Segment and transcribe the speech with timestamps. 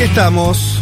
[0.00, 0.78] Aquí estamos.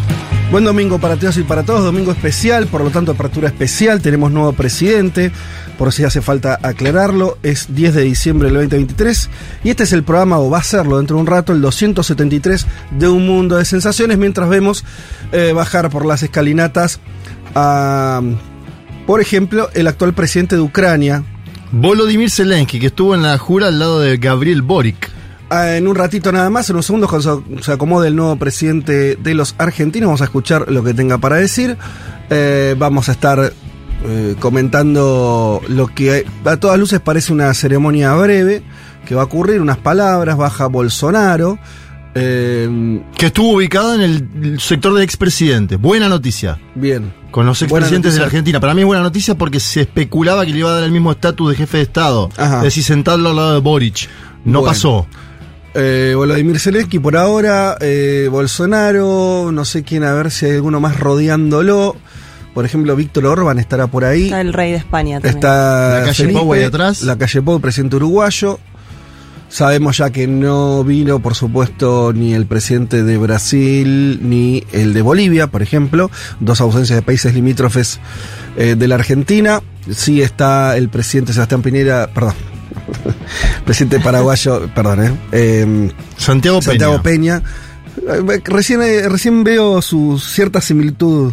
[0.53, 4.30] Buen domingo para todos y para todos, domingo especial, por lo tanto apertura especial, tenemos
[4.30, 5.33] nuevo presidente,
[5.77, 9.29] por si hace falta aclararlo, es 10 de diciembre del 2023
[9.65, 12.65] y este es el programa, o va a serlo dentro de un rato, el 273
[12.93, 14.84] de Un Mundo de Sensaciones, mientras vemos
[15.32, 17.00] eh, bajar por las escalinatas
[17.57, 18.23] a,
[19.05, 21.25] por ejemplo, el actual presidente de Ucrania.
[21.73, 25.17] Volodymyr Zelensky, que estuvo en la jura al lado de Gabriel Boric.
[25.51, 29.16] Ah, En un ratito nada más, en unos segundos, cuando se- acomode el nuevo presidente
[29.16, 31.77] de los argentinos, vamos a escuchar lo que tenga para decir.
[32.30, 33.53] Eh, vamos a estar
[34.05, 38.62] eh, comentando lo que a todas luces parece una ceremonia breve,
[39.06, 41.59] que va a ocurrir, unas palabras, baja Bolsonaro.
[42.15, 45.80] Eh, Que estuvo ubicado en el sector de expresidentes.
[45.80, 46.59] Buena noticia.
[46.75, 47.12] bien.
[47.30, 48.27] Con los expresidentes de la.
[48.27, 48.59] Argentina.
[48.59, 51.12] Para mí es buena noticia porque se especulaba que le iba a dar el mismo
[51.12, 52.30] estatus de jefe de Estado.
[52.39, 52.59] Ajá.
[52.59, 54.09] Es decir, sentarlo al lado de Boric.
[54.47, 54.72] No Bueno.
[54.72, 55.06] pasó.
[55.81, 60.81] Eh, Volodymyr Zelensky por ahora, eh, Bolsonaro, no sé quién, a ver si hay alguno
[60.81, 61.95] más rodeándolo.
[62.53, 64.25] Por ejemplo, Víctor Orban estará por ahí.
[64.25, 65.37] Está el rey de España también.
[65.37, 67.03] Está La calle Pou ahí atrás.
[67.03, 68.59] La calle Pou, presidente uruguayo.
[69.49, 75.03] Sabemos ya que no vino, por supuesto, ni el presidente de Brasil ni el de
[75.03, 78.01] Bolivia, por ejemplo, dos ausencias de países limítrofes
[78.56, 79.62] eh, de la Argentina.
[79.91, 82.34] Sí está el presidente Sebastián Piñera, perdón,
[83.64, 87.41] presidente paraguayo, perdón, eh, eh, Santiago, Santiago Peña.
[87.41, 88.34] Peña.
[88.34, 91.33] Eh, Recién, eh, recién veo su cierta similitud.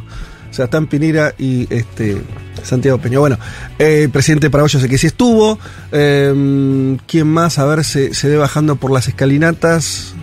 [0.51, 2.21] Sebastián Pinera y este
[2.63, 3.19] Santiago Peña.
[3.19, 3.37] Bueno,
[3.77, 5.59] eh, presidente paraguayo sé que sí estuvo.
[5.91, 7.59] Eh, ¿Quién más?
[7.59, 10.15] A ver, se, se ve bajando por las escalinatas.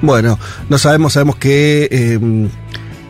[0.00, 2.48] Bueno, no sabemos, sabemos que eh,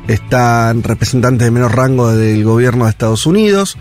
[0.08, 3.76] están representantes de menor rango del gobierno de Estados Unidos.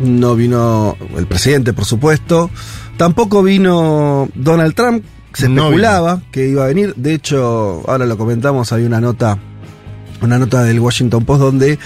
[0.00, 2.50] No vino el presidente, por supuesto.
[2.96, 5.04] Tampoco vino Donald Trump.
[5.34, 6.94] Se No especulaba que iba a venir.
[6.96, 9.38] De hecho, ahora lo comentamos, hay una nota,
[10.22, 11.78] una nota del Washington Post donde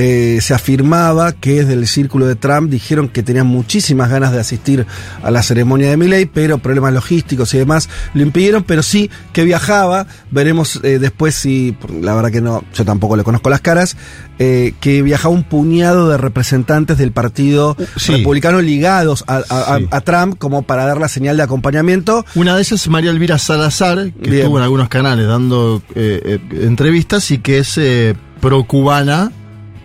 [0.00, 4.38] eh, se afirmaba que desde el círculo de Trump dijeron que tenían muchísimas ganas de
[4.38, 4.86] asistir
[5.24, 9.42] a la ceremonia de Milley, pero problemas logísticos y demás lo impidieron, pero sí que
[9.42, 10.06] viajaba.
[10.30, 13.96] Veremos eh, después si, la verdad que no, yo tampoco le conozco las caras,
[14.38, 18.12] eh, que viajaba un puñado de representantes del partido sí.
[18.12, 19.86] republicano ligados a, a- a- Sí.
[19.90, 22.24] a Trump como para dar la señal de acompañamiento.
[22.36, 24.42] Una de ellas es María Elvira Salazar, que Bien.
[24.42, 29.32] estuvo en algunos canales dando eh, entrevistas y que es eh, pro-cubana,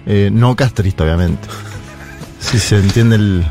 [0.06, 1.48] eh, no castrista, obviamente.
[2.40, 3.46] Si se entiende el,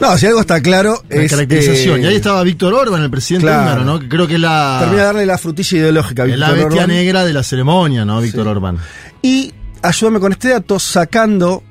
[0.00, 1.30] No, si algo está claro la es...
[1.30, 2.00] caracterización.
[2.00, 3.62] eh, y ahí estaba Víctor Orban, el presidente claro.
[3.62, 4.00] húngaro, ¿no?
[4.00, 6.70] Que creo que es la, Termina de darle la frutilla ideológica a es la Víctor
[6.70, 8.20] bestia negra de la ceremonia, ¿no?
[8.20, 8.48] Víctor Sí.
[8.50, 8.78] Orban.
[9.22, 11.62] Y ayúdame con este dato, sacando,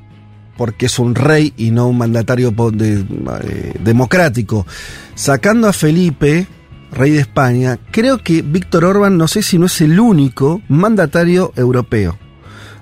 [0.58, 3.00] porque es un rey y no un mandatario de-
[3.44, 4.68] eh, democrático,
[5.16, 6.46] sacando a Felipe,
[6.92, 11.54] rey de España, creo que Víctor Orban, no sé si no es el único mandatario
[11.56, 12.20] europeo.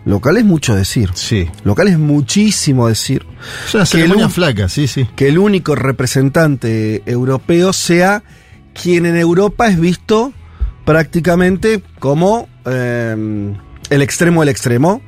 [0.05, 1.11] Lo cual es mucho decir.
[1.13, 1.47] Sí.
[1.63, 3.25] Lo cual es muchísimo decir.
[3.67, 5.07] Es una Que ceremonia flaca, sí, sí.
[5.15, 8.23] Que el único representante europeo sea
[8.73, 10.33] quien en Europa es visto
[10.85, 13.53] prácticamente como eh,
[13.89, 15.01] el extremo del extremo.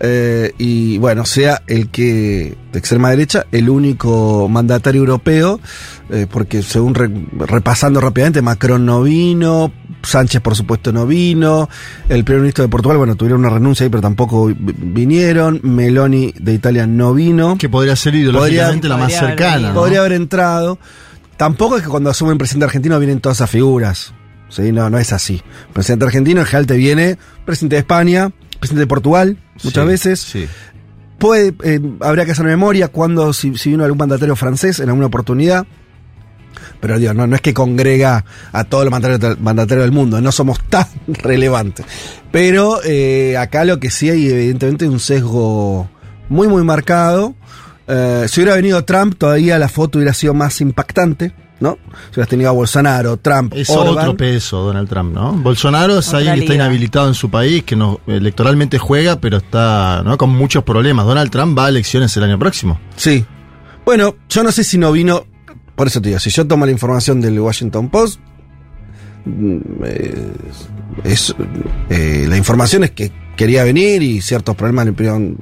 [0.00, 5.60] eh, y bueno, sea el que, de extrema derecha, el único mandatario europeo,
[6.10, 7.08] eh, porque según re-
[7.46, 9.72] repasando rápidamente, Macron no vino,
[10.04, 11.68] Sánchez por supuesto no vino,
[12.08, 16.34] el primer ministro de Portugal, bueno, tuvieron una renuncia ahí, pero tampoco vi- vinieron, Meloni
[16.38, 17.56] de Italia no vino.
[17.58, 19.68] Que podría ser ideológicamente la más cercana.
[19.68, 19.74] ¿no?
[19.74, 20.78] Podría haber entrado.
[21.36, 24.12] Tampoco es que cuando asumen presidente argentino vienen todas esas figuras.
[24.48, 24.70] ¿sí?
[24.72, 25.42] No, no es así.
[25.72, 28.30] Presidente argentino en general te viene presidente de España,
[28.60, 30.20] presidente de Portugal, muchas Sí, veces.
[30.20, 30.46] Sí.
[31.18, 35.06] Puede, eh, habría que hacer memoria cuando si, si vino algún mandatario francés en alguna
[35.06, 35.66] oportunidad.
[36.82, 40.32] Pero digo, no, no es que congrega a todos los mandatarios, mandatarios del mundo, no
[40.32, 41.86] somos tan relevantes.
[42.32, 45.88] Pero eh, acá lo que sí hay evidentemente un sesgo
[46.28, 47.34] muy muy marcado.
[47.86, 51.78] Eh, si hubiera venido Trump, todavía la foto hubiera sido más impactante, ¿no?
[52.06, 53.98] Si hubieras tenido a Bolsonaro, Trump, Es Orban.
[53.98, 55.32] otro peso, Donald Trump, ¿no?
[55.34, 59.36] Bolsonaro es Otra alguien que está inhabilitado en su país, que no electoralmente juega, pero
[59.36, 60.18] está ¿no?
[60.18, 61.06] con muchos problemas.
[61.06, 62.80] Donald Trump va a elecciones el año próximo.
[62.96, 63.24] Sí.
[63.84, 65.26] Bueno, yo no sé si no vino.
[65.82, 68.20] Por eso te digo, si yo tomo la información del Washington Post,
[69.24, 70.32] mm, eh,
[71.02, 71.34] es,
[71.90, 75.38] eh, la información es que quería venir y ciertos problemas le impidieron,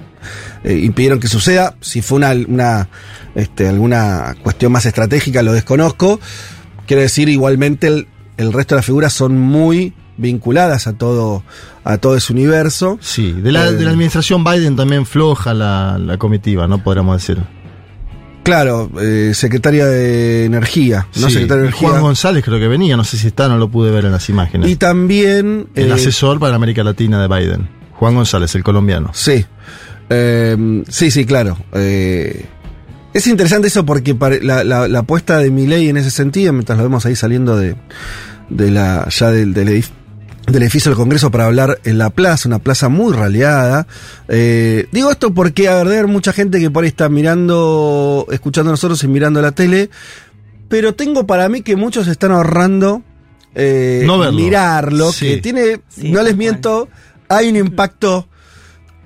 [0.64, 1.74] eh, impidieron que suceda.
[1.82, 2.88] Si fue una, una
[3.34, 6.18] este, alguna cuestión más estratégica, lo desconozco.
[6.86, 8.08] Quiero decir, igualmente el,
[8.38, 11.42] el resto de las figuras son muy vinculadas a todo,
[11.84, 12.96] a todo ese universo.
[13.02, 16.82] Sí, de la, Eh, de la administración Biden también floja la, la comitiva, ¿no?
[16.82, 17.44] Podríamos decir.
[18.50, 21.88] Claro, eh, secretaria de Energía, no secretaria de Energía.
[21.88, 24.28] Juan González creo que venía, no sé si está, no lo pude ver en las
[24.28, 24.68] imágenes.
[24.68, 25.68] y también.
[25.76, 27.68] el eh, asesor para América Latina de Biden.
[27.92, 29.12] Juan González, el colombiano.
[29.14, 29.46] Sí.
[30.08, 31.58] Eh, sí, sí, claro.
[31.74, 32.44] Eh,
[33.14, 36.82] es interesante eso porque la, la, la apuesta de Milei en ese sentido, mientras lo
[36.82, 37.76] vemos ahí saliendo de,
[38.48, 39.84] de la, ya del, del,
[40.52, 43.86] del edificio del Congreso para hablar en la plaza, una plaza muy raleada.
[44.28, 48.70] Eh, digo esto porque, a ver, haber mucha gente que por ahí está mirando, escuchando
[48.70, 49.90] a nosotros y mirando la tele,
[50.68, 53.02] pero tengo para mí que muchos están ahorrando
[53.54, 54.36] eh, No verlo.
[54.38, 55.26] mirarlo, Sí.
[55.26, 56.88] que tiene, Sí, no les miento,
[57.28, 58.28] hay un impacto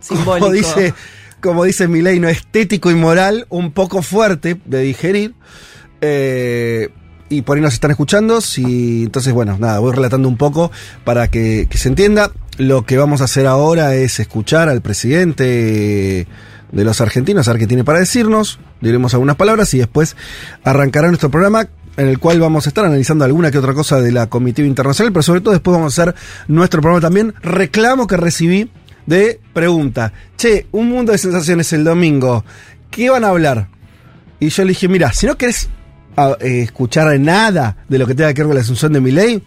[0.00, 0.40] Simbólico.
[0.46, 0.94] como dice,
[1.40, 5.34] como dice Milei, no estético y moral, un poco fuerte de digerir.
[6.02, 6.90] Eh,
[7.34, 8.40] y por ahí nos están escuchando.
[8.40, 10.70] Si, entonces, bueno, nada, voy relatando un poco
[11.04, 12.30] para que, se entienda.
[12.56, 16.26] Lo que vamos a hacer ahora es escuchar al presidente
[16.72, 18.58] de los argentinos, a ver qué tiene para decirnos.
[18.80, 20.16] Diremos algunas palabras y después
[20.62, 24.12] arrancará nuestro programa en el cual vamos a estar analizando alguna que otra cosa de
[24.12, 26.14] la comitiva internacional, pero sobre todo después vamos a hacer
[26.48, 27.34] nuestro programa también.
[27.42, 28.70] Reclamo que recibí
[29.06, 30.12] de pregunta.
[30.36, 32.44] Che, un mundo de sensaciones el domingo.
[32.90, 33.68] ¿Qué van a hablar?
[34.40, 35.68] Y yo le dije, mira, si no querés
[36.16, 39.10] ah, eh, escuchar nada de lo que tenga que ver con la asunción de mi
[39.10, 39.42] ley,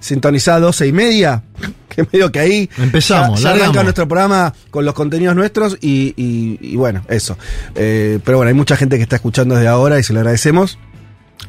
[0.00, 1.42] sintonizá 12 y media,
[1.88, 6.14] que medio que ahí Empezamos, ya, ya arranca nuestro programa con los contenidos nuestros y,
[6.16, 7.36] y- y bueno, eso.
[7.74, 10.78] Eh, pero bueno, hay mucha gente que está escuchando desde ahora y se lo agradecemos.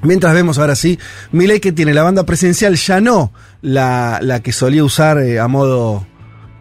[0.02, 1.00] Mientras vemos ahora sí,
[1.32, 3.32] Milei que tiene la banda presidencial ya no
[3.62, 6.06] la, la que solía usar eh, a modo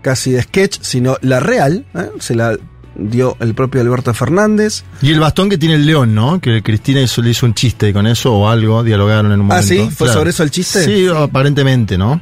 [0.02, 2.10] casi de sketch, sino la real, ¿eh?
[2.20, 2.56] se la
[2.94, 4.84] dio el propio Alberto Fernández.
[5.00, 6.40] Y el bastón que tiene el león, ¿no?
[6.40, 9.60] Que Cristina hizo, le hizo un chiste con eso o algo, dialogaron en un Ah,
[9.60, 9.66] momento.
[9.66, 9.90] ¿sí?
[9.96, 10.84] ¿Fue sobre eso el chiste?
[10.84, 12.20] Sí, aparentemente, ¿no?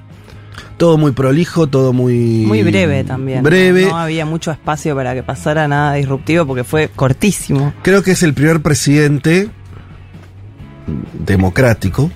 [0.76, 2.44] Todo muy prolijo, todo muy...
[2.46, 3.43] Muy breve también.
[3.43, 3.87] Breve.
[3.87, 7.75] No había mucho espacio para que pasara nada disruptivo porque fue cortísimo.
[7.82, 9.50] Creo que es el primer presidente
[11.26, 12.11] democrático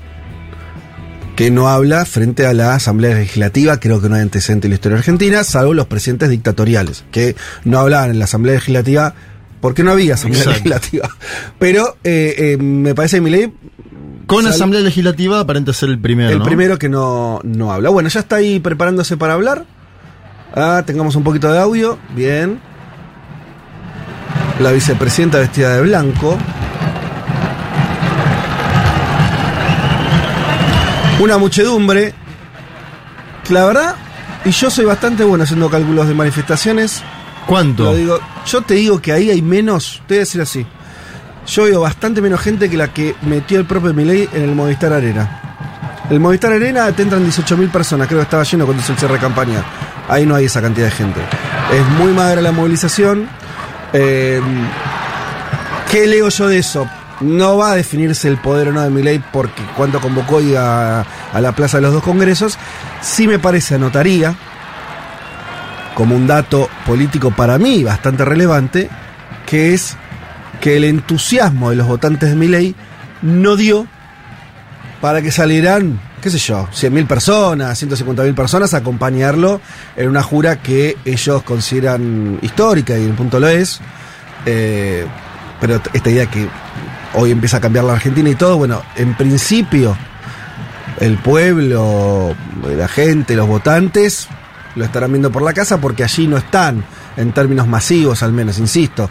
[1.36, 4.75] que no habla frente a la Asamblea Legislativa, creo que no hay antecedente en la
[4.76, 7.34] historia argentina, salvo los presidentes dictatoriales, que
[7.64, 9.14] no hablaban en la Asamblea Legislativa
[9.60, 10.69] porque no había Asamblea Exacto.
[10.69, 11.08] Legislativa.
[11.58, 13.52] Pero eh, eh, me parece que mi ley
[14.26, 16.44] Con Asamblea Legislativa aparenta ser el primero, el ¿no?
[16.44, 17.88] primero que no, no habla.
[17.88, 19.64] Bueno, ya está ahí preparándose para hablar.
[20.54, 21.98] Ah, tengamos un poquito de audio.
[22.14, 22.60] Bien.
[24.60, 26.38] La vicepresidenta vestida de blanco.
[31.20, 32.14] Una muchedumbre.
[33.44, 33.94] que La verdad,
[34.44, 37.02] y yo soy bastante bueno haciendo cálculos de manifestaciones.
[37.46, 37.84] ¿Cuánto?
[37.84, 40.66] Lo digo, yo te digo que ahí hay menos, te voy a decir así.
[41.46, 44.93] Yo veo bastante menos gente que la que metió el propio Milei en el Movistar
[44.93, 45.40] Arena.
[46.11, 49.14] El Movistar Arena te entran 18.000 personas, creo que estaba lleno cuando hizo el cierre
[49.14, 49.62] de campaña.
[50.08, 51.20] Ahí no hay esa cantidad de gente.
[51.72, 53.28] Es muy magra la movilización.
[53.93, 54.40] Eh,
[55.90, 56.88] ¿Qué leo yo de eso?
[57.20, 61.05] No va a definirse el poder o no de Milei porque cuando convocó a,
[61.40, 62.58] la plaza de los dos congresos,
[63.00, 64.34] sí me parece anotaría
[65.94, 68.90] como un dato político para mí bastante relevante,
[69.46, 69.96] que es
[70.61, 72.75] que el entusiasmo de los votantes de Milei
[73.22, 73.87] no dio
[75.00, 79.60] para que salieran, qué sé yo, 100.000 personas, 150.000 personas a acompañarlo
[79.96, 83.81] en una jura que ellos consideran histórica y en el punto lo es.
[84.46, 85.06] Eh,
[85.60, 86.48] pero esta idea que
[87.14, 89.96] hoy empieza a cambiar la Argentina y todo, bueno, en principio
[91.00, 92.34] el pueblo,
[92.76, 94.28] la gente, los votantes
[94.76, 96.84] lo estarán viendo por la casa porque allí no están,
[97.16, 99.08] en términos masivos al menos, insisto,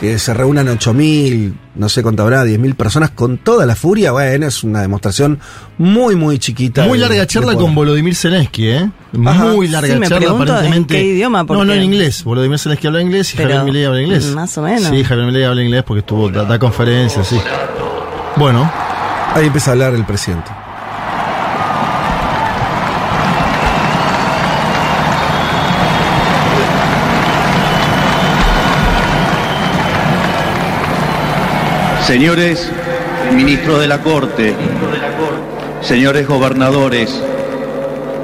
[0.00, 4.46] que se reúnan 8.000, no sé cuánto habrá, 10.000 personas con toda la furia, bueno,
[4.46, 5.38] es una demostración
[5.78, 6.84] muy, muy chiquita.
[6.86, 8.90] Muy larga de charla con Volodymyr Zelensky, ¿eh?
[9.24, 9.44] Ajá.
[9.46, 10.98] Muy larga Sí, me charla, aparentemente.
[10.98, 12.24] en qué idioma, No, no en inglés.
[12.24, 14.26] Volodymyr Zelensky habla inglés y Pero, Javier Milei habla inglés.
[14.34, 14.90] más o menos.
[14.90, 17.40] Sí, Javier Milei habla inglés porque estuvo, da, da conferencias, sí.
[18.36, 18.70] Bueno,
[19.34, 20.50] Ahí empieza a hablar el presidente.
[32.06, 32.70] Señores
[33.34, 34.54] ministros de la Corte,
[35.80, 37.10] señores gobernadores,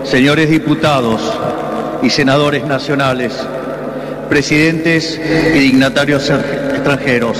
[0.04, 1.20] señores diputados
[2.00, 3.32] y senadores nacionales,
[4.28, 5.20] presidentes
[5.54, 7.38] y dignatarios er- extranjeros,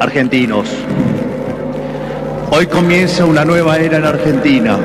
[0.00, 0.68] argentinos.
[2.50, 4.76] Hoy comienza una nueva era en Argentina.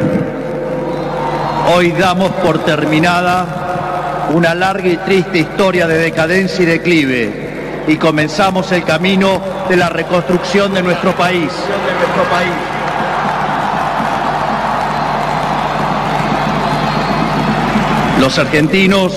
[1.75, 7.40] Hoy damos por terminada una larga y triste historia de decadencia y declive
[7.87, 11.51] y comenzamos el camino de la reconstrucción de nuestro país.
[18.19, 19.13] Los argentinos,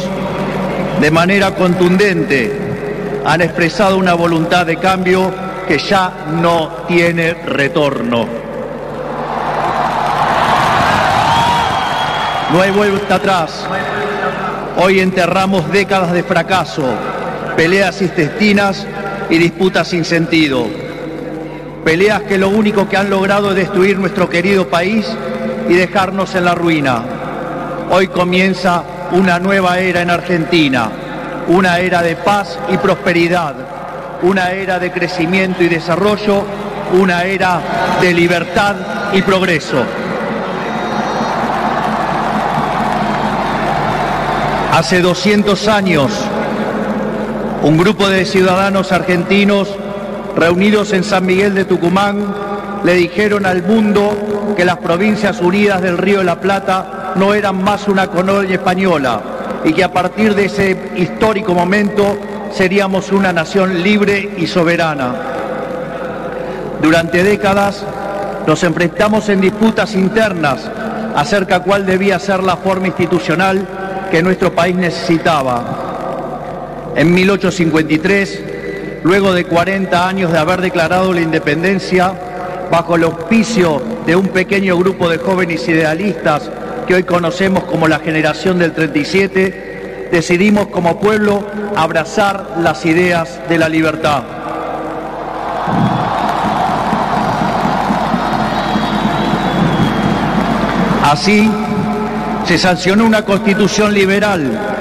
[1.01, 2.65] de manera contundente,
[3.27, 5.31] han expresado una voluntad de cambio
[5.69, 8.27] que ya no tiene retorno.
[12.53, 13.67] No hay vuelta atrás.
[14.77, 16.85] Hoy enterramos décadas de fracaso,
[17.57, 18.87] peleas intestinas
[19.31, 20.67] y disputas sin sentido.
[21.85, 25.07] Peleas que lo único que han logrado es destruir nuestro querido país
[25.69, 27.03] y dejarnos en la ruina.
[27.91, 28.83] Hoy comienza
[29.13, 30.89] una nueva era en Argentina,
[31.49, 33.55] una era de paz y prosperidad,
[34.23, 36.45] una era de crecimiento y desarrollo,
[36.99, 37.61] una era
[38.01, 38.77] de libertad
[39.13, 39.85] y progreso.
[44.73, 46.11] Hace 200 años,
[47.65, 49.75] un grupo de ciudadanos argentinos
[50.37, 52.35] reunidos en San Miguel de Tucumán
[52.85, 57.65] le dijeron al mundo que las provincias unidas del Río de la Plata no eran
[57.65, 59.19] más una colonia española
[59.65, 62.19] y que a partir de ese histórico momento
[62.53, 65.15] seríamos una nación libre y soberana.
[66.83, 67.83] Durante décadas
[68.47, 70.71] nos enfrentamos en disputas internas
[71.17, 73.67] acerca cuál debía ser la forma institucional
[74.11, 75.84] que nuestro país necesitaba.
[76.97, 78.43] En 1853,
[79.03, 82.13] luego de 40 años de haber declarado la independencia,
[82.71, 86.51] bajo el auspicio de un pequeño grupo de jóvenes idealistas
[86.87, 93.59] que hoy conocemos como la generación del 37, decidimos como pueblo abrazar las ideas de
[93.59, 94.23] la libertad.
[101.03, 101.51] Así,
[102.47, 104.74] se sancionó una constitución liberal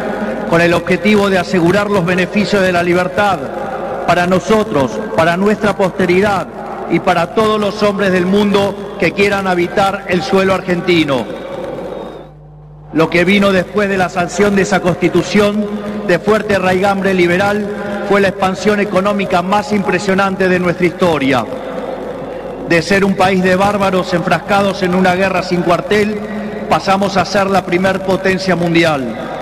[0.53, 3.39] con el objetivo de asegurar los beneficios de la libertad
[4.05, 6.45] para nosotros, para nuestra posteridad
[6.91, 11.25] y para todos los hombres del mundo que quieran habitar el suelo argentino.
[12.93, 15.65] Lo que vino después de la sanción de esa constitución
[16.05, 17.67] de fuerte raigambre liberal
[18.07, 21.43] fue la expansión económica más impresionante de nuestra historia.
[22.69, 26.15] De ser un país de bárbaros enfrascados en una guerra sin cuartel,
[26.69, 29.32] pasamos a ser la primer potencia mundial.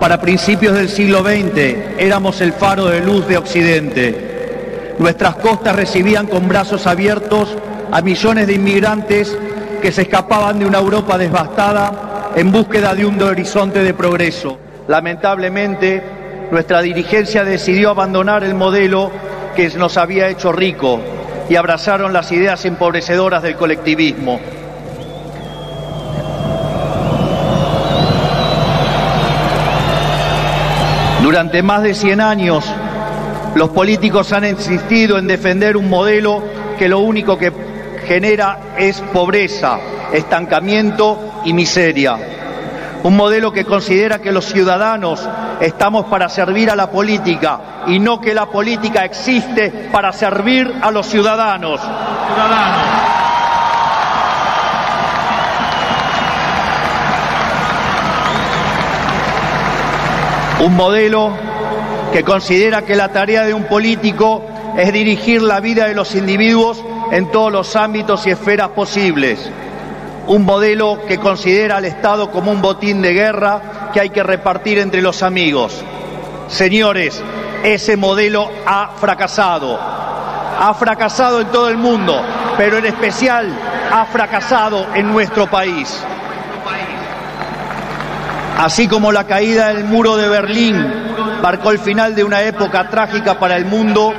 [0.00, 4.94] Para principios del siglo XX éramos el faro de luz de Occidente.
[4.98, 7.54] Nuestras costas recibían con brazos abiertos
[7.92, 9.36] a millones de inmigrantes
[9.82, 14.58] que se escapaban de una Europa devastada en búsqueda de un horizonte de progreso.
[14.88, 16.02] Lamentablemente,
[16.50, 19.12] nuestra dirigencia decidió abandonar el modelo
[19.54, 20.98] que nos había hecho rico
[21.50, 24.40] y abrazaron las ideas empobrecedoras del colectivismo.
[31.30, 32.64] Durante más de 100 años,
[33.54, 36.42] los políticos han insistido en defender un modelo
[36.76, 37.52] que lo único que
[38.04, 39.78] genera es pobreza,
[40.12, 42.18] estancamiento y miseria.
[43.04, 45.24] Un modelo que considera que los ciudadanos
[45.60, 50.90] estamos para servir a la política y no que la política existe para servir a
[50.90, 51.80] los ciudadanos.
[60.64, 61.32] Un modelo
[62.12, 64.42] que considera que la tarea de un político
[64.76, 69.50] es dirigir la vida de los individuos en todos los ámbitos y esferas posibles.
[70.26, 74.78] Un modelo que considera al Estado como un botín de guerra que hay que repartir
[74.78, 75.82] entre los amigos.
[76.48, 77.22] Señores,
[77.64, 79.78] ese modelo ha fracasado.
[79.78, 82.20] Ha fracasado en todo el mundo,
[82.58, 83.50] pero en especial
[83.90, 86.04] ha fracasado en nuestro país.
[88.60, 90.76] Así como la caída del muro de Berlín
[91.42, 94.12] marcó el final de una época trágica para el mundo,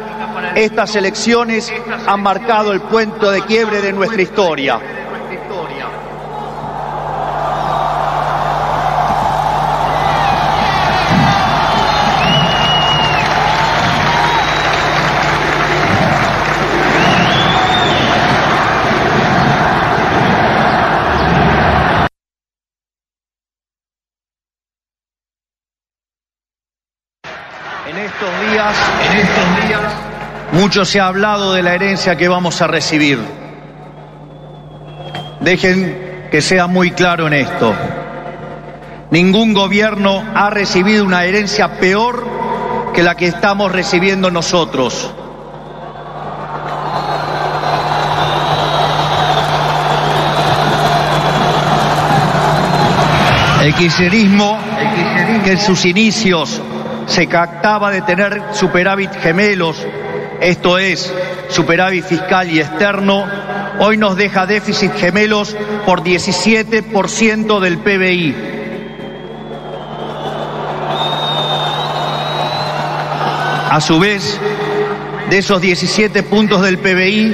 [0.56, 1.72] estas elecciones
[2.08, 4.80] han marcado el punto de quiebre de nuestra historia.
[30.72, 33.20] Mucho se ha hablado de la herencia que vamos a recibir.
[35.42, 37.76] Dejen que sea muy claro en esto.
[39.10, 42.26] Ningún gobierno ha recibido una herencia peor
[42.94, 45.12] que la que estamos recibiendo nosotros.
[53.62, 54.58] El kirchnerismo,
[55.44, 56.62] que en sus inicios
[57.08, 59.86] se captaba de tener superávit gemelos,
[60.42, 61.14] esto es,
[61.50, 63.26] superávit fiscal y externo,
[63.80, 65.56] hoy nos deja déficit gemelos
[65.86, 68.36] por 17% del PBI.
[73.70, 74.40] A su vez,
[75.32, 77.34] De esos 17 puntos del PBI,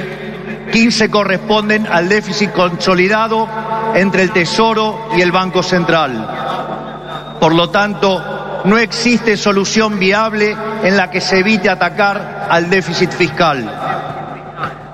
[0.70, 3.48] 15 corresponden al déficit consolidado
[3.96, 7.36] entre el Tesoro y el Banco Central.
[7.40, 13.10] Por lo tanto, no existe solución viable en la que se evite atacar al déficit
[13.10, 13.68] fiscal.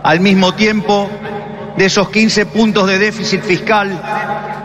[0.03, 1.11] Al mismo tiempo,
[1.77, 4.01] de esos 15 puntos de déficit fiscal,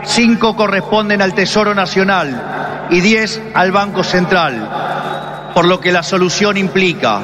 [0.04, 6.56] 5 corresponden al Tesoro Nacional y 10 al Banco Central, por lo que la solución
[6.56, 7.20] implica,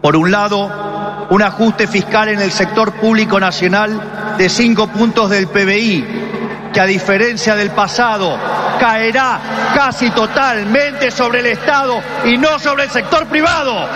[0.00, 5.48] por un lado, un ajuste fiscal en el sector público nacional de 5 puntos del
[5.48, 8.36] PBI, que a diferencia del pasado
[8.78, 9.38] caerá
[9.74, 13.88] casi totalmente sobre el Estado y no sobre el sector privado.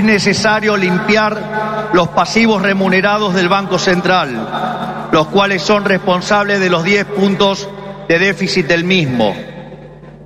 [0.00, 6.84] Es necesario limpiar los pasivos remunerados del Banco Central, los cuales son responsables de los
[6.84, 7.68] 10 puntos
[8.08, 9.34] de déficit del mismo.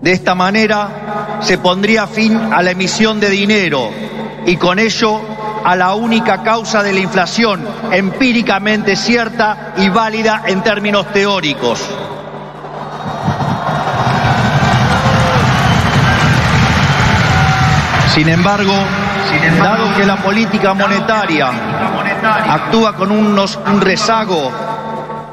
[0.01, 3.91] De esta manera se pondría fin a la emisión de dinero
[4.47, 5.21] y con ello
[5.65, 11.81] a la única causa de la inflación empíricamente cierta y válida en términos teóricos.
[18.15, 18.73] Sin embargo,
[19.59, 21.51] dado que la política monetaria
[22.49, 24.53] actúa con unos, un rezago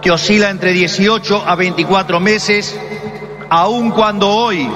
[0.02, 2.78] que oscila entre 18 a 24 meses,
[3.50, 4.70] aun cuando hoy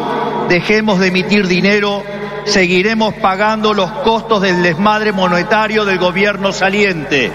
[0.49, 2.03] dejemos de emitir dinero,
[2.45, 7.31] seguiremos pagando los costos del desmadre monetario del gobierno saliente.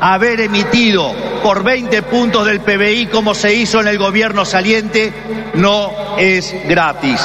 [0.00, 5.12] Haber emitido por 20 puntos del PBI como se hizo en el gobierno saliente
[5.54, 7.20] no es gratis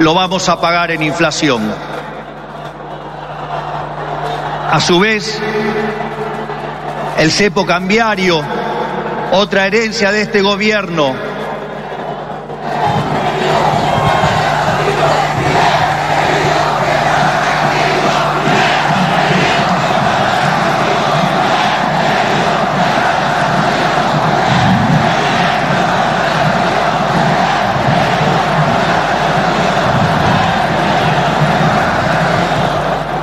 [0.00, 1.60] lo vamos a pagar en inflación.
[4.70, 5.36] A su vez,
[7.18, 8.40] el cepo cambiario,
[9.32, 11.12] otra herencia de este gobierno,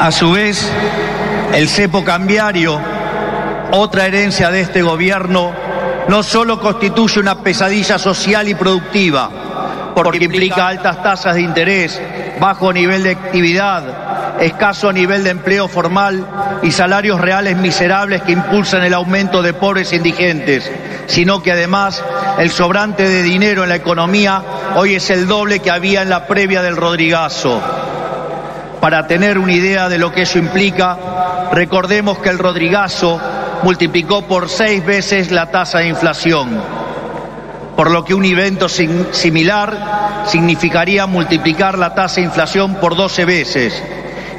[0.07, 0.71] A su vez,
[1.53, 2.79] el cepo cambiario,
[3.71, 5.53] otra herencia de este gobierno,
[6.07, 9.29] no solo constituye una pesadilla social y productiva,
[9.95, 12.01] porque implica altas tasas de interés,
[12.39, 16.25] bajo nivel de actividad, escaso nivel de empleo formal
[16.61, 20.71] y salarios reales miserables que impulsan el aumento de pobres indigentes,
[21.07, 22.03] sino que además
[22.37, 24.41] el sobrante de dinero en la economía
[24.75, 27.61] hoy es el doble que había en la previa del Rodrigazo.
[28.79, 30.97] Para tener una idea de lo que eso implica,
[31.51, 33.19] recordemos que el Rodrigazo
[33.63, 36.61] multiplicó por seis veces la tasa de inflación,
[37.75, 43.83] por lo que un evento similar significaría multiplicar la tasa de inflación por 12 veces.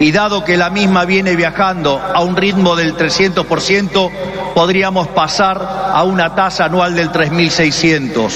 [0.00, 4.10] Y dado que la misma viene viajando a un ritmo del 300%,
[4.54, 8.32] podríamos pasar a una tasa anual del 3.600.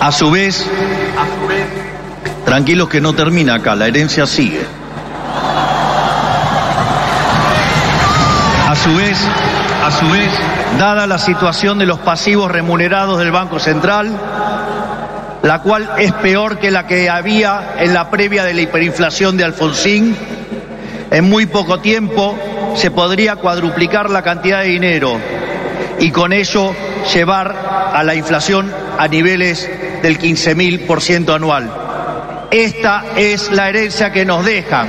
[0.00, 0.66] A su vez,
[2.44, 4.60] Tranquilos que no termina acá, la herencia sigue.
[8.84, 9.18] Su vez,
[9.82, 10.30] a su vez,
[10.78, 14.14] dada la situación de los pasivos remunerados del Banco Central,
[15.42, 19.44] la cual es peor que la que había en la previa de la hiperinflación de
[19.44, 20.14] Alfonsín,
[21.10, 22.36] en muy poco tiempo
[22.76, 25.18] se podría cuadruplicar la cantidad de dinero
[25.98, 26.74] y con ello
[27.14, 27.56] llevar
[27.90, 29.66] a la inflación a niveles
[30.02, 31.72] del 15.000% anual.
[32.50, 34.88] Esta es la herencia que nos dejan.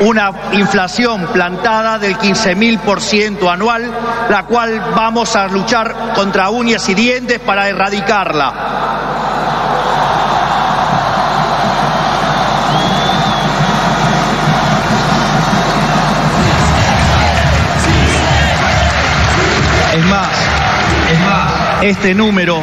[0.00, 3.90] Una inflación plantada del 15.000% anual,
[4.30, 8.54] la cual vamos a luchar contra uñas y dientes para erradicarla.
[19.92, 20.28] Es más,
[21.12, 22.62] es más, este número,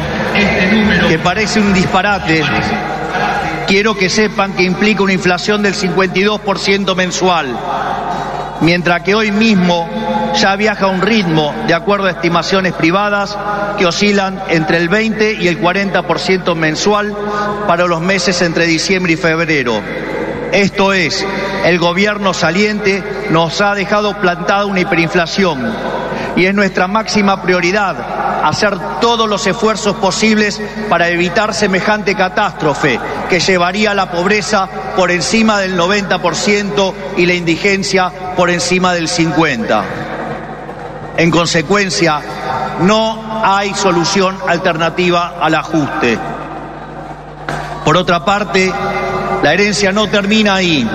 [1.08, 2.42] que parece un disparate,
[3.68, 7.54] quiero que sepan que implica una inflación del 52% mensual,
[8.62, 9.86] mientras que hoy mismo
[10.40, 13.36] ya viaja a un ritmo, de acuerdo a estimaciones privadas,
[13.76, 17.14] que oscilan entre el 20 y el 40% mensual
[17.66, 19.82] para los meses entre diciembre y febrero.
[20.50, 21.24] Esto es,
[21.66, 25.70] el gobierno saliente nos ha dejado plantada una hiperinflación
[26.36, 32.98] y es nuestra máxima prioridad hacer todos los esfuerzos posibles para evitar semejante catástrofe
[33.28, 39.08] que llevaría a la pobreza por encima del 90% y la indigencia por encima del
[39.08, 39.82] 50%.
[41.16, 42.20] En consecuencia,
[42.82, 46.16] no hay solución alternativa al ajuste.
[47.84, 48.72] Por otra parte,
[49.42, 50.88] la herencia no termina ahí,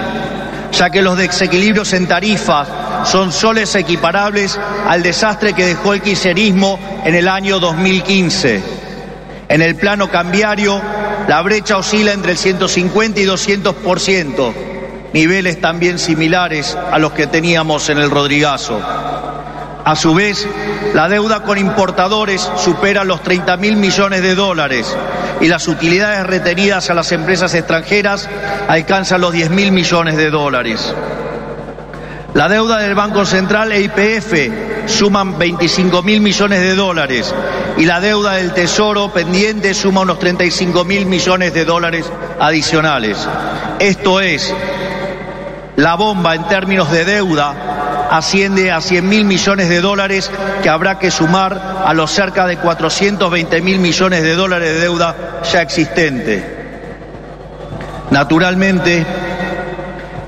[0.74, 2.68] ya que los desequilibrios en tarifas
[3.06, 8.62] son soles equiparables al desastre que dejó el kirchnerismo en el año 2015.
[9.50, 10.82] En el plano cambiario,
[11.28, 14.54] la brecha oscila entre el 150 y 200%,
[15.14, 18.82] niveles también similares a los que teníamos en el Rodrigazo.
[19.86, 20.48] A su vez,
[20.94, 24.96] la deuda con importadores supera los 30 mil millones de dólares
[25.42, 28.30] y las utilidades retenidas a las empresas extranjeras
[28.70, 30.94] alcanzan los 10 mil millones de dólares.
[32.34, 37.36] La deuda del Banco Central e IPF suman 25 mil millones de dólares
[37.78, 43.28] y la deuda del Tesoro pendiente suma unos 35 mil millones de dólares adicionales.
[43.80, 44.54] Esto es,
[45.76, 50.30] la bomba en términos de deuda asciende a 100 mil millones de dólares
[50.62, 55.42] que habrá que sumar a los cerca de 420 mil millones de dólares de deuda
[55.52, 56.44] ya existente.
[58.12, 59.04] Naturalmente,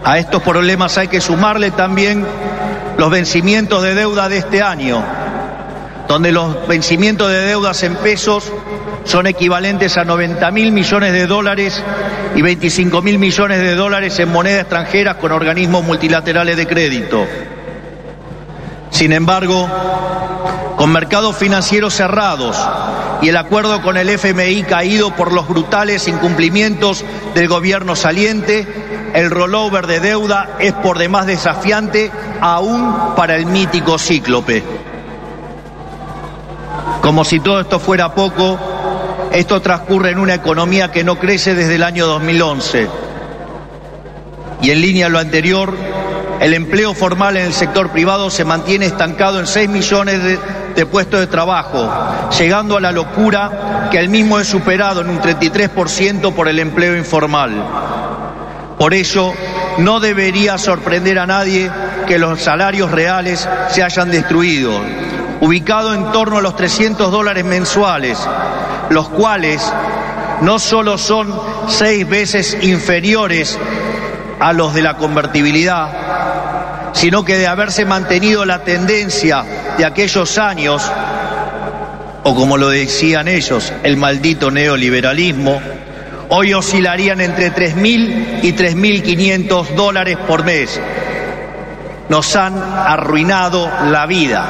[0.04, 2.26] a estos problemas hay que sumarle también
[2.98, 5.04] los vencimientos de deuda de este año,
[6.08, 8.52] donde los vencimientos de deudas en pesos
[9.04, 11.84] son equivalentes a 90 mil millones de dólares
[12.34, 17.28] y 25 mil millones de dólares en moneda extranjera con organismos multilaterales de crédito.
[18.96, 19.68] Sin embargo,
[20.78, 22.58] con mercados financieros cerrados
[23.22, 27.04] y el acuerdo con el FMI caído por los brutales incumplimientos
[27.34, 28.66] del gobierno saliente,
[29.14, 34.64] el rollover de deuda es por demás desafiante aún para el mítico cíclope.
[37.02, 38.58] Como si todo esto fuera poco,
[39.34, 42.88] esto transcurre en una economía que no crece desde el año 2011.
[44.62, 45.76] Y en línea a lo anterior,
[46.40, 50.22] el empleo formal en el sector privado se mantiene estancado en 6 millones
[50.76, 51.90] de, puestos de trabajo,
[52.38, 56.96] llegando a la locura que el mismo es superado en un 33% por el empleo
[56.98, 57.52] informal.
[58.78, 59.34] Por ello,
[59.78, 61.72] no debería sorprender a nadie
[62.06, 64.72] que los salarios reales se hayan destruido,
[65.40, 68.20] ubicado en torno a los 300 dólares mensuales,
[68.90, 69.62] los cuales
[70.42, 71.34] no solo son
[71.70, 73.58] seis veces inferiores
[74.40, 79.44] a los de la convertibilidad, sino que de haberse mantenido la tendencia
[79.78, 80.82] de aquellos años,
[82.24, 85.62] o como lo decían ellos, el maldito neoliberalismo,
[86.30, 90.80] hoy oscilarían entre 3.000 y 3.500 dólares por mes.
[92.10, 94.48] Nos han arruinado la vida,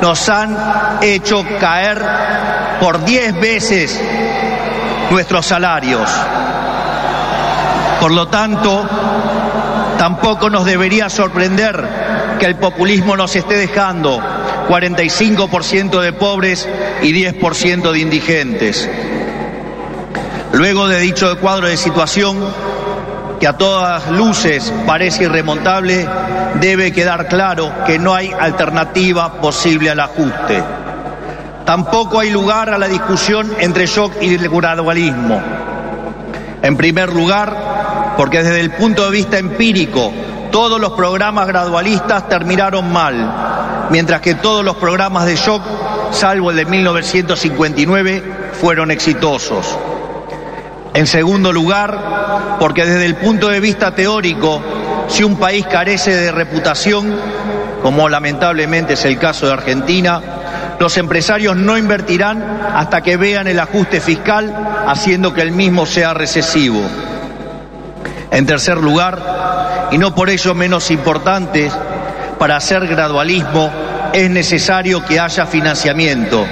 [0.00, 0.56] nos han
[1.02, 2.04] hecho caer
[2.80, 4.00] por 10 veces
[5.10, 6.10] nuestros salarios.
[8.00, 8.86] Por lo tanto,
[9.98, 11.84] tampoco nos debería sorprender
[12.38, 14.20] que el populismo nos esté dejando
[14.68, 16.68] 45% de pobres
[17.02, 18.88] y 10% de indigentes.
[20.52, 22.38] Luego de dicho cuadro de situación,
[23.40, 26.06] que a todas luces parece irremontable,
[26.60, 30.62] debe quedar claro que no hay alternativa posible al ajuste.
[31.64, 35.40] Tampoco hay lugar a la discusión entre shock y el gradualismo.
[36.62, 37.54] En primer lugar,
[38.18, 40.12] porque desde el punto de vista empírico
[40.50, 45.62] todos los programas gradualistas terminaron mal, mientras que todos los programas de shock,
[46.10, 48.24] salvo el de 1959,
[48.60, 49.78] fueron exitosos.
[50.94, 54.60] En segundo lugar, porque desde el punto de vista teórico,
[55.06, 57.14] si un país carece de reputación,
[57.84, 60.20] como lamentablemente es el caso de Argentina,
[60.80, 62.42] los empresarios no invertirán
[62.74, 64.52] hasta que vean el ajuste fiscal,
[64.88, 66.82] haciendo que el mismo sea recesivo.
[68.30, 71.70] En tercer lugar, y no por ello menos importante,
[72.38, 73.70] para hacer gradualismo
[74.12, 76.46] es necesario que haya financiamiento.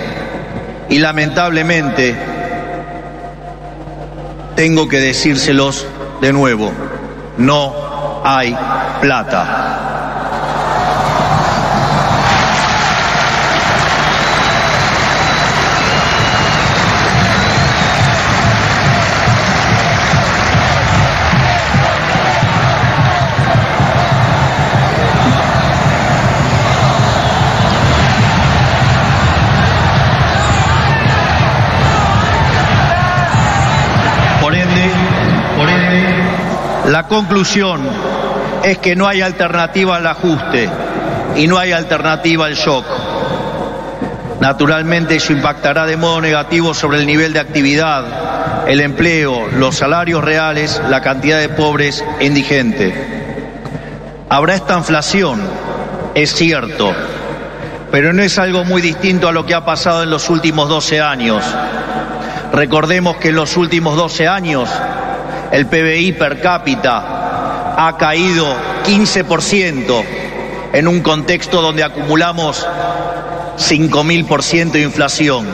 [0.89, 2.17] Y lamentablemente,
[4.55, 5.87] tengo que decírselos
[6.21, 6.73] de nuevo,
[7.37, 8.57] no hay
[9.01, 9.96] plata.
[36.97, 37.83] La conclusión
[38.65, 40.67] es que no hay alternativa al ajuste
[41.37, 42.87] y no hay alternativa al shock.
[44.41, 50.25] Naturalmente eso impactará de modo negativo sobre el nivel de actividad, el empleo, los salarios
[50.25, 52.95] reales, la cantidad de pobres e indigentes.
[54.31, 55.43] Habrá esta inflación,
[56.15, 56.95] es cierto,
[57.91, 61.03] pero no es algo muy distinto a lo que ha pasado en los últimos 12
[61.03, 61.45] años.
[62.55, 64.71] Recordemos que en los últimos 12 años
[65.53, 68.47] el PBI per cápita ha caído
[68.85, 70.05] 15%
[70.73, 72.67] en un contexto donde acumulamos
[73.57, 75.47] 5.000% de inflación.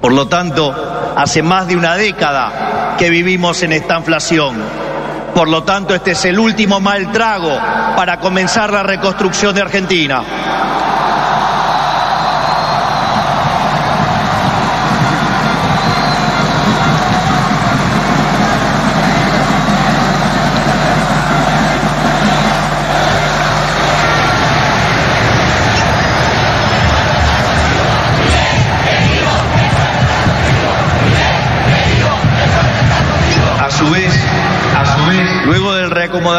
[0.00, 0.74] Por lo tanto,
[1.16, 4.56] hace más de una década que vivimos en esta inflación.
[5.34, 7.56] Por lo tanto, este es el último mal trago
[7.96, 10.22] para comenzar la reconstrucción de Argentina.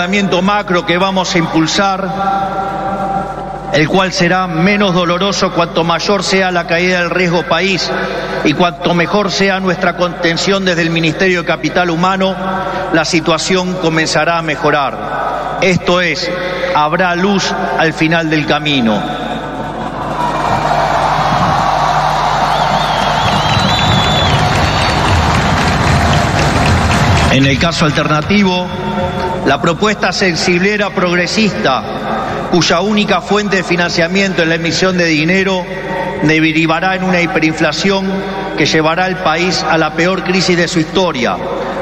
[0.09, 2.09] Reacomodamiento macro que vamos a impulsar,
[3.73, 7.91] el cual será menos doloroso cuanto mayor sea la caída del riesgo país
[8.43, 12.35] y cuanto mejor sea nuestra contención desde el Ministerio de Capital Humano,
[12.91, 15.59] la situación comenzará a mejorar.
[15.61, 16.29] Esto es,
[16.75, 18.99] habrá luz al final del camino.
[27.31, 28.67] En el caso alternativo,
[29.45, 31.83] la propuesta sensiblera progresista,
[32.51, 35.65] cuya única fuente de financiamiento es la emisión de dinero,
[36.23, 38.07] derivará en una hiperinflación
[38.57, 41.37] que llevará al país a la peor crisis de su historia,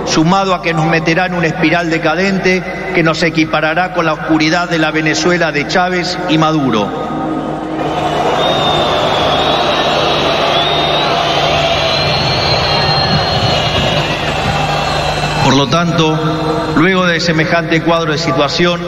[0.06, 4.70] sumado a que nos meterá en una espiral decadente que nos equiparará con la oscuridad
[4.70, 7.08] de la Venezuela de Chávez y Maduro.
[15.44, 16.37] Por lo tanto,
[16.78, 18.80] luego de semejante cuadro de situación,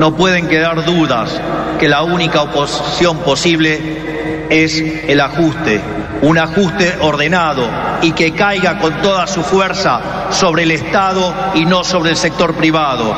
[0.00, 1.40] no pueden quedar dudas
[1.78, 5.80] que la única oposición posible es el ajuste,
[6.22, 7.68] un ajuste ordenado
[8.02, 12.54] y que caiga con toda su fuerza sobre el Estado y no sobre el sector
[12.54, 13.14] privado.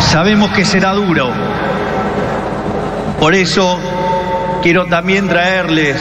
[0.00, 1.32] Sabemos que será duro,
[3.18, 3.78] por eso
[4.64, 5.96] quiero también traerles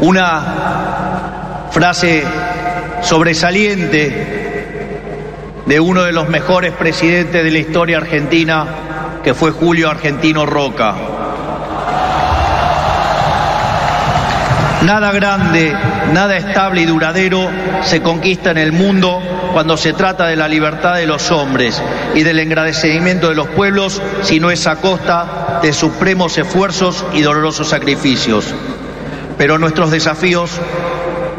[0.00, 2.24] una frase
[3.00, 4.10] sobresaliente
[5.64, 8.66] de uno de los mejores presidentes de la historia argentina,
[9.22, 10.96] que fue Julio Argentino Roca.
[14.82, 15.72] Nada grande,
[16.12, 17.48] nada estable y duradero
[17.82, 19.22] se conquista en el mundo
[19.56, 21.82] cuando se trata de la libertad de los hombres
[22.14, 27.22] y del engrandecimiento de los pueblos, si no es a costa de supremos esfuerzos y
[27.22, 28.54] dolorosos sacrificios.
[29.38, 30.50] Pero nuestros desafíos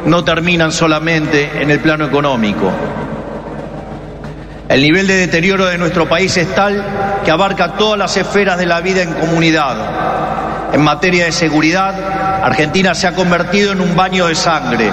[0.08, 2.72] no terminan solamente en el plano económico.
[4.68, 6.84] El nivel de deterioro de nuestro país es tal
[7.24, 10.74] que abarca todas las esferas de la vida en comunidad.
[10.74, 14.92] En materia de seguridad, Argentina se ha convertido en un baño de sangre.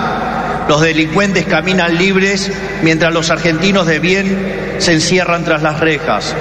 [0.68, 2.50] Los delincuentes caminan libres
[2.82, 6.34] mientras los argentinos de bien se encierran tras las rejas.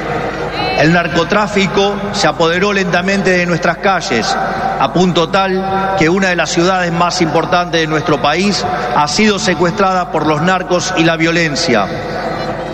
[0.77, 4.35] El narcotráfico se apoderó lentamente de nuestras calles,
[4.79, 9.39] a punto tal que una de las ciudades más importantes de nuestro país ha sido
[9.39, 11.85] secuestrada por los narcos y la violencia.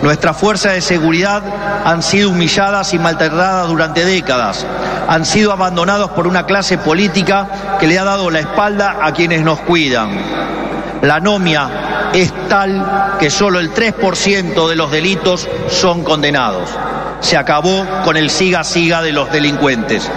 [0.02, 1.42] Nuestras fuerzas de seguridad
[1.84, 4.64] han sido humilladas y maltratadas durante décadas.
[5.08, 9.42] Han sido abandonados por una clase política que le ha dado la espalda a quienes
[9.42, 10.59] nos cuidan.
[11.02, 16.68] La anomia es tal que solo el 3% de los delitos son condenados.
[17.20, 20.10] Se acabó con el siga-siga de los delincuentes.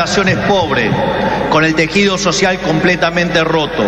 [0.00, 0.90] Mitad de la población es pobre,
[1.50, 3.84] con el tejido social completamente roto.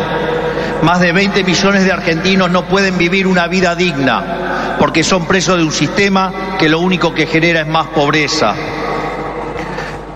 [0.82, 5.58] Más de 20 millones de argentinos no pueden vivir una vida digna porque son presos
[5.58, 8.54] de un sistema que lo único que genera es más pobreza.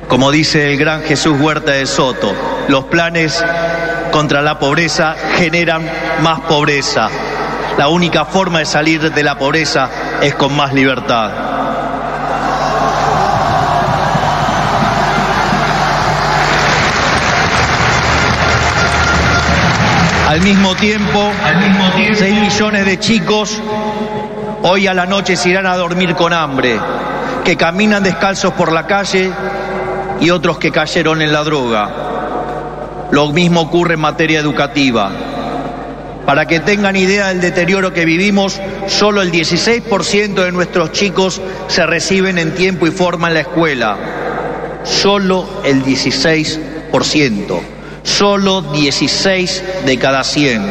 [0.08, 2.32] Como dice el gran Jesús Huerta de Soto,
[2.68, 3.44] los planes
[4.10, 5.88] contra la pobreza generan
[6.22, 7.08] más pobreza.
[7.78, 9.88] La única forma de salir de la pobreza
[10.20, 11.75] es con más libertad.
[20.26, 21.30] Al mismo tiempo,
[22.14, 23.62] 6 millones de chicos
[24.62, 26.80] hoy a la noche se irán a dormir con hambre,
[27.44, 29.30] que caminan descalzos por la calle
[30.20, 33.08] y otros que cayeron en la droga.
[33.12, 35.12] Lo mismo ocurre en materia educativa.
[36.26, 41.86] Para que tengan idea del deterioro que vivimos, solo el 16% de nuestros chicos se
[41.86, 43.96] reciben en tiempo y forma en la escuela.
[44.82, 47.75] Solo el 16%.
[48.06, 50.62] Solo 16 de cada 100.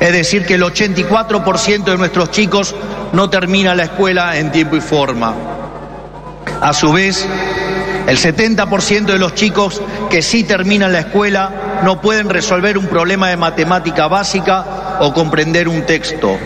[0.00, 2.74] Es decir, que el 84% de nuestros chicos
[3.12, 5.34] no termina la escuela en tiempo y forma.
[6.60, 7.26] A su vez,
[8.06, 13.28] el 70% de los chicos que sí terminan la escuela no pueden resolver un problema
[13.28, 16.36] de matemática básica o comprender un texto.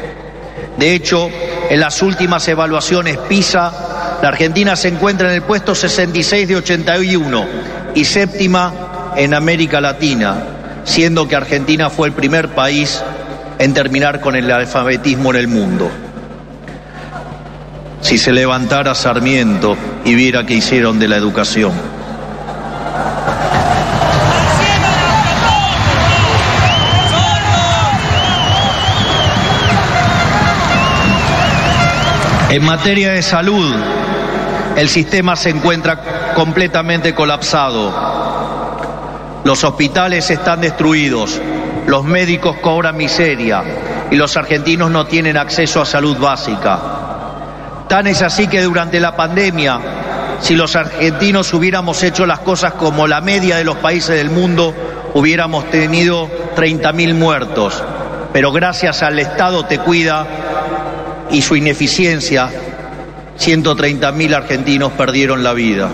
[0.77, 1.31] De hecho,
[1.70, 7.46] en las últimas evaluaciones PISA, la Argentina se encuentra en el puesto 66 de 81
[7.94, 10.37] y séptima en América Latina,
[10.85, 13.03] siendo que Argentina fue el primer país
[13.59, 15.90] en terminar con el alfabetismo en el mundo.
[18.00, 21.72] Si se levantara Sarmiento y viera qué hicieron de la educación.
[32.50, 33.74] En materia de salud,
[34.77, 38.34] el sistema se encuentra completamente colapsado.
[39.44, 41.38] Los hospitales están destruidos,
[41.87, 43.62] los médicos cobran miseria
[44.11, 46.80] y los argentinos no tienen acceso a salud básica.
[47.87, 49.78] Tan es así que durante la pandemia,
[50.40, 54.74] si los argentinos hubiéramos hecho las cosas como la media de los países del mundo,
[55.12, 56.26] hubiéramos tenido
[56.57, 57.83] 30.000 muertos.
[58.33, 60.26] Pero gracias al Estado te cuida
[61.30, 62.48] y su ineficiencia,
[63.38, 65.90] 130.000 argentinos perdieron la vida.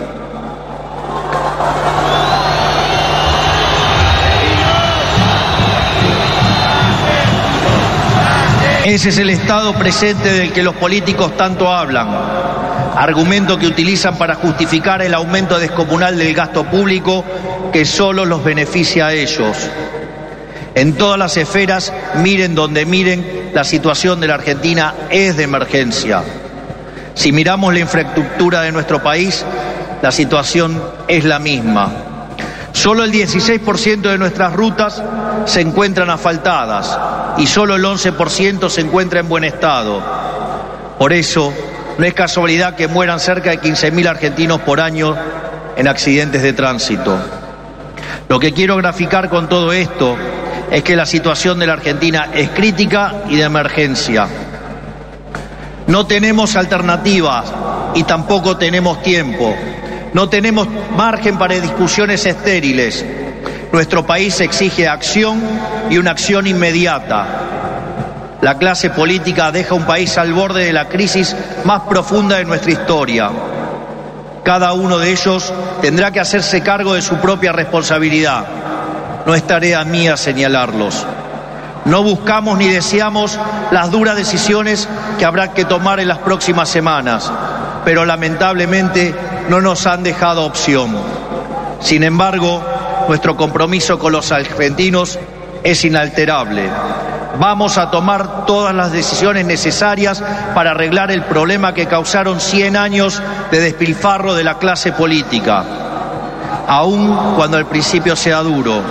[8.90, 12.08] Ese es el estado presente del que los políticos tanto hablan,
[12.96, 17.24] argumento que utilizan para justificar el aumento descomunal del gasto público
[17.72, 19.56] que solo los beneficia a ellos.
[20.74, 26.24] En todas las esferas, miren donde miren, la situación de la Argentina es de emergencia.
[27.14, 29.46] Si miramos la infraestructura de nuestro país,
[30.02, 32.09] la situación es la misma.
[32.72, 35.02] Solo el 16% de nuestras rutas
[35.44, 36.98] se encuentran asfaltadas
[37.38, 40.02] y solo el 11% se encuentra en buen estado.
[40.98, 41.52] Por eso,
[41.98, 45.16] no es casualidad que mueran cerca de 15.000 argentinos por año
[45.76, 47.18] en accidentes de tránsito.
[48.28, 50.16] Lo que quiero graficar con todo esto
[50.70, 54.28] es que la situación de la Argentina es crítica y de emergencia.
[55.86, 57.52] No tenemos alternativas
[57.94, 59.54] y tampoco tenemos tiempo.
[60.12, 63.04] No tenemos margen para discusiones estériles.
[63.72, 65.40] Nuestro país exige acción
[65.88, 67.26] y una acción inmediata.
[68.40, 72.72] La clase política deja un país al borde de la crisis más profunda de nuestra
[72.72, 73.30] historia.
[74.42, 78.44] Cada uno de ellos tendrá que hacerse cargo de su propia responsabilidad.
[79.26, 81.06] No es tarea mía señalarlos.
[81.84, 83.38] No buscamos ni deseamos
[83.70, 87.30] las duras decisiones que habrá que tomar en las próximas semanas,
[87.84, 89.14] pero lamentablemente
[89.48, 90.96] no nos han dejado opción.
[91.80, 92.62] Sin embargo,
[93.08, 95.18] nuestro compromiso con los argentinos
[95.62, 96.68] es inalterable.
[97.38, 100.22] Vamos a tomar todas las decisiones necesarias
[100.54, 105.64] para arreglar el problema que causaron 100 años de despilfarro de la clase política,
[106.66, 108.82] aun cuando al principio sea duro.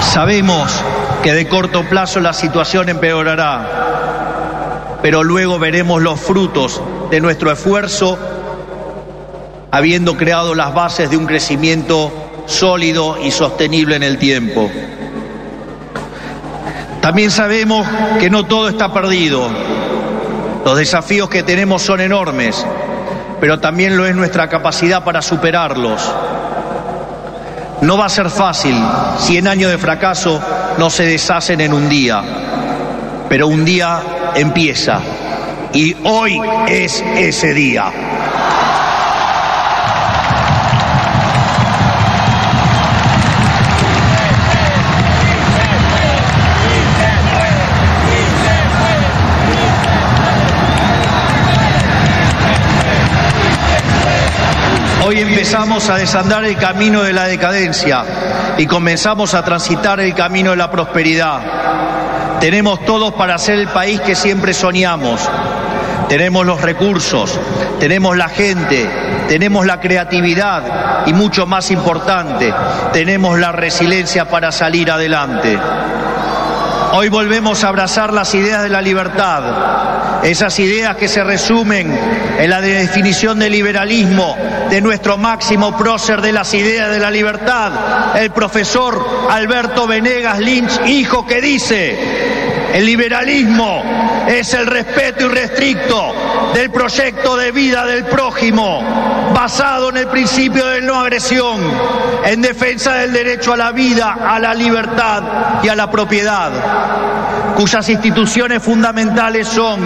[0.00, 0.82] Sabemos
[1.26, 8.16] que de corto plazo la situación empeorará, pero luego veremos los frutos de nuestro esfuerzo
[9.72, 12.12] habiendo creado las bases de un crecimiento
[12.46, 14.70] sólido y sostenible en el tiempo.
[17.00, 17.84] También sabemos
[18.20, 19.48] que no todo está perdido.
[20.64, 22.64] Los desafíos que tenemos son enormes,
[23.40, 26.08] pero también lo es nuestra capacidad para superarlos.
[27.82, 28.74] No va a ser fácil,
[29.18, 30.40] cien años de fracaso
[30.78, 32.22] no se deshacen en un día,
[33.28, 34.00] pero un día
[34.34, 35.00] empieza
[35.72, 38.15] y hoy es ese día.
[55.06, 58.02] Hoy empezamos a desandar el camino de la decadencia
[58.58, 62.40] y comenzamos a transitar el camino de la prosperidad.
[62.40, 65.20] Tenemos todos para ser el país que siempre soñamos.
[66.08, 67.38] tenemos los recursos,
[67.78, 68.90] tenemos la gente,
[69.28, 72.52] tenemos la creatividad y mucho más importante,
[72.92, 75.56] tenemos la resiliencia para salir adelante.
[76.98, 81.94] Hoy volvemos a abrazar las ideas de la libertad, esas ideas que se resumen
[82.38, 84.34] en la definición del liberalismo
[84.70, 90.86] de nuestro máximo prócer de las ideas de la libertad, el profesor Alberto Venegas Lynch,
[90.86, 91.98] hijo, que dice,
[92.74, 93.82] el liberalismo
[94.26, 96.12] es el respeto irrestricto
[96.54, 98.82] del proyecto de vida del prójimo,
[99.34, 101.60] basado en el principio de no agresión,
[102.24, 105.22] en defensa del derecho a la vida, a la libertad
[105.62, 106.50] y a la propiedad,
[107.56, 109.80] cuyas instituciones fundamentales son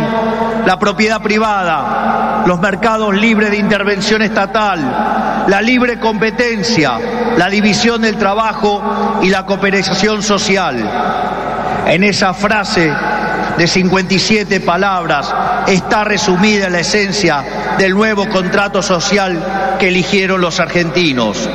[0.66, 6.98] la propiedad privada, los mercados libres de intervención estatal, la libre competencia,
[7.36, 11.49] la división del trabajo y la cooperación social.
[11.86, 12.92] En esa frase
[13.56, 15.34] de 57 palabras
[15.66, 17.44] está resumida la esencia
[17.78, 21.48] del nuevo contrato social que eligieron los argentinos.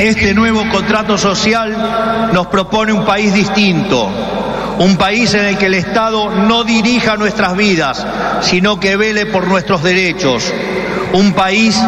[0.00, 4.08] Este nuevo contrato social nos propone un país distinto,
[4.80, 8.06] un país en el que el Estado no dirija nuestras vidas,
[8.40, 10.50] sino que vele por nuestros derechos,
[11.12, 11.78] un país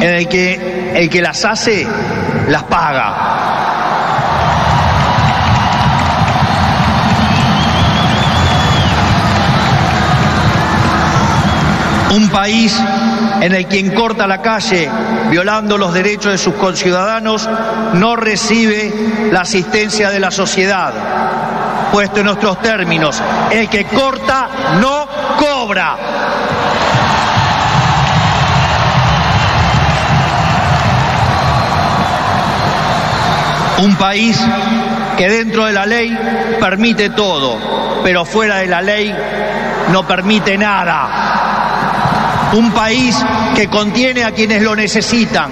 [0.00, 1.86] en el que el que las hace
[2.48, 3.28] las paga.
[12.10, 12.78] Un país
[13.40, 14.90] en el quien corta la calle
[15.30, 17.48] violando los derechos de sus conciudadanos
[17.94, 18.92] no recibe
[19.30, 20.92] la asistencia de la sociedad.
[21.92, 24.48] Puesto en nuestros términos, el que corta
[24.80, 25.06] no
[25.38, 25.96] cobra.
[33.78, 34.40] Un país
[35.18, 36.16] que dentro de la ley
[36.58, 39.14] permite todo, pero fuera de la ley
[39.90, 42.50] no permite nada.
[42.54, 43.16] Un país
[43.54, 45.50] que contiene a quienes lo necesitan,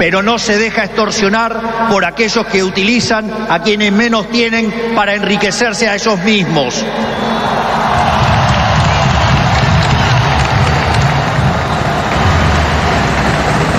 [0.00, 5.90] pero no se deja extorsionar por aquellos que utilizan a quienes menos tienen para enriquecerse
[5.90, 6.82] a ellos mismos.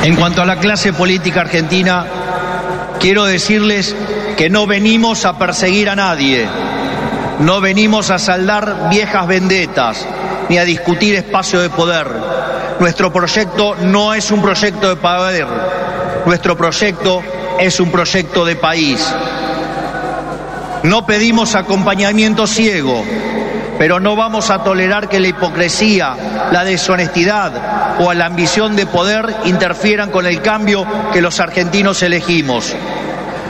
[0.04, 2.06] En cuanto a la clase política argentina,
[3.00, 3.96] quiero decirles
[4.38, 6.48] que no venimos a perseguir a nadie,
[7.40, 10.06] no venimos a saldar viejas vendetas
[10.50, 12.06] ni a discutir espacio de poder.
[12.80, 15.48] Nuestro proyecto no es un proyecto de poder,
[16.26, 17.22] nuestro proyecto
[17.60, 19.06] es un proyecto de país.
[20.84, 23.04] No pedimos acompañamiento ciego,
[23.78, 26.16] pero no vamos a tolerar que la hipocresía,
[26.52, 32.76] la deshonestidad o la ambición de poder interfieran con el cambio que los argentinos elegimos.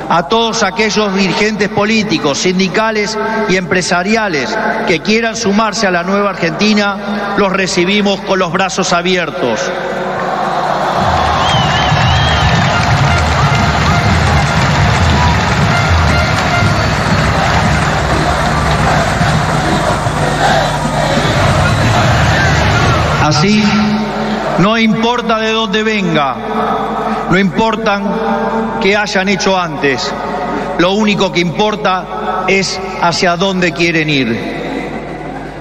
[0.10, 3.18] A todos aquellos dirigentes políticos, sindicales
[3.48, 4.54] y empresariales
[4.86, 9.62] que quieran sumarse a la nueva Argentina, los recibimos con los brazos abiertos.
[23.32, 23.64] Así,
[24.60, 26.36] no importa de dónde venga,
[27.30, 28.04] no importan
[28.82, 30.14] qué hayan hecho antes,
[30.80, 34.61] lo único que importa es hacia dónde quieren ir.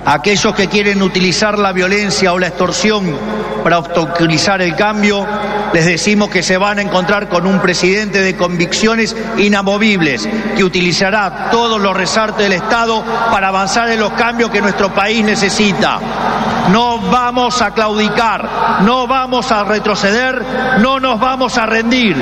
[0.04, 3.16] Aquellos que quieren utilizar la violencia o la extorsión
[3.62, 5.26] para obstaculizar el cambio,
[5.72, 11.50] les decimos que se van a encontrar con un presidente de convicciones inamovibles, que utilizará
[11.50, 15.98] todos los resortes del Estado para avanzar en los cambios que nuestro país necesita.
[16.72, 20.42] No vamos a claudicar, no vamos a retroceder,
[20.78, 22.16] no nos vamos a rendir.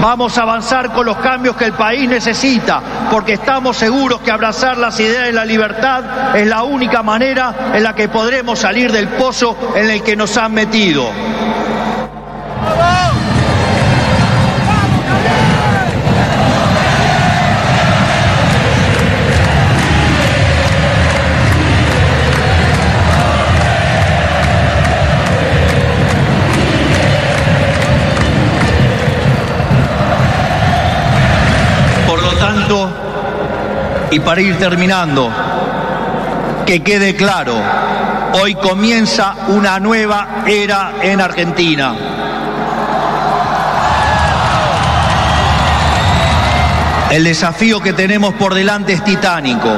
[0.00, 4.78] Vamos a avanzar con los cambios que el país necesita, porque estamos seguros que abrazar
[4.78, 9.06] las ideas de la libertad es la única manera en la que podremos salir del
[9.08, 11.10] pozo en el que nos han metido.
[32.06, 32.88] Por lo tanto,
[34.10, 35.30] y para ir terminando,
[36.70, 37.60] que quede claro,
[38.40, 41.96] hoy comienza una nueva era en Argentina.
[47.10, 49.76] El desafío que tenemos por delante es titánico,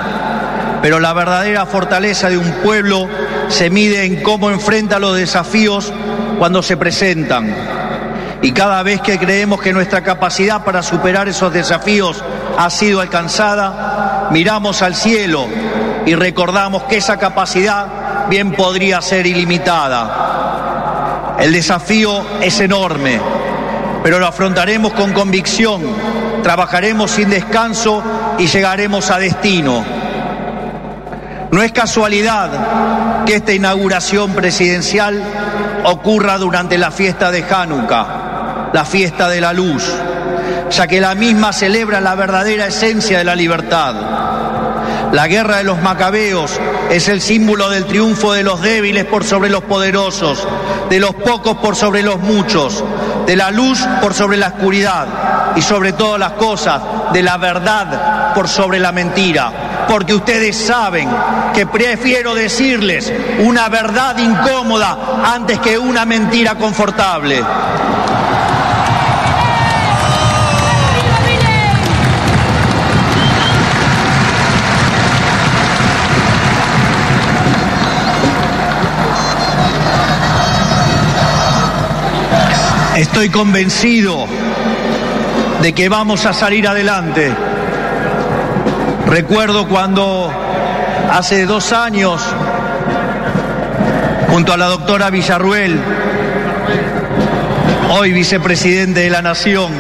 [0.82, 3.08] pero la verdadera fortaleza de un pueblo
[3.48, 5.90] se mide en cómo enfrenta los desafíos
[6.38, 7.56] cuando se presentan.
[8.42, 12.22] Y cada vez que creemos que nuestra capacidad para superar esos desafíos
[12.58, 15.48] ha sido alcanzada, miramos al cielo
[16.06, 21.34] y recordamos que esa capacidad bien podría ser ilimitada.
[21.38, 23.20] El desafío es enorme,
[24.02, 25.82] pero lo afrontaremos con convicción,
[26.42, 28.02] trabajaremos sin descanso
[28.38, 29.84] y llegaremos a destino.
[31.50, 35.22] No es casualidad que esta inauguración presidencial
[35.84, 39.84] ocurra durante la fiesta de Hanukkah, la fiesta de la luz,
[40.70, 44.31] ya que la misma celebra la verdadera esencia de la libertad.
[45.12, 46.58] La guerra de los macabeos
[46.90, 50.48] es el símbolo del triunfo de los débiles por sobre los poderosos,
[50.88, 52.82] de los pocos por sobre los muchos,
[53.26, 55.06] de la luz por sobre la oscuridad
[55.54, 56.80] y sobre todas las cosas,
[57.12, 59.84] de la verdad por sobre la mentira.
[59.86, 61.10] Porque ustedes saben
[61.52, 64.96] que prefiero decirles una verdad incómoda
[65.26, 67.42] antes que una mentira confortable.
[82.96, 84.26] Estoy convencido
[85.62, 87.32] de que vamos a salir adelante.
[89.06, 90.30] Recuerdo cuando
[91.10, 92.22] hace dos años,
[94.28, 95.80] junto a la doctora Villarruel,
[97.90, 99.72] hoy vicepresidente de la Nación,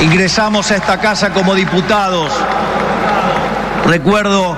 [0.00, 2.30] ingresamos a esta casa como diputados.
[3.84, 4.56] Recuerdo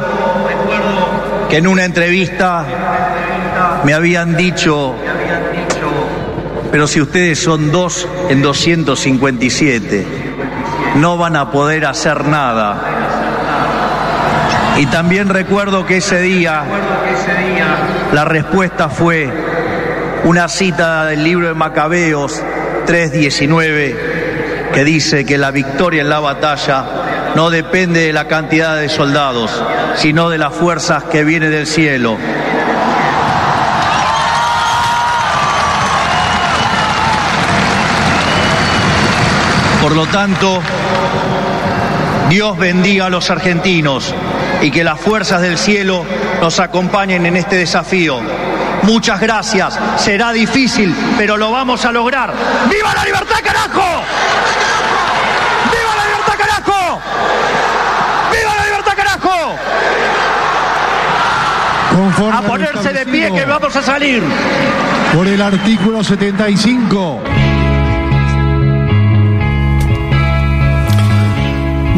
[1.49, 2.67] que en una entrevista
[3.85, 4.95] me habían dicho,
[6.71, 10.07] pero si ustedes son dos en 257,
[10.97, 12.99] no van a poder hacer nada.
[14.79, 16.63] Y también recuerdo que ese día
[18.13, 19.29] la respuesta fue
[20.25, 22.43] una cita del libro de Macabeos
[22.87, 23.97] 3:19
[24.73, 26.85] que dice que la victoria en la batalla
[27.35, 29.51] no depende de la cantidad de soldados,
[29.97, 32.17] sino de las fuerzas que vienen del cielo.
[39.89, 40.61] Por lo tanto,
[42.29, 44.15] Dios bendiga a los argentinos
[44.61, 46.05] y que las fuerzas del cielo
[46.43, 48.21] nos acompañen en este desafío.
[48.83, 49.79] Muchas gracias.
[49.97, 52.35] Será difícil, pero lo vamos a lograr.
[52.71, 54.03] ¡Viva la libertad, carajo!
[55.73, 57.01] ¡Viva la libertad, carajo!
[58.31, 59.57] ¡Viva la libertad, carajo!
[61.97, 64.23] Conforme A ponerse de pie que vamos a salir.
[65.15, 67.23] Por el artículo 75.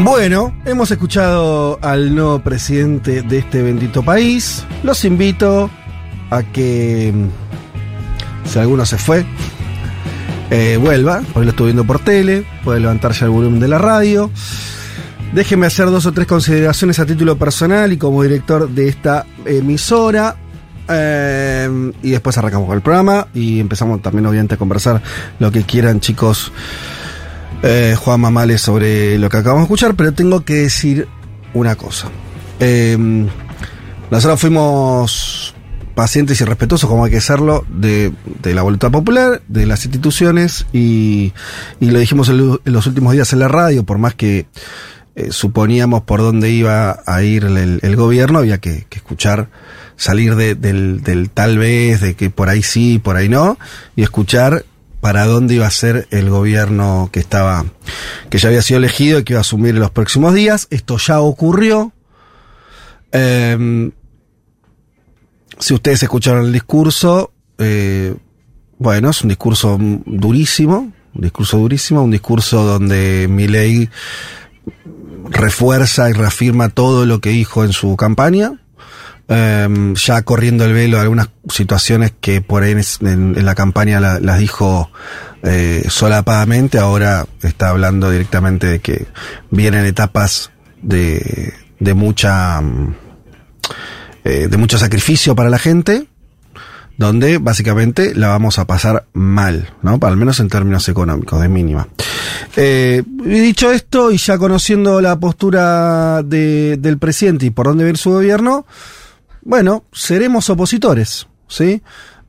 [0.03, 4.65] Bueno, hemos escuchado al nuevo presidente de este bendito país.
[4.81, 5.69] Los invito
[6.31, 9.23] a que, mm, si alguno se fue,
[10.49, 13.77] eh, vuelva, porque lo estoy viendo por tele, puede levantar ya el volumen de la
[13.77, 14.31] radio.
[15.33, 20.35] Déjenme hacer dos o tres consideraciones a título personal y como director de esta emisora.
[20.89, 24.99] Eh, y después arrancamos con el programa y empezamos también obviamente a conversar
[25.37, 26.51] lo que quieran chicos
[27.63, 31.07] eh, Juan Mamales sobre lo que acabamos de escuchar, pero tengo que decir
[31.53, 32.07] una cosa.
[32.59, 32.97] Eh,
[34.09, 35.55] nosotros fuimos
[35.95, 40.65] pacientes y respetuosos, como hay que serlo, de, de la voluntad popular, de las instituciones,
[40.73, 41.33] y,
[41.79, 44.47] lo dijimos en los últimos días en la radio, por más que
[45.15, 49.49] eh, suponíamos por dónde iba a ir el, el gobierno, había que, que escuchar,
[49.97, 53.57] salir de- del, del tal vez, de que por ahí sí, por ahí no,
[53.95, 54.65] y escuchar
[55.01, 57.65] para dónde iba a ser el gobierno que estaba,
[58.29, 60.67] que ya había sido elegido y que iba a asumir en los próximos días.
[60.69, 61.91] Esto ya ocurrió.
[63.11, 63.91] Em,
[65.59, 68.15] si ustedes escucharon el discurso, eh,
[68.77, 73.89] bueno, es un discurso durísimo, un discurso durísimo, un discurso donde Milei
[75.29, 78.60] refuerza y reafirma todo lo que dijo en su campaña,
[79.31, 84.19] em, ya corriendo el velo algunas situaciones que por ahí en, en- la campaña la-
[84.19, 84.91] las dijo
[85.43, 89.07] eh, solapadamente, ahora está hablando directamente de que
[89.49, 90.51] vienen etapas
[90.81, 92.95] de, de mucha mm,
[94.23, 96.05] eh, de mucho sacrificio para la gente,
[96.97, 99.97] donde básicamente la vamos a pasar mal, ¿no?
[100.01, 101.87] Al menos en términos económicos, de mínima.
[102.55, 107.97] Eh, dicho esto, y ya conociendo la postura de- del presidente y por dónde viene
[107.97, 108.67] su gobierno,
[109.43, 111.81] bueno, seremos opositores, ¿sí?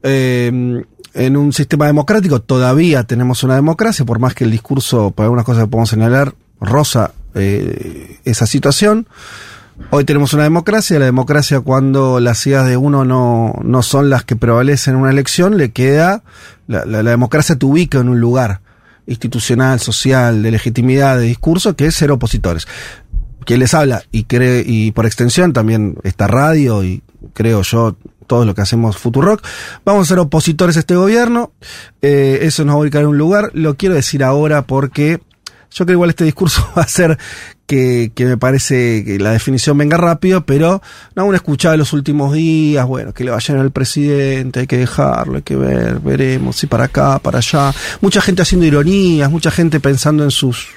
[0.02, 0.82] Eh,
[1.14, 5.44] en un sistema democrático todavía tenemos una democracia, por más que el discurso, por algunas
[5.44, 9.06] cosas que podemos señalar, rosa eh, esa situación.
[9.90, 14.24] Hoy tenemos una democracia, la democracia cuando las ideas de uno no, no son las
[14.24, 16.22] que prevalecen en una elección, le queda,
[16.66, 18.60] la, la- la democracia te ubica en un lugar
[19.06, 22.68] institucional, social, de legitimidad, de discurso, que es ser opositores.
[23.44, 27.02] Quien les habla y cree, y por extensión también esta radio y
[27.34, 29.44] creo yo todo lo que hacemos Futurock,
[29.84, 31.52] vamos a ser opositores a este gobierno,
[32.00, 35.20] eh, eso nos va a ubicar en un lugar, lo quiero decir ahora porque
[35.70, 37.18] yo creo igual este discurso va a ser
[37.66, 40.82] que, que me parece que la definición venga rápido, pero
[41.14, 44.78] no aún escuchado en los últimos días, bueno, que le vayan al presidente, hay que
[44.78, 47.72] dejarlo, hay que ver, veremos, si para acá, para allá.
[48.00, 50.68] Mucha gente haciendo ironías, mucha gente pensando en sus,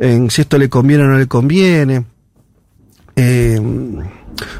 [0.00, 2.06] en si esto le conviene o no le conviene.
[3.14, 3.60] Eh,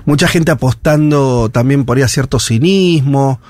[0.04, 3.40] mucha gente apostando también por ahí a cierto cinismo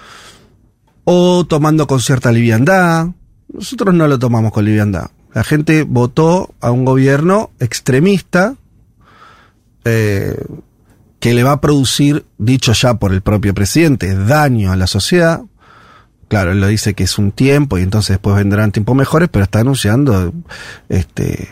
[1.05, 3.09] o tomando con cierta liviandad.
[3.53, 5.11] Nosotros no lo tomamos con liviandad.
[5.35, 8.55] La gente votó a un gobierno extremista
[9.85, 10.45] eh,
[11.19, 15.43] que le va a producir, dicho ya por el propio presidente, daño a la sociedad.
[16.29, 19.43] Claro, él lo dice que es un tiempo y entonces después vendrán tiempos mejores, pero
[19.43, 20.33] está anunciando
[20.89, 21.49] este,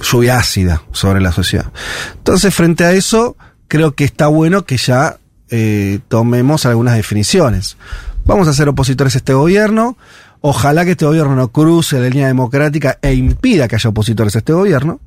[0.00, 1.72] lluvia ácida sobre la sociedad.
[2.16, 3.36] Entonces, frente a eso,
[3.68, 5.18] creo que está bueno que ya
[5.50, 7.76] eh, tomemos algunas definiciones.
[8.24, 9.96] Vamos a ser opositores a este gobierno.
[10.40, 14.38] Ojalá que este gobierno no cruce la línea democrática e impida que haya opositores a
[14.38, 15.00] este gobierno.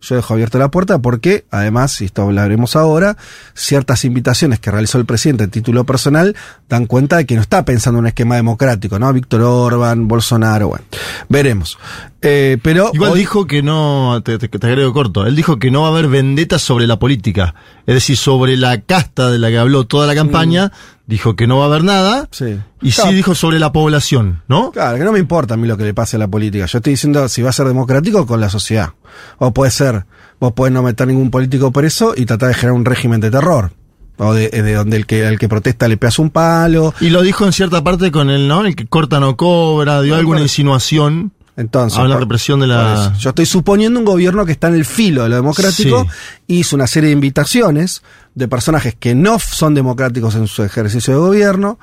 [0.00, 3.16] Yo dejo abierta la puerta porque, además, y esto hablaremos ahora,
[3.54, 6.36] ciertas invitaciones que realizó el presidente en título personal
[6.68, 9.12] dan cuenta de que no está pensando en un esquema democrático, ¿no?
[9.12, 10.84] Víctor Orban, Bolsonaro, bueno,
[11.28, 11.78] veremos.
[12.22, 15.70] Eh, pero Igual hoy- dijo que no, te, te- te agrego corto, él dijo que
[15.72, 17.54] no va a haber vendetta sobre la política.
[17.86, 20.70] Es decir, sobre la casta de la que habló toda la campaña,
[21.08, 22.28] dijo que no va a haber nada.
[22.30, 22.60] Sí.
[22.80, 24.70] Y sí dijo sobre la población, ¿no?
[24.70, 26.66] Claro, que no me importa a mí lo que le pase a la política.
[26.66, 28.90] Yo estoy diciendo si va a ser democrático con la sociedad.
[29.38, 30.04] O puede ser,
[30.38, 33.72] vos podés no meter ningún político preso y tratar de generar un régimen de terror.
[34.20, 36.92] O de, de donde el que, el que protesta le pegas un palo.
[37.00, 38.64] Y lo dijo en cierta parte con el, ¿no?
[38.66, 41.32] El que corta no cobra, dio No, alguna por- insinuación.
[41.56, 41.98] Entonces.
[41.98, 43.12] Habla por- represión de por la- eso.
[43.18, 46.06] Yo estoy suponiendo un gobierno que está en el filo de lo democrático.
[46.48, 48.02] Hizo una serie de invitaciones
[48.38, 51.78] de personajes que no son democráticos en su ejercicio de gobierno.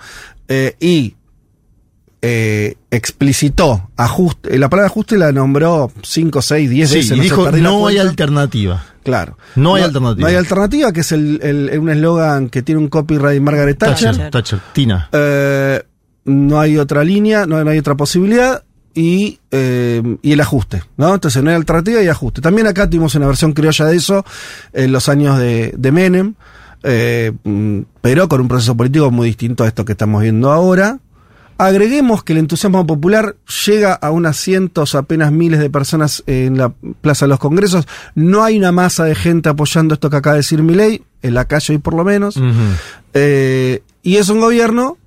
[0.48, 1.16] eh, y
[2.22, 4.58] eh, explicitó ajuste.
[4.58, 7.18] La palabra ajuste la nombró 5, 6, 10 Sí, veces.
[7.18, 8.02] y dijo, no hay cuenta".
[8.10, 8.84] alternativa.
[9.04, 9.38] Claro.
[9.56, 10.22] No hay alternativa.
[10.22, 14.12] No hay alternativa, que es el, el- un eslogan que tiene un copyright Margaret Thatcher.
[14.16, 15.10] Thatcher, Thatcher, Tina.
[15.12, 15.84] Eh,
[16.26, 18.64] no hay otra línea, no, no hay otra posibilidad.
[18.98, 21.14] Y, eh, y el ajuste, ¿no?
[21.14, 22.42] Entonces no hay alternativa y ajuste.
[22.42, 24.26] También acá tuvimos una versión criolla de eso
[24.72, 26.34] en los años de, de Menem,
[26.82, 31.00] eh, mm, pero con un proceso político muy distinto a esto que estamos viendo ahora.
[31.58, 36.74] Agreguemos que el entusiasmo popular llega a unas cientos, apenas miles de personas en la
[37.02, 37.88] Plaza de los Congresos.
[38.14, 41.46] No hay una masa de gente apoyando esto que acaba de decir Milei, en la
[41.46, 42.40] calle hoy por lo menos.
[43.14, 44.98] Eh, y es un gobierno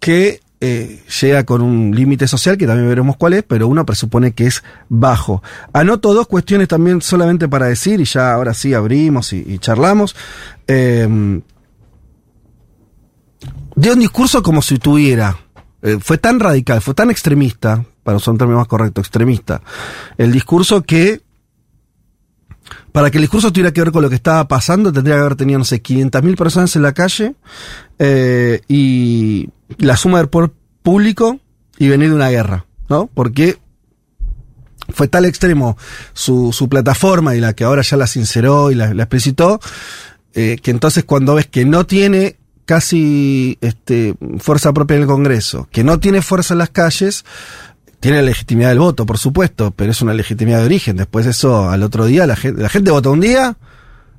[0.00, 4.30] que eh, llega con un límite social, que también veremos cuál es, pero uno presupone
[4.30, 5.42] que es bajo.
[5.72, 10.14] Anoto dos cuestiones también solamente para decir, y ya ahora sí abrimos y, charlamos.
[10.68, 11.40] Eh,
[13.74, 15.36] dio un discurso como si tuviera,
[15.82, 19.62] eh, fue tan radical, fue tan extremista, para usar un término más correcto, extremista,
[20.16, 21.22] el discurso que
[22.92, 25.36] para que el discurso tuviera que ver con lo que estaba pasando, tendría que haber
[25.36, 27.34] tenido, no sé, 500.000 personas en la calle
[27.98, 30.50] eh, y la suma del poder
[30.82, 31.40] público
[31.78, 33.08] y venir de una guerra, ¿no?
[33.12, 33.58] Porque
[34.90, 35.78] fue tal extremo
[36.12, 39.58] su, su plataforma y la que ahora ya la sinceró y la, explicitó,
[40.34, 42.36] eh, que entonces cuando ves que no tiene
[42.66, 47.24] casi este, fuerza propia en el Congreso, que no tiene fuerza en las calles,
[48.02, 50.96] tiene la legitimidad del voto, por supuesto, pero es una legitimidad de origen.
[50.96, 53.56] Después eso, al otro día, la gente, la gente vota un día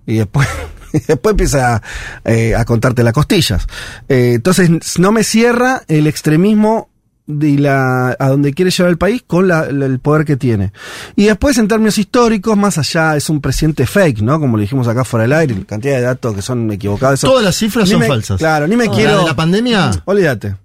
[0.07, 0.47] y después,
[0.93, 1.81] y después empieza a,
[2.23, 3.67] eh, a contarte las costillas.
[4.09, 4.69] Eh, entonces,
[4.99, 6.89] no me cierra el extremismo
[7.25, 10.73] de la, a donde quiere llevar el país con la- la- el poder que tiene.
[11.15, 14.39] Y después, en términos históricos, más allá, es un presidente fake, ¿no?
[14.39, 17.19] Como lo dijimos acá fuera del aire, cantidad de datos que son equivocados.
[17.19, 18.37] eso- Todas las cifras son me- falsas.
[18.39, 19.19] Claro, ni me La quiero.
[19.19, 19.91] de la pandemia.
[20.05, 20.55] Olvídate.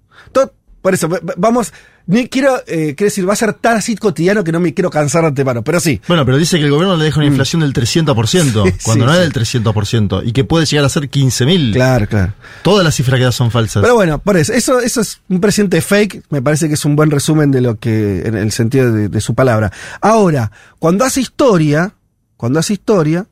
[0.81, 1.73] Por eso, vamos.
[2.11, 4.89] Ni quiero, eh, quiero decir, va a ser tan así cotidiano que no me quiero
[4.89, 6.01] cansar de antemano, pero sí.
[6.07, 8.67] Bueno, pero dice que el gobierno le deja una inflación del 300%, Mm.
[8.71, 11.71] Sí, cuando sí, no es del 300%, y que puede llegar a ser 15.000.
[11.73, 12.33] Claro, claro.
[12.63, 13.83] Todas las cifras que da son falsas.
[13.83, 16.95] Pero bueno, por eso, eso, eso es un presidente fake, me parece que es un
[16.95, 19.71] buen resumen de lo que, en el sentido de, de su palabra.
[20.01, 21.93] Ahora, cuando hace historia,
[22.37, 23.27] cuando hace historia,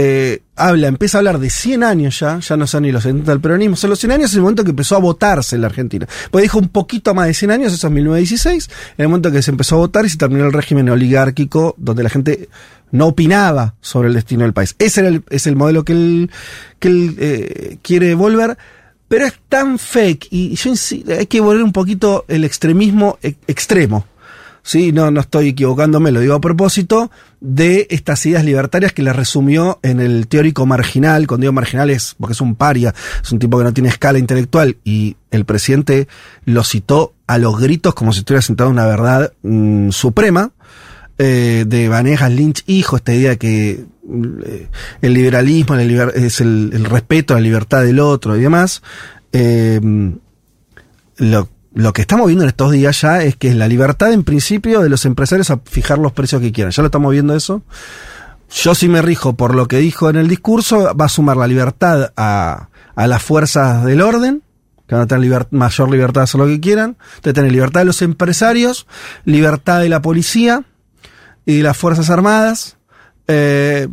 [0.00, 3.32] eh, habla, empieza a hablar de 100 años ya, ya no son ni los 70
[3.32, 5.66] del peronismo, son los 100 años en el momento que empezó a votarse en la
[5.66, 6.06] Argentina.
[6.30, 9.42] Pues dijo un poquito más de 100 años, eso es 1916, en el momento que
[9.42, 12.48] se empezó a votar y se terminó el régimen oligárquico, donde la gente
[12.92, 14.76] no opinaba sobre el destino del país.
[14.78, 16.30] Ese era el, es el modelo que él,
[16.78, 18.56] que eh, quiere volver,
[19.08, 23.34] pero es tan fake, y yo insi- hay que volver un poquito el extremismo e-
[23.48, 24.06] extremo.
[24.68, 27.10] Sí, no, no estoy equivocándome, lo digo a propósito,
[27.40, 32.14] de estas ideas libertarias que le resumió en el teórico marginal, cuando digo marginal es
[32.20, 36.06] porque es un paria, es un tipo que no tiene escala intelectual, y el presidente
[36.44, 40.50] lo citó a los gritos como si estuviera sentado en una verdad mm, suprema,
[41.16, 43.70] eh, de Vanegas Lynch hijo, esta idea que
[44.44, 44.66] eh,
[45.00, 48.82] el liberalismo liber- es el, el respeto a la libertad del otro y demás.
[49.32, 49.80] Eh,
[51.16, 51.48] lo,
[51.78, 54.80] lo que estamos viendo en estos días ya es que es la libertad en principio
[54.80, 56.72] de los empresarios a fijar los precios que quieran.
[56.72, 57.62] Ya lo estamos viendo eso.
[58.50, 61.46] Yo si me rijo por lo que dijo en el discurso, va a sumar la
[61.46, 64.42] libertad a, a las fuerzas del orden,
[64.88, 66.96] que van a tener mayor libertad de hacer lo que quieran.
[67.10, 68.88] Entonces tener libertad de los empresarios,
[69.24, 70.64] libertad de la policía
[71.46, 72.76] y de las Fuerzas Armadas.
[73.28, 73.86] eh,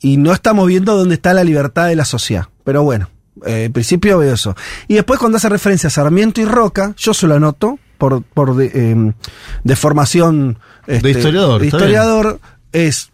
[0.00, 2.46] y no estamos viendo dónde está la libertad de la sociedad.
[2.64, 3.10] Pero bueno,
[3.46, 4.54] eh, en principio veo eso.
[4.88, 8.56] Y después cuando hace referencia a Sarmiento y Roca, yo se lo anoto por, por
[8.56, 9.12] de, eh,
[9.64, 12.40] de formación este, historiador, de historiador
[12.72, 13.10] es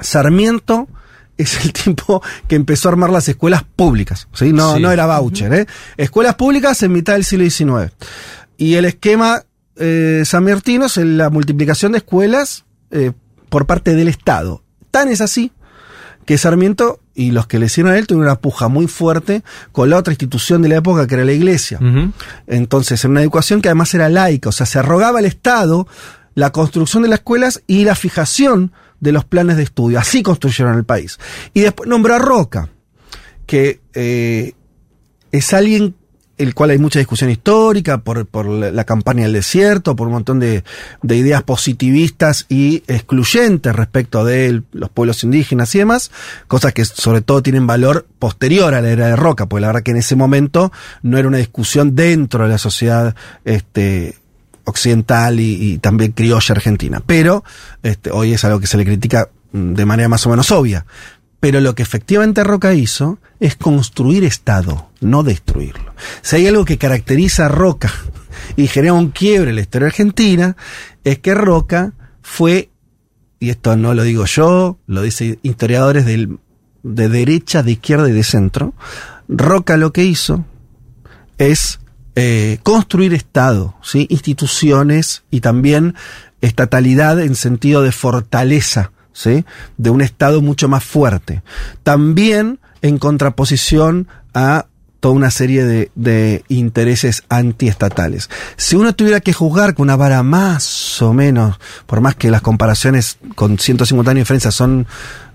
[0.00, 0.88] Sarmiento
[1.36, 4.28] es el tipo que empezó a armar las escuelas públicas.
[4.32, 4.52] ¿sí?
[4.52, 4.82] No, Sí.
[4.82, 5.52] no era voucher.
[5.54, 5.66] ¿eh?
[5.96, 7.92] Escuelas públicas en mitad del siglo XIX.
[8.56, 9.42] Y el esquema
[9.76, 13.12] eh, sanmartino es la multiplicación de escuelas eh,
[13.48, 14.62] por parte del Estado.
[14.90, 15.52] Tan es así
[16.28, 19.88] que Sarmiento y los que le hicieron a él tuvieron una puja muy fuerte con
[19.88, 21.80] la otra institución de la época que era la iglesia.
[22.46, 25.88] Entonces, en una educación que además era laica, o sea, se arrogaba al Estado
[26.34, 29.98] la construcción de las escuelas y la fijación de los planes de estudio.
[29.98, 31.18] Así construyeron el país.
[31.54, 32.68] Y después nombró a Roca,
[33.46, 34.52] que eh,
[35.32, 35.94] es alguien
[36.38, 40.38] el cual hay mucha discusión histórica por, por la campaña del desierto, por un montón
[40.38, 40.64] de,
[41.02, 46.10] de ideas positivistas y excluyentes respecto de los pueblos indígenas y demás,
[46.46, 49.82] cosas que sobre todo tienen valor posterior a la era de Roca, porque la verdad
[49.82, 50.72] que en ese momento
[51.02, 53.14] no era una discusión dentro de la sociedad
[53.44, 54.16] este,
[54.64, 57.02] occidental y, y también criolla argentina.
[57.04, 57.44] Pero
[57.82, 60.84] este, hoy es algo que se le critica de manera más o menos obvia.
[61.40, 65.94] Pero lo que efectivamente Roca hizo es construir Estado, no destruirlo.
[66.22, 67.92] Si hay algo que caracteriza a Roca
[68.56, 70.56] y genera un quiebre en la historia argentina,
[71.04, 72.70] es que Roca fue,
[73.38, 78.24] y esto no lo digo yo, lo dicen historiadores de derecha, de izquierda y de
[78.24, 78.74] centro,
[79.28, 80.44] Roca lo que hizo
[81.36, 81.78] es
[82.16, 84.06] eh, construir Estado, ¿sí?
[84.10, 85.94] instituciones y también
[86.40, 88.90] estatalidad en sentido de fortaleza,
[89.76, 91.42] de un Estado mucho más fuerte.
[91.82, 94.66] También en contraposición a
[95.00, 98.28] toda una serie de, de intereses antiestatales.
[98.56, 102.42] Si uno tuviera que juzgar con una vara más o menos, por más que las
[102.42, 104.86] comparaciones con 150 años de diferencia son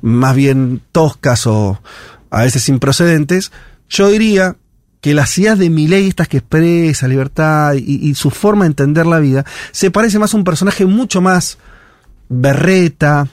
[0.01, 1.81] más bien toscas o
[2.29, 3.51] a veces improcedentes,
[3.89, 4.57] yo diría
[4.99, 9.05] que las ideas de Milei, estas que expresa libertad y, y su forma de entender
[9.05, 11.57] la vida, se parece más a un personaje mucho más
[12.29, 13.27] berreta,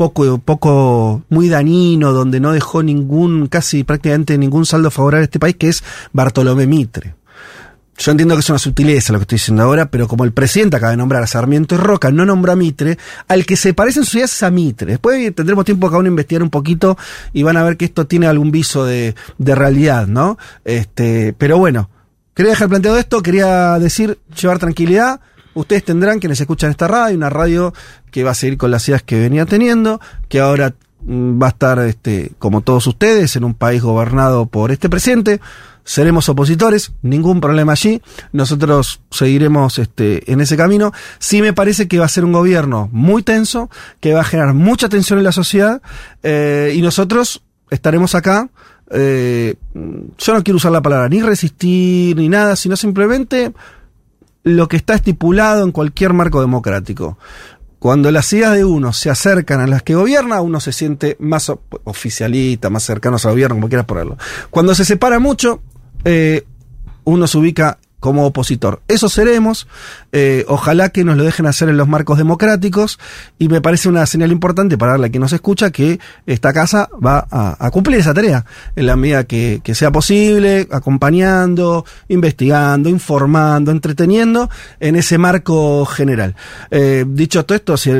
[0.00, 5.38] poco, poco, muy dañino, donde no dejó ningún, casi prácticamente ningún saldo favorable a este
[5.38, 5.84] país, que es
[6.14, 7.16] Bartolomé Mitre.
[7.98, 10.78] Yo entiendo que es una sutileza lo que estoy diciendo ahora, pero como el presidente
[10.78, 12.96] acaba de nombrar a Sarmiento y Roca, no nombra a Mitre,
[13.28, 14.92] al que se parece en su ideas es a Mitre.
[14.92, 16.96] Después tendremos tiempo cada uno a investigar un poquito
[17.34, 20.38] y van a ver que esto tiene algún viso de, de realidad, ¿no?
[20.64, 21.90] Este, pero bueno,
[22.32, 25.20] quería dejar planteado esto, quería decir, llevar tranquilidad.
[25.52, 27.74] Ustedes tendrán, quienes escuchan esta radio, una radio
[28.10, 31.50] que va a seguir con las ideas que venía teniendo, que ahora mm, va a
[31.50, 35.40] estar, este, como todos ustedes, en un país gobernado por este presidente.
[35.82, 38.02] Seremos opositores, ningún problema allí.
[38.32, 40.92] Nosotros seguiremos este, en ese camino.
[41.18, 44.54] Sí me parece que va a ser un gobierno muy tenso, que va a generar
[44.54, 45.80] mucha tensión en la sociedad,
[46.22, 48.50] eh, y nosotros estaremos acá.
[48.92, 49.54] eh,
[50.18, 53.52] yo no quiero usar la palabra ni resistir ni nada, sino simplemente
[54.42, 57.18] lo que está estipulado en cualquier marco democrático.
[57.80, 61.50] Cuando las ideas de uno se acercan a las que gobierna, uno se siente más
[61.84, 64.18] oficialista, más cercano al gobierno, como quieras ponerlo.
[64.50, 65.62] Cuando se separa mucho,
[66.04, 66.44] eh,
[67.04, 68.82] uno se ubica como opositor.
[68.88, 69.68] Eso seremos,
[70.12, 72.98] eh, ojalá que nos lo dejen hacer en los marcos democráticos.
[73.38, 76.88] Y me parece una señal importante para darle a quien nos escucha que esta casa
[77.04, 78.44] va a, a cumplir esa tarea.
[78.74, 86.34] En la medida que, que sea posible, acompañando, investigando, informando, entreteniendo en ese marco general.
[86.70, 87.90] Eh, dicho todo esto, si,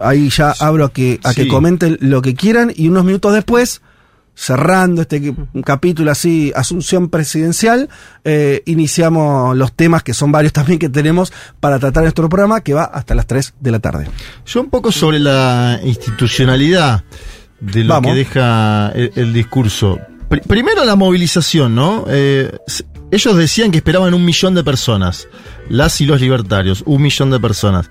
[0.00, 3.80] ahí ya abro a que, a que comenten lo que quieran y unos minutos después
[4.38, 5.34] cerrando este
[5.64, 7.88] capítulo así, asunción presidencial,
[8.22, 12.60] eh, iniciamos los temas que son varios también que tenemos para tratar en nuestro programa
[12.60, 14.06] que va hasta las 3 de la tarde.
[14.46, 17.02] Yo un poco sobre la institucionalidad
[17.60, 18.12] de lo Vamos.
[18.12, 19.98] que deja el, el discurso.
[20.28, 22.04] Pri- primero la movilización, ¿no?
[22.08, 22.52] Eh,
[23.10, 25.28] ellos decían que esperaban un millón de personas,
[25.70, 27.88] las y los libertarios, un millón de personas.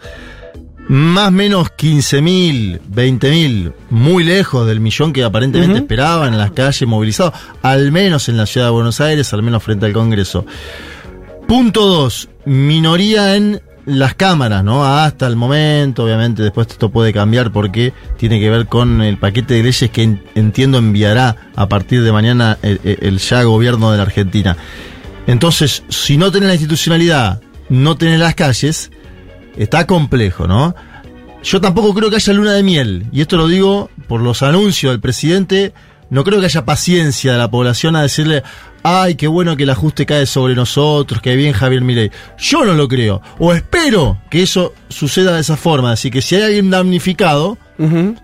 [0.88, 6.88] Más o menos 15.000, 20.000, muy lejos del millón que aparentemente esperaban en las calles
[6.88, 7.34] movilizados,
[7.64, 10.46] al menos en la ciudad de Buenos Aires, al menos frente al Congreso.
[11.48, 12.30] Punto 2.
[12.46, 14.84] Minoría en las cámaras, ¿no?
[14.86, 19.56] Hasta el momento, obviamente, después esto puede cambiar porque tiene que ver con el paquete
[19.56, 23.92] de leyes que en- entiendo enviará a partir de mañana el, el- el ya gobierno
[23.92, 24.58] de la Argentina.
[25.28, 28.92] Entonces, si no tenés la institucionalidad, no tenés las calles,
[29.58, 30.76] está complejo, ¿no?
[31.44, 34.92] Yo tampoco creo que haya luna de miel, y esto lo digo por los anuncios
[34.92, 35.74] del presidente,
[36.10, 38.44] no creo que haya paciencia de la población a decirle,
[38.82, 42.12] ay, qué bueno que el ajuste cae sobre nosotros, que bien Javier Milei.
[42.38, 46.36] Yo no lo creo, o espero que eso suceda de esa forma, así que si
[46.36, 47.58] hay alguien damnificado,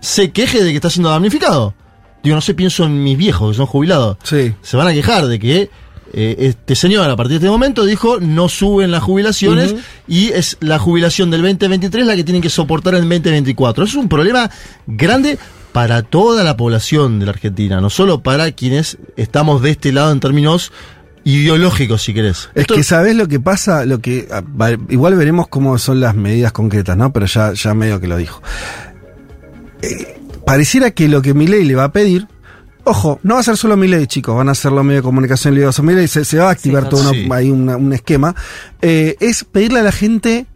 [0.00, 1.74] se queje de que está siendo damnificado.
[2.22, 4.16] Digo, no sé, pienso en mis viejos que son jubilados.
[4.22, 4.54] Sí.
[4.62, 5.70] Se van a quejar de que
[6.12, 9.74] eh, este señor a partir de este momento dijo no suben las jubilaciones
[10.06, 13.84] y es la jubilación del 2023 la que tienen que soportar en el 2024.
[13.84, 14.50] Eso es un problema
[14.86, 15.38] grande
[15.72, 20.12] para toda la población de la Argentina, no solo para quienes estamos de este lado
[20.12, 20.70] en términos
[21.24, 22.50] ideológicos, si querés.
[22.54, 24.42] Es Esto- que sabes lo que pasa, lo que ah,
[24.90, 27.12] igual veremos cómo son las medidas concretas, ¿no?
[27.12, 28.42] Pero ya, ya medio que lo dijo.
[29.82, 32.26] Eh, pareciera que lo que Milei le va a pedir,
[32.84, 35.54] ojo, no va a ser solo Milei, chicos, van a ser los medios de comunicación
[35.54, 38.34] ligados a Milei, se, se va a activar Sí, todo una- ahí una- un esquema,
[38.80, 40.46] eh, es pedirle a la gente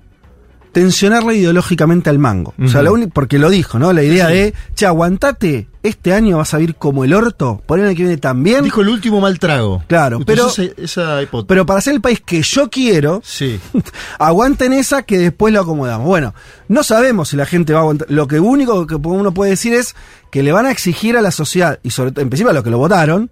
[0.72, 2.52] tensionarle ideológicamente al mango.
[2.62, 3.92] O sea, la porque lo dijo, ¿no?
[3.94, 7.86] La idea de, che, aguantate, este año vas a vivir como el orto, por el
[7.86, 8.64] año que viene también.
[8.64, 9.82] dijo el último mal trago.
[9.86, 13.60] Claro, Utilizó pero- esa, esa pero para ser el país que yo quiero, sí.
[14.18, 16.06] aguanten esa que después lo acomodamos.
[16.06, 16.34] Bueno,
[16.68, 18.08] no sabemos si la gente va a aguantar.
[18.10, 19.94] Lo que único que uno puede decir es
[20.30, 22.64] que le van a exigir a la sociedad, y sobre todo, en principio a los
[22.64, 23.30] que lo votaron,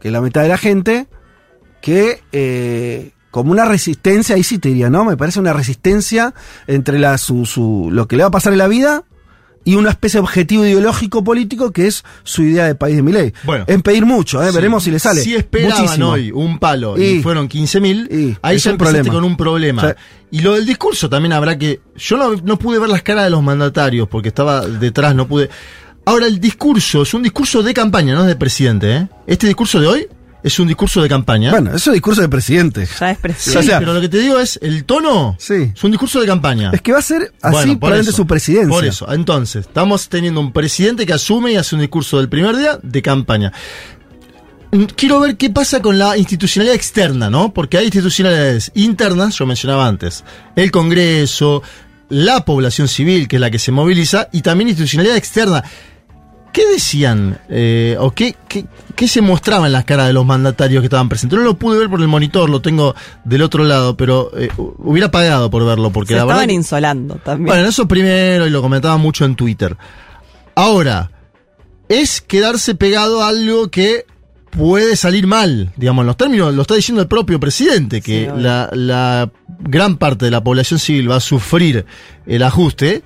[0.00, 1.06] que es la mitad de la gente,
[1.80, 5.04] que eh, como una resistencia, ahí sí te diría, ¿no?
[5.04, 6.34] Me parece una resistencia
[6.66, 9.02] entre la, su, su, lo que le va a pasar en la vida
[9.64, 13.32] y una especie de objetivo ideológico político que es su idea de país de Milei.
[13.44, 13.64] Bueno.
[13.66, 14.48] en pedir mucho, ¿eh?
[14.50, 14.54] Sí.
[14.54, 15.22] veremos si le sale.
[15.22, 16.08] Si esperaban Muchísimo.
[16.10, 19.12] hoy un palo y, Y- fueron 15.000, y ahí ya un empezaste problema.
[19.12, 19.94] con un problema.
[20.30, 21.80] Y lo del discurso también habrá que...
[21.96, 25.48] Yo no, no pude ver las caras de los mandatarios porque estaba detrás, no pude...
[26.06, 28.94] Ahora, el discurso es un discurso de campaña, no es de presidente.
[28.94, 29.08] ¿eh?
[29.26, 30.08] Este discurso de hoy
[30.44, 31.50] es un discurso de campaña.
[31.50, 32.86] Bueno, es discurso del presidente.
[33.00, 33.56] Ya es Sí, presión.
[33.56, 35.72] o sea- pero lo que te digo es, el tono Sí.
[35.74, 36.70] es un discurso de campaña.
[36.72, 38.68] Es que va a ser así Bueno, por probablemente eso, su presidencia.
[38.68, 42.56] Por eso, entonces, estamos teniendo un presidente que asume y hace un discurso del primer
[42.56, 43.52] día de campaña.
[44.72, 47.52] Mm, Quiero ver qué pasa con la institucionalidad externa, ¿no?
[47.54, 50.24] Porque hay institucionalidades internas, yo mencionaba antes,
[50.56, 51.62] el Congreso,
[52.10, 55.64] la población civil, que es la que se moviliza, y también institucionalidad externa.
[56.54, 60.80] ¿Qué decían eh, o qué, qué, qué se mostraba en las caras de los mandatarios
[60.82, 61.36] que estaban presentes?
[61.36, 62.94] No lo pude ver por el monitor, lo tengo
[63.24, 64.48] del otro lado, pero eh,
[64.78, 67.46] hubiera pagado por verlo, porque Se la estaban insolando también.
[67.48, 69.76] bueno, eso primero, y lo comentaba mucho en Twitter.
[70.54, 71.10] Ahora,
[71.88, 74.06] es quedarse pegado a algo que
[74.50, 78.28] puede salir mal, digamos, en los términos, lo está diciendo el propio presidente, que Sí,
[78.30, 78.40] obvio.
[78.42, 81.84] la, la gran parte de la población civil va a sufrir
[82.26, 83.02] el ajuste.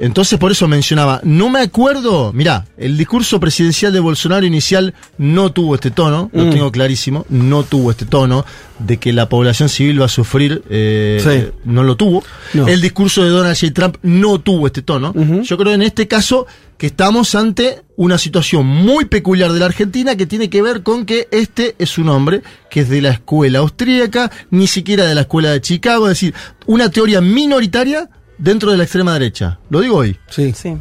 [0.00, 5.50] Entonces por eso mencionaba, no me acuerdo, mirá, el discurso presidencial de Bolsonaro inicial no
[5.52, 6.50] tuvo este tono, lo Mm.
[6.50, 8.44] tengo clarísimo, no tuvo este tono
[8.78, 11.28] de que la población civil va a sufrir, eh, Sí.
[11.30, 12.22] eh, no lo tuvo.
[12.54, 12.68] No.
[12.68, 13.72] El discurso de Donald J.
[13.74, 15.12] Trump no tuvo este tono.
[15.42, 16.46] Yo creo en este caso
[16.76, 21.06] que estamos ante una situación muy peculiar de la Argentina que tiene que ver con
[21.06, 25.22] que este es un hombre que es de la escuela austríaca, ni siquiera de la
[25.22, 26.34] escuela de Chicago, es decir,
[26.66, 28.08] una teoría minoritaria
[28.38, 29.58] dentro de la extrema derecha.
[29.70, 30.16] Lo digo hoy.
[30.30, 30.52] Sí.
[30.52, 30.76] Sí.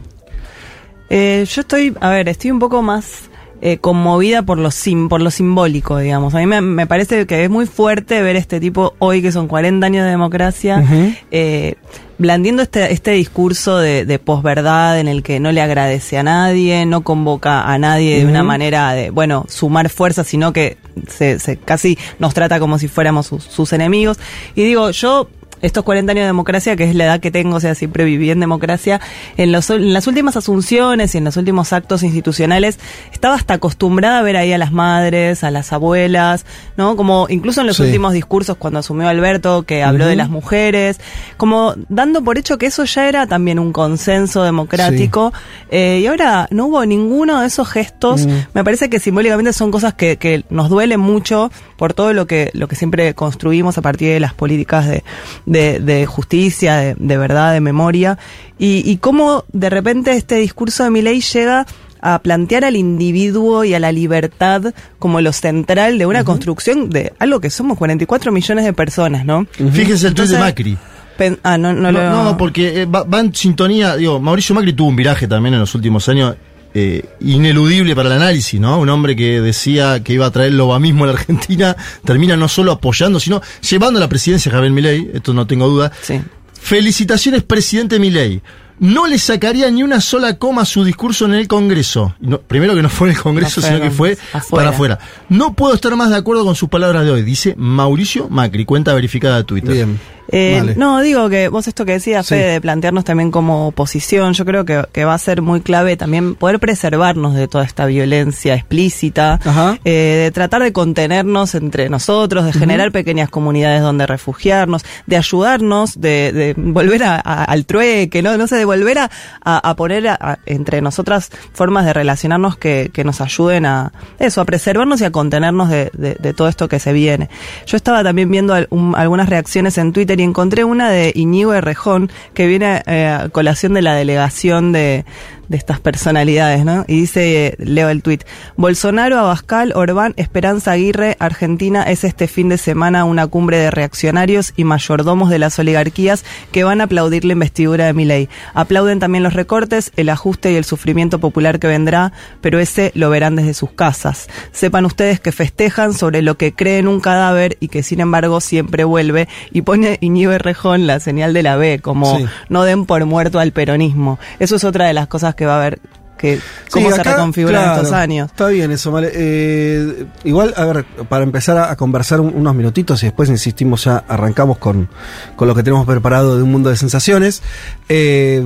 [1.10, 3.30] Eh, yo estoy, a ver, estoy un poco más
[3.60, 6.36] eh, conmovida por lo, sim, por lo simbólico, digamos.
[6.36, 9.48] A mí me, me parece que es muy fuerte ver este tipo hoy, que son
[9.48, 10.84] 40 años de democracia,
[11.32, 11.76] eh,
[12.20, 16.86] blandiendo este, este discurso de, de posverdad en el que no le agradece a nadie,
[16.86, 20.78] no convoca a nadie de una manera de, bueno, sumar fuerzas, sino que
[21.08, 24.20] se, se casi nos trata como si fuéramos sus, sus enemigos.
[24.54, 25.30] Y digo, yo
[25.62, 28.30] estos 40 años de democracia, que es la edad que tengo, o sea, siempre viví
[28.30, 29.00] en democracia,
[29.38, 32.80] en, los, en las últimas asunciones y en los últimos actos institucionales,
[33.12, 36.46] estaba hasta acostumbrada a ver ahí a las madres, a las abuelas,
[36.78, 36.96] ¿no?
[36.96, 37.84] Como incluso en los Sí.
[37.84, 41.00] últimos discursos cuando asumió Alberto, que habló de las mujeres,
[41.38, 45.34] como dando por hecho que eso ya era también un consenso democrático,
[45.70, 48.32] eh, y ahora no hubo ninguno de esos gestos, Mm.
[48.54, 52.50] me parece que simbólicamente son cosas que, que nos duelen mucho por todo lo que,
[52.54, 55.04] lo que siempre construimos a partir de las políticas de,
[55.48, 58.20] de, de justicia, de, de verdad, de memoria,
[58.60, 61.66] y, y cómo de repente este discurso de Milei llega
[62.00, 67.14] a plantear al individuo y a la libertad como lo central de una construcción de
[67.18, 69.48] algo que somos 44 millones de personas, ¿no?
[69.72, 70.78] Fíjense el de Macri.
[71.18, 74.54] Pen- ah, no, no, No, lo- no, porque eh, va, va en sintonía, digo, Mauricio
[74.54, 76.36] Macri tuvo un viraje también en los últimos años
[76.80, 78.80] eh, ineludible para el análisis, ¿no?
[78.80, 81.76] Un hombre que decía que iba a traer el lobamismo a la Argentina,
[82.06, 85.68] termina no solo apoyando, sino llevando a la presidencia a Javier Milei, esto no tengo
[85.68, 85.92] duda.
[86.04, 86.22] Sí.
[86.54, 88.44] Felicitaciones, presidente Milei.
[88.80, 92.16] No le sacaría ni una sola coma a su discurso en el Congreso.
[92.20, 94.64] No, primero que no fue en el Congreso, sino que fue afuera.
[94.66, 95.00] para afuera.
[95.30, 98.94] No puedo estar más de acuerdo con sus palabras de hoy, dice Mauricio Macri, cuenta
[98.94, 99.74] verificada de Twitter.
[99.74, 100.00] Bien.
[100.30, 100.76] Eh, Vale.
[100.76, 102.36] No, digo que vos esto que decías, Sí.
[102.36, 105.96] Fede, de plantearnos también como oposición, yo creo que, que va a ser muy clave
[105.96, 109.80] también poder preservarnos de toda esta violencia explícita, Ajá.
[109.86, 116.02] eh, de tratar de contenernos entre nosotros, de generar pequeñas comunidades donde refugiarnos, de ayudarnos,
[116.02, 118.38] de, de volver a- a- al trueque, ¿no?
[118.38, 119.10] No sé, de volver a,
[119.44, 124.46] a- poner a- entre nosotras formas de relacionarnos que, que nos ayuden a eso, a
[124.46, 127.30] preservarnos y a contenernos de, de- todo esto que se viene.
[127.66, 132.12] Yo estaba también viendo un- algunas reacciones en Twitter y encontré una de Iñigo Errejón
[132.36, 135.06] que viene eh, a colación de la delegación de,
[135.48, 136.84] de estas personalidades, ¿no?
[136.88, 138.24] Y dice, leo el tuit,
[138.56, 144.54] Bolsonaro, Abascal, Orbán, Esperanza Aguirre, Argentina es este fin de semana una cumbre de reaccionarios
[144.56, 148.30] y mayordomos de las oligarquías que van a aplaudir la investidura de Milei.
[148.54, 153.10] Aplauden también los recortes, el ajuste y el sufrimiento popular que vendrá, pero ese lo
[153.10, 154.28] verán desde sus casas.
[154.52, 158.84] Sepan ustedes que festejan sobre lo que creen un cadáver y que sin embargo siempre
[158.84, 162.26] vuelve y pone Iñigo Errejón la señal de la B, como Sí.
[162.50, 164.20] no den por muerto al peronismo.
[164.40, 165.80] Eso es otra de las cosas que va a haber
[166.18, 166.40] que
[166.72, 168.32] cómo Sí, se acá, reconfiguran claro, estos años.
[168.32, 169.12] Está bien eso, Male.
[169.14, 173.84] Eh, igual, a ver, para empezar a, a conversar un- unos minutitos y después insistimos
[173.84, 174.90] ya, arrancamos con,
[175.36, 177.44] con lo que tenemos preparado de un mundo de sensaciones.
[177.88, 178.44] Eh,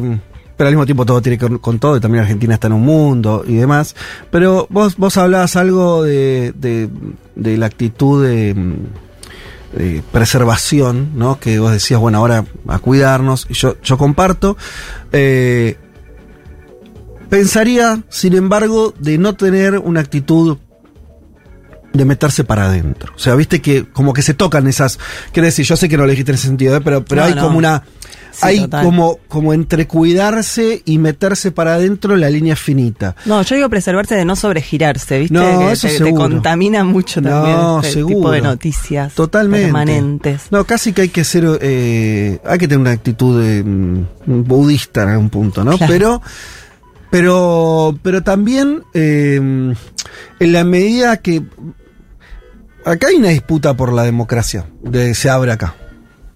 [0.58, 2.74] pero al mismo tiempo todo tiene que ver con todo y también Argentina está en
[2.74, 3.96] un mundo y demás.
[4.30, 6.90] Pero vos, vos hablabas algo de, de,
[7.36, 8.54] de la actitud de,
[10.12, 11.40] preservación, ¿no?
[11.40, 13.48] Que vos decías, bueno, ahora a cuidarnos.
[13.50, 14.58] Y yo, yo comparto.
[15.12, 15.78] Eh,
[17.32, 20.58] Pensaría, sin embargo, de no tener una actitud
[21.94, 23.14] de meterse para adentro.
[23.16, 25.00] O sea, viste que como que se tocan esas.
[25.32, 26.82] Quiero decir, yo sé que no lo dijiste en ese sentido, ¿eh?
[26.84, 27.42] pero, pero No, hay no.
[27.44, 27.84] como una.
[28.34, 28.84] Sí, hay total.
[28.86, 33.16] como, como entre cuidarse y meterse para adentro la línea finita.
[33.26, 35.34] No, yo digo preservarse de no sobregirarse, ¿viste?
[35.34, 38.16] No, que eso te, contamina mucho también No, este seguro.
[38.18, 39.66] tipo de noticias Totalmente.
[39.68, 40.42] permanentes.
[40.52, 41.46] No, casi que hay que ser.
[41.62, 44.06] eh, hay que tener una actitud de, mm,
[44.44, 45.78] budista en algún punto, ¿no?
[45.78, 45.92] Claro.
[45.94, 46.22] Pero.
[47.12, 51.44] Pero, pero también, eh, en la medida que.
[52.84, 55.76] Acá hay una disputa por la democracia, de, se abre acá.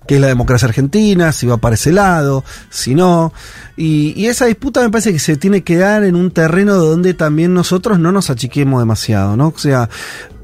[0.05, 3.33] Que es la democracia argentina, si va para ese lado, si no.
[3.75, 7.15] Y, y esa disputa me parece que se tiene que dar en un terreno donde
[7.15, 9.47] también nosotros no nos achiquemos demasiado, ¿no?
[9.47, 9.89] O sea,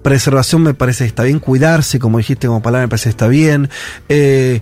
[0.01, 3.27] preservación me parece que está bien, cuidarse, como dijiste como palabra, me parece que está
[3.27, 3.69] bien.
[4.09, 4.61] Eh,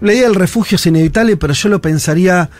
[0.00, 2.50] la idea del refugio es inevitable, pero yo lo pensaría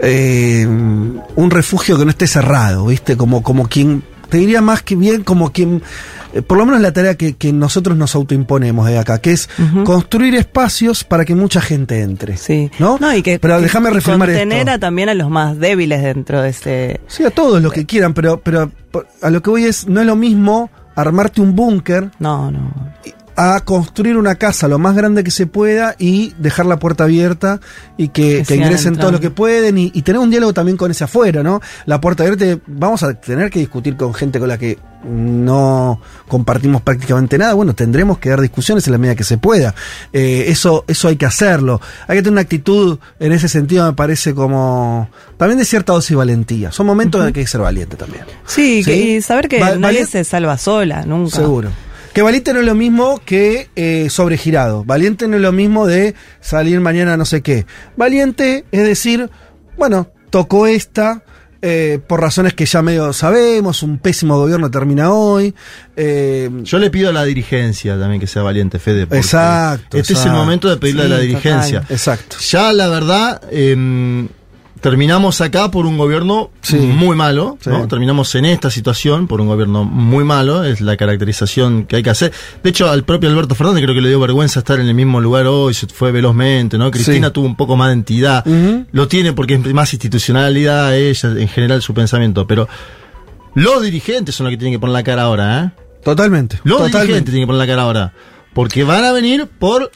[0.00, 3.16] eh, un refugio que no esté cerrado, ¿viste?
[3.16, 5.82] Como, como quien, te diría más que bien como quien,
[6.32, 9.48] eh, por lo menos la tarea que, que nosotros nos autoimponemos de acá, que es
[9.84, 12.36] construir espacios para que mucha gente entre.
[12.36, 12.70] Sí.
[12.78, 12.98] ¿No?
[13.14, 14.70] y que, pero déjame contener esto.
[14.72, 17.00] a también a los más débiles dentro de ese...
[17.06, 18.70] Sí, a todos los que quieran, pero, pero
[19.22, 22.72] a lo que voy es, no es lo mismo armarte un búnker No, no.
[23.36, 27.60] A construir una casa lo más grande que se pueda y dejar la puerta abierta
[27.96, 30.90] y que, Que ingresen todos los que pueden y, y tener un diálogo también con
[30.90, 31.60] ese afuera, ¿no?
[31.86, 36.80] La puerta abierta, vamos a tener que discutir con gente con la que no compartimos
[36.80, 39.74] prácticamente nada, bueno, tendremos que dar discusiones en la medida que se pueda.
[40.12, 41.80] Eh, eso, eso hay que hacerlo.
[42.08, 46.10] Hay que tener una actitud en ese sentido, me parece como también de cierta dosis
[46.10, 46.72] de valentía.
[46.72, 48.24] Son momentos en que hay que ser valiente también.
[48.46, 48.90] Sí, ¿Sí?
[48.90, 51.36] que- y saber que Va- nadie se salva sola, nunca.
[51.36, 51.68] Seguro.
[52.14, 54.84] Que valiente no es lo mismo que eh, sobregirado.
[54.84, 57.66] Valiente no es lo mismo de salir mañana no sé qué.
[57.96, 59.28] Valiente es decir,
[59.76, 61.22] bueno, tocó esta.
[61.66, 65.54] eh, por razones que ya medio sabemos, un pésimo gobierno termina hoy.
[65.96, 69.08] eh, Yo le pido a la dirigencia también que sea valiente, Fede.
[69.10, 71.80] Exacto, Este es el momento de pedirle a la dirigencia.
[71.80, 71.96] total.
[71.96, 72.36] exacto.
[72.50, 74.28] Ya la verdad, em,
[74.84, 76.76] terminamos acá por un gobierno Sí.
[76.76, 77.70] muy malo, Sí.
[77.70, 77.88] ¿no?
[77.88, 82.10] Terminamos en esta situación por un gobierno muy malo, es la caracterización que hay que
[82.10, 82.32] hacer.
[82.62, 85.22] De hecho, al propio Alberto Fernández creo que le dio vergüenza estar en el mismo
[85.22, 86.90] lugar hoy, se fue velozmente, ¿no?
[86.90, 87.32] Cristina Sí.
[87.32, 88.44] tuvo un poco más de entidad,
[88.92, 92.68] lo tiene porque es más institucionalidad ella, en general su pensamiento, pero
[93.54, 95.82] los dirigentes son los que tienen que poner la cara ahora, ¿eh?
[96.04, 96.56] Totalmente.
[96.62, 97.00] Los totalmente.
[97.06, 98.12] dirigentes tienen que poner la cara ahora.
[98.52, 99.90] Porque van a venir por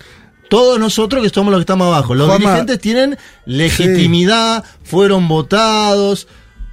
[0.49, 2.15] todos nosotros que somos los que estamos abajo.
[2.15, 6.27] Los Juanma, dirigentes tienen legitimidad, fueron votados.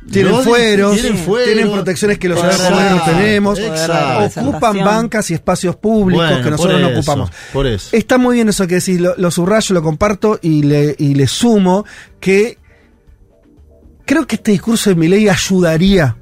[0.09, 4.41] Tienen Los fueros, tienen, fuero, tienen protecciones que los no tenemos, Exacto.
[4.41, 7.31] ocupan bancas y espacios públicos Bueno, que nosotros no ocupamos.
[7.51, 7.89] Por eso.
[7.91, 11.25] Está muy bien eso que decís, lo, lo subrayo, lo comparto y le, y le
[11.25, 11.85] sumo
[12.19, 12.59] que
[14.05, 16.15] creo que este discurso de Milei ayudaría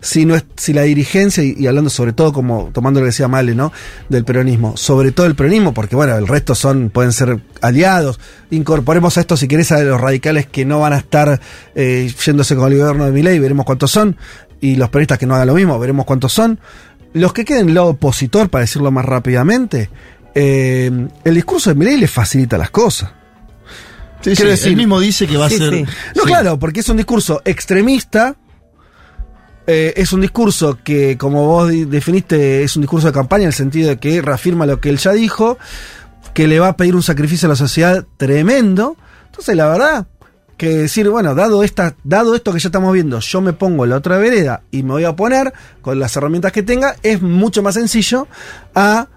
[0.00, 3.08] si, no es, si la dirigencia, y, y hablando sobre todo como tomando lo que
[3.10, 3.72] decía Male, ¿no?
[4.08, 8.20] Del peronismo, sobre todo el peronismo, porque bueno, el resto son, pueden ser aliados.
[8.50, 11.40] Incorporemos a esto, si querés, a los radicales que no van a estar
[11.74, 14.16] eh, yéndose con el gobierno de Milei, veremos cuántos son.
[14.60, 16.58] Y los peronistas que no hagan lo mismo, veremos cuántos son.
[17.12, 19.88] Los que queden lo opositor, para decirlo más rápidamente,
[20.34, 20.90] eh,
[21.24, 23.10] el discurso de Milei le facilita las cosas.
[24.20, 25.72] Sí, sí, quiero decir- él mismo dice que va a ser.
[25.72, 25.84] sí.
[26.16, 26.28] No, Sí.
[26.28, 28.36] claro, porque es un discurso extremista.
[29.70, 33.52] Eh, es un discurso que, como vos definiste, es un discurso de campaña en el
[33.52, 35.58] sentido de que reafirma lo que él ya dijo,
[36.32, 38.96] que le va a pedir un sacrificio a la sociedad tremendo.
[39.26, 40.06] Entonces, la verdad,
[40.56, 43.90] que decir, bueno, dado, esta, dado esto que ya estamos viendo, yo me pongo en
[43.90, 45.52] la otra vereda y me voy a poner
[45.82, 48.26] con las herramientas que tenga, es mucho más sencillo
[48.74, 49.08] a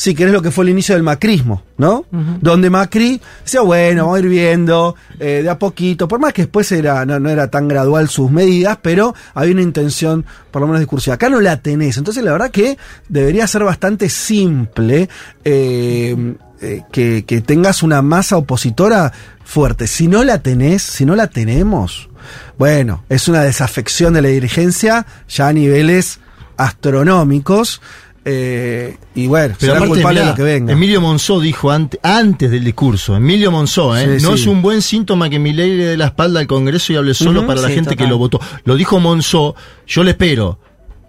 [0.00, 2.06] si querés lo que fue el inicio del macrismo, ¿no?
[2.40, 6.40] Donde Macri decía, bueno, vamos a ir viendo eh, de a poquito, por más que
[6.40, 10.68] después era, no, no era tan gradual sus medidas, pero había una intención por lo
[10.68, 11.16] menos discursiva.
[11.16, 12.78] Acá no la tenés, entonces la verdad que
[13.10, 15.10] debería ser bastante simple
[15.44, 19.12] eh, eh, que, que tengas una masa opositora
[19.44, 19.86] fuerte.
[19.86, 22.08] Si no la tenés, si no la tenemos,
[22.56, 26.20] bueno, es una desafección de la dirigencia ya a niveles
[26.56, 27.82] astronómicos.
[28.24, 30.72] Eh, y bueno, Pero será aparte, culpable de mirá, lo que venga.
[30.72, 34.18] Emilio Monzó dijo ante- antes del discurso, Emilio Monzó, ¿eh?
[34.18, 34.42] Sí, no sí.
[34.42, 37.46] es un buen síntoma que Milei le dé la espalda al Congreso y hable solo
[37.46, 38.38] para la sí, gente que lo votó.
[38.64, 39.54] Lo dijo Monzó,
[39.86, 40.58] yo le espero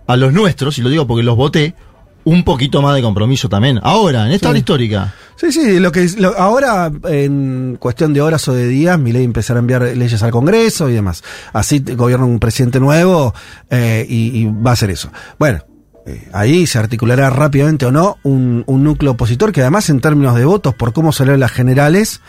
[0.07, 1.75] a los nuestros, y lo digo porque los voté,
[2.23, 3.79] un poquito más de compromiso también.
[3.81, 5.13] Ahora, en esta hora histórica.
[5.37, 9.23] Sí, sí, lo que lo- ahora en cuestión de horas o de días, mi ley
[9.23, 11.23] empezará a enviar leyes al Congreso y demás.
[11.51, 13.33] Así gobierna un presidente nuevo
[13.71, 15.09] eh, y, y va a hacer eso.
[15.39, 15.63] Bueno,
[16.05, 20.35] eh, ahí se articulará rápidamente o no un, un núcleo opositor que además en términos
[20.35, 22.21] de votos, por cómo salieron las generales,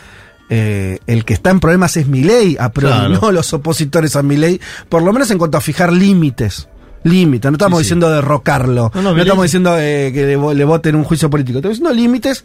[0.51, 3.09] eh, el que está en problemas es mi ley, Claro.
[3.21, 6.69] no los opositores a mi ley, por lo menos en cuanto a fijar límites.
[7.05, 7.87] Límites, no estamos Sí, sí.
[7.89, 11.29] diciendo derrocarlo, No, no, no, Milei- estamos diciendo eh, que le, le voten un juicio
[11.31, 12.45] político, estamos diciendo límites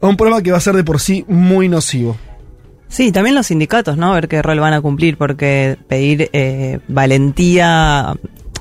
[0.00, 2.16] a un problema que va a ser de por sí muy nocivo.
[2.88, 4.10] Sí, también los sindicatos, ¿no?
[4.12, 8.14] A ver qué rol van a cumplir, porque pedir eh, valentía,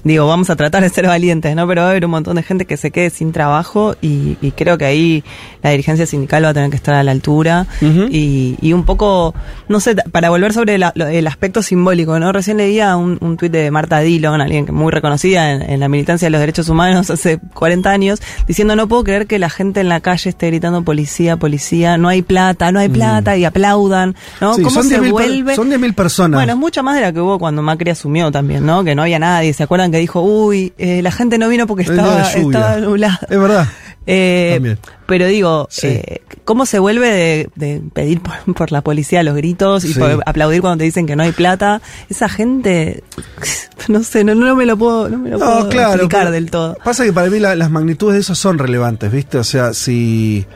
[0.04, 1.68] digo, vamos a tratar de ser valientes, ¿no?
[1.68, 4.52] Pero va a haber un montón de gente que se quede sin trabajo y, y
[4.52, 5.24] creo que ahí
[5.62, 9.34] la dirigencia sindical va a tener que estar a la altura y, y un poco,
[9.68, 12.32] no sé, para volver sobre la- el aspecto simbólico, ¿no?
[12.32, 15.90] Recién leía un, un tuit de Marta Dillon, alguien que muy reconocida en, en la
[15.90, 19.80] militancia de los derechos humanos hace 40 años, diciendo no puedo creer que la gente
[19.82, 24.16] en la calle esté gritando policía, policía, no hay plata, no hay plata y aplaudan,
[24.42, 24.54] ¿no?
[24.54, 24.56] Mm.
[24.56, 25.56] Sí, ¿Cómo son se 10.000 per- vuelve?
[25.56, 26.38] son 10.000 personas.
[26.38, 28.84] Bueno, es mucho más de la que hubo cuando Macri asumió también, ¿no?
[28.84, 29.54] Que no había nadie.
[29.54, 33.18] ¿Se acuerdan que dijo, uy, eh, la gente no vino porque de estaba, nublado?
[33.30, 33.68] Es verdad.
[34.12, 34.76] Eh,
[35.06, 35.86] pero digo, Sí.
[35.88, 40.00] eh, ¿cómo se vuelve de, de pedir por, por la policía los gritos y Sí.
[40.00, 41.80] por aplaudir cuando te dicen que no hay plata?
[42.10, 43.04] Esa gente,
[43.88, 45.90] no sé, no, no me lo puedo, no me lo No, puedo claro.
[45.94, 46.76] explicar del todo.
[46.84, 49.38] Pasa que para mí la- las magnitudes de eso son relevantes, ¿viste?
[49.38, 50.48] O sea, si.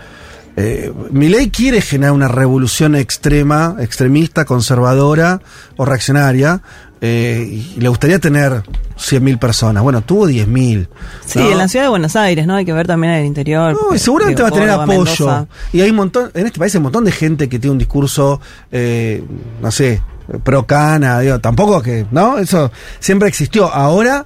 [0.55, 5.41] Eh, Milei quiere generar una revolución extrema, extremista, conservadora
[5.77, 6.61] o reaccionaria.
[7.05, 8.63] Eh, y le gustaría tener
[8.97, 9.83] 100.000 personas.
[9.83, 10.87] Bueno, tuvo 10.000.
[11.25, 11.51] Sí, ¿no?
[11.51, 12.55] en la ciudad de Buenos Aires, ¿no?
[12.55, 13.73] Hay que ver también en el interior.
[13.73, 14.99] No, y seguramente va a tener Córdoba, apoyo.
[15.03, 15.47] Mendoza.
[15.73, 17.77] Y hay un montón, en este país hay un montón de gente que tiene un
[17.77, 18.39] discurso,
[18.71, 19.21] eh,
[19.61, 20.01] no sé,
[20.43, 22.37] pro cana, digo, tampoco que, ¿no?
[22.37, 23.67] Eso siempre existió.
[23.73, 24.25] Ahora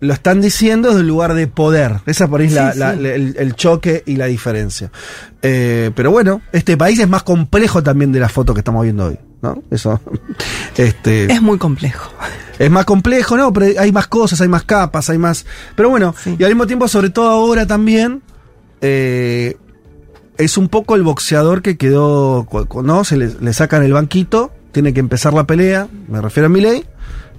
[0.00, 2.00] lo están diciendo desde un lugar de poder.
[2.06, 4.90] Esa por ahí es la- Sí, la- el, el choque y la diferencia.
[5.42, 9.06] Eh, pero bueno, este país es más complejo también de la foto que estamos viendo
[9.06, 9.62] hoy, ¿no?
[9.70, 10.00] Eso.
[10.76, 12.10] Este, Es muy complejo.
[12.58, 13.52] es más complejo, ¿no?
[13.52, 15.46] Pero hay más cosas, hay más capas, hay más.
[15.76, 16.34] Pero bueno, Sí.
[16.38, 18.22] y al mismo tiempo, sobre todo ahora también,
[18.80, 19.56] eh,
[20.36, 22.48] es un poco el boxeador que quedó,
[22.82, 23.04] ¿no?
[23.04, 26.84] Se le, le sacan el banquito, tiene que empezar la pelea, me refiero a Milei,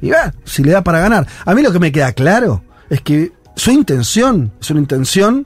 [0.01, 1.27] y va, si le da para ganar.
[1.45, 5.45] A mí lo que me queda claro es que su intención es una intención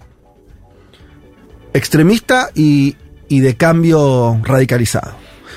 [1.74, 2.96] extremista y,
[3.28, 5.12] y de cambio radicalizado.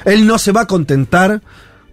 [0.04, 1.40] Él no se va a contentar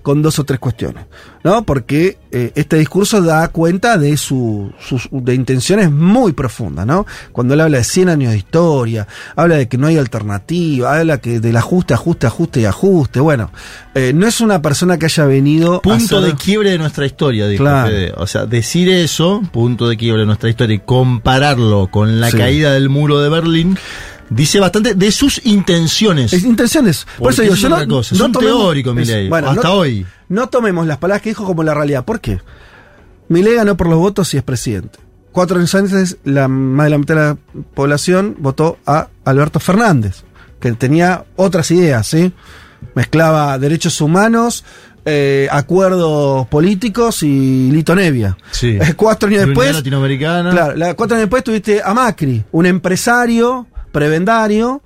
[0.01, 1.05] con dos o tres cuestiones,
[1.43, 1.63] ¿no?
[1.65, 7.05] Porque eh, este discurso da cuenta de su, sus de intenciones muy profundas, ¿no?
[7.33, 11.17] Cuando él habla de 100 años de historia, habla de que no hay alternativa, habla
[11.19, 13.19] que del ajuste, ajuste, ajuste y ajuste.
[13.19, 13.51] Bueno,
[13.93, 17.05] eh, no es una persona que haya venido a Punto ser- de quiebre de nuestra
[17.05, 17.89] historia, dijo Claro.
[17.89, 18.13] Fede.
[18.15, 22.37] O sea, decir eso, punto de quiebre de nuestra historia, y compararlo con la Sí.
[22.37, 23.77] caída del muro de Berlín,
[24.29, 26.33] dice bastante de sus intenciones.
[26.33, 27.05] Es intenciones.
[27.17, 28.13] Por eso digo, es yo no, cosa.
[28.15, 30.05] Es no un tomemos- teórico, es- Milei, bueno, hasta no- hoy.
[30.29, 32.05] No tomemos las palabras que dijo como la realidad.
[32.05, 32.39] ¿Por qué?
[33.27, 34.99] Milei ganó por los votos y es presidente.
[35.31, 37.37] Cuatro años antes, la, más de la mitad de la
[37.75, 40.23] población votó a Alberto Fernández,
[40.59, 42.33] que tenía otras ideas, ¿sí?
[42.95, 44.63] Mezclaba derechos humanos,
[45.05, 48.37] eh, acuerdos políticos y Lito Nevia.
[48.51, 48.77] Sí.
[48.81, 50.49] Eh, cuatro años después, latinoamericana.
[50.51, 54.81] Claro, la- cuatro años después tuviste a Macri, un empresario, prebendario,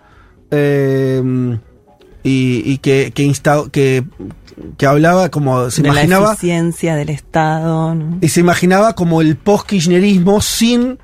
[0.52, 1.22] eh,
[2.24, 4.04] y, y que, que, insta- que,
[4.78, 7.96] que hablaba como, se de la imaginaba, eficiencia del Estado.
[7.96, 8.18] ¿no?
[8.22, 11.00] y se imaginaba como el post-kirchnerismo sin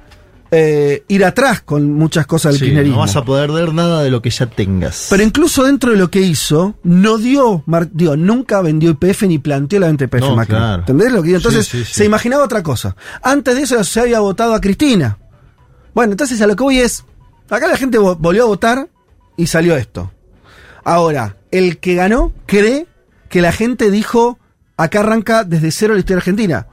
[0.51, 2.95] eh, ir atrás con muchas cosas del Sí, kirchnerismo.
[2.95, 5.07] no vas a poder ver nada de lo que ya tengas.
[5.09, 9.39] Pero incluso dentro de lo que hizo, no dio, mar- digo, nunca vendió IPF ni
[9.39, 10.55] planteó la venta de IPF No, Macri.
[10.55, 10.79] claro.
[10.81, 11.35] ¿Entendés lo que?
[11.35, 11.93] Entonces, Sí, sí, sí.
[11.95, 12.95] se imaginaba otra cosa.
[13.21, 15.17] Antes de eso se había votado a Cristina.
[15.93, 17.03] Bueno, entonces a lo que voy es,
[17.49, 18.87] acá la gente vo- volvió a votar
[19.37, 20.11] y salió esto.
[20.83, 22.87] Ahora, el que ganó cree
[23.29, 24.39] que la gente dijo,
[24.77, 26.67] acá arranca desde cero la historia argentina.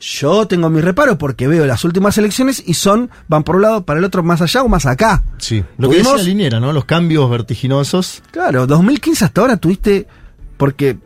[0.00, 3.84] Yo tengo mi reparo porque veo las últimas elecciones y son, van por un lado,
[3.84, 5.22] para el otro, más allá o más acá.
[5.38, 6.72] Sí, lo que Tuvimos- decía Liniera, ¿no?
[6.72, 8.22] Los cambios vertiginosos.
[8.30, 10.06] Claro, 2015 hasta ahora tuviste,
[10.56, 10.96] porque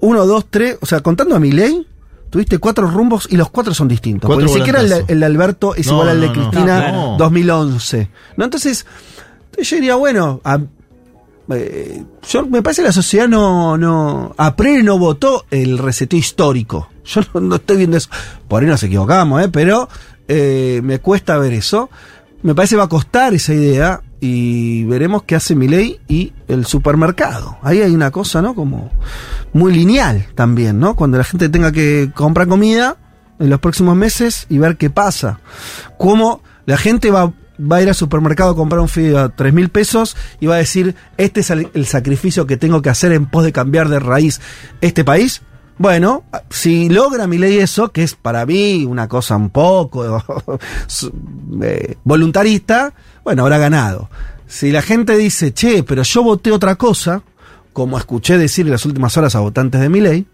[0.00, 1.86] uno, dos, tres, o sea, contando a mi ley,
[2.32, 4.26] tuviste cuatro rumbos y los cuatro son distintos.
[4.26, 5.10] Cuatro porque ni siquiera el, de- volantazos.
[5.12, 6.32] el de Alberto es No, igual al de no.
[6.32, 7.14] Cristina No, claro.
[7.18, 8.10] 2011.
[8.38, 8.44] ¿No?
[8.46, 8.86] Entonces,
[9.62, 10.58] yo diría, bueno, a-
[11.50, 16.88] eh, yo, me parece que la sociedad no, no, a no votó el reseteo histórico.
[17.04, 18.08] Yo no, no estoy viendo eso.
[18.48, 19.48] Por ahí nos equivocamos, ¿eh?
[19.50, 19.88] pero
[20.26, 21.90] eh, me cuesta ver eso.
[22.42, 26.64] Me parece que va a costar esa idea y veremos qué hace Milei y el
[26.64, 27.58] supermercado.
[27.60, 28.54] Ahí hay una cosa, ¿no?
[28.54, 28.92] Como
[29.52, 30.94] muy lineal también, ¿no?
[30.94, 32.96] Cuando la gente tenga que comprar comida
[33.40, 35.40] en los próximos meses y ver qué pasa.
[35.98, 39.52] Cómo la gente va, va a ir al supermercado a comprar un fideo a 3
[39.52, 43.10] mil pesos y va a decir, este es el, el sacrificio que tengo que hacer
[43.10, 44.40] en pos de cambiar de raíz
[44.80, 45.42] este país.
[45.82, 50.22] Bueno, si logra mi ley eso, que es para mí una cosa un poco
[51.60, 52.94] eh, voluntarista,
[53.24, 54.08] bueno, habrá ganado.
[54.46, 57.24] Si la gente dice, che, pero yo voté otra cosa,
[57.72, 60.24] como escuché decir en las últimas horas a votantes de mi ley,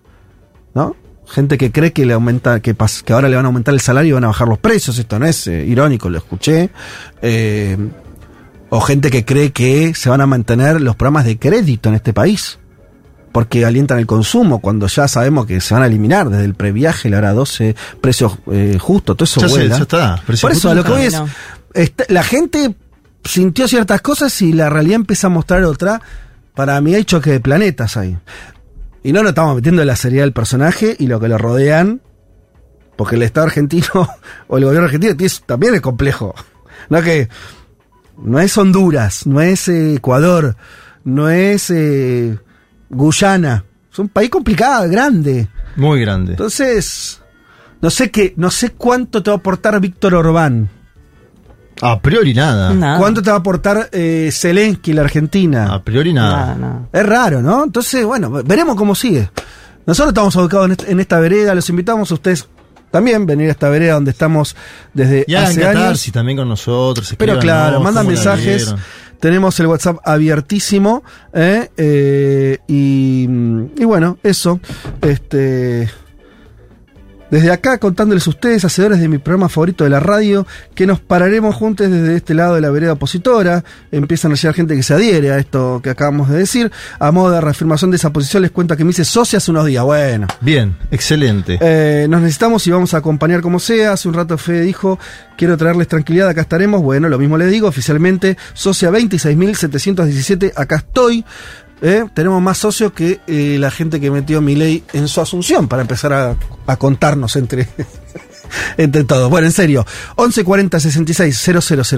[0.74, 0.94] ¿no?
[1.26, 2.76] Gente que cree que le aumenta, que,
[3.08, 5.24] ahora le van a aumentar el salario y van a bajar los precios, esto no
[5.24, 6.68] es eh, irónico, lo escuché.
[7.22, 7.74] Eh,
[8.68, 12.12] o gente que cree que se van a mantener los programas de crédito en este
[12.12, 12.58] país
[13.39, 17.09] porque alientan el consumo, cuando ya sabemos que se van a eliminar desde el previaje,
[17.09, 19.77] la hora 12, precios eh, justos, todo eso Ya, vuela.
[19.77, 20.23] ya está.
[20.27, 21.28] Precio Por eso, a lo que voy es, No.
[21.73, 22.74] está- la gente
[23.23, 26.02] sintió ciertas cosas y la realidad empieza a mostrar otra.
[26.56, 28.19] Para mí hay choque de planetas ahí.
[29.05, 32.01] Y no nos estamos metiendo en la seriedad del personaje y lo que lo rodean,
[32.97, 33.86] porque el Estado argentino
[34.48, 35.15] o el gobierno argentino
[35.47, 36.35] también es complejo.
[36.89, 37.28] No que
[38.20, 40.56] no es Honduras, no es eh, Ecuador,
[41.05, 42.36] no es eh,
[42.90, 43.65] Guyana.
[43.93, 45.48] Es un país complicado, grande.
[45.77, 46.32] Muy grande.
[46.32, 47.20] Entonces,
[47.81, 50.69] no sé qué, no sé cuánto te va a aportar Víctor Orbán.
[51.81, 52.73] A priori nada.
[52.74, 52.98] Nada.
[52.98, 55.73] ¿Cuánto te va a aportar eh, Zelensky, la Argentina?
[55.73, 56.36] A priori nada.
[56.36, 56.89] Nada, nada.
[56.93, 57.62] Es raro, ¿no?
[57.65, 59.31] Entonces, bueno, veremos cómo sigue.
[59.86, 62.48] Nosotros estamos ubicados en, este- en esta vereda, los invitamos a ustedes
[62.90, 64.56] también venir a esta vereda donde estamos
[64.93, 65.82] desde Y hace años.
[65.82, 67.15] catarsis también con nosotros.
[67.16, 68.65] Pero claro, mandan mensajes.
[68.65, 68.81] vieron.
[69.20, 71.03] Tenemos el WhatsApp abiertísimo.
[71.32, 71.69] ¿eh?
[71.77, 73.27] Eh, y,
[73.77, 74.61] y bueno, eso.
[75.03, 75.89] Este.
[77.30, 80.98] Desde acá contándoles a ustedes, hacedores de mi programa favorito de la radio, que nos
[81.00, 83.64] pararemos juntos desde este lado de la vereda opositora.
[83.92, 86.72] Empiezan a llegar gente que se adhiere a esto que acabamos de decir.
[86.98, 89.66] A modo de reafirmación de esa posición, les cuento que me hice socia hace unos
[89.66, 89.84] días.
[89.84, 90.26] Bueno.
[90.40, 91.59] Bien, excelente.
[91.60, 93.92] Eh, nos necesitamos y vamos a acompañar como sea.
[93.92, 94.98] Hace un rato Fede dijo,
[95.36, 96.82] quiero traerles tranquilidad, acá estaremos.
[96.82, 101.26] Bueno, lo mismo les digo, oficialmente, socia 26.717, acá estoy.
[101.80, 105.68] Eh, tenemos más socios que eh, la gente que metió mi ley en su asunción
[105.68, 106.36] para empezar a,
[106.66, 107.68] a contarnos entre,
[108.76, 109.30] entre todos.
[109.30, 111.50] Bueno, en serio, 1140 66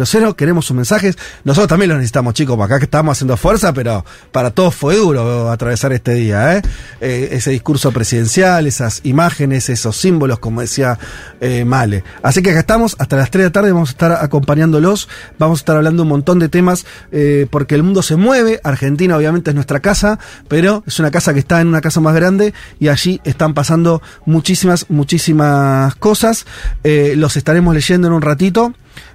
[0.06, 1.16] 000, queremos sus mensajes.
[1.44, 5.50] Nosotros también los necesitamos, chicos, acá que estamos haciendo fuerza, pero para todos fue duro
[5.50, 6.56] atravesar este día.
[6.56, 6.62] ¿eh?
[7.00, 10.98] Eh, ese discurso presidencial, esas imágenes, esos símbolos, como decía
[11.40, 12.04] eh, Male.
[12.22, 15.08] Así que acá estamos, hasta las 3 de la tarde vamos a estar acompañándolos,
[15.38, 18.60] vamos a estar hablando un montón de temas, eh, porque el mundo se mueve.
[18.64, 20.18] Argentina, obviamente, es nuestra casa,
[20.48, 24.02] pero es una casa que está en una casa más grande y allí están pasando
[24.26, 26.39] muchísimas, muchísimas cosas.
[26.84, 28.72] Eh, los estaremos leyendo en un ratito.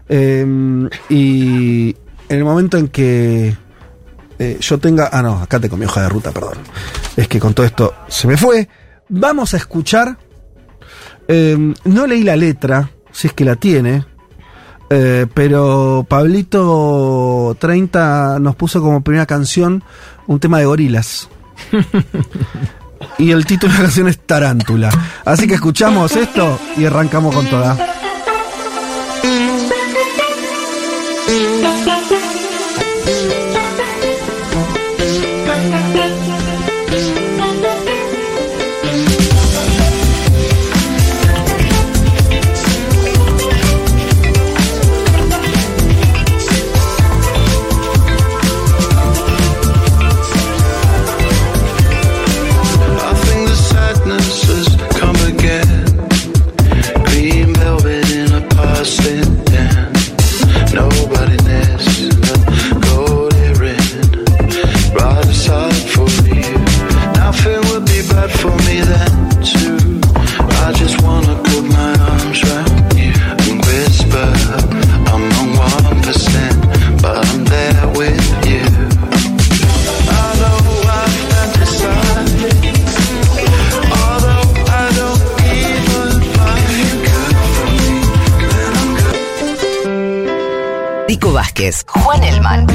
[0.10, 0.45] eh,
[1.10, 1.95] y
[2.30, 3.56] en el momento en que
[4.39, 5.10] eh, yo tenga.
[5.11, 6.57] Ah, no, acá tengo mi hoja de ruta, perdón.
[7.15, 8.68] Es que con todo esto se me fue.
[9.10, 10.18] Vamos a escuchar.
[11.27, 14.06] no leí la letra, si es que la tiene.
[14.88, 19.84] pero Pablito 30 nos puso como primera canción
[20.27, 21.30] un tema de gorilas.
[23.17, 24.89] y el título de la canción es Tarántula.
[25.26, 28.05] Así que escuchamos esto y arrancamos con toda.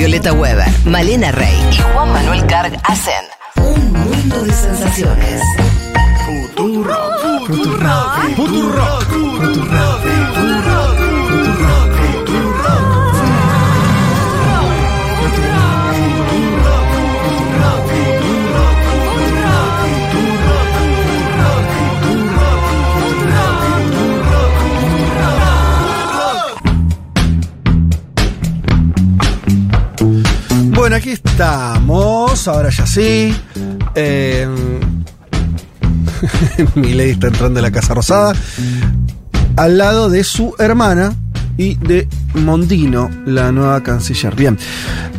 [0.00, 3.22] Violeta Weber, Malena Rey y Juan Manuel Carg hacen
[3.56, 5.42] un mundo de sensaciones.
[30.92, 33.34] Aquí estamos, ahora ya sí.
[33.96, 34.46] Eh,
[36.76, 38.34] Milei está entrando en la Casa Rosada.
[39.56, 41.12] Al lado de su hermana
[41.56, 44.36] y de Mondino, la nueva canciller.
[44.36, 44.56] Bien.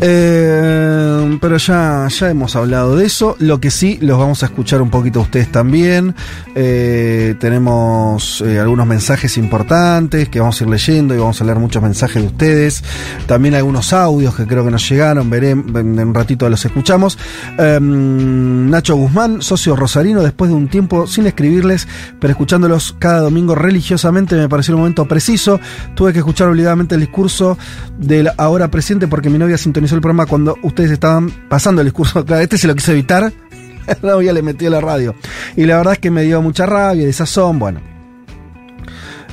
[0.04, 3.36] Eh, pero ya, ya hemos hablado de eso.
[3.40, 6.16] Lo que sí, los vamos a escuchar un poquito a ustedes también.
[6.56, 11.60] Eh, tenemos eh, algunos mensajes importantes que vamos a ir leyendo y vamos a leer
[11.60, 12.84] muchos mensajes de ustedes.
[13.28, 15.30] También algunos audios que creo que nos llegaron.
[15.30, 17.18] Veremos, en un ratito los escuchamos.
[17.58, 21.88] Eh, Nacho Guzmán, socio rosarino, después de un tiempo sin escribirles,
[22.20, 25.60] pero escuchándolos cada domingo religiosamente, me pareció el momento preciso.
[25.96, 27.58] Tuve que escuchar obligadamente el discurso
[27.98, 32.26] del ahora presidente porque mi novia sintonizó el programa cuando ustedes estaban pasando el discurso.
[32.26, 33.32] Claro, este se lo quise evitar.
[33.88, 35.16] La novia le metió la radio.
[35.56, 37.82] Y la verdad es que me dio mucha rabia, desazón, bueno.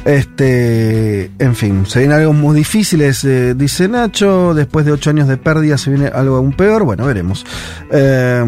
[0.05, 4.55] Este, en fin, se vienen algo muy difíciles, eh, dice Nacho.
[4.55, 6.85] Después de ocho años de pérdida se viene algo aún peor.
[6.85, 7.45] Bueno, veremos.
[7.91, 8.43] Eh,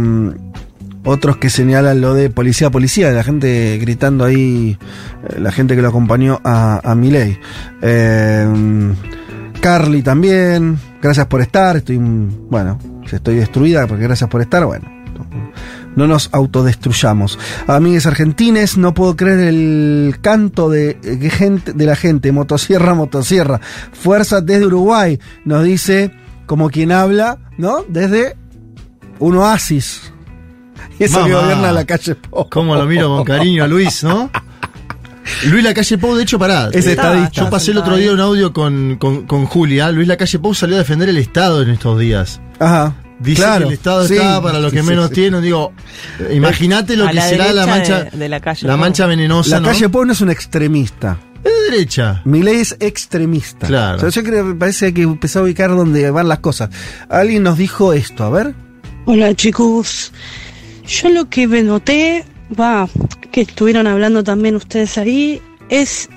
[1.05, 4.79] otros que señalan lo de policía, policía, la gente gritando ahí,
[5.29, 7.39] eh, la gente que lo acompañó a, a Milei.
[7.81, 8.47] Eh,
[9.61, 11.77] Carly también, gracias por estar.
[11.77, 12.79] Estoy, mm, bueno,
[13.11, 15.01] estoy destruida, porque gracias por estar, bueno.
[15.97, 17.39] No nos autodestruyamos.
[17.67, 22.33] Amigues argentines, no puedo creer el canto de, de gente, de la gente.
[22.33, 23.61] Motosierra, motosierra.
[23.93, 26.11] Fuerza desde Uruguay, nos dice
[26.47, 27.85] como quien habla, ¿no?
[27.89, 28.37] Desde
[29.19, 30.13] un oasis.
[30.99, 32.49] Y eso que gobierna la calle Pou.
[32.51, 34.31] Cómo lo miro con cariño a Luis, ¿no?
[35.49, 36.69] Luis Lacalle Pou, de hecho, pará.
[36.73, 37.31] Es Eh, estadista.
[37.45, 39.91] Yo pasé el otro día un audio con, con, con Julia.
[39.91, 42.41] Luis Lacalle Pou salió a defender el Estado en estos días.
[42.59, 42.95] Ajá.
[43.19, 45.15] dice Claro, que el Estado sí, está para los que sí, menos sí.
[45.15, 45.43] tienen.
[45.43, 45.73] Digo,
[46.33, 49.57] imagínate lo A que la será la mancha, de- de la calle la mancha venenosa.
[49.57, 49.69] La ¿no?
[49.69, 51.19] calle Pou no es un extremista.
[51.43, 52.21] Es de derecha.
[52.27, 53.67] Milei es extremista.
[53.67, 53.97] Claro.
[53.97, 56.69] O sea, yo creo que parece que empezar a ubicar dónde van las cosas.
[57.09, 58.55] Alguien nos dijo esto, a ver.
[59.07, 60.13] Hola chicos,
[60.87, 62.25] yo lo que me noté,
[62.59, 62.87] va,
[63.31, 66.09] que estuvieron hablando también ustedes ahí, es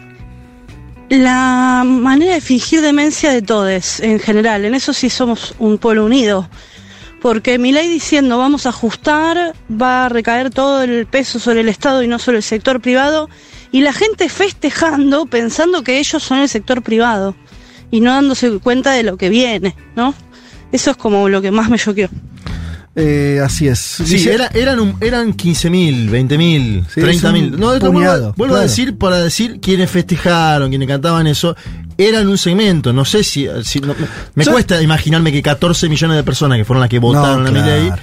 [1.10, 4.66] la manera de fingir demencia de todos en general.
[4.66, 6.50] En eso sí somos un pueblo unido.
[7.22, 11.70] Porque mi ley diciendo vamos a ajustar, va a recaer todo el peso sobre el
[11.70, 13.30] Estado y no sobre el sector privado,
[13.72, 17.36] y la gente festejando pensando que ellos son el sector privado
[17.92, 20.14] y no dándose cuenta de lo que viene, ¿no?
[20.72, 22.10] Eso es como lo que más me choqueó.
[22.96, 23.80] Eh, así es.
[23.80, 27.46] Sí, Dice- era, eran, un- eran 15.000, 20.000, Sí, 30.000.
[27.48, 31.56] es un No, vuelvo a decir, para decir quienes festejaron, quienes cantaban eso,
[31.98, 32.94] eran un segmento.
[32.94, 33.48] No sé si.
[33.64, 33.96] si- no-
[34.36, 37.50] me Yo- cuesta imaginarme que 14 millones de personas que fueron las que votaron No,
[37.50, 38.02] a Milei claro.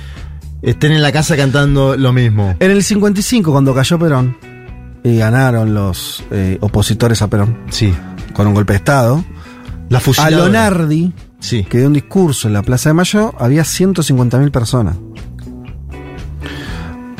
[0.62, 2.56] estén en la casa cantando lo mismo.
[2.58, 4.36] En el 55, cuando cayó Perón,
[5.04, 7.94] y ganaron los eh, opositores a Perón, Sí.
[8.32, 9.24] con un golpe de Estado,
[9.88, 10.46] La a fusiladora.
[10.46, 11.64] Lonardi, Sí.
[11.64, 14.96] que dio un discurso en la Plaza de Mayo, había 150.000 personas.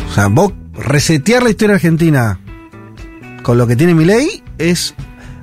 [0.09, 2.39] O sea, vos resetear la historia argentina
[3.43, 4.95] con lo que tiene Milei es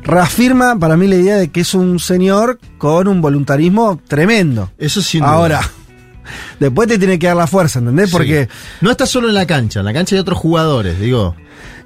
[0.03, 4.71] reafirma para mí la idea de que es un señor con un voluntarismo tremendo.
[4.77, 5.29] Eso duda.
[5.29, 5.61] Ahora,
[6.59, 8.09] después te tiene que dar la fuerza, ¿entendés?
[8.09, 8.13] Sí.
[8.13, 8.47] Porque
[8.81, 11.35] No está solo en la cancha, en la cancha hay otros jugadores, digo.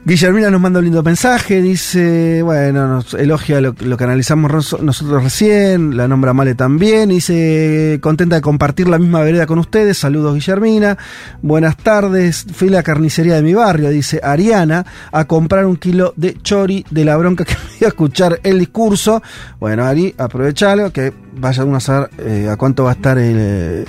[0.03, 5.23] Guillermina nos manda un lindo mensaje, dice, bueno, nos elogia lo, que analizamos ros- nosotros
[5.23, 10.33] recién, la nombra Male también, dice, contenta de compartir la misma vereda con ustedes, saludos
[10.33, 10.97] Guillermina,
[11.43, 16.15] buenas tardes, fui a la carnicería de mi barrio, dice Ariana, a comprar un kilo
[16.17, 19.21] de chori de la bronca que dio a escuchar el discurso,
[19.59, 23.85] bueno Ari, aprovechalo, que vaya uno a saber eh, a cuánto va a estar eh,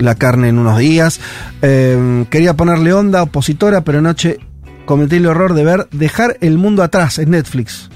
[0.00, 1.20] la carne en unos días.
[1.62, 4.40] Eh, quería ponerle onda opositora, pero anoche
[4.86, 7.90] cometí el error de ver Dejar el mundo atrás en Netflix.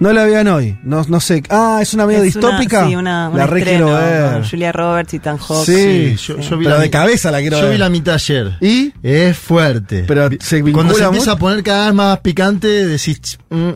[0.00, 1.42] No la vean hoy, no, no sé.
[1.50, 2.86] Ah, es una medio Es una- distópica.
[2.86, 4.48] sí, una, un la re estreno quiero ver.
[4.48, 5.66] Julia Roberts y Ethan Hawke.
[5.66, 7.72] Sí, yo, yo vi pero la de mi- cabeza la quiero Yo ver.
[7.72, 8.56] vi la mitad ayer.
[8.60, 8.92] ¿Y?
[9.02, 10.04] Es fuerte.
[10.06, 13.70] Pero se Cuando se empieza a poner cada vez más picante, decís, mm,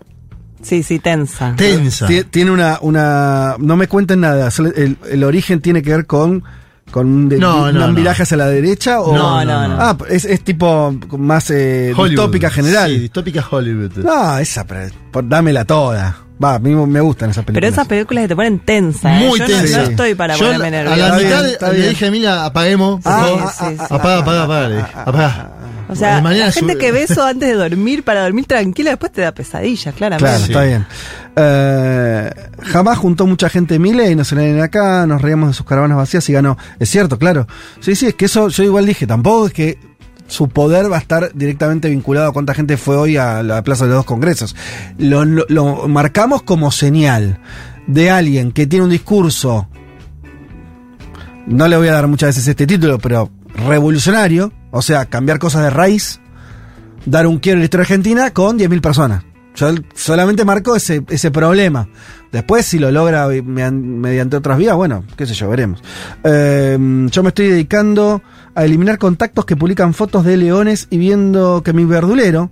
[0.63, 1.55] Sí, sí, tensa.
[1.57, 2.07] tensa.
[2.07, 3.57] Tie- Tiene una, una.
[3.59, 4.49] No me cuenten nada.
[4.77, 6.45] El, el origen tiene que ver con.
[6.93, 7.95] Con un, de- No, un no, no.
[7.95, 9.13] viraje hacia la derecha o.
[9.17, 9.77] No, no, no.
[9.81, 12.91] Ah, es, es tipo más eh, distópica general.
[12.91, 13.97] Sí, distópica Hollywood.
[14.05, 16.19] No, esa, pero, por- dámela toda.
[16.43, 17.73] Va, a mí me gustan esas Pero películas.
[17.73, 19.17] esas películas que te ponen tensa.
[19.23, 19.27] ¿eh?
[19.29, 19.79] Muy Yo tensa.
[19.79, 21.09] No, no estoy para Yo ponerme a nerviosa.
[21.09, 23.01] la mitad bien, le dije a Emilia, apaguemos.
[23.01, 23.41] por Ah, favor.
[23.45, 23.85] ah, sí, sí.
[23.95, 24.69] Apaga, apaga, apaga.
[24.69, 24.89] le dije.
[24.95, 25.51] Apaga.
[25.93, 28.47] O sea, De mañana la gente sube- que ve eso antes de dormir, para dormir
[28.47, 30.25] tranquila, después te da pesadillas, claramente.
[30.25, 30.53] Claro, Sí.
[30.53, 30.87] está bien.
[31.37, 32.31] Eh,
[32.63, 35.67] jamás juntó mucha gente Mile y no se la vienen acá, nos reíamos de sus
[35.67, 36.57] caravanas vacías y ganó.
[36.79, 37.47] Es cierto, claro.
[37.81, 39.79] Sí, sí, es que eso yo igual dije, tampoco es que
[40.27, 43.85] su poder va a estar directamente vinculado a cuánta gente fue hoy a la Plaza
[43.85, 44.57] de los Dos Congresos.
[44.99, 47.39] Lo, lo- lo marcamos como señal
[47.87, 49.69] de alguien que tiene un discurso,
[51.47, 55.63] no le voy a dar muchas veces este título, pero revolucionario, o sea, cambiar cosas
[55.63, 56.21] de raíz,
[57.07, 59.25] dar un quiero en la historia argentina con 10.000 personas.
[59.55, 61.87] Yo solamente marco ese, ese problema.
[62.33, 65.83] Después, si lo logra me- mediante otras vías, bueno, qué sé yo, veremos.
[66.25, 66.79] Eh,
[67.11, 68.23] yo me estoy dedicando
[68.55, 72.51] a eliminar contactos que publican fotos de leones y viendo que mi verdulero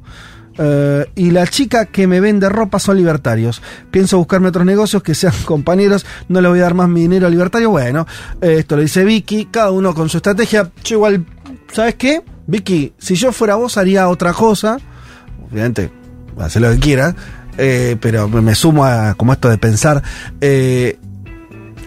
[0.58, 3.62] eh, y la chica que me vende ropa son libertarios.
[3.90, 6.04] Pienso buscarme otros negocios que sean compañeros.
[6.28, 7.70] No le voy a dar más mi dinero a libertario.
[7.70, 8.06] Bueno,
[8.42, 9.46] eh, esto lo dice Vicky.
[9.50, 10.70] Cada uno con su estrategia.
[10.84, 11.24] Yo igual,
[11.72, 12.22] ¿sabes qué?
[12.46, 14.78] Vicky, si yo fuera vos haría otra cosa.
[15.50, 15.90] Obviamente,
[16.38, 17.14] hacer lo que quiera.
[17.58, 20.02] eh, pero me sumo a como esto de pensar.
[20.40, 20.98] eh,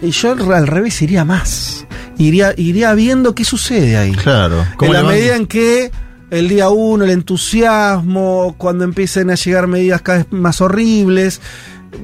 [0.02, 1.86] y yo al revés iría más.
[2.18, 4.12] Iría, iría viendo qué sucede ahí.
[4.12, 4.60] Claro.
[4.62, 5.12] En ¿Cómo la van?
[5.14, 5.90] medida en que
[6.30, 11.40] el día uno, el entusiasmo, cuando empiecen a llegar medidas cada vez más horribles,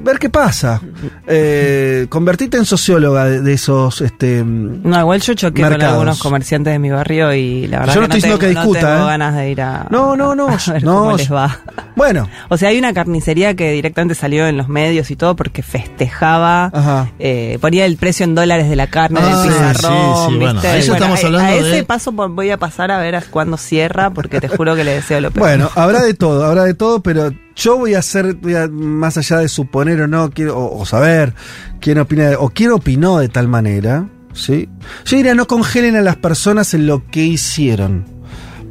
[0.03, 0.81] ver qué pasa.
[1.27, 5.93] Eh, convertirte en socióloga de, de esos este, No, igual yo choqué con Mercados.
[5.93, 8.59] algunos comerciantes de mi barrio y la verdad Yo no que estoy diciendo tengo, que
[8.59, 9.11] discuta, no tengo ¿eh?
[9.11, 11.59] ganas de ir a, No, no, no, a ver no, cómo les va.
[11.95, 15.61] Bueno, O sea, hay una carnicería que directamente salió en los medios y todo porque
[15.63, 20.37] festejaba, eh, ponía el precio en dólares de la carne Ah, del pizarrón, sí, sí,
[20.37, 20.77] bueno, ¿viste?
[20.79, 24.09] estamos a- hablando a, ese de- paso voy a pasar a ver a cuándo cierra
[24.11, 25.47] porque te juro que le deseo lo peor.
[25.47, 29.17] bueno, habrá de todo, habrá de todo, pero yo voy a hacer, voy a- más
[29.17, 31.33] allá de suponer o no, quiero, o, o saber
[31.79, 34.69] quién opina, o quién opinó de tal manera, ¿sí?
[35.05, 38.05] Yo diría, no congelen a las personas en lo que hicieron.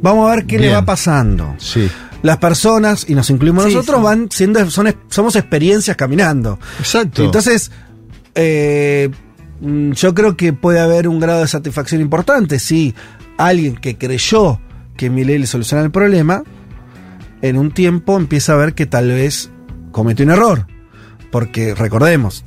[0.01, 1.53] Vamos a ver qué le va pasando.
[1.57, 1.89] Sí.
[2.23, 4.03] las personas, y nos incluimos Sí, nosotros, sí.
[4.03, 6.59] van siendo, son, somos experiencias caminando.
[6.79, 7.23] Exacto.
[7.23, 7.71] Entonces,
[8.35, 9.09] eh,
[9.63, 12.95] Mm, Yo creo que puede haber un grado de satisfacción importante si
[13.37, 14.59] alguien que creyó
[14.97, 16.41] que Milei le soluciona el problema,
[17.41, 19.49] en un tiempo empieza a ver que tal vez
[19.91, 20.67] cometió un error.
[21.31, 22.43] Porque recordemos,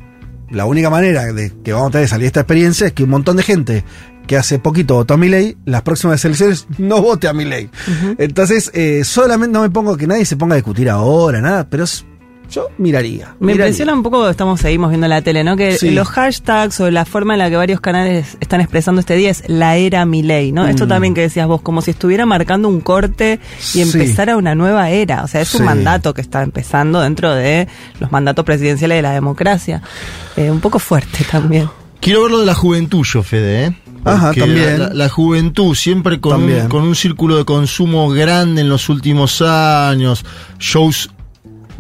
[0.51, 3.05] la única manera de que vamos a tener de salir de esta experiencia es que
[3.05, 3.85] un montón de gente
[4.27, 7.71] que hace poquito votó a Milei, las próximas elecciones no vote a Milei.
[8.19, 11.85] Entonces, eh, solamente no me pongo que nadie se ponga a discutir ahora, nada, pero
[11.85, 12.05] es-
[12.51, 13.35] yo miraría.
[13.41, 13.67] Me miraría.
[13.67, 15.57] impresiona un poco, estamos seguimos viendo la tele, ¿no?
[15.57, 15.91] Que Sí.
[15.91, 19.43] los hashtags o la forma en la que varios canales están expresando este día es
[19.49, 20.67] la era Milei, ¿no?
[20.67, 20.89] Esto Mm.
[20.89, 23.81] también que decías vos, como si estuviera marcando un corte y Sí.
[23.83, 25.25] empezara una nueva era.
[25.25, 25.65] O sea, es un Sí.
[25.67, 27.67] mandato que está empezando dentro de
[28.01, 29.83] los mandatos presidenciales de la democracia.
[30.37, 31.69] Eh, un poco fuerte también.
[32.01, 33.77] Quiero ver lo de la juventud, yo, Fede, ¿eh?
[34.05, 34.79] Ajá, también.
[34.79, 39.41] La, la juventud, siempre con un, con un círculo de consumo grande en los últimos
[39.41, 40.27] años,
[40.59, 41.11] shows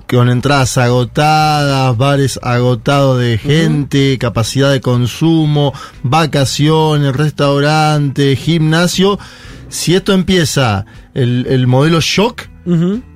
[0.08, 5.72] con entradas agotadas, bares agotados de gente, capacidad de consumo,
[6.02, 9.18] vacaciones, restaurantes, gimnasio.
[9.68, 12.42] Si esto empieza el, el modelo shock,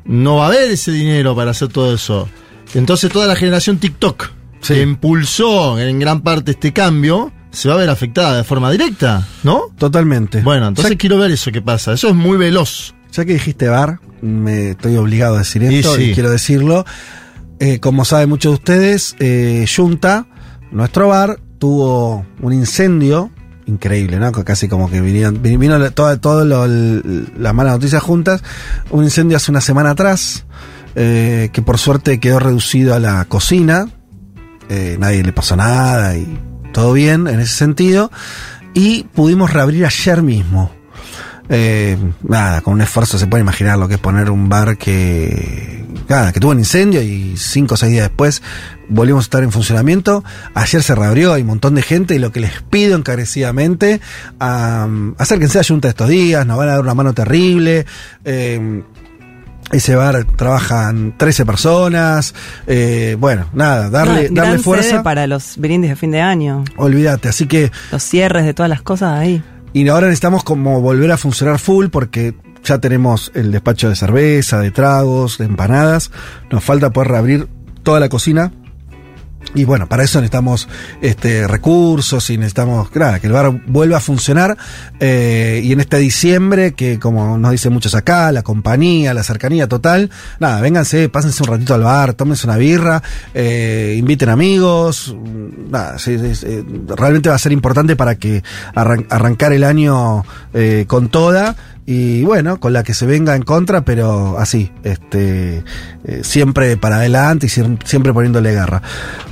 [0.04, 2.28] no va a haber ese dinero para hacer todo eso.
[2.74, 4.74] Entonces toda la generación TikTok Sí.
[4.74, 9.24] que impulsó en gran parte este cambio se va a ver afectada de forma directa,
[9.44, 9.66] ¿no?
[9.78, 10.40] Totalmente.
[10.42, 11.92] Bueno, entonces Ya, quiero ver eso que pasa.
[11.92, 12.92] Eso es muy veloz.
[13.12, 16.14] ya que dijiste bar, me estoy obligado a decir esto y, sí.
[16.14, 16.84] quiero decirlo.
[17.60, 20.26] Eh, como saben muchos de ustedes, eh, Junta,
[20.70, 23.30] nuestro bar, tuvo un incendio
[23.66, 24.30] increíble, ¿no?
[24.32, 28.42] Casi como que vinieron, vin- vino la- toda, todo las malas noticias juntas.
[28.90, 30.46] Un incendio hace una semana atrás,
[30.94, 33.88] eh, que por suerte quedó reducido a la cocina.
[34.68, 36.38] Eh, nadie le pasó nada y
[36.72, 38.10] todo bien en ese sentido.
[38.72, 40.70] Y pudimos reabrir ayer mismo.
[41.48, 45.84] Eh, nada, con un esfuerzo se puede imaginar lo que es poner un bar que.
[46.08, 48.42] Nada, que tuvo un incendio y cinco o seis días después
[48.88, 50.24] volvimos a estar en funcionamiento.
[50.54, 54.00] Ayer se reabrió, hay un montón de gente y lo que les pido encarecidamente,
[54.38, 57.84] am, acérquense a Junta estos días, nos van a dar una mano terrible.
[58.24, 58.82] Eh,
[59.70, 62.34] ese bar trabajan 13 personas.
[62.66, 65.02] eh, bueno, nada, darle, darle fuerza.
[65.02, 66.64] para los brindis de fin de año.
[66.76, 69.42] Olvídate, así que Los cierres de todas las cosas ahí.
[69.72, 72.34] Y ahora necesitamos como volver a funcionar full porque
[72.64, 76.10] ya tenemos el despacho de cerveza, de tragos, de empanadas.
[76.50, 77.48] Nos falta poder reabrir
[77.82, 78.52] toda la cocina.
[79.54, 80.68] Y bueno, para eso necesitamos
[81.00, 84.56] este, recursos y necesitamos nada, que el bar vuelva a funcionar.
[85.00, 89.66] eh, y en este diciembre, que como nos dicen muchos acá, la compañía, la cercanía
[89.66, 93.02] total, nada, vénganse, pásense un ratito al bar, tómense una birra,
[93.32, 95.16] eh, inviten amigos.
[95.70, 96.16] Nada, sí,
[96.88, 98.42] realmente va a ser importante para que
[98.74, 101.56] arran- arrancar el año eh, con toda.
[101.90, 105.64] Y bueno, con la que se venga en contra, pero así, este,
[106.04, 108.82] eh, siempre para adelante y siem- siempre poniéndole garra.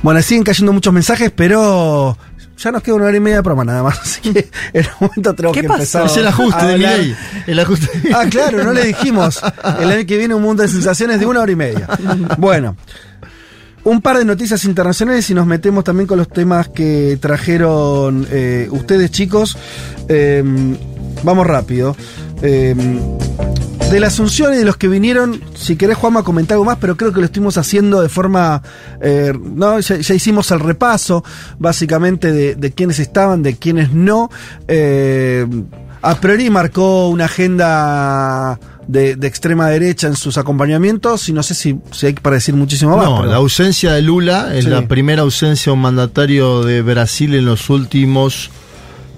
[0.01, 2.17] Bueno, siguen cayendo muchos mensajes, pero
[2.57, 5.07] ya nos queda una hora y media de programa nada más, así que en un
[5.07, 5.99] momento tenemos ¿Qué que pasó?
[5.99, 6.05] empezar.
[6.07, 6.99] es el ajuste de mi hablar.
[6.99, 7.15] ley.
[7.45, 7.89] El ajuste.
[8.15, 9.39] Ah, claro, no le dijimos.
[9.79, 11.87] El año que viene un mundo de sensaciones de una hora y media.
[12.39, 12.75] Bueno.
[13.83, 18.67] Un par de noticias internacionales y nos metemos también con los temas que trajeron eh,
[18.71, 19.57] ustedes, chicos.
[20.09, 20.43] Eh,
[21.23, 21.95] vamos rápido.
[22.41, 22.75] Eh,
[23.91, 26.97] de la Asunción y de los que vinieron, si querés, Juanma, comentar algo más, pero
[26.97, 28.61] creo que lo estuvimos haciendo de forma.
[29.01, 31.23] eh, no, ya, ya hicimos el repaso,
[31.57, 34.29] básicamente, de, de quiénes estaban, de quiénes no.
[34.67, 35.47] Eh,
[36.01, 41.53] a priori marcó una agenda de, de extrema derecha en sus acompañamientos, y no sé
[41.55, 43.05] si, si hay para decir muchísimo más.
[43.05, 44.69] No, pero- la ausencia de Lula es Sí.
[44.69, 48.51] la primera ausencia de un mandatario de Brasil en los últimos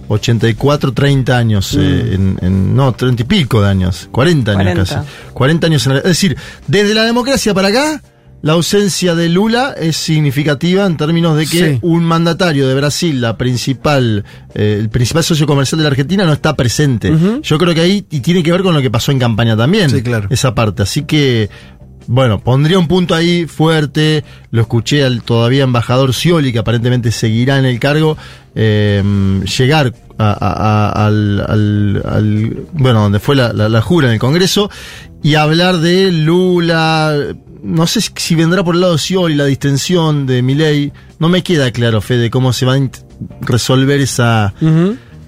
[0.10, 1.76] 84, 30 años.
[1.76, 1.80] Mm.
[1.80, 4.10] eh, en, en- no, 30 y pico de años.
[4.12, 4.84] 40 años 40.
[4.96, 5.08] casi.
[5.34, 5.86] 40 años.
[5.88, 6.36] en la- es decir,
[6.68, 8.02] desde la democracia para acá,
[8.42, 11.80] la ausencia de Lula es significativa en términos de que Sí.
[11.82, 14.24] un mandatario de Brasil, la principal,
[14.56, 17.12] eh, el principal socio comercial de la Argentina, no está presente.
[17.44, 19.90] Yo creo que ahí y tiene que ver con lo que pasó en campaña también.
[19.90, 20.28] Sí, claro.
[20.30, 20.84] Esa parte.
[20.84, 21.50] Así que
[22.08, 24.24] bueno, pondría un punto ahí fuerte.
[24.52, 28.18] Lo escuché al todavía embajador Scioli, que aparentemente seguirá en el cargo.
[28.56, 29.02] eh,
[29.58, 34.14] llegar a- a- a- al, al- al- Bueno, donde fue la, la- la jura en
[34.14, 34.70] el Congreso.
[35.24, 37.16] Y hablar de Lula.
[37.64, 40.92] No sé si- vendrá por el lado de Scioli la distensión de Milei.
[41.20, 42.80] No me queda claro, Fede, cómo se va a
[43.42, 44.54] resolver esa.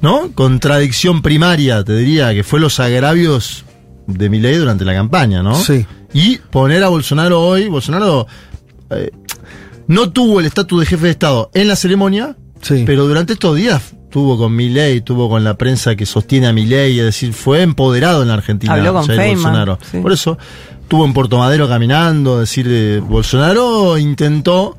[0.02, 0.32] ¿no?
[0.34, 3.66] Contradicción primaria, te diría, que fue los agravios
[4.08, 5.56] de Milei durante la campaña, ¿no?
[5.56, 5.86] Sí.
[6.14, 8.28] Y poner a Bolsonaro hoy, Bolsonaro
[8.90, 9.12] eh,
[9.88, 12.84] no tuvo el estatus de jefe de Estado en la ceremonia, Sí.
[12.86, 17.00] pero durante estos días tuvo con Milei, tuvo con la prensa que sostiene a Milei,
[17.00, 19.80] es decir, fue empoderado en la Argentina Habló con Jair Bolsonaro.
[19.90, 19.98] sí.
[20.00, 20.38] Por eso
[20.82, 24.78] estuvo en Puerto Madero caminando, es decir, eh, Bolsonaro intentó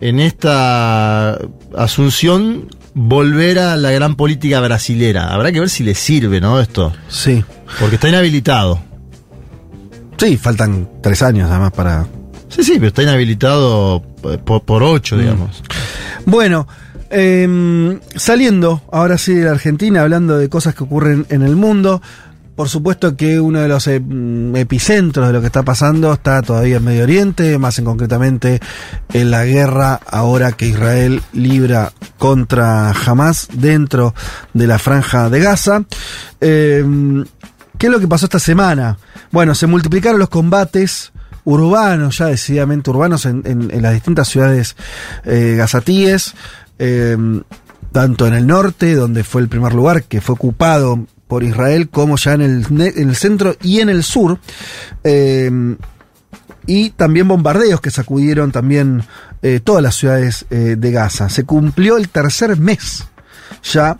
[0.00, 1.38] en esta
[1.74, 5.28] asunción volver a la gran política brasilera.
[5.32, 6.60] Habrá que ver si le sirve, ¿no?
[6.60, 6.92] Esto.
[7.08, 7.42] Sí.
[7.80, 8.78] Porque está inhabilitado.
[10.16, 12.06] Sí, faltan tres años además para.
[12.48, 15.62] Sí, sí, pero está inhabilitado eh, por, por ocho, digamos.
[16.24, 16.66] Bueno,
[17.10, 22.00] em, saliendo ahora sí de la Argentina, hablando de cosas que ocurren en el mundo.
[22.54, 26.78] Por supuesto que uno de los em, epicentros de lo que está pasando está todavía
[26.78, 28.60] en Medio Oriente, más en concretamente
[29.12, 34.14] en la guerra ahora que Israel libra contra Hamas dentro
[34.54, 35.84] de la franja de Gaza.
[36.40, 37.26] Em,
[37.76, 38.96] ¿Qué es lo que pasó esta semana?
[39.36, 41.12] Bueno, se multiplicaron los combates
[41.44, 44.76] urbanos, ya decididamente urbanos, en, las distintas ciudades
[45.26, 46.32] eh, gazatíes,
[46.78, 47.18] eh,
[47.92, 52.16] tanto en el norte, donde fue el primer lugar que fue ocupado por Israel, como
[52.16, 54.38] ya en el, centro y en el sur.
[55.04, 55.50] Eh,
[56.66, 59.04] y también bombardeos que sacudieron también
[59.42, 61.28] eh, todas las ciudades eh, de Gaza.
[61.28, 63.04] Se cumplió el tercer mes
[63.62, 63.98] ya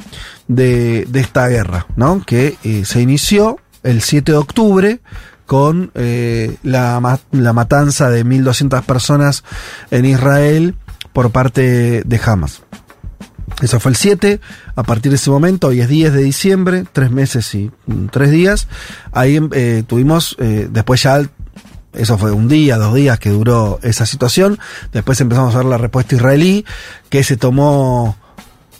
[0.48, 2.22] de, de esta guerra, ¿no?
[2.24, 5.00] Que eh, se inició el 7 de octubre
[5.46, 9.44] con eh, la, la matanza de 1.200 personas
[9.90, 10.74] en Israel
[11.12, 12.62] por parte de Hamas.
[13.62, 14.40] Eso fue el 7.
[14.74, 18.30] A partir de ese momento, hoy es 10 de diciembre, tres meses y mm, tres
[18.30, 18.68] días.
[19.12, 21.22] Ahí eh, tuvimos, eh, después ya,
[21.94, 24.58] eso fue un día, dos días que duró esa situación.
[24.92, 26.66] Después empezamos a ver la respuesta israelí,
[27.08, 28.16] que se tomó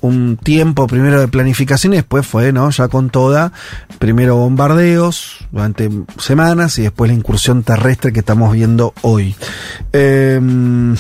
[0.07, 2.71] un tiempo primero de planificación y después fue, ¿no?
[2.71, 3.53] Ya con toda,
[3.99, 9.35] primero bombardeos durante semanas y después la incursión terrestre que estamos viendo hoy.
[9.93, 10.97] Em,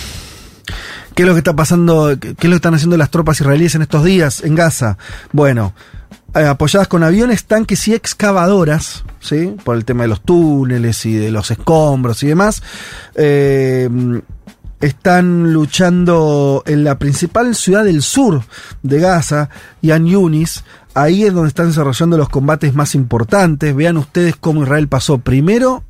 [1.14, 2.14] ¿Qué es lo que está pasando?
[2.20, 4.98] ¿Qué es lo que están haciendo las tropas israelíes en estos días en Gaza?
[5.32, 5.72] Bueno,
[6.34, 9.54] eh, apoyadas con aviones, tanques y excavadoras, ¿sí?
[9.64, 12.62] Por el tema de los túneles y de los escombros y demás.
[13.14, 13.88] eh,
[14.80, 18.42] están luchando en la principal ciudad del sur
[18.82, 19.48] de Gaza,
[19.82, 20.64] Yan Yunis.
[20.94, 23.74] Ahí es donde están desarrollando los combates más importantes.
[23.74, 25.82] Vean ustedes cómo Israel pasó primero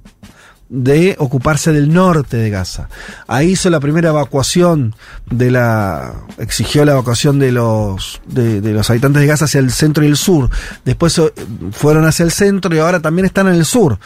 [0.68, 2.88] de ocuparse del norte de Gaza.
[3.28, 4.94] Ahí hizo la primera evacuación
[5.30, 10.04] de la exigió la evacuación de los de, los habitantes de Gaza hacia el centro
[10.04, 10.50] y el sur.
[10.84, 11.32] Después eh,
[11.70, 13.98] fueron hacia el centro y ahora también están en el sur.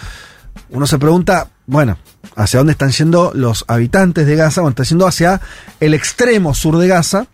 [0.68, 1.98] Uno se pregunta, bueno,
[2.34, 4.60] ¿hacia dónde están yendo los habitantes de Gaza?
[4.60, 5.40] Bueno, están yendo hacia
[5.78, 7.26] el extremo sur de Gaza,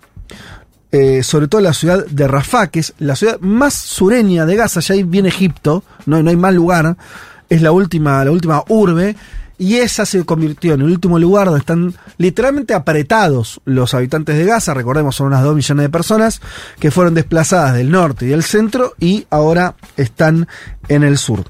[0.93, 4.81] eh, sobre todo la ciudad de Rafah, que es la ciudad más sureña de Gaza,
[4.81, 6.99] ya ahí viene Egipto, no, no hay más lugar,
[7.49, 9.17] es la última, la última urbe,
[9.57, 14.45] y esa se convirtió en el último lugar donde están literalmente apretados los habitantes de
[14.45, 16.43] Gaza, recordemos son unas 2 millones de personas
[16.79, 20.47] que fueron desplazadas del norte y del centro y ahora están
[20.89, 21.45] en el sur.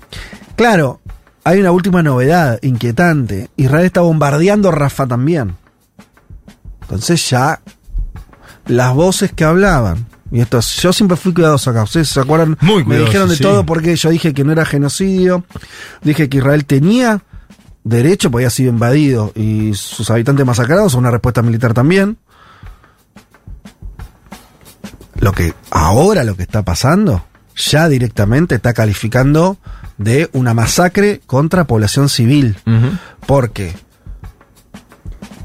[0.55, 1.01] Claro,
[1.47, 5.55] hay una última novedad inquietante, Israel está bombardeando Rafah también.
[6.83, 7.61] Entonces ya
[8.67, 10.07] las voces que hablaban.
[10.33, 11.85] Y esto, yo siempre fui cuidadoso acá.
[11.85, 13.43] Ustedes se acuerdan, Muy me cuidadoso, dijeron de sí.
[13.45, 15.45] todo porque yo dije que no era genocidio.
[16.03, 17.23] Dije que Israel tenía
[17.85, 22.19] derecho, porque había sido invadido y sus habitantes masacrados, una respuesta militar también.
[25.21, 27.25] Lo que ahora lo que está pasando,
[27.55, 29.59] ya directamente está calificando
[29.99, 32.57] de una masacre contra población civil.
[33.27, 33.75] Porque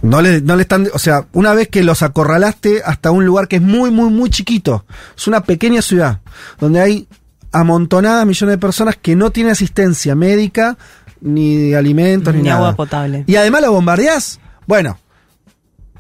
[0.02, 3.48] no le, no le están, o sea, una vez que los acorralaste hasta un lugar
[3.48, 6.22] que es muy, muy, muy chiquito, es una pequeña ciudad,
[6.60, 7.08] donde hay
[7.52, 10.78] amontonadas millones de personas que no tienen asistencia médica,
[11.22, 12.60] ni de alimentos, ni, Ni nada.
[12.60, 13.24] agua potable.
[13.28, 14.98] Y además lo bombardeás, bueno,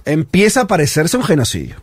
[0.05, 1.75] empieza a parecerse un genocidio.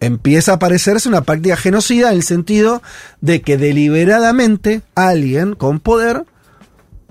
[0.00, 2.82] Empieza a parecerse una práctica genocida en el sentido
[3.20, 6.24] de que deliberadamente alguien con poder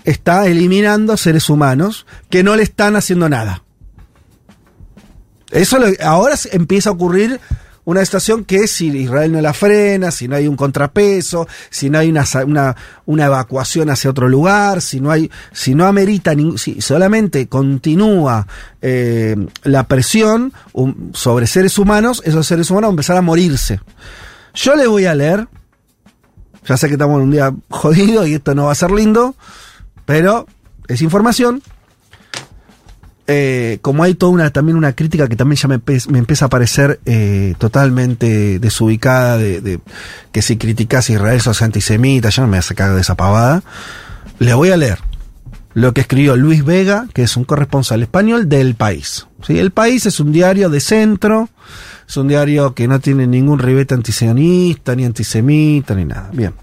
[0.04, 3.64] está eliminando seres humanos que no le están haciendo nada.
[5.52, 7.40] Eso lo- ahora empieza a ocurrir
[7.86, 12.00] una situación que si Israel no la frena, si no hay un contrapeso, si no
[12.00, 16.82] hay una, una, una evacuación hacia otro lugar, si no hay, si no amerita, si
[16.82, 18.48] solamente continúa
[18.82, 23.82] eh, la presión um, sobre seres humanos, esos seres humanos van a empezar a morirse.
[24.54, 25.48] Yo le voy a leer,
[26.66, 29.36] ya sé que estamos en un día jodido y esto no va a ser lindo,
[30.06, 30.48] pero
[30.88, 31.62] es información.
[33.26, 35.80] Eh, como hay toda una también una crítica que también ya me,
[36.18, 39.80] empieza a parecer eh, totalmente desubicada de,
[40.34, 43.64] que si criticas a Israel sos antisemita, ya no me hace cagar de esa pavada.
[44.40, 45.00] Le voy a leer
[45.74, 49.28] lo que escribió Luis Vega, que es un corresponsal español del País.
[49.48, 51.50] El País es un diario de centro,
[52.08, 56.30] es un diario que no tiene ningún ribete antisionista, ni antisemita, ni nada.
[56.34, 56.54] Bien.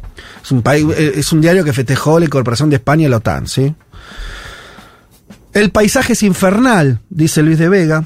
[0.43, 3.17] Es un, país, eh, es un diario que festejó la incorporación de España a la
[3.17, 3.75] OTAN, ¿sí?
[5.53, 8.05] El paisaje es infernal, dice Luis de Vega.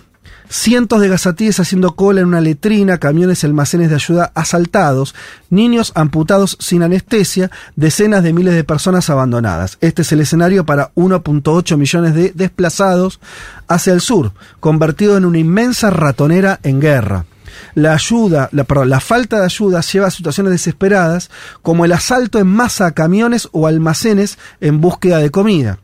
[0.49, 5.15] cientos de gazatíes haciendo cola en una letrina, camiones y almacenes de ayuda asaltados,
[5.51, 9.77] niños amputados sin anestesia, decenas de miles de personas abandonadas.
[9.83, 13.21] Este es el escenario para 1.8 millones de desplazados
[13.69, 17.27] hacia el sur, convertido en una inmensa ratonera en guerra.
[17.75, 21.31] La ayuda, la, perdón, la falta de ayuda lleva a situaciones desesperadas
[21.61, 25.79] como el asalto en masa a camiones o almacenes en búsqueda de comida.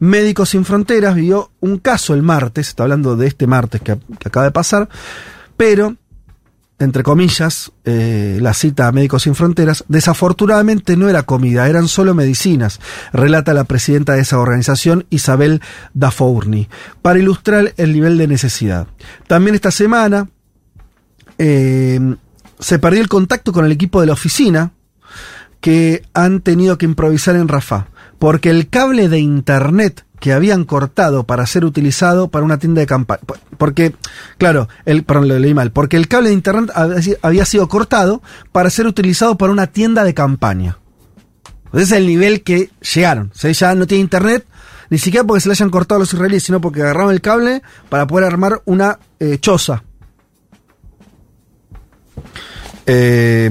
[0.00, 4.28] Médicos Sin Fronteras vio un caso el martes, está hablando de este martes que, que
[4.28, 4.88] acaba de pasar,
[5.56, 5.94] pero,
[6.78, 12.14] entre comillas, eh, la cita a Médicos Sin Fronteras, desafortunadamente no era comida, eran solo
[12.14, 12.80] medicinas,
[13.12, 15.60] relata la presidenta de esa organización, Isabel
[15.92, 16.70] Dafourni,
[17.02, 18.86] para ilustrar el nivel de necesidad.
[19.26, 20.30] También esta semana
[21.36, 22.16] eh,
[22.58, 24.72] se perdió el contacto con el equipo de la oficina
[25.60, 27.88] que han tenido que improvisar en Rafah,
[28.20, 32.86] porque el cable de internet que habían cortado para ser utilizado para una tienda de
[32.86, 33.22] campaña.
[33.56, 33.94] Porque,
[34.36, 36.70] claro, el, perdón, lo leí mal, porque el cable de internet
[37.22, 38.22] había sido cortado
[38.52, 40.76] para ser utilizado para una tienda de campaña.
[41.72, 43.32] Ese es el nivel que llegaron.
[43.42, 44.46] O ya no tiene internet,
[44.90, 47.62] ni siquiera porque se le hayan cortado a los israelíes, sino porque agarraron el cable
[47.88, 49.82] para poder armar una eh, choza.
[52.84, 53.50] Eh,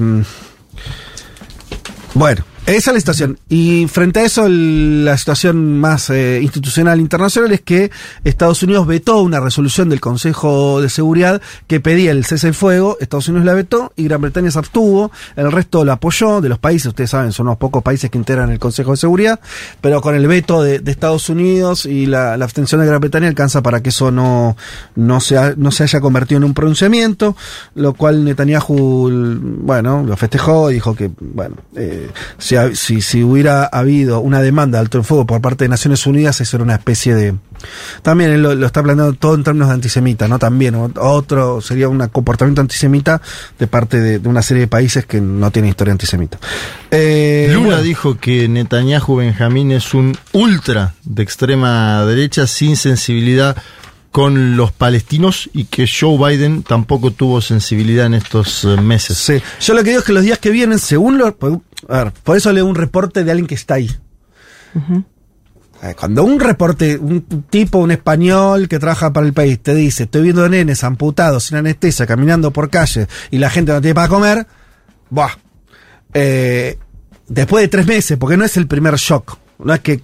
[2.14, 2.44] bueno,
[2.76, 3.40] esa es la situación.
[3.50, 7.92] Y frente a eso, el- la situación más eh, institucional internacional es que
[8.24, 12.98] Estados Unidos vetó una resolución del Consejo de Seguridad que pedía el cese del fuego.
[13.00, 15.12] Estados Unidos la vetó y Gran Bretaña se abstuvo.
[15.36, 16.42] El resto la apoyó.
[16.42, 19.40] De los países, ustedes saben, son unos pocos países que integran el Consejo de Seguridad.
[19.82, 23.82] Pero con el veto de, Estados Unidos y la, abstención de Gran Bretaña alcanza para
[23.82, 24.58] que eso no,
[24.96, 27.36] no, se, no se haya convertido en un pronunciamiento.
[27.76, 29.10] Lo cual Netanyahu,
[29.62, 34.82] bueno, lo festejó dijo que, bueno, eh, si, si, si hubiera habido una demanda de
[34.82, 37.36] alto en fuego por parte de Naciones Unidas, eso era una especie de.
[38.02, 40.40] También él lo, lo está planteando todo en términos de antisemita, ¿no?
[40.40, 43.22] También otro sería un comportamiento antisemita
[43.58, 46.38] de parte de, de una serie de países que no tienen historia antisemita.
[46.92, 53.58] Eh, Lula bueno, dijo que Netanyahu Benjamín es un ultra de extrema derecha sin sensibilidad
[54.12, 59.18] con los palestinos y que Joe Biden tampoco tuvo sensibilidad en estos eh, meses.
[59.18, 59.42] Sí.
[59.62, 61.38] Yo lo que digo es que los días que vienen, según lo.
[61.88, 63.90] A ver, por eso leo un reporte de alguien que está ahí.
[65.98, 70.24] Cuando un reporte, un tipo, un español que trabaja para el país, te dice, estoy
[70.24, 74.48] viendo nenes amputados, sin anestesia, caminando por calle y la gente no tiene para comer,
[75.10, 75.32] buah.
[76.14, 76.78] Eh,
[77.30, 80.04] después de tres meses, porque no es el primer shock, no es que.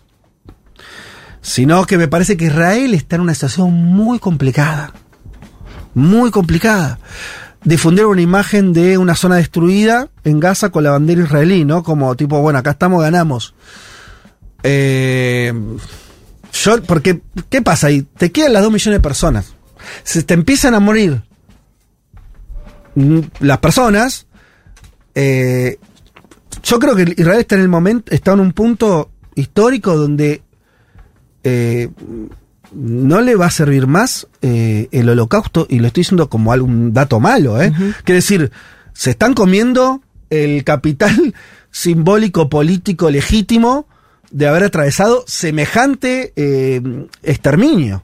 [1.41, 4.93] Sino que me parece que Israel está en una situación muy complicada.
[5.93, 6.99] Muy complicada.
[7.65, 11.83] Difundieron una imagen de una zona destruida en Gaza con la bandera israelí, ¿no?
[11.83, 13.55] Como tipo, bueno, acá estamos, ganamos.
[14.63, 15.51] Eh,
[16.53, 18.03] yo, porque, ¿qué pasa ahí?
[18.03, 19.53] Te quedan las dos millones de personas.
[20.03, 21.21] Se te empiezan a morir
[22.95, 24.27] mm, las personas.
[25.15, 25.77] eh,
[26.63, 30.41] yo creo que Israel está en el momento, está en un punto histórico donde
[31.43, 31.89] eh,
[32.75, 36.93] no le va a servir más eh, el holocausto, y lo estoy diciendo como algún
[36.93, 37.73] dato malo, ¿eh?
[38.03, 38.51] Quiere decir,
[38.93, 41.33] se están comiendo el capital
[41.71, 43.87] simbólico, político, legítimo
[44.31, 46.81] de haber atravesado semejante eh,
[47.23, 48.03] exterminio.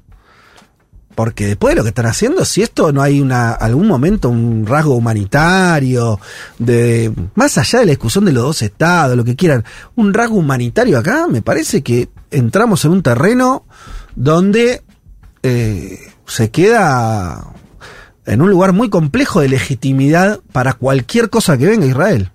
[1.15, 4.65] Porque después de lo que están haciendo, si esto no hay una algún momento un
[4.65, 6.19] rasgo humanitario,
[6.57, 9.65] de más allá de la discusión de los dos estados, lo que quieran,
[9.95, 13.65] un rasgo humanitario acá, me parece que entramos en un terreno
[14.15, 14.81] donde
[15.43, 17.47] eh, se queda
[18.25, 22.31] en un lugar muy complejo de legitimidad para cualquier cosa que venga a Israel.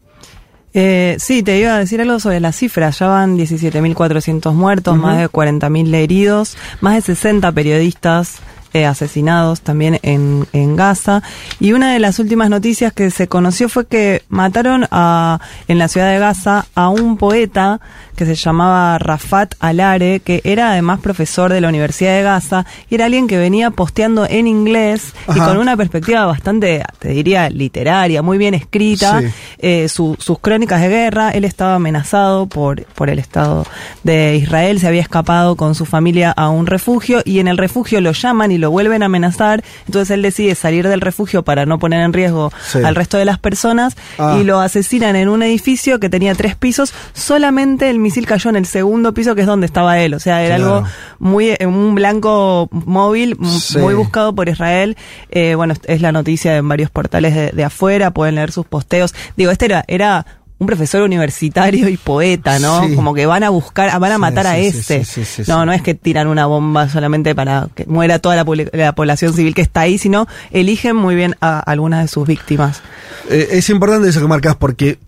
[0.75, 2.99] Eh, sí, te iba a decir algo sobre las cifras.
[2.99, 5.07] Ya van 17.400 muertos, Ujú.
[5.07, 8.37] más de 40.000 heridos, más de 60 periodistas
[8.75, 11.23] eh, asesinados también en, en Gaza.
[11.61, 15.89] Y una de las últimas noticias que se conoció fue que mataron a, en la
[15.89, 17.81] ciudad de Gaza a un poeta
[18.17, 22.95] que se llamaba Rafat Alare, que era además profesor de la Universidad de Gaza, y
[22.97, 28.23] era alguien que venía posteando en inglés y con una perspectiva bastante, te diría, literaria,
[28.23, 29.27] muy bien escrita, Sí.
[29.59, 31.31] eh, su- sus crónicas de guerra.
[31.31, 33.65] Él estaba amenazado por, por el Estado
[34.03, 38.01] de Israel, se había escapado con su familia a un refugio y en el refugio
[38.01, 39.63] lo llaman y lo vuelven a amenazar.
[39.87, 42.79] Entonces él decide salir del refugio para no poner en riesgo Sí.
[42.83, 44.39] al resto de las personas Ah.
[44.41, 46.95] y lo asesinan en un edificio que tenía tres pisos.
[47.13, 50.15] Solamente el misil cayó en el segundo piso, que es donde estaba él.
[50.15, 50.77] O sea, era Claro.
[50.77, 50.89] algo
[51.19, 53.79] muy, eh, un blanco móvil, Sí.
[53.79, 54.97] muy buscado por Israel.
[55.31, 59.15] Eh, bueno, es la noticia en varios portales de, de afuera, pueden leer sus posteos.
[59.37, 60.25] Digo, este era, era
[60.59, 62.87] un profesor universitario y poeta, ¿no?
[62.89, 62.95] Sí.
[62.95, 65.73] Como que van a buscar, van a matar a sí, sí, sí, sí, no, no
[65.75, 69.83] es que tiran una bomba solamente para que muera toda la población civil que está
[69.83, 72.81] ahí, sino eligen muy bien a algunas de sus víctimas.
[73.29, 74.99] Eh, es importante eso que marcas porque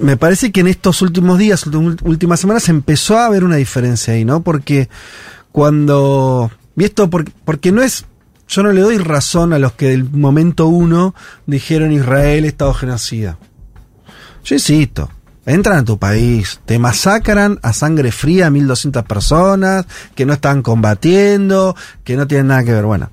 [0.00, 1.64] me parece que en estos últimos días,
[2.02, 4.42] últimas semanas, empezó a haber una diferencia ahí, ¿no?
[4.42, 4.88] Porque
[5.52, 6.50] cuando.
[6.76, 8.06] Y esto porque, porque no es.
[8.48, 11.14] Yo no le doy razón a los que del momento uno
[11.46, 13.38] dijeron Israel Estado genocida.
[14.42, 15.08] Yo insisto,
[15.46, 19.86] entran a tu país, te masacran a sangre fría a 1200 personas,
[20.16, 22.86] que no están combatiendo, que no tienen nada que ver.
[22.86, 23.10] Bueno,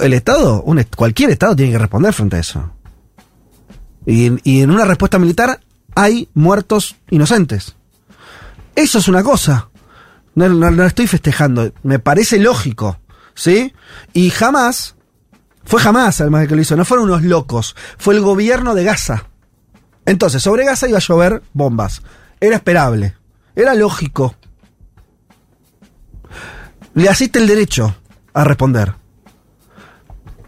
[0.00, 2.72] el Estado, un cualquier Estado tiene que responder frente a eso.
[4.04, 5.60] Y, y en una respuesta militar
[5.94, 7.76] hay muertos inocentes.
[8.74, 9.68] Eso es una cosa.
[10.34, 11.72] No, no, no estoy festejando.
[11.82, 12.98] Me parece lógico.
[13.34, 13.72] ¿Sí?
[14.12, 14.94] Y jamás,
[15.64, 18.84] fue jamás además el que lo hizo, no fueron unos locos, fue el gobierno de
[18.84, 19.26] Gaza.
[20.04, 22.02] Entonces, sobre Gaza iba a llover bombas.
[22.40, 23.16] Era esperable.
[23.54, 24.34] Era lógico.
[26.94, 27.94] Le asiste el derecho
[28.34, 28.94] a responder.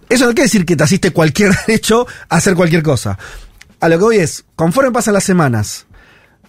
[0.09, 3.19] Eso no quiere decir que te asiste cualquier derecho a hacer cualquier cosa.
[3.85, 5.87] A lo que voy es, conforme pasan las semanas,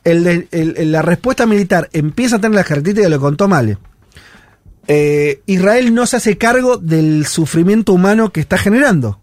[0.05, 3.49] el de- el- el- la respuesta militar empieza a tener las características que lo contó
[3.49, 3.77] Male.
[4.87, 9.19] Eh, Israel no se hace cargo del sufrimiento humano que está generando.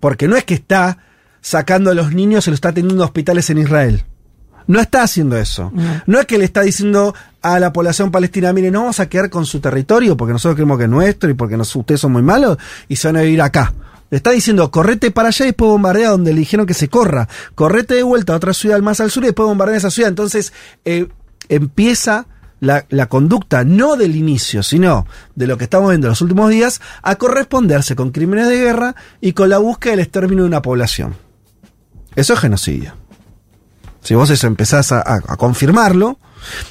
[0.00, 0.98] Porque no es que está
[1.40, 4.04] sacando a los niños y los está teniendo en hospitales en Israel.
[4.66, 5.72] No está haciendo eso.
[6.06, 9.30] No es que le está diciendo a la población palestina, mire, no vamos a quedar
[9.30, 12.22] con su territorio porque nosotros creemos que es nuestro y porque nos, ustedes son muy
[12.22, 12.58] malos
[12.88, 13.72] y se van a vivir acá.
[14.10, 17.28] Le está diciendo, correte para allá y después bombardea donde le dijeron que se corra.
[17.54, 20.08] Correte de vuelta a otra ciudad más al sur y después bombardea esa ciudad.
[20.10, 20.52] Entonces,
[20.84, 21.08] eh,
[21.48, 22.26] empieza
[22.60, 26.80] la, conducta, no del inicio, sino de lo que estamos viendo en los últimos días,
[27.02, 31.14] a corresponderse con crímenes de guerra y con la búsqueda del exterminio de una población.
[32.14, 32.94] Eso es genocidio.
[34.02, 36.18] Si vos eso empezás a, a- a confirmarlo,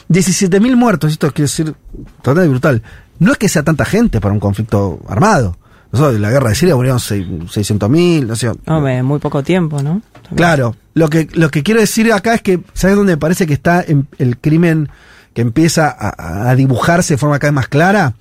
[0.09, 1.75] 17.000 muertos, esto quiere decir
[2.21, 2.81] totalmente brutal.
[3.19, 5.57] No es que sea tanta gente para un conflicto armado.
[5.95, 8.51] Nosotros en la guerra de Siria murieron seis- 600.000, no sé.
[8.67, 10.01] Hombre, muy poco tiempo, ¿no?
[10.13, 10.35] También.
[10.35, 13.53] Claro, lo que, lo que quiero decir acá es que, ¿sabes dónde me parece que
[13.53, 14.89] está en- el crimen
[15.33, 18.15] que empieza a, a dibujarse de forma cada vez más clara?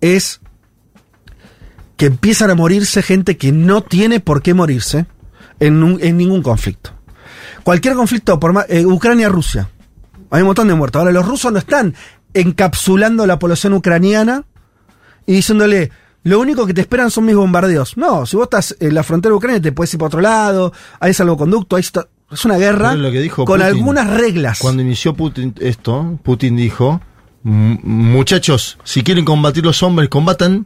[0.00, 0.40] Es
[1.96, 5.06] que empiezan a morirse gente que no tiene por qué morirse
[5.60, 6.90] en, un- en ningún conflicto.
[7.62, 9.68] Cualquier conflicto, por más, eh, Ucrania-Rusia,
[10.30, 10.98] hay un montón de muertos.
[11.00, 11.94] Ahora, los rusos no están
[12.34, 14.44] encapsulando a la población ucraniana
[15.26, 15.90] y diciéndole,
[16.24, 17.96] lo único que te esperan son mis bombardeos.
[17.96, 20.72] No, si vos estás en la frontera de Ucrania te puedes ir para otro lado,
[21.00, 21.84] hay salvoconducto, hay
[22.32, 23.66] es una guerra lo que dijo con Putin.
[23.76, 24.58] algunas reglas.
[24.60, 27.00] Cuando inició Putin esto, Putin dijo,
[27.44, 30.64] "M- muchachos, si quieren combatir los hombres, combatan,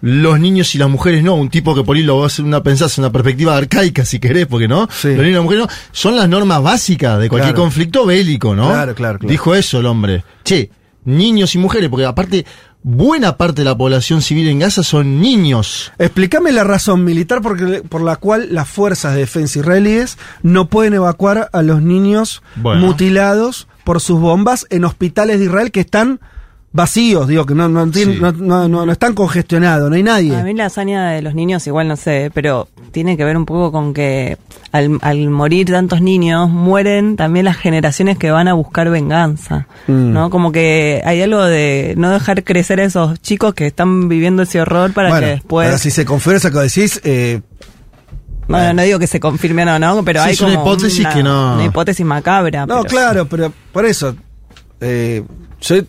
[0.00, 1.34] los niños y las mujeres no.
[1.34, 4.18] Un tipo que por ahí lo va a hacer una pensás, una perspectiva arcaica, si
[4.18, 4.88] querés, porque no.
[4.90, 5.08] Sí.
[5.08, 5.72] Los niños y las mujeres no.
[5.92, 7.64] Son las normas básicas de cualquier Claro.
[7.64, 8.68] conflicto bélico, ¿no?
[8.68, 9.30] Claro, claro, claro.
[9.30, 10.24] Dijo eso el hombre.
[10.42, 10.70] Che,
[11.04, 12.44] niños y mujeres, porque aparte,
[12.88, 15.90] buena parte de la población civil en Gaza son niños.
[15.98, 20.94] Explícame la razón militar por, por la cual las fuerzas de defensa israelíes no pueden
[20.94, 22.86] evacuar a los niños Bueno.
[22.86, 26.20] mutilados por sus bombas en hospitales de Israel que están
[26.72, 28.18] vacíos, digo, que no, no, Sí.
[28.20, 30.36] no, no- no- no están congestionados, no hay nadie.
[30.36, 33.46] A mí la hazaña de los niños igual no sé, pero tiene que ver un
[33.46, 34.36] poco con que
[34.72, 40.12] al, al morir tantos niños mueren también las generaciones que van a buscar venganza, Mm.
[40.12, 40.28] ¿no?
[40.28, 44.60] Como que hay algo de no dejar crecer a esos chicos que están viviendo ese
[44.60, 45.66] horror para Bueno, que después...
[45.66, 47.40] ahora si se confirma eso que decís, eh,
[48.48, 50.72] Bueno, no digo que se confirme o no, no, pero Sí, hay es una como
[50.74, 52.66] hipótesis que no- Una hipótesis macabra.
[52.66, 54.14] No, pero- claro, pero por eso.
[54.80, 55.24] eh,
[55.62, 55.82] yo-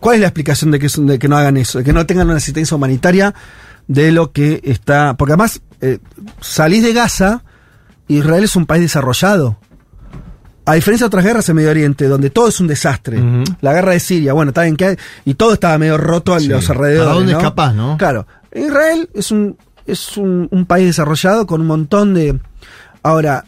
[0.00, 1.78] ¿Cuál es la explicación de que, es- de que no hagan eso?
[1.78, 3.34] De que no tengan una asistencia humanitaria
[3.86, 5.14] de lo que está.
[5.16, 5.98] Porque además, eh,
[6.40, 7.42] salís de Gaza,
[8.08, 9.58] Israel es un país desarrollado.
[10.64, 13.18] A diferencia de otras guerras en Medio Oriente, donde todo es un desastre.
[13.62, 16.40] La guerra de Siria, bueno, está bien que hay- y todo estaba medio roto a
[16.40, 16.48] Sí.
[16.48, 17.04] los alrededores.
[17.06, 17.38] ¿Para dónde ¿no?
[17.38, 17.96] escapás, no?
[17.96, 18.26] Claro.
[18.54, 22.38] Israel es un, es un, un país desarrollado con un montón de.
[23.02, 23.46] Ahora,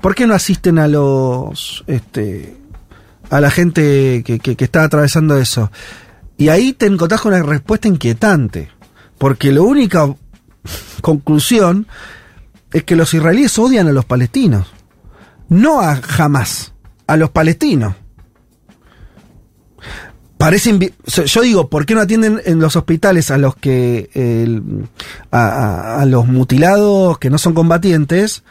[0.00, 1.84] ¿por qué no asisten a los.
[1.86, 2.56] este
[3.30, 5.70] a la gente que, que, está atravesando eso?
[6.36, 8.70] Y ahí te encontrás con una respuesta inquietante.
[9.18, 10.14] Porque la única
[11.00, 11.86] conclusión
[12.72, 14.68] es que los israelíes odian a los palestinos.
[15.48, 16.72] No a jamás,
[17.06, 17.94] a los palestinos.
[20.36, 20.92] Parece
[21.26, 24.08] yo digo, ¿por qué no atienden en los hospitales a los que
[25.32, 28.44] a, a- a los mutilados que no son combatientes?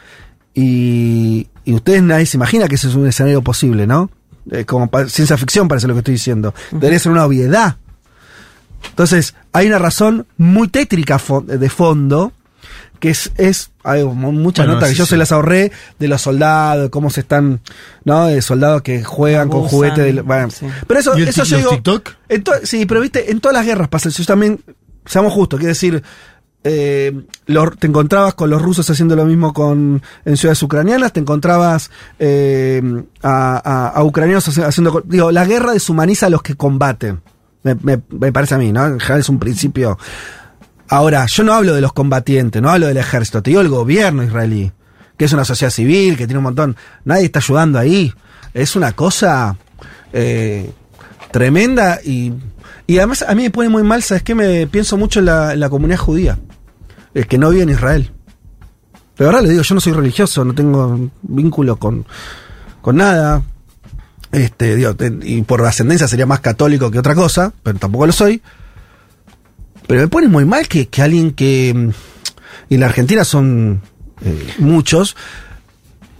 [0.52, 4.10] Y, y ustedes nadie se imagina que ese es un escenario posible, ¿no?
[4.50, 6.54] Eh, como ciencia ficción parece lo que estoy diciendo.
[6.70, 7.76] Debería ser una obviedad.
[8.90, 12.32] Entonces, hay una razón muy tétrica fo- de fondo
[13.00, 15.10] que es, es hay mu- muchas Bueno, notas que yo sí.
[15.10, 15.70] se las ahorré
[16.00, 17.60] de los soldados, de cómo se están,
[18.04, 18.26] ¿no?
[18.26, 20.14] De soldados que juegan con juguetes.
[20.14, 20.50] de- bueno.
[20.50, 20.66] sí.
[20.86, 22.10] Pero eso, ¿Y el eso yo digo, TikTok?
[22.28, 24.22] en sí, pero viste, en todas las guerras pasa eso.
[24.22, 24.60] Yo también,
[25.06, 26.02] seamos justos, quiere decir,
[26.64, 27.12] eh,
[27.78, 32.82] te encontrabas con los rusos haciendo lo mismo con en ciudades ucranianas, te encontrabas eh,
[33.22, 35.02] a, ucranianos haci- haciendo...
[35.06, 37.20] Digo, la guerra deshumaniza a los que combaten.
[37.62, 37.98] Me,
[38.32, 38.86] parece a mí, ¿no?
[38.86, 39.98] En general es un principio...
[40.88, 44.22] Ahora, yo no hablo de los combatientes, no hablo del ejército, te digo el gobierno
[44.22, 44.72] israelí,
[45.16, 46.76] que es una sociedad civil, que tiene un montón...
[47.04, 48.12] Nadie está ayudando ahí.
[48.54, 49.56] Es una cosa...
[50.12, 50.70] eh,
[51.30, 52.32] tremenda y,
[52.86, 54.34] y además a mí me pone muy mal, ¿sabes qué?
[54.34, 55.26] Me pienso mucho en
[55.60, 56.38] la comunidad judía,
[57.14, 58.12] el que no vive en Israel.
[59.16, 62.06] De verdad le digo, yo no soy religioso, no tengo vínculo con,
[62.80, 63.42] con nada.
[64.30, 68.42] Este, digo, y por ascendencia sería más católico que otra cosa, pero tampoco lo soy.
[69.86, 71.92] Pero me pone muy mal que, que alguien que.
[72.68, 73.80] Y en la Argentina son
[74.22, 75.16] eh, muchos.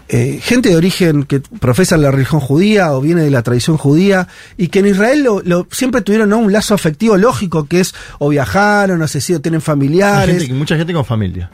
[0.08, 4.26] Eh, gente de origen que profesa la religión judía o viene de la tradición judía
[4.56, 6.38] y que en Israel lo, lo- siempre tuvieron ¿no?
[6.38, 10.38] un lazo afectivo lógico que es o viajaron, no sé si o tienen familiares.
[10.40, 11.50] gente- mucha gente con familia.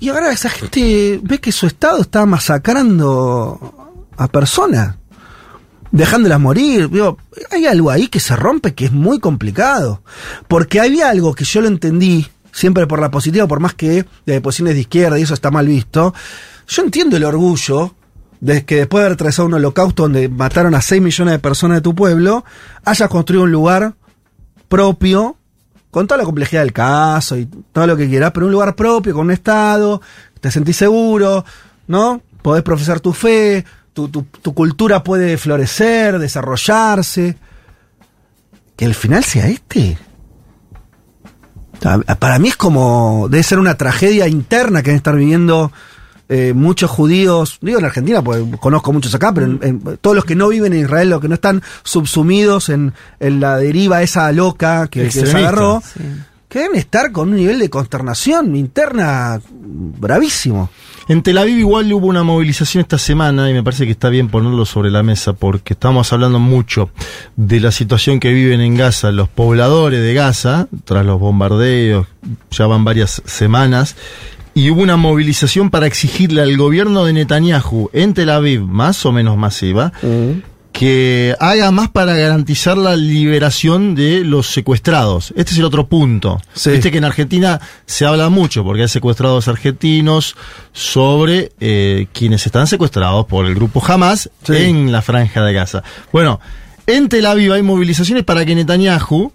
[0.00, 4.96] Y ahora esa gente ve que su Estado está masacrando a personas,
[5.90, 6.90] dejándolas morir.
[6.90, 7.18] Digo,
[7.50, 10.02] hay algo ahí que se rompe que es muy complicado.
[10.48, 14.40] Porque había algo que yo lo entendí, siempre por la positiva, por más que de
[14.40, 16.14] posiciones de izquierda y eso está mal visto.
[16.68, 17.94] Yo entiendo el orgullo
[18.40, 21.78] de que después de haber atravesado un holocausto donde mataron a 6 millones de personas
[21.78, 22.44] de tu pueblo,
[22.84, 23.94] hayas construido un lugar
[24.68, 25.36] propio,
[25.90, 29.12] con toda la complejidad del caso y todo lo que quieras, pero un lugar propio,
[29.14, 30.00] con un estado,
[30.40, 31.44] te sentís seguro,
[31.86, 32.22] ¿no?
[32.42, 37.36] Podés profesar tu fe, tu, tu- tu cultura puede florecer, desarrollarse.
[38.74, 39.98] Que el final sea este.
[42.18, 45.72] Para mí es como, debe ser una tragedia interna que deben estar viviendo
[46.34, 50.24] eh, muchos judíos, digo en Argentina, porque conozco muchos acá, pero en- en- todos los
[50.24, 54.32] que no viven en Israel, los que no están subsumidos en, en la deriva esa
[54.32, 56.00] loca que, que se agarró, Sí.
[56.48, 59.40] que deben estar con un nivel de consternación interna
[59.98, 60.70] bravísimo.
[61.08, 64.28] En Tel Aviv igual hubo una movilización esta semana y me parece que está bien
[64.28, 66.90] ponerlo sobre la mesa porque estamos hablando mucho
[67.36, 72.06] de la situación que viven en Gaza los pobladores de Gaza tras los bombardeos,
[72.52, 73.96] ya van varias semanas,
[74.54, 79.12] y hubo una movilización para exigirle al gobierno de Netanyahu en Tel Aviv, más o
[79.12, 79.92] menos masiva,
[80.72, 85.32] que haga más para garantizar la liberación de los secuestrados.
[85.36, 86.40] Este es el otro punto.
[86.54, 86.70] Sí.
[86.70, 90.34] Viste que en Argentina se habla mucho, porque hay secuestrados argentinos,
[90.72, 94.54] sobre eh, quienes están secuestrados por el grupo Hamas Sí.
[94.56, 95.82] en la franja de Gaza.
[96.10, 96.40] Bueno,
[96.86, 99.30] en Tel Aviv hay movilizaciones para que Netanyahu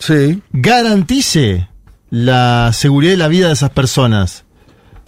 [0.00, 0.40] Sí.
[0.52, 1.67] garantice
[2.10, 4.44] la seguridad y la vida de esas personas.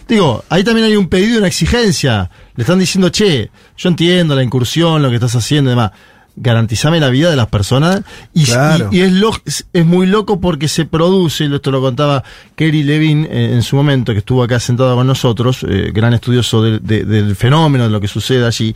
[0.07, 2.29] Digo, ahí también hay un pedido, una exigencia.
[2.55, 5.91] Le están diciendo, che, yo entiendo la incursión, lo que estás haciendo y demás.
[6.35, 8.01] Garantizame la vida de las personas.
[8.33, 8.89] Y, Claro.
[8.91, 12.23] y- y es, lo- es, es muy loco porque se produce, y esto lo contaba
[12.55, 16.61] Kerry Levin eh, en su momento, que estuvo acá sentado con nosotros, eh, gran estudioso
[16.63, 18.73] del- de- del fenómeno, de lo que sucede allí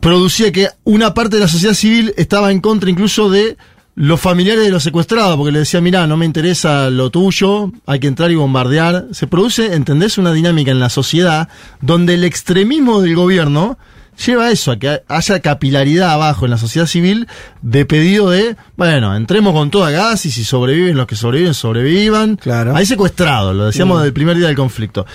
[0.00, 3.56] producía que una parte de la sociedad civil estaba en contra incluso de
[3.94, 8.00] los familiares de los secuestrados, porque le decía, mira, no me interesa lo tuyo, hay
[8.00, 9.06] que entrar y bombardear.
[9.12, 10.18] Se produce, ¿entendés?
[10.18, 11.48] Una dinámica en la sociedad
[11.80, 13.78] donde el extremismo del gobierno
[14.24, 17.28] lleva a eso, a que haya capilaridad abajo en la sociedad civil
[17.60, 22.36] de pedido de, bueno, entremos con toda gas y si sobreviven los que sobreviven, sobrevivan.
[22.36, 22.74] Claro.
[22.74, 25.06] Hay secuestrados, lo decíamos desde el primer día del conflicto.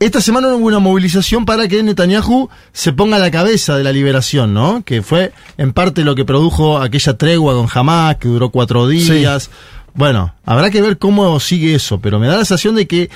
[0.00, 3.92] Esta semana hubo una movilización para que Netanyahu se ponga a la cabeza de la
[3.92, 4.82] liberación, ¿no?
[4.84, 9.50] Que fue en parte lo que produjo aquella tregua con Hamas, que duró cuatro días.
[9.94, 13.10] Bueno, habrá que ver cómo sigue eso, pero me da la sensación de que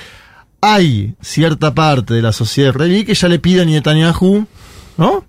[0.61, 4.47] hay cierta parte de la sociedad israelí que ya le pide a Netanyahu,
[4.99, 5.23] ¿no?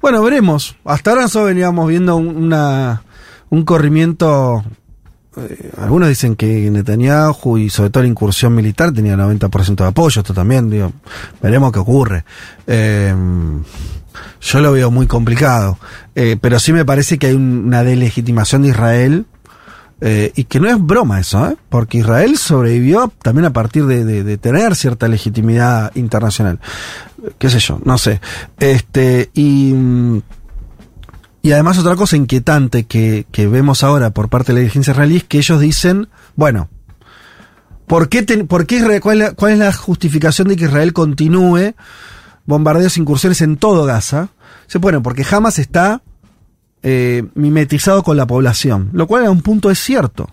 [0.00, 0.74] Bueno, veremos.
[0.84, 3.02] Hasta ahora nosotros veníamos viendo un- una,
[3.50, 4.64] un corrimiento.
[5.36, 10.22] eh, algunos dicen que Netanyahu y sobre todo la incursión militar tenía 90% de apoyo.
[10.22, 10.92] Esto también, digo,
[11.40, 12.24] veremos qué ocurre.
[12.66, 13.14] Eh,
[14.40, 15.78] yo lo veo muy complicado.
[16.14, 19.26] Eh, pero sí me parece que hay un- una delegitimación de Israel.
[20.00, 21.56] Eh, y que no es broma eso, ¿eh?
[21.68, 26.58] porque Israel sobrevivió también a partir de, tener cierta legitimidad internacional.
[27.38, 27.80] ¿Qué sé yo?
[27.84, 28.20] No sé.
[28.58, 29.74] Este, y,
[31.42, 35.16] y además otra cosa inquietante que, que vemos ahora por parte de la dirigencia israelí
[35.18, 36.68] es que ellos dicen, bueno,
[37.86, 41.74] ¿por qué, ten- por qué cuál, es la- justificación de que Israel continúe
[42.46, 44.28] bombardeos incursiones en todo Gaza?
[44.66, 46.00] Se pone, porque Hamas está
[46.82, 50.28] eh, mimetizado con la población, lo cual a un punto es cierto.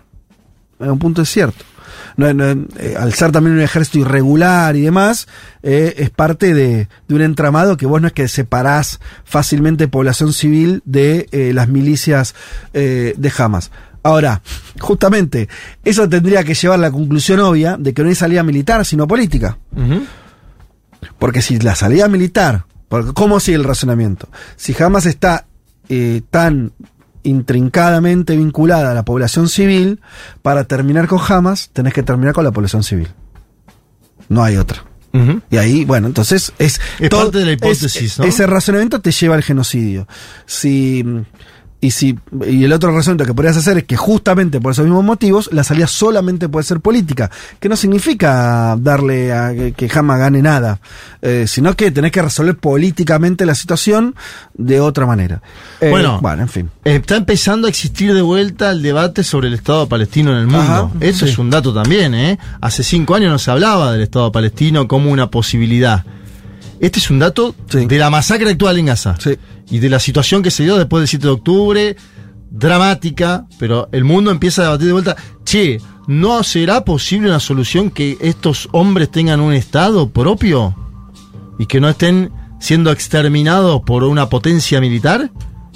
[0.79, 1.63] A un punto es cierto.
[2.15, 2.45] no- no,
[2.79, 5.27] eh, al ser también un ejército irregular y demás,
[5.63, 10.33] eh, es parte de, de un entramado que vos no es que separás fácilmente población
[10.33, 12.33] civil de eh, las milicias
[12.73, 13.71] de Hamas.
[14.03, 14.41] Ahora,
[14.79, 15.49] justamente,
[15.83, 19.05] eso tendría que llevar a la conclusión obvia de que no hay salida militar, sino
[19.07, 19.57] política.
[21.19, 24.29] Porque si la salida militar, porque ¿cómo sigue el razonamiento?
[24.55, 25.45] Si Hamas está
[25.89, 26.71] eh, tan
[27.23, 29.99] intrincadamente vinculada a la población civil,
[30.41, 33.07] para terminar con Hamas, tenés que terminar con la población civil.
[34.29, 34.83] No hay otra.
[35.49, 36.79] Y ahí, bueno, entonces es...
[36.99, 38.25] Es parte de la hipótesis, es- ¿no?
[38.25, 40.07] Ese razonamiento te lleva al genocidio.
[40.45, 41.03] Si...
[41.79, 42.17] Y si
[42.47, 45.63] y el otro razonamiento que podrías hacer es que justamente por esos mismos motivos la
[45.63, 47.29] salida solamente puede ser política,
[47.59, 50.79] que no significa darle a que, que gane nada,
[51.21, 54.15] eh, sino que tenés que resolver políticamente la situación
[54.55, 55.41] de otra manera.
[55.79, 56.19] Eh, Bueno.
[56.19, 56.69] bueno, en fin.
[56.83, 60.59] Está empezando a existir de vuelta el debate sobre el Estado palestino en el mundo.
[60.59, 61.31] Ajá, Eso sí.
[61.31, 62.39] es un dato también, ¿eh?
[62.59, 66.03] Hace cinco años no se hablaba del Estado palestino como una posibilidad.
[66.79, 67.85] Este es un dato Sí.
[67.85, 69.15] de la masacre actual en Gaza.
[69.19, 69.37] Sí.
[69.69, 71.95] Y de la situación que se dio después del 7 de octubre,
[72.49, 77.91] dramática, pero el mundo empieza a debatir de vuelta, che, ¿no será posible una solución
[77.91, 80.75] que estos hombres tengan un Estado propio?
[81.59, 85.31] ¿Y que no estén siendo exterminados por una potencia militar?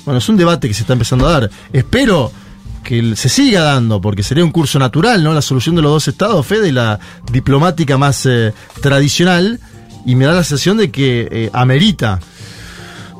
[0.06, 1.50] Bueno, es un debate que se está empezando a dar.
[1.74, 2.32] Espero
[2.84, 5.34] que se siga dando, porque sería un curso natural, ¿no?
[5.34, 7.00] La solución de los dos estados, Fede, la
[7.32, 9.60] diplomática más eh, tradicional,
[10.06, 12.20] y me da la sensación de que eh, amerita.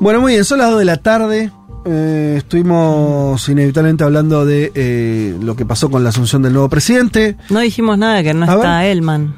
[0.00, 1.52] Bueno, muy bien, son las 2 de la tarde.
[1.84, 7.36] Eh, estuvimos inevitablemente hablando de eh, lo que pasó con la asunción del nuevo presidente.
[7.50, 8.90] No dijimos nada que no A está ver.
[8.92, 9.34] Elman.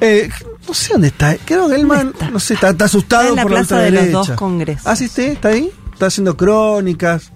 [0.00, 0.28] Eh,
[0.66, 1.36] no sé dónde está.
[1.44, 2.30] Creo que Elman, está?
[2.30, 4.86] no sé, está, está asustado Está en la por plaza la de los dos congresos.
[4.86, 5.70] Ah, sí, está ahí.
[5.92, 7.32] Está haciendo crónicas.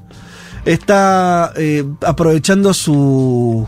[0.65, 3.67] Está eh, aprovechando su.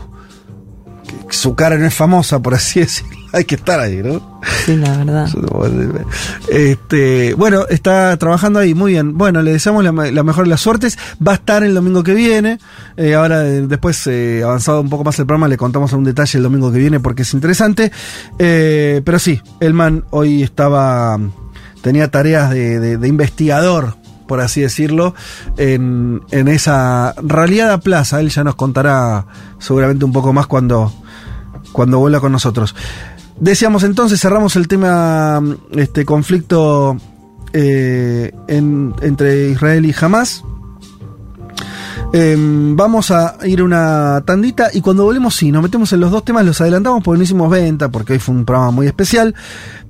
[1.07, 3.15] Que Su cara no es famosa, por así decirlo.
[3.33, 4.39] Hay que estar ahí, ¿no?
[4.65, 5.27] Sí, la verdad.
[6.49, 9.17] Este, bueno, está trabajando ahí, muy bien.
[9.17, 10.97] Bueno, le deseamos la, la mejor de las suertes.
[11.25, 12.59] Va a estar el domingo que viene.
[12.95, 16.37] Eh, ahora, eh, después, eh, avanzado un poco más el programa, le contamos un detalle
[16.37, 17.91] el domingo que viene porque es interesante.
[18.39, 21.19] Eh, pero sí, Elman hoy estaba.
[21.81, 23.95] tenía tareas de, de- de investigador.
[24.27, 25.15] Por así decirlo,
[25.57, 28.19] en, en esa raliada plaza.
[28.19, 29.25] Él ya nos contará
[29.59, 30.91] seguramente un poco más cuando,
[31.71, 32.75] cuando vuelva con nosotros.
[33.39, 35.41] Decíamos entonces, cerramos el tema,
[35.71, 36.97] este conflicto
[37.53, 40.43] eh, en- entre Israel y Hamas.
[42.13, 46.23] Em, vamos a ir una tandita y cuando volvemos, sí, nos metemos en los dos
[46.23, 49.35] temas, los adelantamos porque no hicimos venta, porque hoy fue un programa muy especial.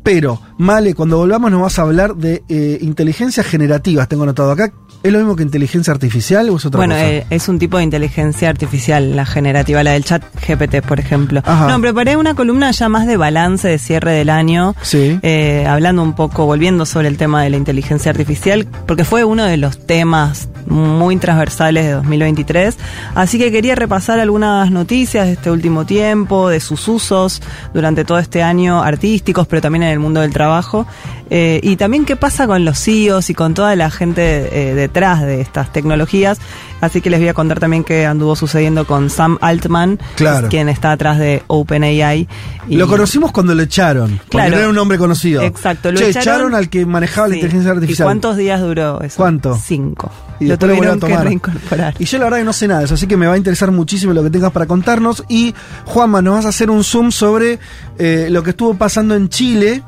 [0.07, 4.71] Pero, Male, cuando volvamos nos vas a hablar de eh, inteligencias generativas, tengo anotado acá.
[5.03, 7.07] ¿Es lo mismo que inteligencia artificial o es otra Bueno, cosa?
[7.07, 11.41] eh, es un tipo de inteligencia artificial, la generativa, la del chat GPT, por ejemplo.
[11.45, 11.67] Ajá.
[11.67, 15.19] No, preparé una columna ya más de balance de cierre del año, Sí.
[15.21, 19.43] eh, hablando un poco, volviendo sobre el tema de la inteligencia artificial, porque fue uno
[19.45, 22.77] de los temas muy transversales de 2023.
[23.13, 27.43] Así que quería repasar algunas noticias de este último tiempo, de sus usos
[27.75, 30.85] durante todo este año artísticos, pero también en el mundo del trabajo.
[31.29, 35.21] Eh, y también qué pasa con los CEOs y con toda la gente eh, detrás
[35.21, 36.39] de estas tecnologías.
[36.79, 40.47] Así que les voy a contar también qué anduvo sucediendo con Sam Altman, Claro.
[40.47, 42.27] quien está atrás de OpenAI.
[42.69, 44.17] y- Lo conocimos cuando lo echaron.
[44.17, 44.51] Porque Claro.
[44.51, 45.41] no era un hombre conocido.
[45.41, 48.05] Exacto, lo Che, echaron, al que manejaba la inteligencia artificial.
[48.05, 49.15] ¿Y cuántos días duró eso?
[49.17, 49.57] ¿Cuánto?
[49.61, 50.11] Cinco.
[50.39, 51.95] Y lo lo tuvieron a que reincorporar.
[51.97, 53.37] Y yo la verdad que no sé nada de eso, así que me va a
[53.37, 55.23] interesar muchísimo lo que tengas para contarnos.
[55.29, 55.55] Y
[55.85, 57.57] Juanma, nos vas a hacer un zoom sobre
[57.97, 59.81] eh, lo que estuvo pasando en Chile.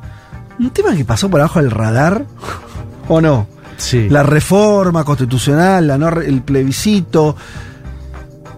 [0.59, 2.25] Un tema que pasó por abajo del radar,
[3.07, 3.47] ¿o no?
[3.77, 4.09] Sí.
[4.09, 7.35] La reforma constitucional, la no el plebiscito.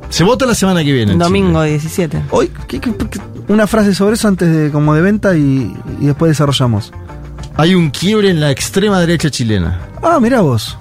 [0.09, 1.13] Se vota la semana que viene.
[1.13, 1.69] en Domingo Chile.
[1.79, 2.23] 17.
[2.31, 6.05] Hoy, ¿qué- qué- qué- una frase sobre eso antes de como de venta y, y
[6.07, 6.91] después desarrollamos.
[7.55, 9.79] Hay un quiebre en la extrema derecha chilena.
[10.01, 10.77] Ah, mira vos.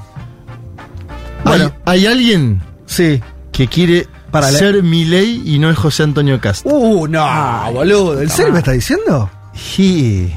[1.45, 1.73] Bueno.
[1.85, 3.21] Hay, hay alguien Sí.
[3.53, 6.65] que quiere Para la- ser Milei y no es José Antonio Cast.
[6.67, 8.21] Uh, no, boludo.
[8.23, 9.29] ¿En serio me estás diciendo?
[9.55, 10.33] Sí.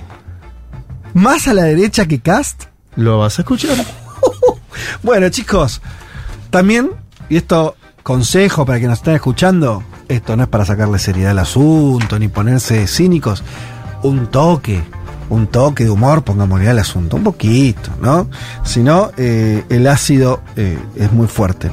[1.13, 2.63] ¿Más a la derecha que Cast?
[2.95, 3.77] Lo vas a escuchar.
[5.01, 5.81] Bueno, chicos,
[6.49, 6.91] también,
[7.29, 11.39] y esto, consejo para que nos estén escuchando, esto no es para sacarle seriedad al
[11.39, 13.43] asunto, ni ponerse cínicos,
[14.01, 14.81] un toque,
[15.29, 18.29] un toque de humor, pongámosle al asunto, un poquito, ¿no?
[18.63, 21.71] Si no, eh, el ácido eh, es muy fuerte.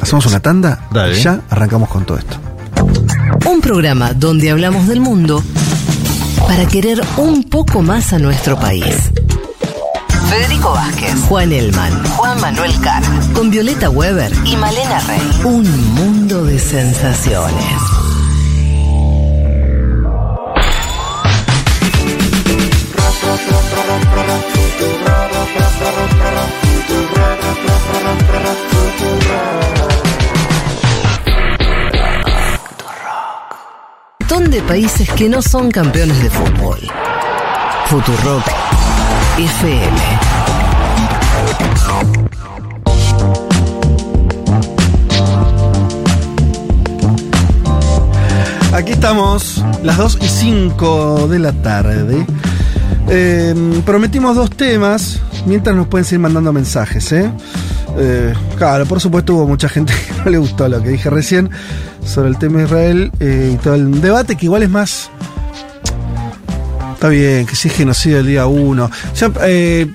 [0.00, 1.18] Hacemos una tanda Dale.
[1.18, 2.36] y ya arrancamos con todo esto.
[3.48, 5.42] Un programa donde hablamos del mundo
[6.46, 9.10] para querer un poco más a nuestro país.
[10.28, 13.02] Federico Vázquez, Juan Elman, Juan Manuel Carr,
[13.32, 15.40] con Violeta Weber y Malena Rey.
[15.44, 17.96] Un mundo de sensaciones.
[34.26, 36.78] De países que no son campeones de fútbol.
[37.86, 38.44] Futurock
[39.38, 39.96] FM.
[48.74, 52.26] Aquí estamos, las 2 y 5 de la tarde.
[53.08, 53.54] Eh,
[53.86, 57.30] prometimos dos temas, mientras nos pueden seguir mandando mensajes, ¿eh?
[57.98, 61.50] Eh, claro, por supuesto hubo mucha gente que no le gustó lo que dije recién
[62.04, 65.10] sobre el tema de Israel eh, y todo el debate que igual es más...
[66.94, 68.90] Está bien, que si es genocidio el día 1.
[69.44, 69.86] eh,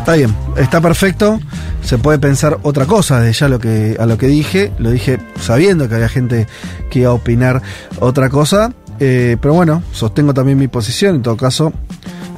[0.00, 1.38] está bien, está perfecto.
[1.84, 4.72] Se puede pensar otra cosa de ya lo que, a lo que dije.
[4.78, 6.48] Lo dije sabiendo que había gente
[6.90, 7.62] que iba a opinar
[8.00, 8.72] otra cosa.
[8.98, 11.16] Eh, pero bueno, sostengo también mi posición.
[11.16, 11.72] En todo caso,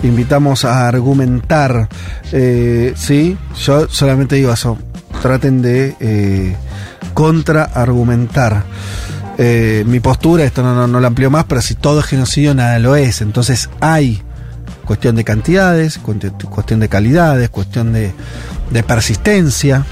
[0.05, 1.89] invitamos a argumentar.
[2.32, 4.78] Eh, sí, yo solamente digo eso.
[5.22, 6.56] Traten de eh,
[7.14, 8.64] contraargumentar.
[9.36, 12.94] Eh, mi postura, esto no, lo amplío más, pero si todo es genocidio, nada lo
[12.94, 13.20] es.
[13.20, 14.22] Entonces hay
[14.85, 18.12] cuestión de cantidades, cuestión de calidades, cuestión de,
[18.70, 19.85] de persistencia.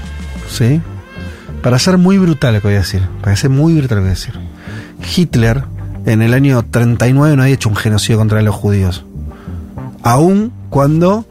[0.49, 0.81] ¿sí?
[1.61, 4.09] Para ser muy brutal lo que voy a decir, para ser muy brutal lo que
[4.09, 4.33] voy a decir.
[5.15, 5.63] Hitler
[6.05, 9.05] en el año 39 no había hecho un genocidio contra los judíos.
[10.03, 11.25] Aún cuando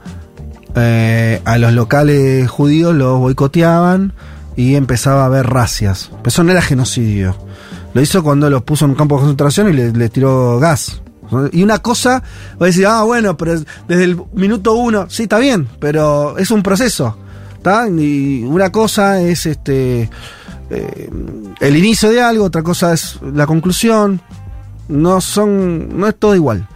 [0.74, 4.14] eh, a los locales judíos los boicoteaban
[4.56, 6.10] y empezaba a haber racias.
[6.10, 7.36] Pero eso no era genocidio.
[7.94, 11.02] Lo hizo cuando los puso en un campo de concentración y le, le tiró gas.
[11.52, 12.22] Y una cosa,
[12.60, 13.58] va a decir, ah, bueno, pero
[13.88, 17.16] desde el minuto uno, sí, está bien, pero es un proceso.
[17.56, 17.88] ¿está?
[17.88, 20.10] Y una cosa es este
[20.70, 21.10] eh,
[21.60, 24.20] el inicio de algo, otra cosa es la conclusión.
[24.88, 26.66] No son, no es todo igual.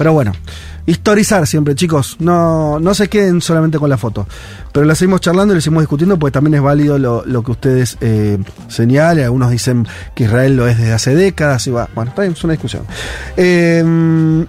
[0.00, 0.32] Pero bueno,
[0.86, 2.16] historizar siempre, chicos.
[2.20, 4.26] No, no se queden solamente con la foto.
[4.72, 7.50] Pero la seguimos charlando y la seguimos discutiendo porque también es válido lo, lo que
[7.50, 9.24] ustedes eh, señalen.
[9.24, 11.86] Algunos dicen que Israel lo es desde hace décadas y va.
[11.94, 12.84] Bueno, está bien, es una discusión.
[13.36, 14.46] Eh,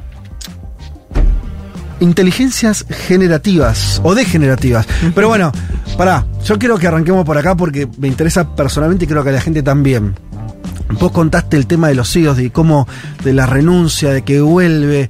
[1.99, 4.87] inteligencias generativas o degenerativas.
[5.13, 5.51] Pero bueno,
[5.97, 9.41] pará, yo quiero que arranquemos por acá porque me interesa personalmente y creo que la
[9.41, 10.15] gente también.
[10.97, 12.87] Vos contaste el tema de los hijos, de cómo,
[13.23, 15.09] de la renuncia, de que vuelve,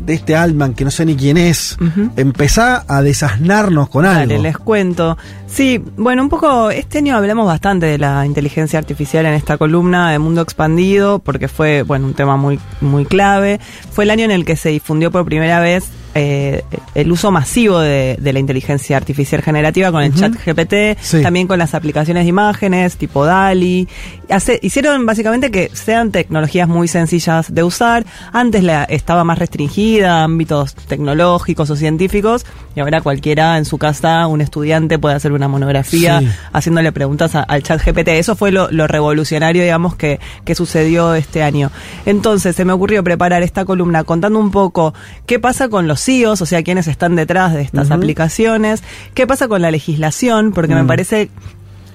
[0.00, 1.76] de este Altman que no sé ni quién es.
[1.80, 2.10] Ujú.
[2.16, 4.20] Empezá a desasnarnos con algo.
[4.20, 5.16] Dale, les cuento.
[5.46, 10.10] Sí, bueno, un poco, este año hablamos bastante de la inteligencia artificial en esta columna
[10.10, 13.60] de Mundo Expandido, porque fue, bueno, un tema muy, muy clave.
[13.92, 16.62] Fue el año en el que se difundió por primera vez eh,
[16.94, 21.22] el uso masivo de, de la inteligencia artificial generativa con el chat GPT, Sí.
[21.22, 23.86] también con las aplicaciones de imágenes tipo DALI.
[24.30, 28.04] Hace- hicieron básicamente que sean tecnologías muy sencillas de usar.
[28.32, 32.44] Antes la, estaba más restringida a ámbitos tecnológicos o científicos
[32.76, 36.28] y ahora cualquiera en su casa, un estudiante puede hacer una monografía Sí.
[36.52, 38.18] haciéndole preguntas a- al chat GPT.
[38.18, 41.70] Eso fue lo, lo revolucionario, digamos, que, que sucedió este año.
[42.04, 44.94] Entonces se me ocurrió preparar esta columna contando un poco
[45.26, 48.82] qué pasa con los CEOs, o sea, quiénes están detrás de estas aplicaciones,
[49.14, 50.86] qué pasa con la legislación, porque me Mm.
[50.86, 51.30] parece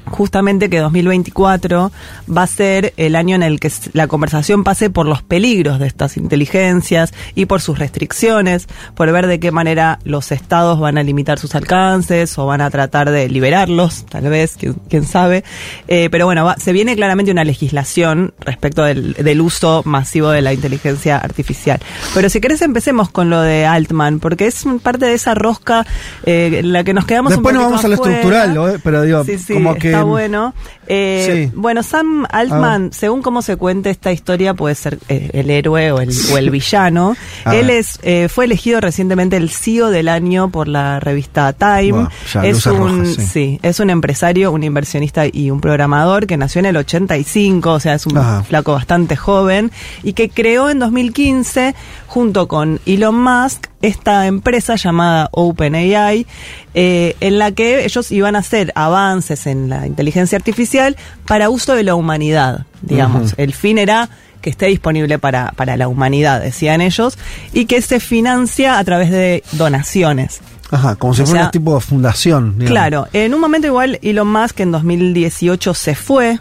[0.05, 1.91] justamente que 2024
[2.35, 5.87] va a ser el año en el que la conversación pase por los peligros de
[5.87, 11.03] estas inteligencias y por sus restricciones, por ver de qué manera los estados van a
[11.03, 15.43] limitar sus alcances o van a tratar de liberarlos, tal vez, quién, quién sabe.
[15.87, 20.41] Eh, pero bueno, va- se viene claramente una legislación respecto del, del uso masivo de
[20.41, 21.79] la inteligencia artificial.
[22.13, 25.85] Pero si querés empecemos con lo de Altman, porque es parte de esa rosca
[26.25, 28.15] eh, en la que nos quedamos Después un nos vamos a lo afuera.
[28.15, 29.91] estructural, pero digo, Sí, sí, como que.
[30.01, 30.53] Está bueno.
[30.93, 31.51] Eh, Sí.
[31.55, 36.01] Bueno, Sam Altman, según cómo se cuente esta historia, puede ser eh, el héroe o
[36.01, 37.15] el, o el villano.
[37.45, 42.07] Él es eh, fue elegido recientemente el CEO del año por la revista Time.
[42.33, 43.57] Ya, es un sí.
[43.63, 47.93] es un empresario, un inversionista y un programador que nació en el 85, o sea,
[47.93, 48.43] es un Ajá.
[48.43, 49.71] flaco bastante joven
[50.03, 51.73] y que creó en 2015
[52.07, 56.27] junto con Elon Musk esta empresa llamada OpenAI,
[56.73, 60.80] eh, en la que ellos iban a hacer avances en la inteligencia artificial
[61.27, 63.33] para uso de la humanidad, digamos.
[63.37, 64.09] El fin era
[64.41, 67.17] que esté disponible para, para la humanidad, decían ellos,
[67.53, 70.41] y que se financia a través de donaciones.
[70.71, 72.53] Ajá, como si O fuera sea, un tipo de fundación.
[72.57, 72.71] digamos.
[72.71, 76.39] Claro, en un momento igual Elon Musk en 2018 se fue,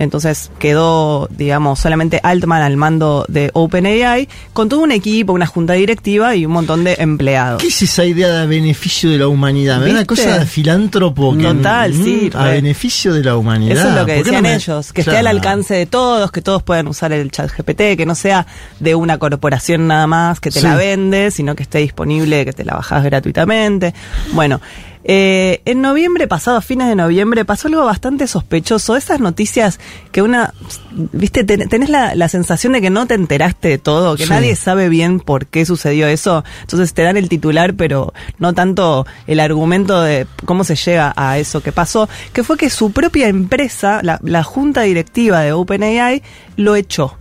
[0.00, 5.74] entonces quedó, digamos, solamente Altman al mando de OpenAI, con todo un equipo, una junta
[5.74, 7.62] directiva y un montón de empleados.
[7.62, 9.80] ¿Qué es esa idea de beneficio de la humanidad?
[9.86, 11.36] Una cosa de filántropo.
[11.36, 12.52] que- Total, sí, A re.
[12.54, 13.76] beneficio de la humanidad.
[13.78, 15.18] Eso es lo que ¿Por qué no decían me- ellos, que Claro.
[15.18, 18.46] esté al alcance de todos, que todos puedan usar el chat GPT, que no sea
[18.80, 20.66] de una corporación nada más que te Sí.
[20.66, 23.94] la vende, sino que esté disponible, que te la bajas gratuitamente.
[24.32, 24.60] Bueno,
[25.02, 28.96] Eh, en noviembre pasado, a fines de noviembre, pasó algo bastante sospechoso.
[28.96, 29.80] Esas noticias
[30.12, 30.52] que una,
[30.92, 34.30] viste, ten- tenés la, la sensación de que no te enteraste de todo, que Sí.
[34.30, 36.44] nadie sabe bien por qué sucedió eso.
[36.60, 41.38] Entonces te dan el titular, pero no tanto el argumento de cómo se llega a
[41.38, 46.22] eso que pasó, que fue que su propia empresa, la, la junta directiva de OpenAI,
[46.56, 47.16] lo echó.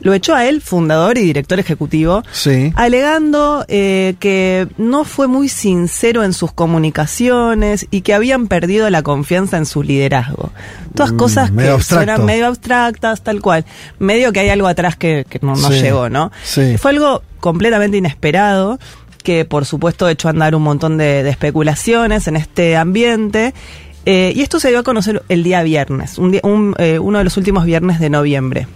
[0.00, 2.72] Lo echó a él, fundador y director ejecutivo, Sí.
[2.76, 9.02] alegando eh, que no fue muy sincero en sus comunicaciones y que habían perdido la
[9.02, 10.50] confianza en su liderazgo.
[10.94, 11.94] Todas Mm, cosas que abstracto.
[12.06, 13.64] suenan medio abstractas, tal cual.
[13.98, 16.30] Medio que hay algo atrás que, que no, no Sí, llegó, ¿no?
[16.44, 16.76] sí.
[16.78, 18.78] Fue algo completamente inesperado
[19.22, 23.52] que por supuesto echó a andar un montón de, de especulaciones en este ambiente.
[24.06, 27.18] Eh, y esto se dio a conocer el día viernes, un día- un, eh, uno
[27.18, 28.66] de los últimos viernes de noviembre.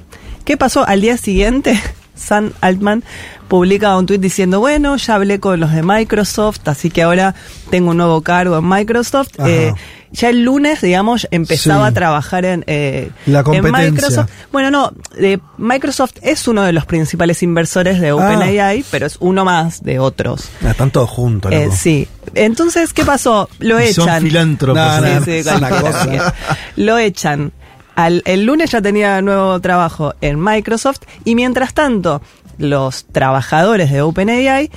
[0.44, 0.86] ¿Qué pasó?
[0.86, 1.80] Al día siguiente,
[2.14, 3.02] Sam Altman
[3.48, 7.34] publica un tuit diciendo, bueno, ya hablé con los de Microsoft, así que ahora
[7.70, 9.28] tengo un nuevo cargo en Microsoft.
[9.44, 9.72] Eh,
[10.10, 11.90] ya el lunes, digamos, empezaba Sí.
[11.90, 13.90] a trabajar en, eh, La en competencia.
[13.90, 14.30] Microsoft.
[14.52, 19.44] Bueno, no, eh, Microsoft es uno de los principales inversores de OpenAI, pero es uno
[19.44, 20.48] más de otros.
[20.64, 21.76] Ah, Están todos juntos, Eh, loco.
[21.78, 22.08] sí.
[22.34, 23.48] Entonces, ¿qué pasó?
[23.58, 24.22] Lo Y son echan.
[24.22, 24.82] filántropos.
[24.82, 26.10] No, Sí, no, sí, es una cualquiera cosa.
[26.10, 27.52] que- Lo echan.
[27.94, 32.22] Al, el lunes ya tenía nuevo trabajo en Microsoft y mientras tanto
[32.58, 34.70] los trabajadores de OpenAI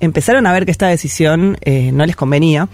[0.00, 2.68] empezaron a ver que esta decisión eh, no les convenía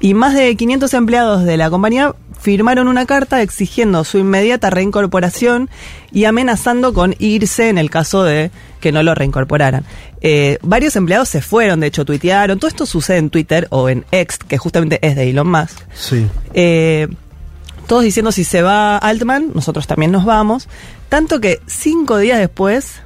[0.00, 5.68] y más de 500 empleados de la compañía firmaron una carta exigiendo su inmediata reincorporación
[6.12, 9.84] y amenazando con irse en el caso de que no lo reincorporaran.
[10.20, 14.04] Eh, varios empleados se fueron, de hecho tuitearon, todo esto sucede en Twitter o en
[14.12, 15.80] X, que justamente es de Elon Musk.
[15.94, 16.26] Sí.
[16.54, 17.08] Eh,
[17.88, 20.68] todos diciendo si se va Altman, nosotros también nos vamos.
[21.08, 23.00] Tanto que cinco días después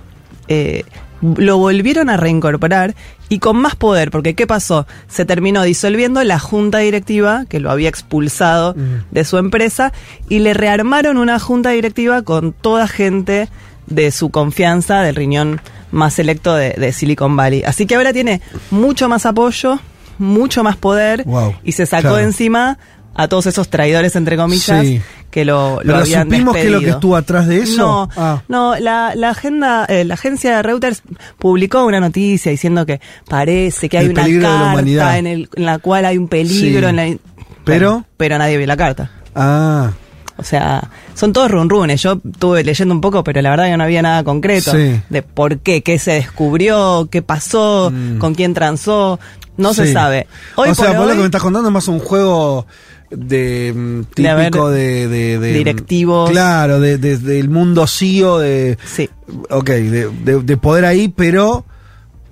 [0.48, 0.84] eh,
[1.22, 2.94] lo volvieron a reincorporar
[3.28, 4.86] y con más poder, porque ¿qué pasó?
[5.09, 8.74] Se terminó disolviendo la junta directiva que lo había expulsado
[9.10, 9.92] de su empresa
[10.28, 13.48] y le rearmaron una junta directiva con toda gente
[13.86, 15.60] de su confianza, del riñón
[15.92, 17.62] más selecto de, de Silicon Valley.
[17.62, 19.78] Así que ahora tiene mucho más apoyo,
[20.18, 22.16] mucho más poder Wow, y se sacó claro.
[22.16, 22.78] de encima
[23.14, 25.01] a todos esos traidores, entre comillas, Sí.
[25.30, 26.97] que lo, lo Pero habían supimos que lo que despedido.
[26.97, 27.76] estuvo atrás de eso.
[27.76, 28.43] No, Ah.
[28.48, 31.02] no, la, la agenda, eh, la agencia de Reuters
[31.39, 35.78] publicó una noticia diciendo que parece que hay El una carta en, el, en la
[35.78, 36.89] cual hay un peligro.
[36.89, 36.90] Sí.
[36.90, 37.16] En la,
[37.64, 39.10] Pero- Bueno, pero nadie vio la carta.
[39.34, 39.90] Ah,
[40.39, 42.02] O sea, son todos runrunes.
[42.02, 45.01] Yo estuve leyendo un poco, pero la verdad que no había nada concreto Sí.
[45.09, 49.20] de por qué, qué se descubrió, qué pasó, con quién transó.
[49.59, 49.93] No se Mm.
[49.93, 50.26] sabe.
[50.56, 52.66] Hoy o sea, por vos lo que me estás contando es más un juego
[53.14, 56.30] de mm, típico de, de- de- directivos.
[56.30, 59.09] Claro, de, de- del mundo CEO de Sí.
[59.51, 61.64] ok, de poder ahí, pero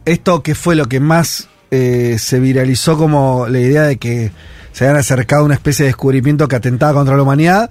[0.05, 4.33] esto que fue lo que más eh, se viralizó como la idea de que
[4.73, 7.71] se habían acercado a una especie de descubrimiento que atentaba contra la humanidad,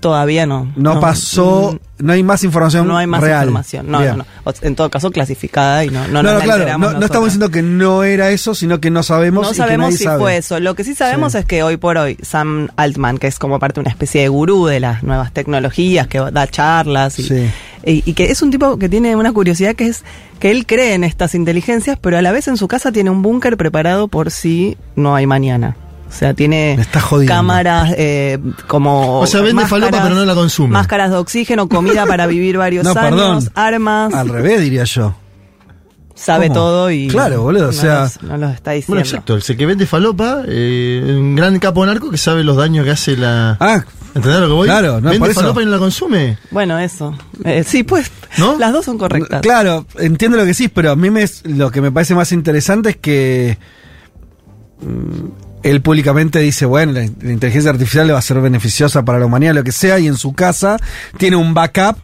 [0.00, 0.70] todavía no.
[0.76, 3.44] no, pasó, mm, no hay más información No hay más real.
[3.44, 3.90] información.
[3.90, 4.24] No, no, no.
[4.62, 8.30] En todo caso, clasificada y no, no, No, claro, no, estamos diciendo que no era
[8.30, 9.42] eso, sino que no sabemos.
[9.44, 10.18] No y que sabemos nadie si sabe.
[10.20, 10.60] fue eso.
[10.60, 11.38] Lo que sí sabemos Sí.
[11.38, 14.28] es que hoy por hoy Sam Altman, que es como parte de una especie de
[14.28, 17.50] gurú de las nuevas tecnologías, que da charlas y, Sí.
[17.84, 20.04] y- y que es un tipo que tiene una curiosidad que es
[20.38, 23.22] que él cree en estas inteligencias, pero a la vez en su casa tiene un
[23.22, 25.76] búnker preparado por si no hay mañana.
[26.08, 26.78] O sea, tiene
[27.26, 29.20] cámaras eh, como...
[29.20, 30.72] O sea, vende falopa, pero no la consume.
[30.72, 33.48] Máscaras de oxígeno, comida para vivir varios No, años, perdón.
[33.54, 34.14] armas.
[34.14, 35.14] Al revés, diría yo.
[36.14, 36.54] sabe ¿Cómo?
[36.60, 38.94] todo y Claro, boludo, o sea- los- no los está diciendo.
[38.94, 39.34] Bueno, exacto.
[39.36, 43.16] El que vende falopa, eh, un gran capo narco que sabe los daños que hace
[43.16, 43.56] la.
[43.60, 44.66] Ah, ¿Entendés lo que voy?
[44.66, 46.38] Claro, no, Vende falopa y no la consume.
[46.50, 47.16] Bueno, eso.
[47.44, 48.56] Eh, sí, pues ¿No?
[48.58, 49.42] las dos son correctas.
[49.42, 52.88] Claro, entiendo lo que sí, pero a mí me, lo que me parece más interesante
[52.90, 53.58] es que
[54.80, 59.18] mm, él públicamente dice, bueno, la, la inteligencia artificial le va a ser beneficiosa para
[59.18, 60.76] la humanidad, lo que sea, y en su casa
[61.16, 61.98] tiene un backup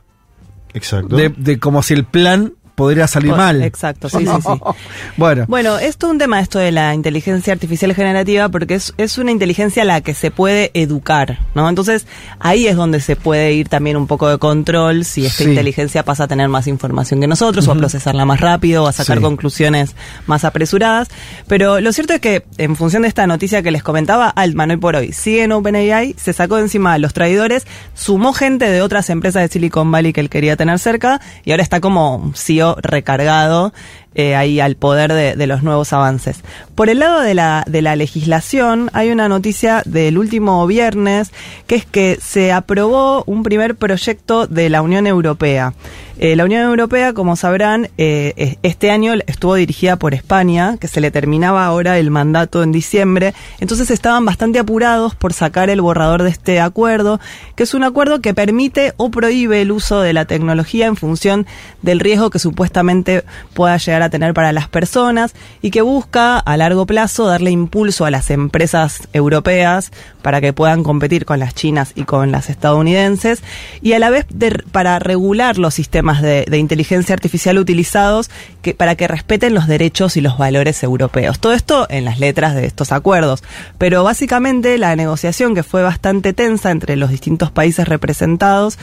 [0.73, 1.17] Exacto.
[1.17, 3.63] de, de como si el plan podría salir Pues, mal.
[3.63, 4.61] exacto, sí, sí, sí.
[5.17, 9.17] bueno, Bueno, es todo un tema esto de la inteligencia artificial generativa porque es, es
[9.19, 11.69] una inteligencia a la que se puede educar, ¿no?
[11.69, 12.07] Entonces
[12.41, 15.51] ahí es donde se puede ir también un poco de control si esta Sí.
[15.51, 18.93] inteligencia pasa a tener más información que nosotros o a procesarla más rápido o a
[18.93, 19.23] sacar Sí.
[19.23, 19.95] conclusiones
[20.27, 21.09] más apresuradas.
[21.47, 24.77] Pero lo cierto es que en función de esta noticia que les comentaba, Altman hoy
[24.79, 28.83] por hoy sigue en OpenAI, se sacó de encima a los traidores, sumó gente de
[28.83, 32.64] otras empresas de Silicon Valley que él quería tener cerca y ahora está como CEO
[32.83, 33.73] recargado
[34.15, 36.41] eh, ahí al poder de, los nuevos avances.
[36.75, 41.33] Por el lado de la, de la legislación, hay una noticia del último viernes,
[41.67, 45.75] que es que se aprobó un primer proyecto de la Unión Europea.
[46.17, 51.01] Eh, la Unión Europea, como sabrán, eh, este año estuvo dirigida por España, que se
[51.01, 56.23] le terminaba ahora el mandato en diciembre, entonces estaban bastante apurados por sacar el borrador
[56.23, 57.19] de este acuerdo,
[57.57, 61.47] que es un acuerdo que permite o prohíbe el uso de la tecnología en función
[61.83, 66.57] del riesgo que supuestamente pueda llegar a tener para las personas y que busca a
[66.57, 69.91] largo plazo darle impulso a las empresas europeas
[70.23, 73.43] para que puedan competir con las chinas y con las estadounidenses
[73.83, 74.27] y a la vez
[74.73, 78.31] para regular los sistemas de, de inteligencia artificial utilizados
[78.63, 81.39] que, para que respeten los derechos y los valores europeos.
[81.39, 83.43] Todo esto en las letras de estos acuerdos.
[83.79, 88.79] Pero básicamente la negociación que fue bastante tensa entre los distintos países representados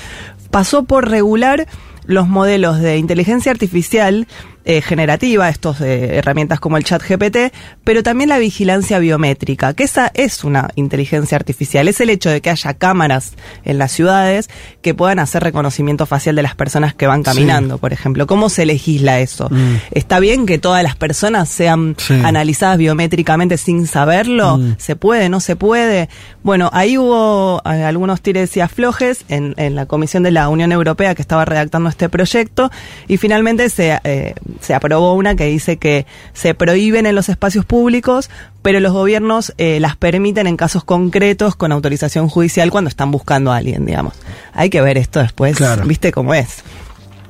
[0.49, 1.67] pasó por regular
[2.05, 4.27] los modelos de inteligencia artificial
[4.65, 9.83] eh, generativa, estos eh, herramientas como el chat GPT, pero también la vigilancia biométrica, que
[9.83, 13.33] esa es una inteligencia artificial, es el hecho de que haya cámaras
[13.65, 14.49] en las ciudades
[14.81, 18.27] que puedan hacer reconocimiento facial de las personas que van caminando, por ejemplo.
[18.27, 19.47] ¿Cómo se legisla eso?
[19.49, 19.75] Mm.
[19.91, 22.13] ¿Está bien que todas las personas sean Sí.
[22.23, 24.57] analizadas biométricamente sin saberlo?
[24.57, 24.75] Mm.
[24.77, 25.29] ¿Se puede?
[25.29, 26.09] ¿No se puede?
[26.43, 30.71] Bueno, ahí hubo eh, algunos tires y aflojes en, en la Comisión de la Unión
[30.71, 32.71] Europea que estaba redactando este proyecto
[33.07, 37.65] y finalmente se, eh, se aprobó una que dice que se prohíben en los espacios
[37.65, 38.29] públicos,
[38.61, 43.51] pero los gobiernos eh, las permiten en casos concretos con autorización judicial cuando están buscando
[43.51, 44.13] a alguien, digamos.
[44.53, 45.85] Hay que ver esto después, Claro.
[45.85, 46.63] ¿viste cómo es?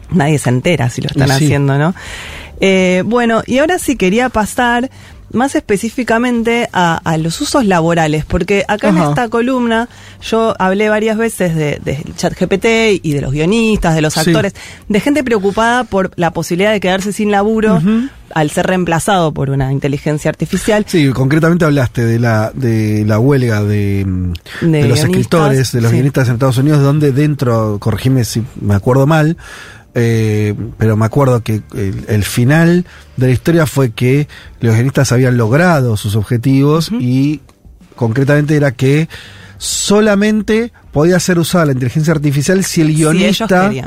[0.10, 1.34] Nadie se entera si lo están sí.
[1.46, 1.94] haciendo, ¿no?
[2.60, 4.92] Eh, bueno, y ahora sí quería pasar
[5.34, 9.90] más específicamente a, a los usos laborales, porque acá en esta columna
[10.22, 14.20] yo hablé varias veces de, del chat GPT y de los guionistas, de los Sí.
[14.22, 14.54] actores,
[14.88, 17.82] de gente preocupada por la posibilidad de quedarse sin laburo
[18.34, 20.86] al ser reemplazado por una inteligencia artificial.
[20.88, 24.06] Sí, concretamente hablaste de la de la huelga de,
[24.62, 25.98] De de los escritores, de los sí.
[25.98, 29.36] guionistas en Estados Unidos, donde dentro, corregime si me acuerdo mal,
[29.96, 32.86] eh, pero me acuerdo que el, el final
[33.18, 34.28] de la historia fue que
[34.60, 37.42] los guionistas habían logrado sus objetivos y
[37.96, 39.10] concretamente era que
[39.58, 43.84] solamente podía ser usada la inteligencia artificial si el guionista eh,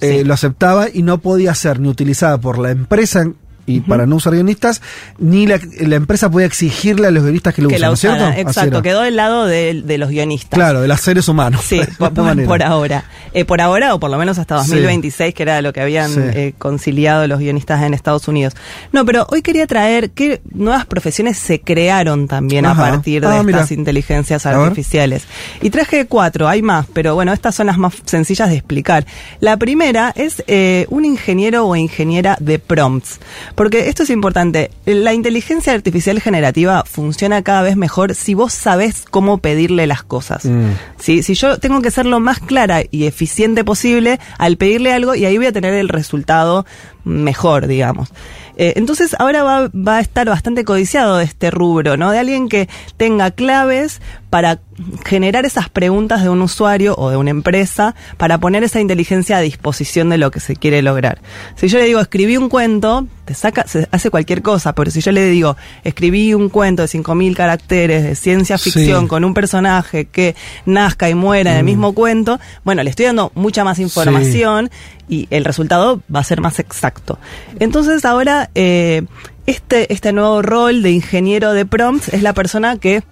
[0.00, 0.24] Sí.
[0.24, 3.28] lo aceptaba y no podía ser ni utilizada por la empresa
[3.68, 4.82] y para no usar guionistas,
[5.18, 7.96] ni la, la empresa podía exigirle a los guionistas que lo que usen, la ¿no
[7.96, 8.24] cierto?
[8.24, 10.56] Así Exacto, quedó del lado de, de los guionistas.
[10.58, 11.60] Claro, de los seres humanos.
[11.64, 11.80] Sí,
[12.46, 13.04] por, ahora.
[13.34, 14.70] Eh, por ahora, o por lo menos hasta Sí.
[14.70, 16.20] 2026, que era lo que habían Sí.
[16.22, 18.54] eh, conciliado los guionistas en Estados Unidos.
[18.92, 22.86] No, pero hoy quería traer qué nuevas profesiones se crearon también Ajá.
[22.86, 23.58] a partir de Ah, mira.
[23.58, 25.24] estas inteligencias artificiales.
[25.60, 29.06] Y traje cuatro, hay más, pero bueno, estas son las más sencillas de explicar.
[29.40, 33.20] La primera es eh, un ingeniero o ingeniera de prompts.
[33.58, 34.70] Porque esto es importante.
[34.86, 40.44] La inteligencia artificial generativa funciona cada vez mejor si vos sabés cómo pedirle las cosas.
[40.44, 40.70] Mm.
[40.96, 41.24] ¿sí?
[41.24, 45.24] Si yo tengo que ser lo más clara y eficiente posible al pedirle algo y
[45.24, 46.66] ahí voy a tener el resultado
[47.02, 48.10] mejor, digamos.
[48.56, 52.12] Eh, entonces ahora va, va a estar bastante codiciado este rubro, ¿no?
[52.12, 54.00] De alguien que tenga claves
[54.30, 54.58] para
[55.04, 59.40] generar esas preguntas de un usuario o de una empresa para poner esa inteligencia a
[59.40, 61.18] disposición de lo que se quiere lograr.
[61.56, 65.00] Si yo le digo escribí un cuento, te saca, se hace cualquier cosa, pero si
[65.00, 68.70] yo le digo escribí un cuento de 5.000 caracteres de ciencia Sí.
[68.70, 70.36] ficción con un personaje que
[70.66, 74.70] nazca y muera en el mismo cuento, bueno, le estoy dando mucha más información
[75.08, 77.18] y el resultado va a ser más exacto.
[77.60, 79.04] Entonces ahora eh,
[79.46, 83.02] este, este nuevo rol de ingeniero de prompts es la persona que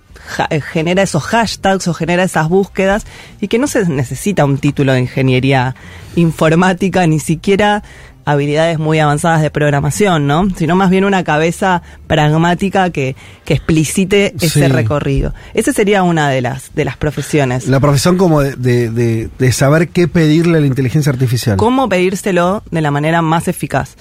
[0.50, 3.06] eh, genera esos hashtags o genera esas búsquedas
[3.40, 5.74] y que no se necesita un título de ingeniería
[6.14, 7.82] informática, ni siquiera
[8.26, 10.48] habilidades muy avanzadas de programación, ¿no?
[10.56, 14.66] Sino más bien una cabeza pragmática que, que explicite ese Sí.
[14.68, 15.32] recorrido.
[15.54, 17.68] Esa sería una de las, de las profesiones.
[17.68, 21.56] La profesión como de, de- de- de saber qué pedirle a la inteligencia artificial.
[21.56, 23.94] cómo pedírselo de la manera más eficaz.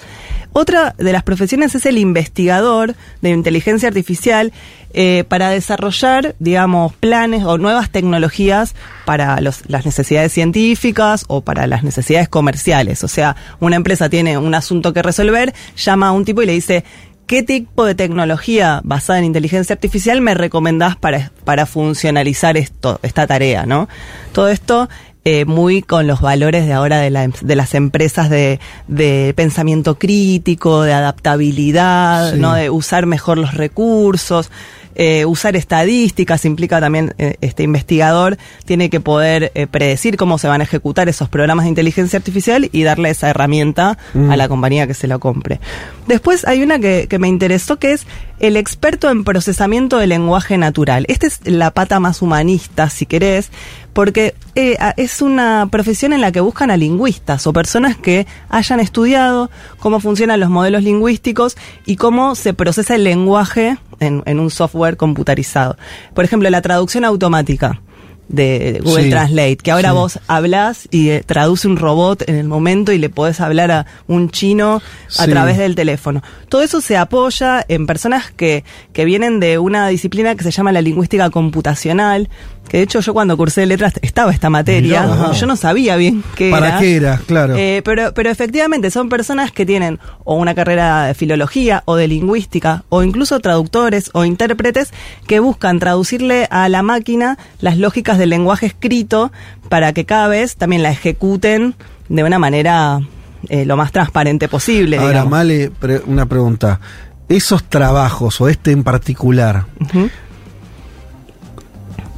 [0.52, 4.52] Otra de las profesiones es el investigador de inteligencia artificial
[4.98, 8.74] eh, para desarrollar, digamos, planes o nuevas tecnologías
[9.04, 13.04] para los- las necesidades científicas o para las necesidades comerciales.
[13.04, 16.52] O sea, una empresa tiene un asunto que resolver, llama a un tipo y le
[16.52, 16.84] dice,
[17.26, 23.26] ¿qué tipo de tecnología basada en inteligencia artificial me recomendás para, para funcionalizar esto, esta
[23.26, 23.88] tarea, ¿no?
[24.32, 24.88] Todo esto
[25.24, 29.98] eh, muy con los valores de ahora de, la- de las empresas de, de pensamiento
[29.98, 32.38] crítico, de adaptabilidad, Sí.
[32.38, 32.54] ¿no?
[32.54, 34.50] De usar mejor los recursos.
[34.96, 40.48] Eh, usar estadísticas, implica también eh, este investigador, tiene que poder eh, predecir cómo se
[40.48, 44.30] van a ejecutar esos programas de inteligencia artificial y darle esa herramienta Mm.
[44.30, 45.60] a la compañía que se lo compre.
[46.06, 48.06] Después hay una que, que me interesó que es
[48.38, 51.04] el experto en procesamiento de lenguaje natural.
[51.08, 53.50] Esta es la pata más humanista, si querés,
[53.96, 58.78] porque eh, es una profesión en la que buscan a lingüistas o personas que hayan
[58.78, 61.56] estudiado cómo funcionan los modelos lingüísticos
[61.86, 65.76] y cómo se procesa el lenguaje en, en un software computarizado.
[66.14, 67.80] Por ejemplo, la traducción automática
[68.28, 69.94] de Google Sí, Translate, que ahora sí.
[69.94, 73.86] vos hablas y eh, traduce un robot en el momento y le podés hablar a
[74.08, 74.82] un chino
[75.16, 75.30] a Sí.
[75.30, 76.24] través del teléfono.
[76.48, 80.72] Todo eso se apoya en personas que, que vienen de una disciplina que se llama
[80.72, 82.28] la lingüística computacional,
[82.68, 85.32] que de hecho yo cuando cursé letras estaba esta materia, Mirá.
[85.32, 86.78] yo no sabía bien qué ¿Para era.
[86.78, 87.20] qué era?
[87.26, 87.54] Claro.
[87.56, 92.08] Eh, pero, pero efectivamente son personas que tienen o una carrera de filología o de
[92.08, 94.92] lingüística o incluso traductores o intérpretes
[95.26, 99.32] que buscan traducirle a la máquina las lógicas del lenguaje escrito
[99.68, 101.74] para que cada vez también la ejecuten
[102.08, 103.00] de una manera
[103.48, 104.96] eh, lo más transparente posible.
[104.96, 105.30] Ahora, digamos.
[105.30, 106.80] Male, pre- una pregunta.
[107.28, 109.66] Esos trabajos, o este en particular.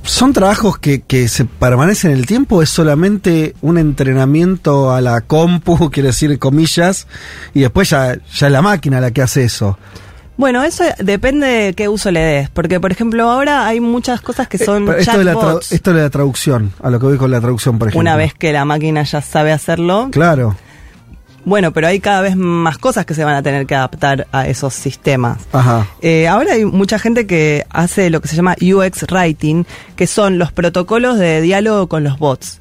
[0.09, 5.01] ¿Son trabajos que, que se permanecen en el tiempo o es solamente un entrenamiento a
[5.01, 7.06] la compu, quiero decir comillas,
[7.55, 9.78] y después ya, ya es la máquina la que hace eso?
[10.36, 14.47] Bueno, eso depende de qué uso le des, porque por ejemplo ahora hay muchas cosas
[14.47, 17.30] que son Eh, esto, de la esto de la traducción, a lo que voy con
[17.30, 18.01] la traducción, por ejemplo.
[18.01, 20.56] Una vez que la máquina ya sabe hacerlo, Claro.
[21.49, 24.47] Bueno, pero hay cada vez más cosas que se van a tener que adaptar a
[24.47, 25.39] esos sistemas.
[25.53, 25.87] Ajá.
[26.03, 29.65] Eh, ahora hay mucha gente que hace lo que se llama UX Writing,
[29.97, 32.61] que son los protocolos de diálogo con los bots.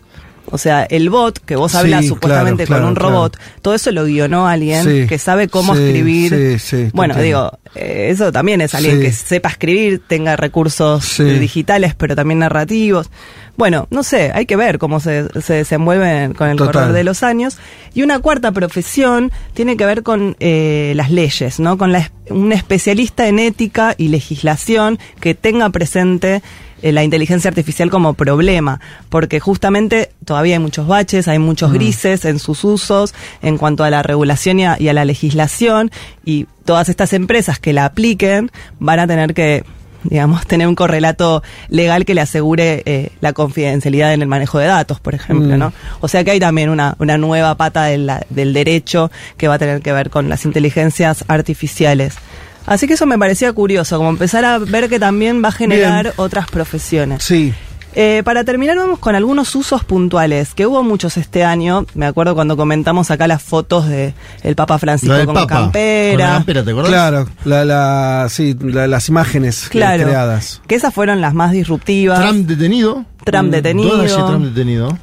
[0.50, 3.74] O sea, el bot que vos Sí, hablas supuestamente claro, con un claro, robot, todo
[3.76, 6.30] eso lo guionó alguien Sí, que sabe cómo sí, escribir.
[6.30, 7.60] sí, sí, te bueno, entiendo.
[7.74, 13.10] digo, eh, eso también es alguien que sepa escribir, tenga recursos digitales, pero también narrativos.
[13.58, 16.74] Bueno, no sé, hay que ver cómo se, se desenvuelven con el Total.
[16.74, 17.58] correr de los años.
[17.96, 21.76] Y una cuarta profesión tiene que ver con eh, las leyes, ¿no?
[21.76, 26.44] Con la, un especialista en ética y legislación que tenga presente
[26.84, 28.80] eh, la inteligencia artificial como problema,
[29.10, 33.90] porque justamente todavía hay muchos baches, hay muchos grises en sus usos en cuanto a
[33.90, 35.90] la regulación y a, y a la legislación,
[36.24, 39.64] y todas estas empresas que la apliquen van a tener que
[40.03, 44.68] digamos, tener un correlato legal que le asegure eh, la confidencialidad en el manejo de
[44.68, 45.60] datos, por ejemplo, Mm.
[45.60, 45.74] ¿no?
[46.02, 49.56] O sea que hay también una, una nueva pata de la- del derecho que va
[49.56, 52.15] a tener que ver con las inteligencias artificiales.
[52.65, 56.03] Así que eso me parecía curioso, como empezar a ver que también va a generar
[56.03, 56.14] Bien.
[56.18, 57.24] otras profesiones.
[57.24, 57.53] Sí.
[57.99, 61.88] Eh, para terminar, vamos con algunos usos puntuales, que hubo muchos este año.
[61.95, 64.14] Me acuerdo cuando comentamos acá las fotos de
[64.44, 65.40] el Papa Francisco con Papa.
[65.40, 66.28] Con campera.
[66.28, 66.90] la campera, ¿te acordás?
[66.91, 70.61] Claro, la, la, sí, la- las imágenes Claro, creadas.
[70.68, 72.19] que esas fueron las más disruptivas.
[72.22, 73.03] Trump detenido.
[73.24, 74.28] Trump Mm, detenido.
[74.28, 74.98] Trump detenido.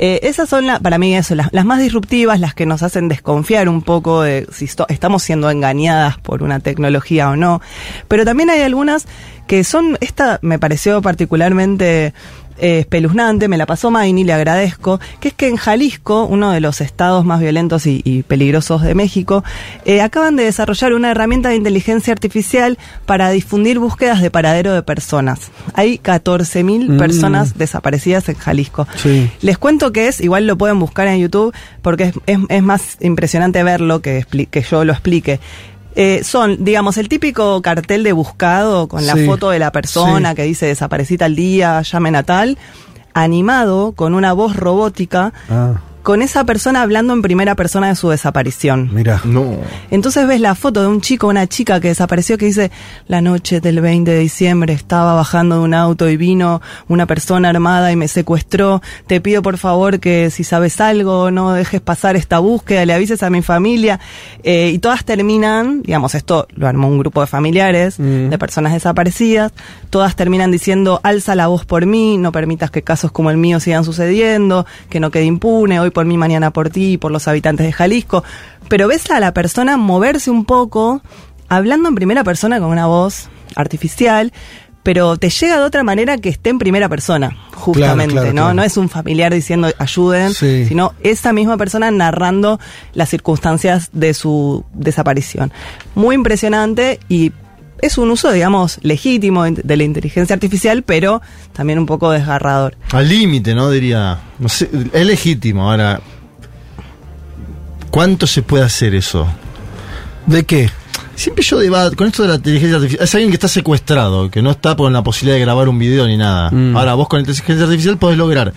[0.00, 3.08] Eh, esas son la- para mí eso, las, las más disruptivas, las que nos hacen
[3.08, 7.60] desconfiar un poco de si esto- estamos siendo engañadas por una tecnología o no.
[8.06, 9.06] Pero también hay algunas
[9.48, 12.12] que son, esta me pareció particularmente
[12.60, 16.60] eh, espeluznante, me la pasó Maini, le agradezco, que es que en Jalisco, uno de
[16.60, 19.44] los estados más violentos y, y peligrosos de México,
[19.84, 24.82] eh, acaban de desarrollar una herramienta de inteligencia artificial para difundir búsquedas de paradero de
[24.82, 25.50] personas.
[25.74, 26.98] Hay 14.000 Mm.
[26.98, 28.86] personas desaparecidas en Jalisco.
[28.96, 29.30] Sí.
[29.40, 32.96] Les cuento que es, igual lo pueden buscar en YouTube, porque es, es- es más
[33.00, 35.40] impresionante verlo que, que yo lo explique.
[36.00, 40.30] Eh, son, digamos, el típico cartel de buscado con la Sí, foto de la persona
[40.30, 40.36] sí.
[40.36, 42.56] que dice desaparecí tal día, llamen a tal,
[43.14, 48.08] animado con una voz robótica, Ah, con esa persona hablando en primera persona de su
[48.08, 48.88] desaparición.
[48.94, 49.20] mira.
[49.24, 49.58] No.
[49.90, 52.70] Entonces ves la foto de un chico o una chica que desapareció que dice,
[53.08, 57.50] la noche del 20 de diciembre estaba bajando de un auto y vino una persona
[57.50, 58.80] armada y me secuestró.
[59.06, 63.22] Te pido por favor que si sabes algo no dejes pasar esta búsqueda, le avises
[63.22, 64.00] a mi familia.
[64.44, 68.30] Eh, y todas terminan, digamos, esto lo armó un grupo de familiares, Mm.
[68.30, 69.52] de personas desaparecidas,
[69.90, 73.60] todas terminan diciendo, alza la voz por mí, no permitas que casos como el mío
[73.60, 77.26] sigan sucediendo, que no quede impune, hoy por mí, mañana por ti, y por los
[77.26, 78.22] habitantes de Jalisco.
[78.68, 81.02] Pero ves a la persona moverse un poco,
[81.48, 84.32] hablando en primera persona con una voz artificial,
[84.84, 88.32] pero te llega de otra manera que esté en primera persona, justamente, claro, ¿no?
[88.34, 88.54] claro.
[88.54, 90.66] No es un familiar diciendo ayuden, Sí.
[90.68, 92.60] sino esa misma persona narrando
[92.92, 95.50] las circunstancias de su desaparición.
[95.96, 97.32] Muy impresionante y
[97.80, 101.22] es un uso, digamos, legítimo de la inteligencia artificial, pero
[101.52, 102.76] también un poco desgarrador.
[102.92, 103.70] Al límite, ¿no?
[103.70, 104.18] Diría.
[104.38, 105.70] No sé, es legítimo.
[105.70, 106.00] Ahora,
[107.90, 109.26] ¿cuánto se puede hacer eso?
[110.26, 110.70] ¿De qué?
[111.14, 113.04] Siempre yo debato con esto de la inteligencia artificial.
[113.04, 116.06] Es alguien que está secuestrado, que no está con la posibilidad de grabar un video
[116.06, 116.50] ni nada.
[116.50, 116.76] Mm.
[116.76, 118.52] Ahora, vos con inteligencia artificial podés lograr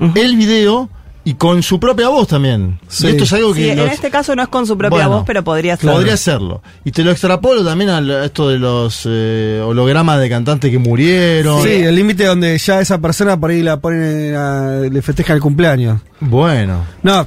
[0.00, 0.88] el video
[1.30, 2.78] y con su propia voz también.
[2.88, 3.08] Sí.
[3.08, 5.24] Esto es algo que Sí, en este caso no es con su propia Bueno, voz,
[5.26, 5.90] pero podría ser.
[5.90, 6.62] Podría serlo.
[6.84, 11.62] Y te lo extrapolo también a esto de los eh, hologramas de cantantes que murieron.
[11.62, 15.40] Sí, el límite donde ya esa persona por ahí la ponen a- le festeja el
[15.40, 16.00] cumpleaños.
[16.20, 16.84] Bueno.
[17.02, 17.26] No,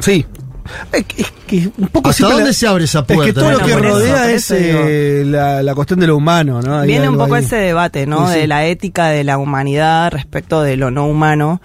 [0.00, 0.26] sí.
[0.92, 3.40] Es que, es que un poco ¿Hasta dónde la- se abre esa Es que puerta?
[3.40, 6.80] todo lo Bueno, que eso, rodea es eh, la, la cuestión de lo humano, ¿no?
[6.80, 7.44] Hay Viene un poco ahí.
[7.44, 8.26] ese debate, ¿no?
[8.28, 8.40] Sí, sí.
[8.40, 11.62] De la ética de la humanidad respecto de lo no humano.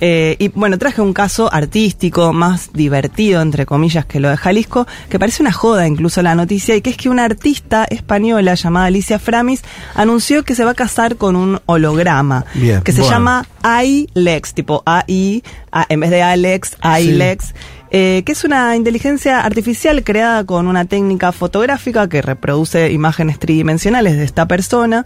[0.00, 4.86] Eh, y bueno, traje un caso artístico más divertido, entre comillas, que lo de Jalisco,
[5.08, 8.86] que parece una joda incluso la noticia, y que es que una artista española llamada
[8.86, 9.62] Alicia Framis
[9.94, 13.16] anunció que se va a casar con un holograma, Bien, que se bueno.
[13.16, 13.46] llama
[13.82, 15.42] iLex, tipo AI,
[15.88, 17.54] en vez de Alex, iLex.
[17.90, 24.16] Eh, que es una inteligencia artificial creada con una técnica fotográfica que reproduce imágenes tridimensionales
[24.16, 25.04] de esta persona,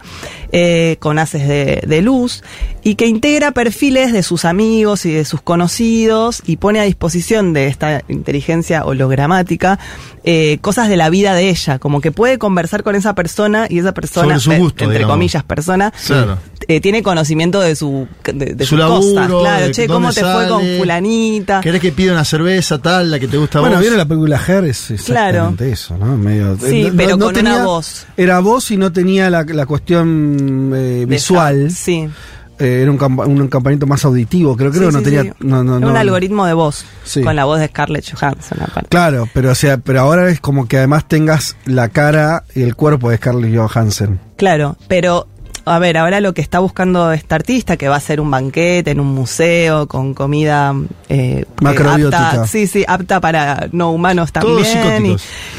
[0.51, 2.43] eh, con haces de, de luz,
[2.83, 7.53] y que integra perfiles de sus amigos y de sus conocidos y pone a disposición
[7.53, 9.79] de esta inteligencia hologramática
[10.23, 13.79] eh, cosas de la vida de ella, como que puede conversar con esa persona y
[13.79, 15.15] esa persona, eh, gusto, entre digamos.
[15.15, 16.37] comillas, persona, Claro.
[16.75, 19.13] Eh, tiene conocimiento de su de, de Su sus cosas.
[19.15, 21.61] laburo, Claro, de che, ¿cómo te fue con fulanita?
[21.61, 23.81] ¿Querés que pida una cerveza tal, la que te gusta a Bueno, vos?
[23.81, 26.17] vieron la película Her, es exactamente eso, ¿no?
[26.17, 28.05] Medio, Sí, eh, pero con una voz.
[28.17, 31.67] Era voz y no tenía la, la cuestión eh, visual.
[31.67, 32.09] esa- Sí.
[32.59, 35.23] Eh, era un, campa- un campamento más auditivo, creo, creo Sí, que no sí, tenía...
[35.23, 35.31] sí.
[35.39, 35.95] No, no, un no.
[35.97, 36.85] algoritmo de voz.
[37.03, 37.23] Sí.
[37.23, 38.87] Con la voz de Scarlett Johansson aparte.
[38.89, 42.75] Claro, pero o sea, pero ahora es como que además tengas la cara y el
[42.75, 44.19] cuerpo de Scarlett Johansson.
[44.37, 45.27] Claro, pero
[45.65, 48.91] a ver, ahora lo que está buscando esta artista, que va a ser un banquete
[48.91, 50.73] en un museo con comida
[51.09, 52.29] eh, Macrobiótica.
[52.31, 55.05] apta, sí, sí, apta para no humanos también.
[55.05, 55.15] y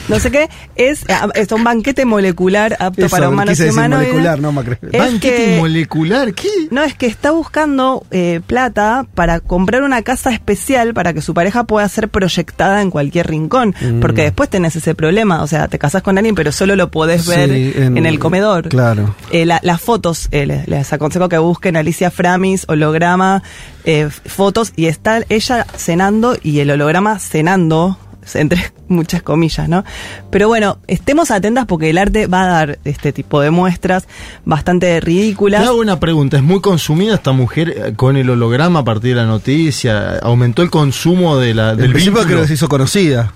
[0.08, 1.04] no sé qué, es,
[1.34, 4.08] es un banquete molecular apto Eso, para humanos y humanoides.
[4.08, 4.76] molecular, no macro.
[4.82, 6.48] Banquete que- molecular, ¿qué?
[6.70, 11.34] No, es que está buscando eh, plata para comprar una casa especial para que su
[11.34, 13.74] pareja pueda ser proyectada en cualquier rincón.
[13.80, 14.00] Mm.
[14.00, 15.42] Porque después tenés ese problema.
[15.42, 18.18] O sea, te casas con alguien, pero solo lo podés Sí, ver en- en, el
[18.18, 18.68] comedor.
[18.68, 19.14] claro.
[19.30, 23.42] Eh, la- las fotos, eh, les, les aconsejo que busquen Alicia Framis, holograma,
[23.84, 27.98] eh, fotos, y está ella cenando y el holograma cenando
[28.34, 29.84] entre muchas comillas, ¿no?
[30.30, 34.08] Pero bueno, estemos atentas porque el arte va a dar este tipo de muestras
[34.46, 35.66] bastante Te ridículas.
[35.66, 36.38] hago una pregunta.
[36.38, 40.16] ¿Es muy consumida esta mujer eh, con el holograma a partir de la noticia?
[40.22, 42.26] ¿Aumentó el consumo de la, Del principio vínculo?
[42.28, 43.34] creo que se hizo conocida.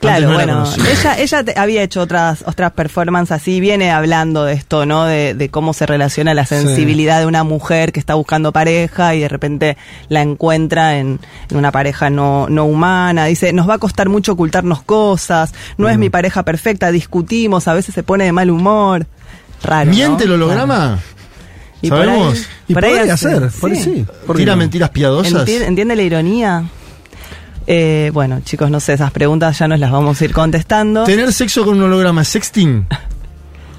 [0.00, 4.52] Claro, no bueno, ella, ella te- había hecho otras, otras performances así, viene hablando de
[4.52, 5.04] esto, ¿no?
[5.06, 9.20] De, de cómo se relaciona la sensibilidad de una mujer que está buscando pareja y
[9.20, 9.76] de repente
[10.10, 11.18] la encuentra en,
[11.50, 13.24] en una pareja no, no humana.
[13.24, 17.72] Dice, nos va a costar mucho ocultarnos cosas, no es mi pareja perfecta, discutimos, a
[17.74, 19.06] veces se pone de mal humor.
[19.62, 19.90] Raro.
[19.90, 19.96] ¿no?
[19.96, 20.98] ¿Miente el holograma?
[21.80, 22.46] Y por ahí- ¿Sabemos?
[22.68, 23.82] Y por ahí podría hace- ser, por ahí sí.
[23.96, 24.06] sí.
[24.26, 24.58] ¿Por qué ¿Tira no?
[24.58, 25.46] mentiras piadosas?
[25.48, 26.64] Enti- ¿Entiende la ironía?
[27.66, 31.04] Eh, bueno, chicos, no sé, esas preguntas ya nos las vamos a ir contestando.
[31.04, 32.86] ¿Tener sexo con un holograma sexting?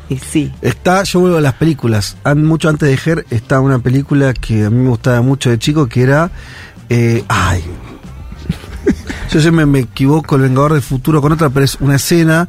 [0.09, 0.51] Y sí.
[0.61, 2.18] Está, yo vuelvo a las películas.
[2.23, 5.59] An- mucho antes de Her está una película que a mí me gustaba mucho de
[5.59, 6.31] chico que era.
[6.89, 7.64] eh, ay.
[9.31, 12.47] Yo siempre me equivoco, El Vengador del Futuro con otra, pero es una escena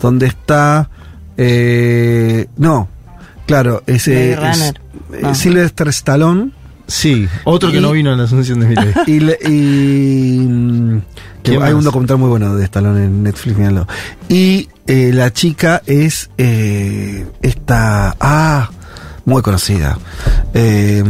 [0.00, 0.88] donde está.
[1.36, 2.88] eh, no,
[3.46, 4.32] claro, ese.
[4.34, 4.72] Es, eh,
[5.22, 5.34] No.
[5.34, 6.52] Sylvester Stallone.
[6.90, 7.28] Sí.
[7.44, 8.92] Otro que Y- no vino en la Asunción de Miley.
[9.06, 10.98] Y, le- y, mm,
[11.42, 13.86] que ¿Quién hay un documental muy bueno de Stallone en Netflix, mírenlo.
[14.28, 18.14] Y eh, la chica es eh, esta.
[18.20, 18.68] Ah,
[19.24, 19.98] muy conocida.
[20.52, 21.02] Eh,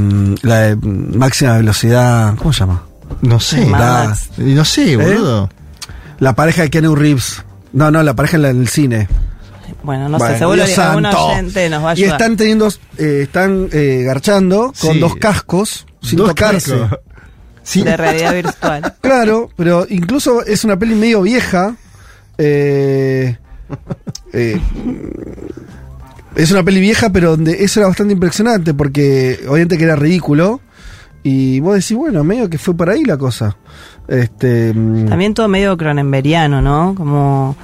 [0.42, 2.34] la de máxima velocidad.
[2.36, 2.82] ¿Cómo se llama?
[3.22, 3.68] No sé.
[3.70, 5.48] La- No sé, boludo.
[6.18, 7.42] La pareja de Keanu Reeves.
[7.72, 9.08] No, no, la pareja en la- en el cine.
[9.82, 12.20] Bueno, no Bueno, sé, seguro que algún oyente nos va a Y ayudar.
[12.20, 12.68] están teniendo,
[12.98, 14.98] eh, están eh, garchando con Sí.
[15.00, 16.78] dos cascos sin Dos tocarse.
[16.78, 16.98] cascos.
[17.62, 17.82] Sí.
[17.82, 18.94] De realidad virtual.
[19.00, 21.76] Claro, pero incluso es una peli medio vieja.
[22.38, 23.36] eh,
[24.32, 24.60] eh,
[26.36, 30.60] es una peli vieja, pero donde eso era bastante impresionante, porque obviamente que era ridículo.
[31.22, 33.56] Y vos decís, bueno, medio que fue por ahí la cosa.
[34.08, 36.94] Este, mm, También todo medio cronenberiano, ¿no?
[36.96, 37.56] Como.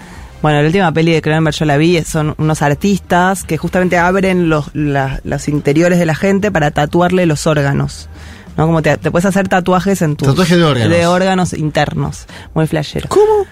[0.42, 4.48] Bueno, la última peli de Cronenberg yo la vi, son unos artistas que justamente abren
[4.48, 8.08] los, la- los interiores de la gente para tatuarle los órganos.
[8.56, 8.64] ¿No?
[8.66, 10.28] Como te, te puedes hacer tatuajes en tus.
[10.28, 10.96] Tatuaje de órganos.
[10.96, 12.26] de órganos internos.
[12.54, 13.06] Muy flashero.
[13.08, 13.46] ¿Cómo?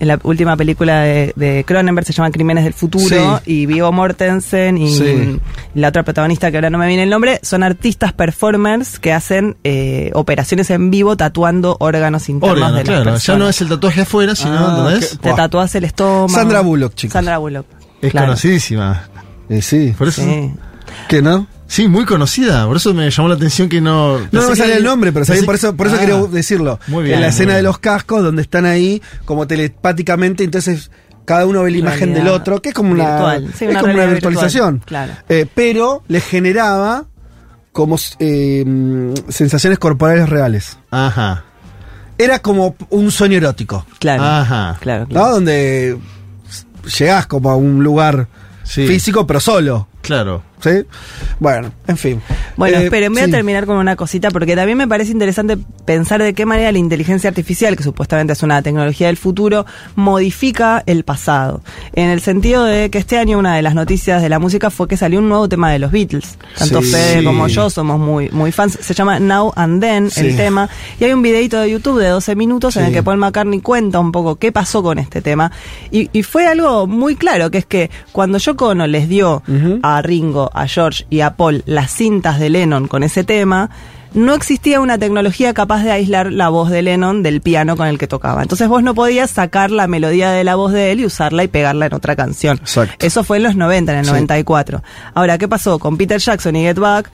[0.00, 4.90] En la última película de, Cronenberg se llama Crímenes del Futuro y Vigo Mortensen y
[4.92, 5.38] Sí.
[5.74, 9.56] la otra protagonista que ahora no me viene el nombre son artistas performers que hacen
[9.62, 13.16] eh, operaciones en vivo tatuando órganos internos Órgano, de claro.
[13.16, 15.36] Ya no es el tatuaje afuera, sino, Ah, Te Buah.
[15.36, 16.28] tatuás el estómago.
[16.30, 17.12] Sandra Bullock, chicos.
[17.12, 17.66] Sandra Bullock.
[18.02, 18.28] Es Claro.
[18.28, 19.02] conocidísima.
[19.48, 19.94] Eh, sí.
[19.96, 20.22] Por eso.
[20.22, 20.52] Sí.
[21.08, 21.46] ¿Qué no?
[21.70, 22.66] Sí, muy conocida.
[22.66, 24.18] Por eso me llamó la atención que no.
[24.18, 26.80] No, no me salía el nombre, pero sabía, por eso, por eso Ah, quería decirlo.
[26.88, 27.14] Muy bien.
[27.14, 27.56] en la escena bien.
[27.58, 30.90] de los cascos, donde están ahí como telepáticamente, entonces
[31.24, 33.38] cada uno ve la imagen Realidad del otro, que es como una.
[33.56, 34.74] Sí, es una como una virtualización.
[34.80, 35.12] virtual, claro.
[35.28, 37.04] Eh, pero le generaba
[37.70, 40.76] como eh, sensaciones corporales reales.
[40.90, 41.44] Ajá.
[42.18, 44.24] Era como un sueño erótico, Claro.
[44.24, 44.76] Ajá.
[44.80, 45.30] Claro, ¿no?
[45.30, 45.96] Donde
[46.98, 48.26] llegás como a un lugar
[48.64, 48.86] Sí.
[48.88, 49.86] físico, pero solo.
[50.02, 50.42] Claro.
[50.62, 50.84] ¿Sí?
[51.38, 52.22] Bueno, en fin.
[52.56, 53.28] Bueno, Eh, esperen, voy sí.
[53.28, 55.56] a terminar con una cosita porque también me parece interesante
[55.86, 59.64] pensar de qué manera la inteligencia artificial, que supuestamente es una tecnología del futuro,
[59.96, 61.62] modifica el pasado.
[61.94, 64.88] En el sentido de que este año una de las noticias de la música fue
[64.88, 66.36] que salió un nuevo tema de los Beatles.
[66.58, 66.90] Tanto Sí.
[66.92, 68.76] Fede como yo somos muy, muy fans.
[68.80, 70.68] Se llama Now and Then el tema.
[70.98, 74.00] Y hay un videito de YouTube de 12 minutos en el que Paul McCartney cuenta
[74.00, 75.52] un poco qué pasó con este tema.
[75.90, 79.42] Y, y fue algo muy claro, que es que cuando Yoko Ono les dio
[79.82, 83.70] a Ringo, a George y a Paul las cintas de Lennon con ese tema,
[84.12, 87.96] no existía una tecnología capaz de aislar la voz de Lennon del piano con el
[87.96, 88.42] que tocaba.
[88.42, 91.48] Entonces vos no podías sacar la melodía de la voz de él y usarla y
[91.48, 92.56] pegarla en otra canción.
[92.58, 93.06] Exacto.
[93.06, 94.10] Eso fue en los 90, en el Sí.
[94.10, 94.82] 94.
[95.14, 97.08] Ahora, ¿qué pasó con Peter Jackson y Get Back?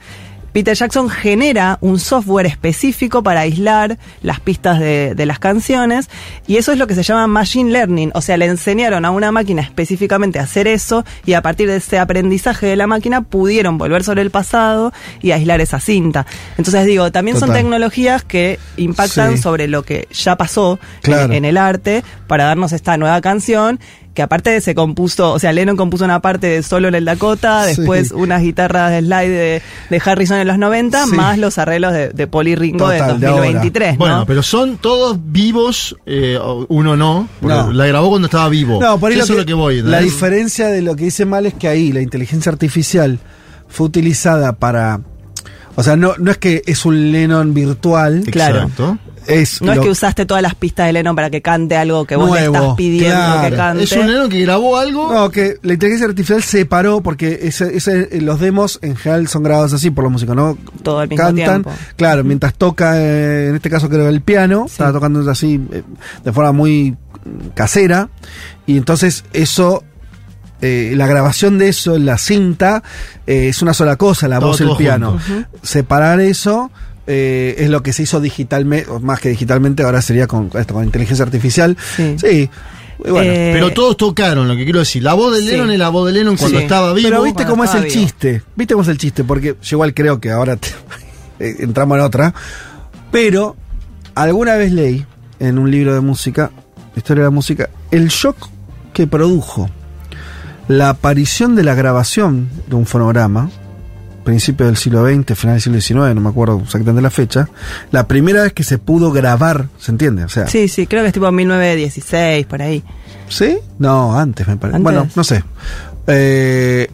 [0.53, 6.09] Peter Jackson genera un software específico para aislar las pistas de, de las canciones
[6.47, 9.31] y eso es lo que se llama machine learning, o sea, le enseñaron a una
[9.31, 13.77] máquina específicamente a hacer eso y a partir de ese aprendizaje de la máquina pudieron
[13.77, 16.25] volver sobre el pasado y aislar esa cinta.
[16.57, 19.41] Entonces digo, también son tecnologías que impactan Sí.
[19.43, 21.25] sobre lo que ya pasó Claro.
[21.25, 23.79] en, en el arte para darnos esta nueva canción
[24.17, 27.65] que aparte se compuso, o sea, Lennon compuso una parte de solo en el Dakota,
[27.65, 27.75] Sí.
[27.77, 31.15] después unas guitarras de slide de, de Harrison en los 90, Sí.
[31.15, 33.41] más los arreglos de, de Paul y Ringo de Total, de ahora.
[33.43, 33.97] 2023, ¿no?
[33.99, 37.71] Bueno, pero son todos vivos, eh, uno no, porque No.
[37.71, 38.79] la grabó cuando estaba vivo.
[38.81, 39.83] No, por ahí Eso lo es lo que voy.
[39.83, 43.19] La diferencia de lo que dice mal es que ahí la inteligencia artificial
[43.67, 45.01] fue utilizada para.
[45.75, 48.23] O sea, no, no es que es un Lennon virtual.
[48.31, 48.67] Claro.
[49.27, 52.15] Es no es que usaste todas las pistas de Lennon para que cante algo que
[52.15, 53.49] vos le estás pidiendo claro.
[53.49, 53.83] que cante.
[53.83, 55.11] Es un neno que grabó algo.
[55.13, 59.43] No, que la inteligencia artificial se paró porque ese, ese- los demos en general son
[59.43, 60.57] grabados así por los músicos, ¿no?
[60.81, 61.71] Todo mismo Cantan, tiempo.
[61.97, 65.83] claro, mientras toca, eh, en este caso creo el piano, estaba tocando así eh,
[66.23, 66.95] de forma muy
[67.53, 68.09] casera,
[68.65, 69.83] y entonces eso,
[70.61, 72.81] eh, la grabación de eso en la cinta
[73.25, 75.19] eh, es una sola cosa, la Todo- voz y el piano.
[75.61, 76.71] Separar eso
[77.07, 80.73] eh, es lo que se hizo digitalmente, o más que digitalmente, ahora sería con esto,
[80.73, 81.75] con inteligencia artificial.
[81.95, 82.15] Sí.
[82.19, 82.49] Sí.
[82.99, 83.31] bueno.
[83.31, 85.03] Eh, Pero todos tocaron, lo que quiero decir.
[85.03, 85.47] La voz de Sí.
[85.51, 86.63] Lennon es la voz de Lennon cuando Sí.
[86.63, 87.07] estaba vivo.
[87.09, 87.93] Pero viste cómo es el vivo.
[87.93, 88.41] chiste.
[88.55, 90.67] Viste cómo es el chiste, porque yo igual creo que ahora te-
[91.39, 92.33] eh, entramos en otra.
[93.11, 93.55] Pero
[94.15, 95.05] alguna vez leí
[95.39, 96.51] en un libro de música,
[96.95, 98.49] historia de la música, el shock
[98.93, 99.69] que produjo
[100.67, 103.49] la aparición de la grabación de un fonograma,
[104.27, 107.47] principio del siglo XX, final del siglo XIX, no me acuerdo exactamente la fecha,
[107.91, 110.25] la primera vez que se pudo grabar, ¿se entiende?
[110.25, 112.83] O sea, Sí, sí, creo que es tipo 1916, por ahí.
[113.29, 113.57] ¿Sí?
[113.79, 114.75] No, antes me parece.
[114.75, 114.83] ¿Antes?
[114.83, 115.45] Bueno, no sé.
[116.07, 116.89] Eh,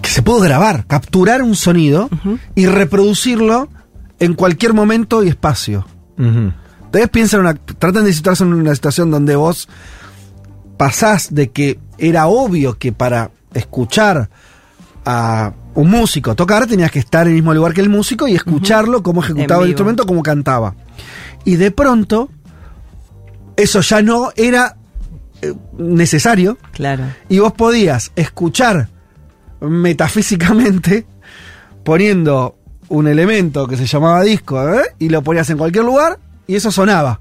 [0.00, 2.08] que se pudo grabar, capturar un sonido
[2.54, 3.68] y reproducirlo
[4.20, 5.88] en cualquier momento y espacio.
[6.16, 6.52] Ujú.
[6.84, 9.68] Ustedes piensan, una, tratan de situarse en una situación donde vos
[10.76, 14.30] pasás de que era obvio que para escuchar
[15.04, 18.34] a un músico tocar tenías que estar en el mismo lugar que el músico y
[18.34, 20.74] escucharlo cómo ejecutaba el instrumento, cómo cantaba.
[21.44, 22.28] Y de pronto,
[23.56, 24.76] eso ya no era
[25.42, 27.04] eh, necesario Claro.
[27.28, 28.88] y vos podías escuchar
[29.60, 31.06] metafísicamente
[31.84, 32.56] poniendo
[32.88, 34.82] un elemento que se llamaba disco ¿eh?
[34.98, 37.20] y lo ponías en cualquier lugar y eso sonaba.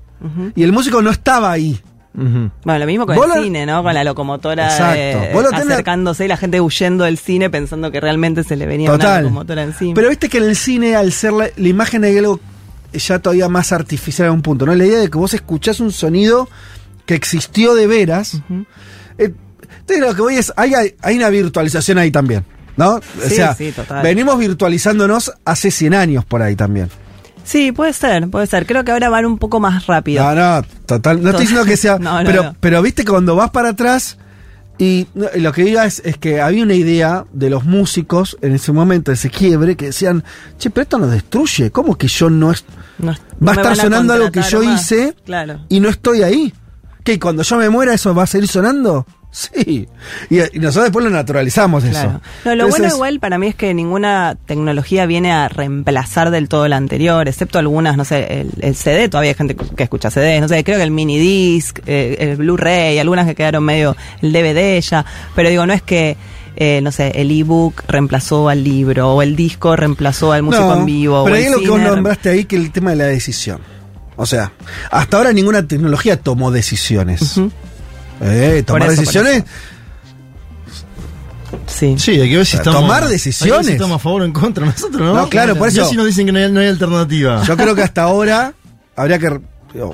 [0.56, 1.80] Y el músico no estaba ahí.
[2.14, 3.84] Bueno, lo mismo con el cine, ¿no?
[3.84, 8.56] Con la locomotora eh, acercándose y la gente huyendo del cine pensando que realmente se
[8.56, 9.24] le venía una Total.
[9.24, 9.94] locomotora encima.
[9.96, 12.40] Pero viste que en el cine, al ser la, la imagen hay algo
[12.94, 14.74] ya todavía más artificial a un punto, ¿no?
[14.74, 16.50] La idea de que vos escuchás un sonido
[17.06, 18.36] que existió de veras.
[19.18, 19.32] Eh,
[19.80, 22.44] entonces lo que voy es, hay, hay, una virtualización ahí también,
[22.78, 22.96] ¿no?
[22.96, 24.02] O Sí, sea, sí, total.
[24.04, 26.90] venimos virtualizándonos hace 100 años por ahí también.
[27.50, 28.68] Sí, puede ser, puede ser.
[28.68, 30.24] Creo que ahora van un poco más rápido.
[30.24, 31.20] No, no, total.
[31.24, 31.98] No estoy diciendo que sea.
[32.00, 32.56] No, no, pero, no.
[32.60, 34.18] pero viste que cuando vas para atrás.
[34.78, 38.72] Y lo que diga es, es que había una idea de los músicos en ese
[38.72, 40.24] momento, ese quiebre, que decían,
[40.60, 42.64] che, pero esto nos destruye, ¿cómo que yo no es,
[43.00, 43.14] No-
[43.46, 44.82] va a estar sonando algo que yo más.
[44.84, 45.66] hice Claro.
[45.70, 46.54] y no estoy ahí?
[47.04, 47.20] ¿Qué ¿Qué?
[47.20, 49.06] ¿Cuando yo me muera eso va a seguir sonando?
[49.32, 49.88] Sí.
[50.30, 52.04] Y, y nosotros después lo naturalizamos eso.
[52.04, 56.50] No, lo Entonces, bueno igual para mí es que ninguna tecnología viene a reemplazar del
[56.50, 60.10] todo la anterior, excepto algunas, no sé, el, el CD, todavía hay gente que escucha
[60.10, 63.96] CDs, no sé, creo que el mini disc, eh, el Blu-ray, algunas que quedaron medio
[64.22, 66.18] el DVD ya, pero digo, no es que
[66.56, 70.80] eh, no sé, el ebook reemplazó al libro, o el disco reemplazó al músico no,
[70.80, 71.24] en vivo.
[71.24, 73.62] Pero o ahí lo que vos nombraste ahí, que el tema de la decisión.
[74.18, 74.52] O sea,
[74.92, 77.38] hasta ahora ninguna tecnología tomó decisiones.
[77.38, 77.50] Ujú.
[78.22, 79.44] Eh, tomar eso, decisiones.
[81.68, 81.96] Sí.
[81.98, 82.82] Sí, hay que ver si estamos.
[82.82, 83.66] tomar decisiones.
[83.68, 84.66] si estamos a favor o en contra.
[84.66, 85.14] Nosotros no.
[85.16, 87.44] No, claro, por eso- si nos dicen que no hay, no hay alternativa.
[87.44, 88.54] Yo creo que hasta ahora
[88.96, 89.40] habría que.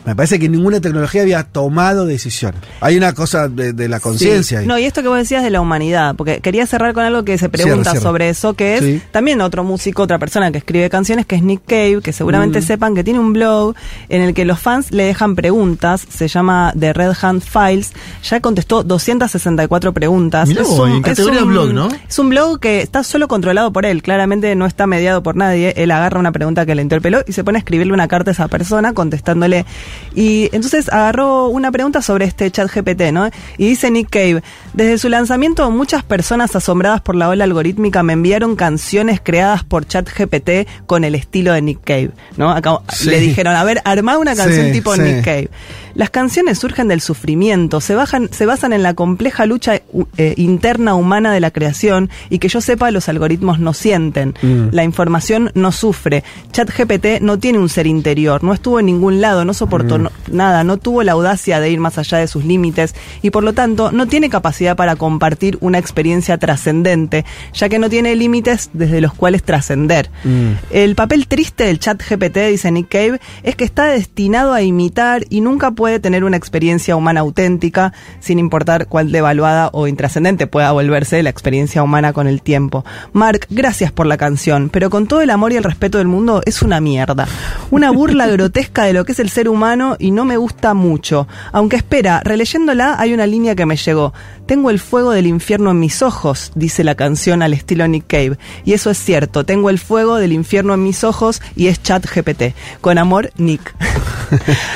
[0.06, 2.62] Me parece que ninguna tecnología había tomado decisiones.
[2.82, 4.62] Hay una cosa de, de la conciencia.
[4.62, 4.68] Sí.
[4.68, 7.38] No, y esto que vos decías de la humanidad, porque quería cerrar con algo que
[7.38, 8.04] se pregunta Cierra, cierra.
[8.04, 9.02] sobre eso, que es Sí.
[9.12, 12.64] también otro músico, otra persona que escribe canciones, que es Nick Cave, que seguramente Mm.
[12.64, 13.76] sepan que tiene un blog
[14.10, 18.40] en el que los fans le dejan preguntas, se llama The Red Hand Files, ya
[18.40, 20.48] contestó 264 preguntas.
[20.48, 21.90] Mirá vos, en categoría blog, ¿no?
[22.08, 25.74] Es un blog que está solo controlado por él, claramente no está mediado por nadie,
[25.78, 28.34] él agarra una pregunta que le interpeló y se pone a escribirle una carta a
[28.34, 29.65] esa persona contestándole.
[30.14, 33.28] Y entonces agarró una pregunta sobre este chat GPT, ¿no?
[33.58, 38.14] Y dice Nick Cave, desde su lanzamiento muchas personas asombradas por la ola algorítmica me
[38.14, 42.52] enviaron canciones creadas por chat GPT con el estilo de Nick Cave, ¿no?
[42.52, 43.10] Acá Sí.
[43.10, 45.02] le dijeron, a ver, armá una canción Sí, tipo sí.
[45.02, 45.50] Nick Cave.
[45.96, 49.76] Las canciones surgen del sufrimiento, se, bajan, se basan en la compleja lucha
[50.18, 54.36] eh, interna humana de la creación y que yo sepa los algoritmos no sienten.
[54.42, 54.68] Mm.
[54.72, 56.24] La información no sufre.
[56.52, 60.04] ChatGPT no tiene un ser interior, no estuvo en ningún lado, no soportó Mm.
[60.04, 63.44] no- nada, no tuvo la audacia de ir más allá de sus límites y por
[63.44, 68.70] lo tanto no tiene capacidad para compartir una experiencia trascendente, ya que no tiene límites
[68.74, 70.10] desde los cuales trascender.
[70.24, 70.52] Mm.
[70.72, 75.24] El papel triste del chat GPT, dice Nick Cave, es que está destinado a imitar
[75.30, 80.72] y nunca puede tener una experiencia humana auténtica, sin importar cuál devaluada o intrascendente pueda
[80.72, 82.84] volverse la experiencia humana con el tiempo.
[83.14, 86.42] Mark, gracias por la canción, pero con todo el amor y el respeto del mundo,
[86.46, 87.28] es una mierda.
[87.72, 91.28] Una burla grotesca de lo que es el ser humano y no me gusta mucho.
[91.52, 94.14] Aunque espera, releyéndola hay una línea que me llegó.
[94.46, 98.38] Tengo el fuego del infierno en mis ojos, dice la canción al estilo Nick Cave.
[98.64, 102.06] Y eso es cierto, tengo el fuego del infierno en mis ojos y es chat
[102.06, 102.54] GPT.
[102.82, 103.74] Con amor, Nick.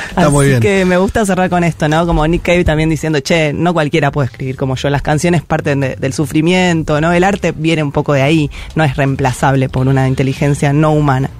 [0.08, 0.60] Está Así muy bien.
[0.60, 2.06] que me gusta cerrar con esto, ¿no?
[2.06, 4.88] Como Nick Cave también diciendo, che, no cualquiera puede escribir como yo.
[4.90, 7.12] Las canciones parten de- del sufrimiento, ¿no?
[7.12, 11.30] El arte viene un poco de ahí, no es reemplazable por una inteligencia no humana.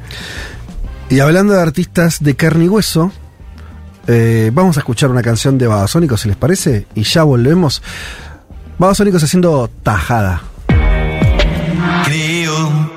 [1.08, 3.12] Y hablando de artistas de carne y hueso,
[4.06, 7.82] eh, vamos a escuchar una canción de Babasónicos, si les parece, y ya volvemos.
[8.78, 10.42] Babasónicos haciendo tajada.
[12.04, 12.90] Creo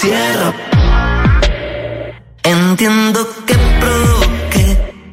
[0.00, 0.52] cierra.
[2.44, 4.66] Entiendo que provoque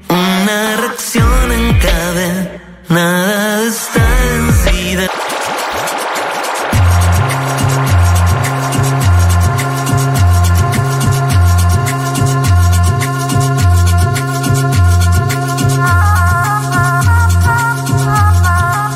[0.10, 2.52] una reacción en cadena.
[2.90, 5.10] Nada de esta densidad.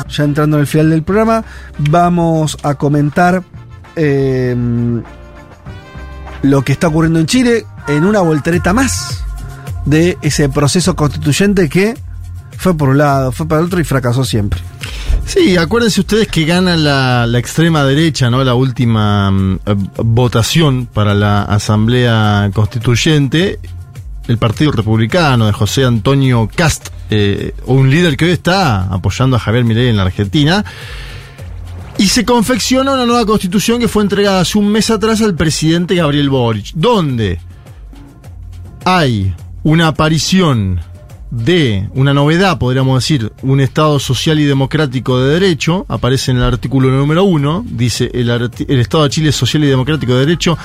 [0.08, 1.44] Ya entrando en el final del programa,
[1.78, 3.42] vamos a comentar
[3.96, 4.54] eh,
[6.42, 9.24] lo que está ocurriendo en Chile en una voltereta más
[9.84, 11.96] de ese proceso constituyente que
[12.56, 14.60] fue por un lado, fue para el otro y fracasó siempre.
[15.24, 18.42] Sí, acuérdense ustedes que gana la, la extrema derecha, ¿no?
[18.42, 19.60] La última mm,
[20.02, 23.60] votación para la Asamblea Constituyente.
[24.28, 29.40] El Partido Republicano de José Antonio Cast, eh, un líder que hoy está apoyando a
[29.40, 30.64] Javier Milei en la Argentina.
[32.00, 35.96] Y se confecciona una nueva constitución que fue entregada hace un mes atrás al presidente
[35.96, 37.38] Gabriel Boric, donde
[38.86, 40.80] hay una aparición
[41.30, 46.44] de una novedad, podríamos decir, un Estado social y democrático de derecho, aparece en el
[46.44, 50.56] artículo número uno, dice el, el Estado de Chile es social y democrático de derecho,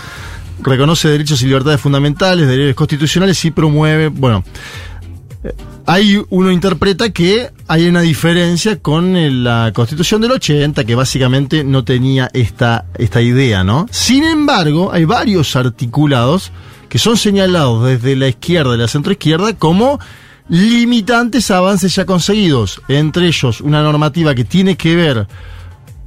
[0.64, 4.46] reconoce derechos y libertades fundamentales, derechos constitucionales y promueve, bueno,
[5.86, 11.64] ahí uno interpreta que hay una diferencia con eh, la constitución del 80, que básicamente
[11.64, 13.86] no tenía esta, esta idea, ¿no?
[13.92, 16.52] Sin embargo, hay varios articulados
[16.90, 20.00] que son señalados desde la izquierda y la centroizquierda como
[20.48, 22.82] limitantes avances ya conseguidos.
[22.88, 25.28] Entre ellos, una normativa que tiene que ver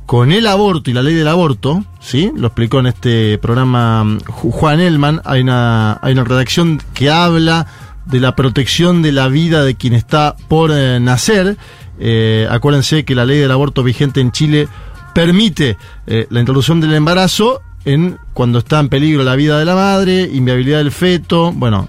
[0.06, 2.30] con el aborto y la ley del aborto, ¿sí?
[2.34, 5.20] Lo explicó en este programa mm, Ju- Juan Elman.
[5.24, 7.66] Hay una, hay una redacción que habla
[8.08, 11.56] de la protección de la vida de quien está por eh, nacer.
[12.00, 14.68] Eh, acuérdense que la ley del aborto vigente en Chile
[15.14, 19.74] permite eh, la introducción del embarazo en cuando está en peligro la vida de la
[19.74, 21.52] madre, inviabilidad del feto.
[21.52, 21.88] Bueno,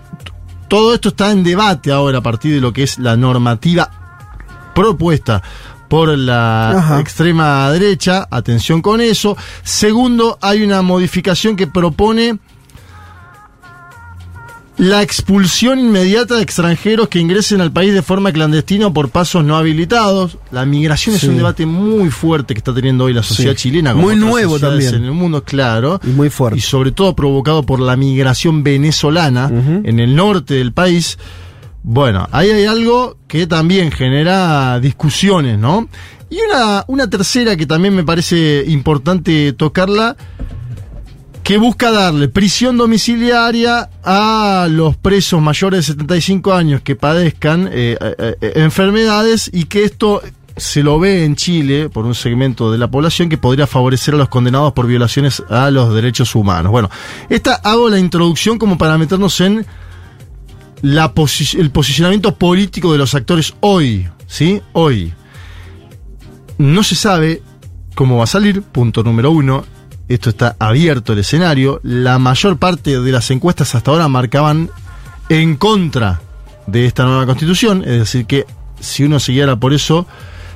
[0.67, 3.89] todo esto está en debate ahora a partir de lo que es la normativa
[4.75, 5.41] propuesta
[5.87, 6.99] por la Ajá.
[6.99, 8.27] extrema derecha.
[8.29, 9.35] Atención con eso.
[9.63, 12.39] Segundo, hay una modificación que propone
[14.79, 19.43] la expulsión inmediata de extranjeros que ingresen al país de forma clandestina o por pasos
[19.43, 20.37] no habilitados.
[20.51, 21.25] La migración Sí.
[21.25, 23.63] es un debate muy fuerte que está teniendo hoy la sociedad Sí.
[23.69, 23.93] chilena.
[23.93, 24.95] Muy nuevo también.
[24.95, 25.99] En el mundo, claro.
[26.03, 26.57] Y muy fuerte.
[26.57, 29.51] Y sobre todo provocado por la migración venezolana
[29.83, 31.17] en el norte del país.
[31.83, 35.87] Bueno, ahí hay algo que también genera discusiones, ¿no?
[36.29, 40.15] Y una, una tercera que también me parece importante tocarla,
[41.49, 47.97] que busca darle prisión domiciliaria a los presos mayores de 75 años que padezcan eh,
[47.99, 50.21] eh, eh, enfermedades y que esto
[50.55, 54.17] se lo ve en Chile por un segmento de la población que podría favorecer a
[54.17, 56.71] los condenados por violaciones a los derechos humanos.
[56.71, 56.91] Bueno,
[57.29, 59.65] esta hago la introducción como para meternos en
[60.83, 61.11] la
[61.57, 64.61] el posicionamiento político de los actores hoy, ¿sí?
[64.73, 65.15] Hoy.
[66.59, 67.41] No se sabe
[67.95, 69.78] cómo va a salir, punto número uno.
[70.09, 71.79] Esto está abierto el escenario.
[71.83, 74.69] La mayor parte de las encuestas hasta ahora marcaban
[75.29, 76.19] en contra
[76.67, 78.45] de esta nueva constitución, es decir, que
[78.79, 80.07] si uno se guiara por eso,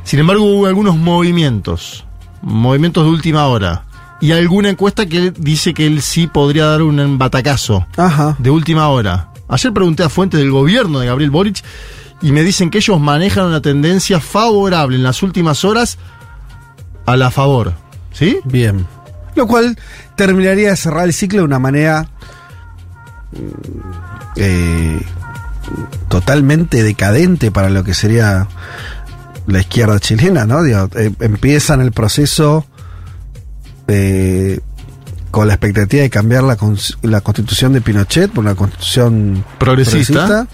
[0.03, 2.03] sin embargo hubo algunos movimientos,
[2.41, 3.85] movimientos de última hora,
[4.19, 8.35] y alguna encuesta que dice que él sí podría dar un batacazo Ajá.
[8.39, 9.29] de última hora.
[9.49, 11.63] Ayer pregunté a fuentes del gobierno de Gabriel Boric
[12.21, 15.97] y me dicen que ellos manejan una tendencia favorable en las últimas horas
[17.05, 17.73] a la favor.
[18.13, 18.39] ¿Sí?
[18.45, 18.87] Bien.
[19.35, 19.77] Lo cual
[20.15, 22.07] terminaría de cerrar el ciclo de una manera
[23.31, 25.01] mm, eh,
[26.09, 28.47] totalmente decadente para lo que sería
[29.47, 30.63] la izquierda chilena, ¿no?
[30.63, 32.65] Digo, eh, empiezan el proceso
[33.87, 34.59] eh,
[35.31, 36.57] con la expectativa de cambiar la,
[37.01, 40.47] la constitución de Pinochet por una constitución Progresista.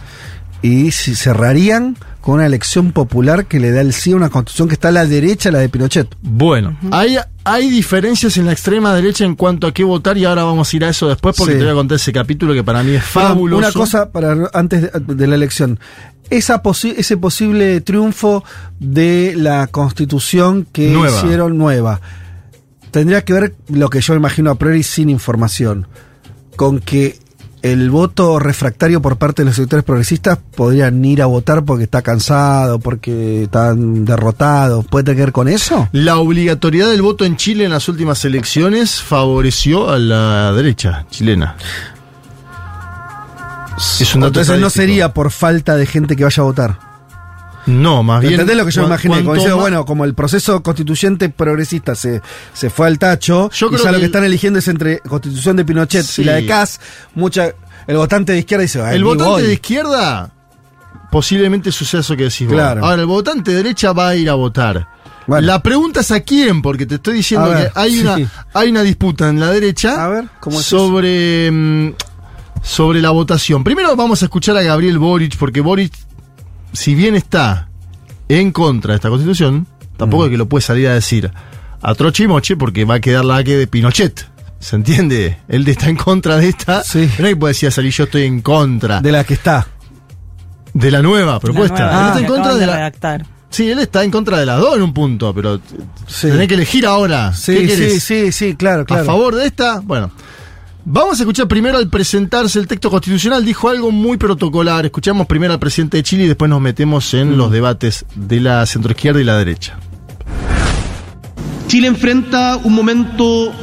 [0.61, 4.67] y si cerrarían con una elección popular que le da el sí a una constitución
[4.67, 6.07] que está a la derecha, la de Pinochet.
[6.21, 7.17] Bueno, hay,
[7.53, 10.75] hay diferencias en la extrema derecha en cuanto a qué votar y ahora vamos a
[10.75, 11.57] ir a eso después porque Sí.
[11.59, 13.57] te voy a contar ese capítulo que para mí es fabuloso.
[13.59, 15.79] Una cosa para antes de, de la elección.
[16.29, 18.43] Esa posi- ese posible triunfo
[18.79, 21.17] de la constitución que Nueva.
[21.17, 21.99] hicieron nueva
[22.91, 25.87] tendría que ver lo que yo imagino a priori sin información
[26.55, 27.17] con que
[27.61, 32.01] el voto refractario por parte de los sectores progresistas podrían ir a votar porque está
[32.01, 34.85] cansado, porque están derrotados.
[34.85, 35.89] ¿Puede tener que ver con eso?
[35.91, 41.55] La obligatoriedad del voto en Chile en las últimas elecciones favoreció a la derecha chilena.
[43.99, 46.88] Es un dato Entonces no sería por falta de gente que vaya a votar.
[47.69, 48.33] No, más bien.
[48.33, 49.23] ¿Entendés lo que yo imaginé?
[49.23, 52.21] Como bueno, como el proceso constituyente progresista se,
[52.53, 54.99] se fue al tacho, Yo y creo ya lo que que están eligiendo es entre
[54.99, 56.21] constitución de Pinochet Sí.
[56.21, 56.79] y la de Kass,
[57.15, 57.51] mucha,
[57.87, 59.43] el votante de izquierda dice, "Ay, El votante voy".
[59.43, 60.31] de izquierda
[61.11, 62.53] posiblemente suceda eso que decís vos.
[62.55, 62.83] Claro.
[62.85, 64.87] Ahora, el votante de derecha va a ir a votar.
[65.27, 65.45] Bueno.
[65.45, 68.01] La pregunta es a quién, porque te estoy diciendo ver, que hay, sí.
[68.01, 68.17] una,
[68.53, 71.93] hay una disputa en la derecha A ver, ¿cómo es sobre, mm,
[72.63, 73.63] sobre la votación.
[73.63, 75.93] Primero vamos a escuchar a Gabriel Boric, porque Boric,
[76.73, 77.69] si bien está
[78.27, 79.67] en contra de esta constitución,
[79.97, 80.25] tampoco Mm.
[80.25, 81.31] es que lo puede salir a decir
[81.81, 84.27] a troche y moche, porque va a quedar la que de Pinochet.
[84.59, 85.37] ¿Se entiende?
[85.47, 86.83] Él está en contra de esta.
[86.83, 87.09] Sí.
[87.19, 89.65] No es que puede decir salir yo estoy en contra de la que está.
[90.73, 91.85] de la nueva propuesta.
[91.85, 92.75] La nueva, él que está en contra de de la.
[92.75, 93.25] redactar.
[93.49, 95.59] Sí, él está en contra de las dos en un punto, pero
[96.05, 96.27] Sí.
[96.29, 97.31] tenés que elegir ahora.
[97.45, 99.01] ¿Qué Sí, sí, sí, sí, claro, claro.
[99.03, 99.79] ¿A favor de esta?
[99.79, 100.11] Bueno.
[100.85, 103.43] Vamos a escuchar primero al presentarse el texto constitucional.
[103.43, 104.85] Dijo algo muy protocolar.
[104.85, 108.65] Escuchamos primero al presidente de Chile y después nos metemos en los debates de la
[108.65, 109.77] centroizquierda y la derecha.
[111.67, 113.53] Chile enfrenta un momento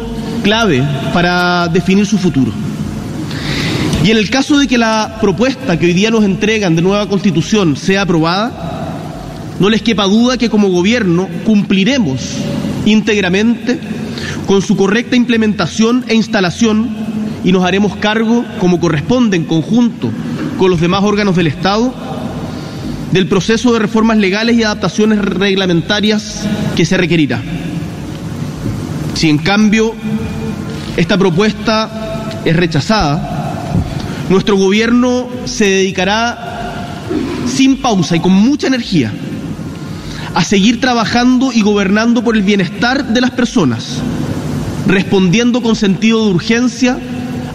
[0.45, 2.53] clave para definir su futuro.
[4.05, 7.09] Y en el caso de que la propuesta que hoy día nos entregan de nueva
[7.09, 8.53] constitución sea aprobada,
[9.59, 12.21] no les quepa duda que como gobierno cumpliremos
[12.85, 13.81] íntegramente
[14.47, 16.89] con su correcta implementación e instalación
[17.45, 20.11] y nos haremos cargo, como corresponde en conjunto
[20.59, 21.93] con los demás órganos del Estado,
[23.13, 26.43] del proceso de reformas legales y adaptaciones reglamentarias
[26.75, 27.41] que se requerirá.
[29.15, 29.95] Si en cambio
[30.97, 33.65] esta propuesta es rechazada,
[34.29, 36.47] nuestro gobierno se dedicará
[37.47, 39.13] sin pausa y con mucha energía
[40.35, 44.03] a seguir trabajando y gobernando por el bienestar de las personas,
[44.87, 46.99] respondiendo con sentido de urgencia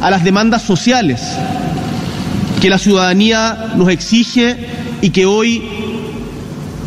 [0.02, 1.22] a las demandas sociales
[2.62, 4.68] que la ciudadanía nos exige
[5.02, 5.64] y que hoy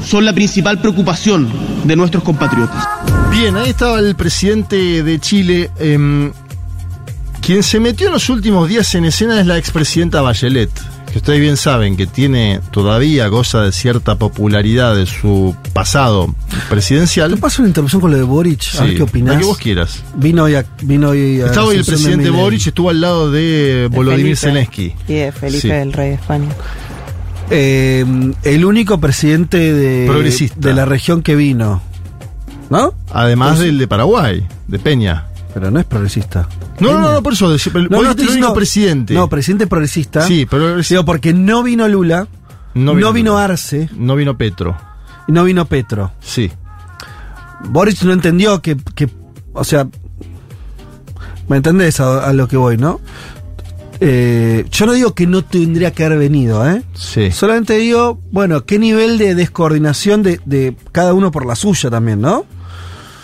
[0.06, 1.48] son la principal preocupación
[1.84, 2.84] de nuestros compatriotas.
[3.30, 5.70] Bien, ahí estaba el presidente de Chile.
[5.80, 6.32] em,
[7.40, 10.70] quien se metió en los últimos días en escena es la expresidenta Bachelet,
[11.14, 16.34] que ustedes bien saben que tiene todavía goza de cierta popularidad de su pasado
[16.68, 17.30] presidencial.
[17.32, 18.60] ¿Te paso una interrupción con lo de Boric?
[18.76, 19.38] a ver Sí, qué opinás.
[19.38, 20.02] que vos quieras.
[20.16, 22.30] Vino hoy a, vino hoy a Estaba hoy el presidente.
[22.30, 24.36] Boric, estuvo al lado de De Volodymyr.
[24.36, 24.92] Zelensky.
[25.06, 25.70] Y de Felipe, Sí.
[25.70, 26.48] el rey de España.
[27.50, 28.04] Eh,
[28.42, 30.56] el único presidente de, Progresista.
[30.58, 31.80] de la región que vino.
[32.70, 32.92] ¿No?
[33.12, 35.26] Además del de Paraguay, de Peña.
[35.52, 36.48] Pero no es progresista.
[36.80, 39.14] No, no, no, no, por eso, No, vos no, dijiste estoy diciendo- presidente.
[39.14, 40.22] No, presidente progresista.
[40.26, 42.26] Sí, pero Digo, porque no vino Lula,
[42.74, 44.76] no vino, Arce, no vino Petro.
[45.28, 46.12] y no vino Petro.
[46.20, 46.50] Sí.
[47.66, 49.08] Boric no entendió que, que
[49.52, 49.86] o sea,
[51.48, 53.00] ¿me entendés a, a lo que voy, no?
[54.00, 56.82] Eh, yo no digo que no tendría que haber venido, ¿eh?
[56.94, 57.30] Sí.
[57.30, 62.20] Solamente digo, bueno, qué nivel de descoordinación de, de cada uno por la suya también,
[62.20, 62.44] ¿no?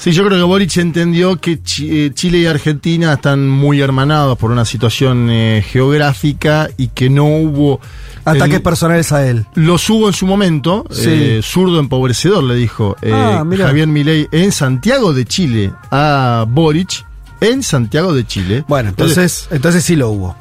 [0.00, 4.50] Sí, yo creo que Boric entendió que eh, Chile y Argentina están muy hermanados por
[4.50, 7.80] una situación eh, geográfica y que no hubo...
[8.24, 9.44] Ataques personales a él.
[9.54, 11.04] Los hubo en su momento, Sí.
[11.10, 13.44] eh, zurdo empobrecedor, le dijo eh, Ah.
[13.58, 17.04] Javier Milei en Santiago de Chile a Boric
[17.42, 18.64] en Santiago de Chile.
[18.68, 20.34] Bueno, entonces, entonces sí lo hubo.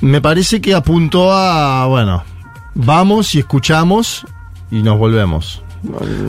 [0.00, 2.24] Me parece que apuntó a, bueno,
[2.74, 4.24] vamos y escuchamos
[4.70, 5.62] y nos volvemos.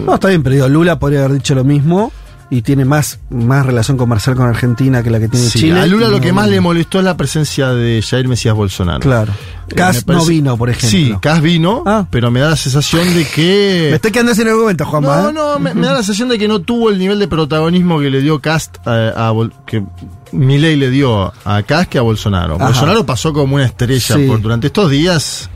[0.05, 2.11] No, está bien, pero digo, Lula podría haber dicho lo mismo
[2.55, 5.79] y tiene más, más relación comercial con Argentina que la que tiene Sí, Chile.
[5.79, 8.99] a Lula lo que más le molestó es la presencia de Jair Mesías Bolsonaro.
[8.99, 9.31] Claro.
[9.69, 10.89] Eh, Cas parece- no vino, por ejemplo.
[10.89, 12.05] Sí, Cas vino, Ah.
[12.11, 13.87] pero me da la sensación de que...
[13.89, 15.21] Me estoy quedando sin argumento, Juanma.
[15.23, 15.33] No, ¿eh?
[15.33, 18.09] no, me, me da la sensación de que no tuvo el nivel de protagonismo que
[18.11, 19.83] le dio Cast a, a Bol- que
[20.31, 22.55] Milei le dio a Cast que a Bolsonaro.
[22.55, 22.65] Ajá.
[22.65, 24.25] Bolsonaro pasó como una estrella Sí.
[24.27, 25.49] por, durante estos días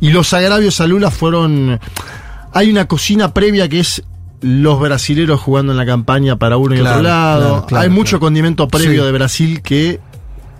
[0.00, 1.78] y los agravios a Lula fueron...
[2.52, 4.02] Hay una cocina previa que es
[4.42, 7.40] los brasileros jugando en la campaña para uno y otro lado.
[7.40, 9.06] claro, claro, Hay mucho condimento previo Sí.
[9.06, 10.00] de Brasil que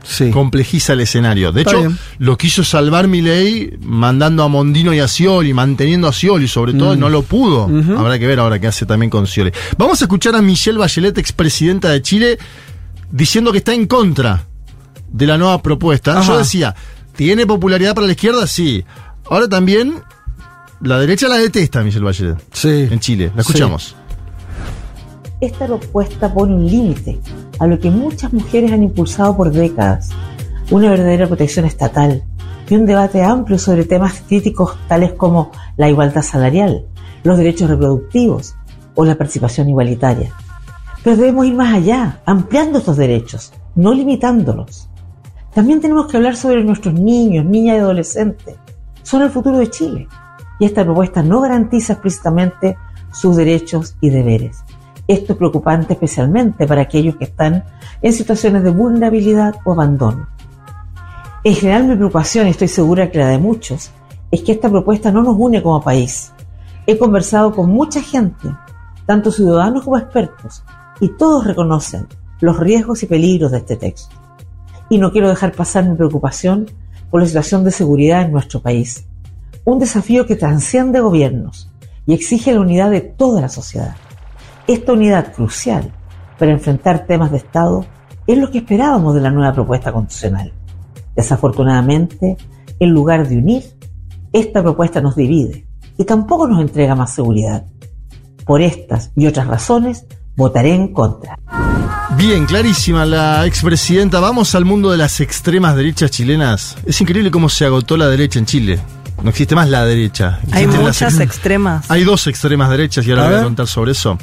[0.02, 0.30] Sí.
[0.30, 1.52] complejiza el escenario.
[1.52, 1.98] De Está hecho, bien.
[2.18, 6.94] lo quiso salvar Milei mandando a Mondino y a Scioli, manteniendo a Scioli sobre todo,
[6.94, 7.68] y no lo pudo.
[7.68, 7.96] Mm.
[7.98, 9.52] Habrá que ver ahora qué hace también con Scioli.
[9.76, 12.38] Vamos a escuchar a Michelle Bachelet, expresidenta de Chile,
[13.10, 14.44] diciendo que está en contra
[15.12, 16.18] de la nueva propuesta.
[16.18, 16.26] Ajá.
[16.32, 16.74] Yo decía,
[17.16, 18.46] ¿tiene popularidad para la izquierda?
[18.46, 18.84] Sí.
[19.28, 19.94] Ahora también
[20.82, 22.88] la derecha la detesta Michelle Bachelet Sí.
[22.90, 23.30] en Chile.
[23.34, 23.96] La escuchamos.
[25.40, 27.18] Esta propuesta pone un límite
[27.58, 30.10] a lo que muchas mujeres han impulsado por décadas,
[30.70, 32.22] una verdadera protección estatal
[32.68, 36.84] y un debate amplio sobre temas críticos tales como la igualdad salarial,
[37.24, 38.54] los derechos reproductivos
[38.94, 40.32] o la participación igualitaria.
[41.02, 44.88] Pero debemos ir más allá, ampliando estos derechos, no limitándolos.
[45.54, 48.56] También tenemos que hablar sobre nuestros niños, niñas y adolescentes.
[49.02, 50.06] Son el futuro de Chile.
[50.60, 52.76] Y esta propuesta no garantiza explícitamente
[53.12, 54.62] sus derechos y deberes.
[55.08, 57.64] Esto es preocupante especialmente para aquellos que están
[58.00, 60.28] en situaciones de vulnerabilidad o abandono.
[61.42, 63.90] En general mi preocupación, y estoy segura que la de muchos,
[64.30, 66.32] es que esta propuesta no nos une como país.
[66.86, 68.54] He conversado con mucha gente,
[69.06, 70.62] tanto ciudadanos como expertos,
[71.00, 72.06] y todos reconocen
[72.40, 74.14] los riesgos y peligros de este texto.
[74.90, 76.66] Y no quiero dejar pasar mi preocupación
[77.10, 79.06] por la situación de seguridad en nuestro país.
[79.64, 81.70] Un desafío que transciende gobiernos
[82.06, 83.96] y exige la unidad de toda la sociedad.
[84.66, 85.92] Esta unidad crucial
[86.38, 87.84] para enfrentar temas de Estado
[88.26, 90.52] es lo que esperábamos de la nueva propuesta constitucional.
[91.14, 92.36] Desafortunadamente,
[92.78, 93.64] en lugar de unir,
[94.32, 95.66] esta propuesta nos divide
[95.98, 97.66] y tampoco nos entrega más seguridad.
[98.46, 100.06] Por estas y otras razones,
[100.36, 101.36] votaré en contra.
[102.16, 104.20] Bien, clarísima la expresidenta.
[104.20, 106.76] Vamos al mundo de las extremas derechas chilenas.
[106.86, 108.80] Es increíble cómo se agotó la derecha en Chile.
[109.22, 110.40] No existe más la derecha.
[110.52, 111.90] Hay las muchas ex- extremas.
[111.90, 114.18] Hay dos extremas derechas y ahora voy a contar sobre eso.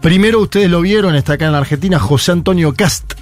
[0.00, 3.14] Primero, ustedes lo vieron, está acá en la Argentina, José Antonio Cast.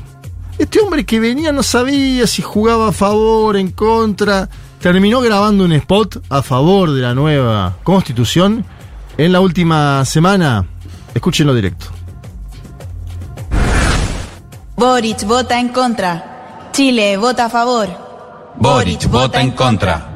[0.58, 4.48] Este hombre que venía no sabía si jugaba a favor, en contra.
[4.80, 8.64] Terminó grabando un spot a favor de la nueva constitución
[9.16, 10.66] en la última semana.
[11.14, 11.86] Escúchenlo directo.
[14.76, 16.68] Boric vota en contra.
[16.72, 17.88] Chile vota a favor.
[18.56, 20.10] Boric vota en contra.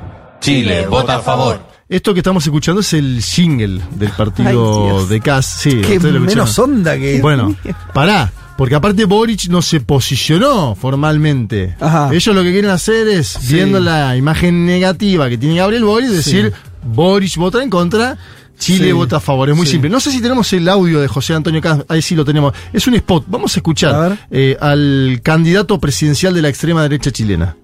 [0.49, 1.61] Chile vota a favor.
[1.89, 5.47] Esto que estamos escuchando es el jingle del partido de Cas.
[5.47, 7.21] Sí, Qué lo menos onda que.
[7.21, 7.55] Bueno,
[7.95, 11.77] pará, porque aparte Boric no se posicionó formalmente.
[11.81, 12.11] Ajá.
[12.13, 13.55] Ellos lo que quieren hacer es, Sí.
[13.55, 16.53] viendo la imagen negativa que tiene Gabriel Boric, decir
[16.85, 18.19] Boric vota en contra,
[18.59, 18.93] Chile Sí.
[18.93, 19.49] vota a favor.
[19.49, 19.73] Es muy Sí.
[19.73, 19.89] simple.
[19.89, 22.53] No sé si tenemos el audio de José Antonio Cas, ahí sí lo tenemos.
[22.73, 23.25] Es un spot.
[23.29, 27.57] Vamos a escuchar eh, al candidato presidencial de la extrema derecha chilena.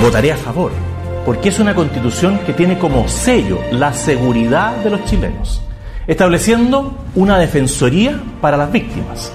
[0.00, 0.72] Votaré a favor.
[1.26, 5.60] Porque es una constitución que tiene como sello la seguridad de los chilenos,
[6.06, 9.32] estableciendo una defensoría para las víctimas,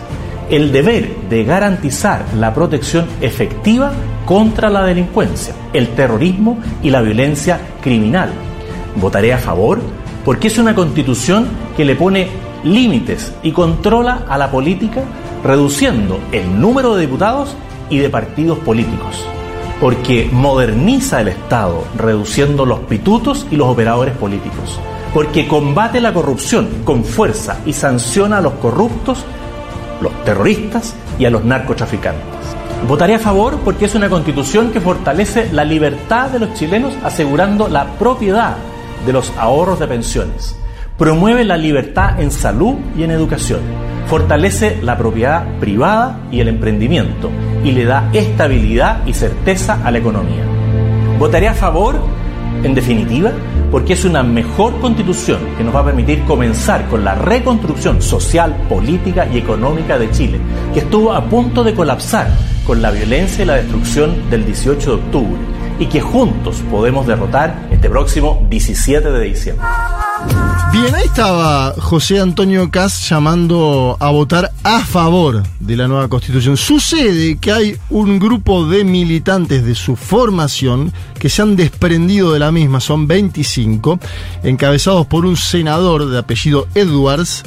[0.50, 3.92] el deber de garantizar la protección efectiva
[4.26, 8.32] contra la delincuencia, el terrorismo y la violencia criminal.
[8.96, 9.82] Votaré a favor
[10.24, 12.30] porque es una constitución que le pone
[12.64, 15.04] límites y controla a la política
[15.44, 17.56] reduciendo el número de diputados
[17.90, 19.26] y de partidos políticos.
[19.82, 24.80] Porque moderniza el Estado reduciendo los pitutos y los operadores políticos.
[25.12, 29.26] Porque combate la corrupción con fuerza y sanciona a los corruptos,
[30.00, 32.24] los terroristas y a los narcotraficantes.
[32.88, 37.68] Votaré a favor porque es una constitución que fortalece la libertad de los chilenos asegurando
[37.68, 38.58] la propiedad
[39.06, 40.56] de los ahorros de pensiones.
[40.98, 43.91] Promueve la libertad en salud y en educación.
[44.12, 47.30] Fortalece la propiedad privada y el emprendimiento
[47.64, 50.44] y le da estabilidad y certeza a la economía.
[51.18, 51.96] Votaré a favor,
[52.62, 53.32] en definitiva,
[53.72, 58.54] porque es una mejor constitución que nos va a permitir comenzar con la reconstrucción social,
[58.68, 60.42] política y económica de Chile,
[60.74, 62.28] que estuvo a punto de colapsar
[62.68, 65.42] con la violencia y la destrucción del 18 de octubre
[65.80, 69.66] y que juntos podemos derrotar este próximo 17 de diciembre.
[70.72, 76.56] Bien, ahí estaba José Antonio Cas llamando a votar a favor de la nueva constitución.
[76.56, 82.40] Sucede que hay un grupo de militantes de su formación que se han desprendido de
[82.40, 84.00] la misma, son 25,
[84.44, 87.44] encabezados por un senador de apellido Edwards,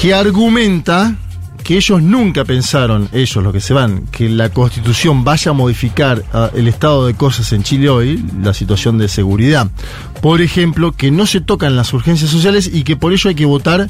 [0.00, 1.16] que argumenta
[1.60, 6.24] que ellos nunca pensaron, ellos los que se van, que la constitución vaya a modificar
[6.32, 9.68] ah, el estado de cosas en Chile hoy, la situación de seguridad.
[10.20, 13.46] Por ejemplo, que no se tocan las urgencias sociales y que por ello hay que
[13.46, 13.88] votar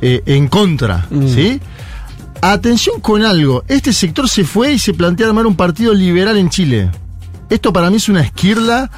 [0.00, 1.60] eh, en contra, ¿sí?
[2.40, 6.50] Atención con algo, este sector se fue y se plantea armar un partido liberal en
[6.50, 6.90] Chile.
[7.48, 8.90] Esto para mí es una esquirla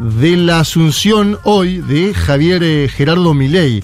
[0.00, 3.82] de la asunción hoy de Javier eh, Gerardo Milei.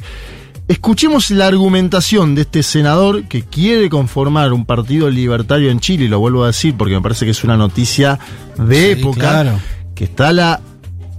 [0.70, 6.08] Escuchemos la argumentación de este senador que quiere conformar un partido libertario en Chile, y
[6.08, 8.20] lo vuelvo a decir porque me parece que es una noticia
[8.57, 9.58] de Sí, época, claro.
[9.97, 10.60] que está a la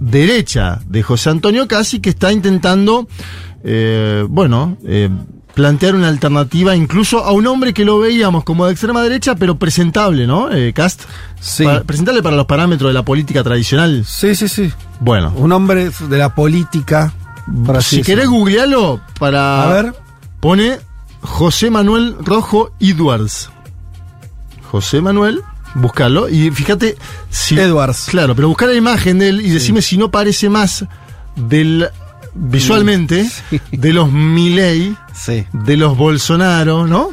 [0.00, 3.06] derecha de José Antonio Casi, que está intentando,
[3.62, 5.10] eh, bueno, eh,
[5.52, 9.58] plantear una alternativa incluso a un hombre que lo veíamos como de extrema derecha, pero
[9.58, 10.50] presentable, ¿no?
[10.50, 11.02] Eh, Cast.
[11.42, 11.66] Sí.
[11.84, 14.02] Presentable para los parámetros de la política tradicional.
[14.06, 14.72] Sí, sí, sí.
[15.00, 15.30] Bueno.
[15.36, 17.12] Un hombre de la política.
[17.74, 18.38] Así si querés decirlo.
[18.38, 19.62] googlearlo para.
[19.64, 19.94] A ver.
[20.40, 20.78] Pone
[21.20, 23.50] José Manuel Rojo Edwards.
[24.70, 25.42] José Manuel,
[25.74, 26.96] búscalo y fíjate
[27.30, 27.58] si.
[27.58, 28.06] Edwards.
[28.10, 30.84] Claro, pero buscar la imagen de él y decime si no parece más
[31.36, 31.88] del.
[32.34, 33.28] visualmente,
[33.70, 35.44] de los Milei, Sí.
[35.52, 37.10] de los Bolsonaro, ¿no?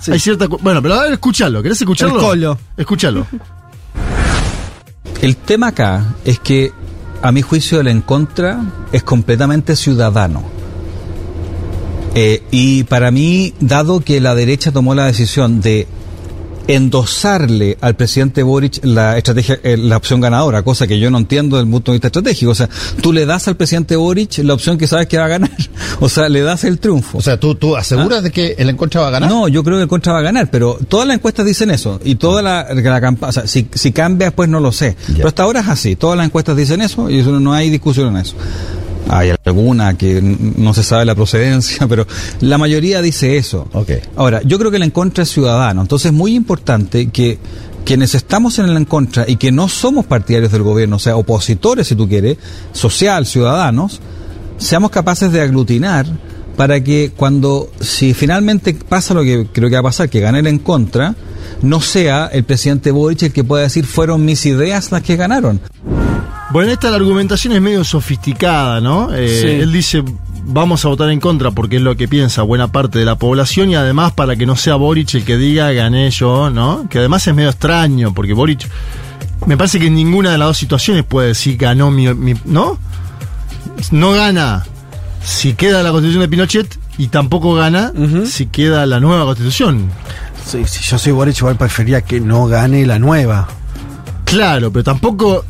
[0.00, 0.12] Sí.
[0.12, 0.46] Hay cierta.
[0.46, 1.62] Bueno, pero a ver, escúchalo.
[1.62, 2.16] ¿Querés escucharlo?
[2.16, 2.58] El colo.
[2.76, 3.26] Escúchalo.
[5.20, 6.72] El tema acá es que,
[7.22, 8.60] a mi juicio, el en contra
[8.92, 10.42] es completamente ciudadano.
[12.14, 15.86] Eh, y para mí, dado que la derecha tomó la decisión de
[16.68, 21.56] endosarle al presidente Boric la estrategia, eh, la opción ganadora, cosa que yo no entiendo
[21.56, 22.52] desde el punto de vista estratégico.
[22.52, 22.68] O sea,
[23.00, 25.50] tú le das al presidente Boric la opción que sabes que va a ganar.
[26.00, 27.18] O sea, le das el triunfo.
[27.18, 29.28] O sea, ¿tú, tú aseguras de que el encuentro va a ganar?
[29.28, 31.98] No, yo creo que el contra va a ganar, pero todas las encuestas dicen eso.
[32.04, 34.96] Y toda la, la campaña, o sea, si, si cambia, pues no lo sé.
[35.16, 35.96] Pero hasta ahora es así.
[35.96, 38.36] Todas las encuestas dicen eso y eso no hay discusión en eso.
[39.08, 42.06] Hay alguna que no se sabe la procedencia, pero
[42.40, 43.68] la mayoría dice eso.
[43.72, 43.90] Ok.
[44.16, 45.82] Ahora, yo creo que el en contra es ciudadano.
[45.82, 47.38] Entonces es muy importante que
[47.84, 51.16] quienes estamos en el en contra y que no somos partidarios del gobierno, o sea,
[51.16, 52.36] opositores, si tú quieres,
[52.72, 54.00] social, ciudadanos,
[54.58, 56.06] seamos capaces de aglutinar
[56.56, 60.40] para que cuando, si finalmente pasa lo que creo que va a pasar, que gane
[60.40, 61.14] el en contra,
[61.62, 65.60] no sea el presidente Boric el que pueda decir fueron mis ideas las que ganaron.
[66.50, 69.14] Bueno, esta la argumentación es medio sofisticada, ¿no?
[69.14, 69.46] Eh, Sí.
[69.48, 70.02] Él dice,
[70.44, 73.70] vamos a votar en contra porque es lo que piensa buena parte de la población
[73.70, 76.86] y además para que no sea Boric el que diga gané yo, ¿no?
[76.88, 78.66] Que además es medio extraño porque Boric,
[79.46, 82.78] me parece que en ninguna de las dos situaciones puede decir ganó mi, mi- ¿no?
[83.90, 84.64] No gana
[85.22, 87.92] si queda la constitución de Pinochet y tampoco gana
[88.26, 89.90] si queda la nueva constitución.
[90.46, 93.46] Sí, si yo soy Boric, igual preferiría que no gane la nueva.
[94.24, 95.44] Claro, pero tampoco...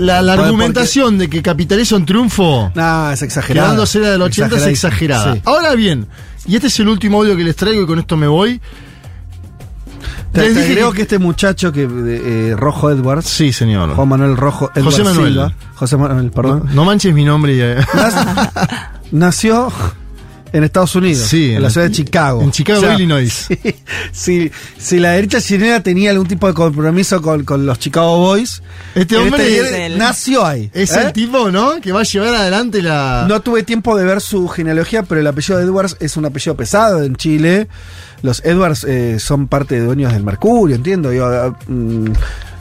[0.00, 3.66] La, Porque- argumentación de que capitaliza un triunfo No, es exagerado.
[3.68, 5.34] Quedándose la del 80 es exagerada.
[5.34, 5.42] Sí.
[5.44, 6.06] Ahora bien,
[6.46, 8.60] y este es el último audio que les traigo y con esto me voy.
[10.32, 13.26] Te, Les dije agrego que- que este muchacho que eh, Rojo Edwards.
[13.26, 13.94] Sí, señor.
[13.94, 14.96] Juan Manuel Rojo Edwards.
[14.96, 15.28] José Manuel.
[15.32, 16.62] Silva, José Manuel, perdón.
[16.68, 17.54] No, no manches mi nombre.
[17.54, 17.76] y, eh.
[19.12, 19.70] Nació
[20.52, 21.26] En Estados Unidos.
[21.26, 22.42] Sí, En, en la ciudad de Chicago.
[22.42, 23.48] en Chicago, Illinois.
[24.12, 28.18] Si, si, si la derecha chilena tenía algún tipo de compromiso con, con los Chicago
[28.18, 28.62] Boys.
[28.94, 30.70] Este hombre es nació ahí.
[30.74, 31.02] Es ¿eh?
[31.06, 31.80] el tipo, ¿no?
[31.80, 33.24] Que va a llevar adelante la.
[33.28, 36.56] No tuve tiempo de ver su genealogía, pero el apellido de Edwards es un apellido
[36.56, 37.68] pesado en Chile.
[38.22, 41.12] Los Edwards eh, son parte de dueños del Mercurio, entiendo.
[41.12, 42.06] Yo, ah, mm,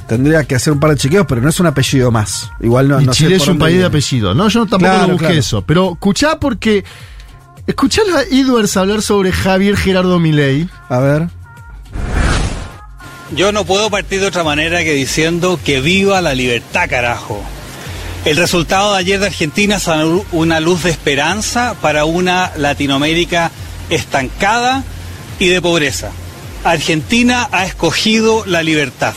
[0.07, 2.49] tendría que hacer un par de chequeos, pero no es un apellido más.
[2.61, 4.33] Igual no, y no Chile es un país de apellido.
[4.33, 5.39] No, yo tampoco Claro, lo busqué claro.
[5.39, 5.61] eso.
[5.63, 6.83] Pero escuchá porque.
[7.71, 10.67] Escuchá a Edwards hablar sobre Javier Gerardo Milei.
[10.89, 11.29] A ver.
[13.33, 17.41] Yo no puedo partir de otra manera que diciendo que viva la libertad, carajo.
[18.25, 19.87] El resultado de ayer de Argentina es
[20.33, 23.51] una luz de esperanza para una Latinoamérica
[23.89, 24.83] estancada
[25.39, 26.11] y de pobreza.
[26.65, 29.13] Argentina ha escogido la libertad.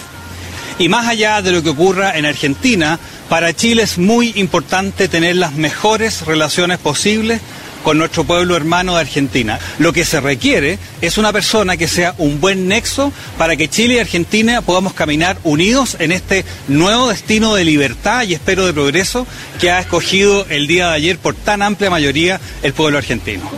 [0.78, 5.34] Y más allá de lo que ocurra en Argentina, para Chile es muy importante tener
[5.34, 7.41] las mejores relaciones posibles
[7.84, 9.60] con nuestro pueblo hermano de Argentina.
[9.78, 13.94] Lo que se requiere es una persona que sea un buen nexo para que Chile
[13.94, 19.26] y Argentina podamos caminar unidos en este nuevo destino de libertad y espero de progreso
[19.60, 23.48] que ha escogido el día de ayer por tan amplia mayoría el pueblo argentino.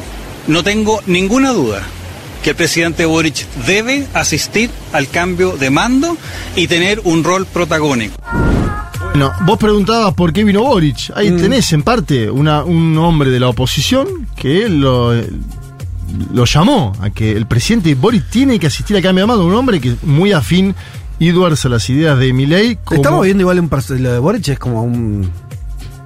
[0.49, 1.83] No tengo ninguna duda
[2.43, 6.17] que el presidente Boric debe asistir al cambio de mando
[6.57, 8.17] y tener un rol protagónico.
[9.19, 11.11] Bueno, vos preguntabas por qué vino Boric.
[11.17, 11.37] Ahí Mm.
[11.39, 15.15] tenés en parte una- un hombre de la oposición que lo,
[16.35, 19.47] lo llamó a que el presidente Boric tiene que asistir al cambio de mando.
[19.47, 20.75] Un hombre que es muy afín,
[21.19, 22.77] Edwards, a las ideas de Milei.
[22.85, 25.31] como- Estamos viendo igual un lo de Boric es como un.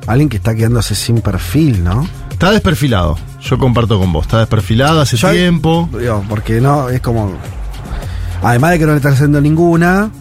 [0.07, 2.07] Alguien que está quedándose sin perfil, ¿no?
[2.31, 3.19] Está desperfilado.
[3.43, 4.23] Yo comparto con vos.
[4.27, 5.89] Está desperfilado hace Yo- tiempo.
[5.99, 7.33] Digo, porque no, es como.
[8.41, 10.13] Además de que no le está haciendo ninguna,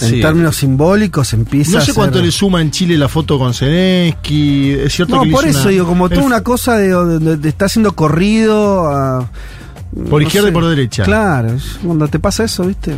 [0.00, 0.20] en Sí.
[0.20, 3.52] términos simbólicos empieza No a sé ser- cuánto le suma en Chile la foto con
[3.54, 4.70] Zelensky.
[4.72, 7.36] Es cierto No, que por eso una- digo, como toda el- una cosa de donde
[7.38, 9.28] te está haciendo corrido a-
[10.10, 11.02] Por no izquierda y por derecha.
[11.04, 12.94] Claro, cuando te pasa eso, ¿viste?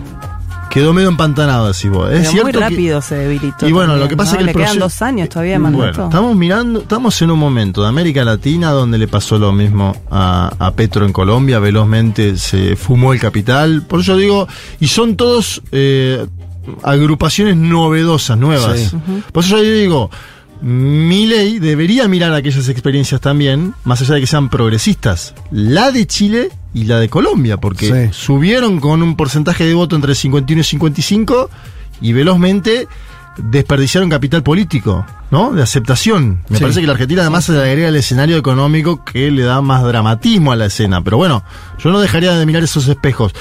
[0.71, 2.09] Quedó medio empantanado así vos.
[2.13, 3.67] Es Pero cierto muy que- rápido se debilitó.
[3.69, 4.35] Y bueno, también, lo que pasa ¿no?
[4.35, 6.05] es que Le el quedan dos años todavía de Bueno, mandato.
[6.05, 10.53] estamos mirando, estamos en un momento de América Latina donde le pasó lo mismo a,
[10.61, 14.47] a Petro en Colombia, velozmente se fumó el capital, por eso digo,
[14.79, 16.25] y son todos eh,
[16.83, 18.79] agrupaciones novedosas, nuevas.
[18.79, 18.97] Sí.
[19.33, 20.11] Por eso yo digo,
[20.63, 26.07] mi ley debería mirar aquellas experiencias también, más allá de que sean progresistas, la de
[26.07, 28.19] Chile y la de Colombia, porque Sí.
[28.19, 31.51] subieron con un porcentaje de voto entre 51 y 55
[32.01, 32.87] y velozmente
[33.39, 35.53] desperdiciaron capital político, ¿no?
[35.53, 36.43] De aceptación.
[36.51, 36.63] Me Sí.
[36.63, 39.83] parece que la Argentina además se le agrega el escenario económico que le da más
[39.83, 41.03] dramatismo a la escena.
[41.03, 41.43] Pero bueno,
[41.83, 43.33] yo no dejaría de mirar esos espejos.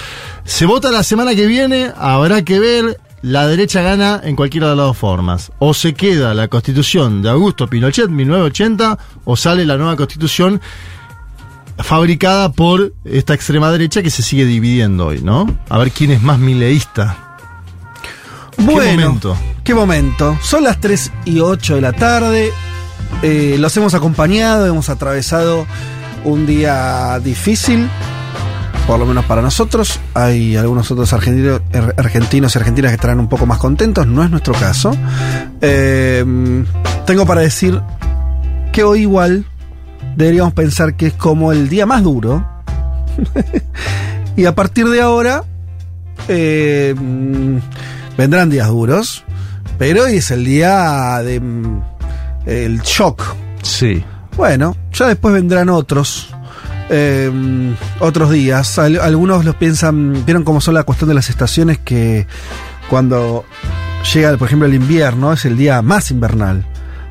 [0.46, 3.00] Se vota la semana que viene, habrá que ver.
[3.22, 5.52] La derecha gana en cualquiera de las dos formas.
[5.60, 10.62] O se queda la constitución de Augusto Pinochet, 1980, o sale la nueva constitución
[11.78, 15.48] fabricada por esta extrema derecha que se sigue dividiendo hoy, ¿no?
[15.70, 17.38] A ver quién es más mileísta.
[18.58, 19.38] Bueno, ¿Qué momento?
[19.64, 20.38] Qué momento.
[20.42, 22.52] Son las 3 y 8 de la tarde.
[23.22, 25.66] Eh, los hemos acompañado, hemos atravesado
[26.26, 27.90] un día difícil,
[28.90, 30.00] por lo menos para nosotros.
[30.16, 34.24] Hay algunos otros argentinos, er- argentinos y argentinas que estarán un poco más contentos, no
[34.24, 34.92] es nuestro caso.
[35.62, 36.26] Eh,
[37.06, 37.80] tengo para decir
[38.72, 39.46] que hoy igual
[40.16, 42.44] deberíamos pensar que es como el día más duro.
[44.36, 45.44] y a partir de ahora
[46.28, 46.96] eh,
[48.18, 49.24] vendrán días duros,
[49.78, 51.82] pero hoy es el día de mm,
[52.48, 53.22] el shock.
[53.62, 54.04] Sí.
[54.36, 56.34] Bueno, ya después vendrán otros.
[56.90, 57.32] Eh,
[58.00, 58.78] otros días.
[58.80, 62.28] Al- algunos los piensan, vieron cómo son la cuestión de las estaciones que
[62.90, 63.46] cuando
[64.14, 66.66] llega, por ejemplo, el invierno es el día más invernal.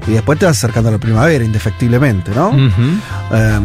[0.07, 2.53] Y después te vas acercando a la primavera, indefectiblemente, ¿no?
[3.33, 3.61] Eh,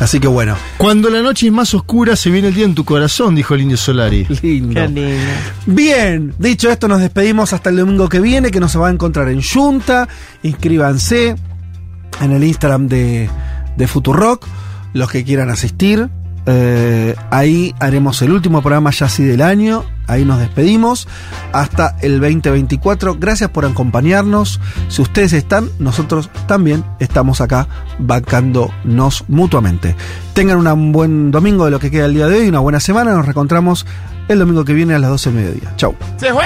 [0.00, 0.56] así que bueno.
[0.78, 3.60] Cuando la noche es más oscura, se viene el día en tu corazón, dijo el
[3.60, 4.24] indio Solari.
[4.42, 4.80] Lindo.
[4.80, 5.10] Qué lindo.
[5.66, 9.28] Bien, dicho esto, nos despedimos hasta el domingo que viene, que nos va a encontrar
[9.28, 10.08] en Junta.
[10.42, 11.36] Inscríbanse
[12.22, 13.28] en el Instagram de,
[13.76, 14.46] de Futurock,
[14.94, 16.08] los que quieran asistir.
[16.46, 19.84] Eh, ahí haremos el último programa ya así del año.
[20.06, 21.08] Ahí nos despedimos
[21.52, 23.16] hasta el 2024.
[23.18, 24.60] Gracias por acompañarnos.
[24.88, 27.66] Si ustedes están, nosotros también estamos acá
[27.98, 29.96] bancándonos mutuamente.
[30.34, 33.12] Tengan un buen domingo de lo que queda el día de hoy, una buena semana.
[33.12, 33.86] Nos reencontramos
[34.28, 35.76] el domingo que viene a las 12 del mediodía.
[35.76, 35.94] Chau.
[36.18, 36.44] Se fue.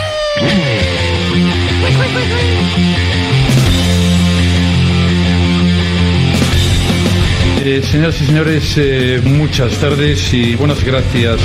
[7.60, 11.40] Eh, señoras y señores, eh, muchas tardes y buenas gracias.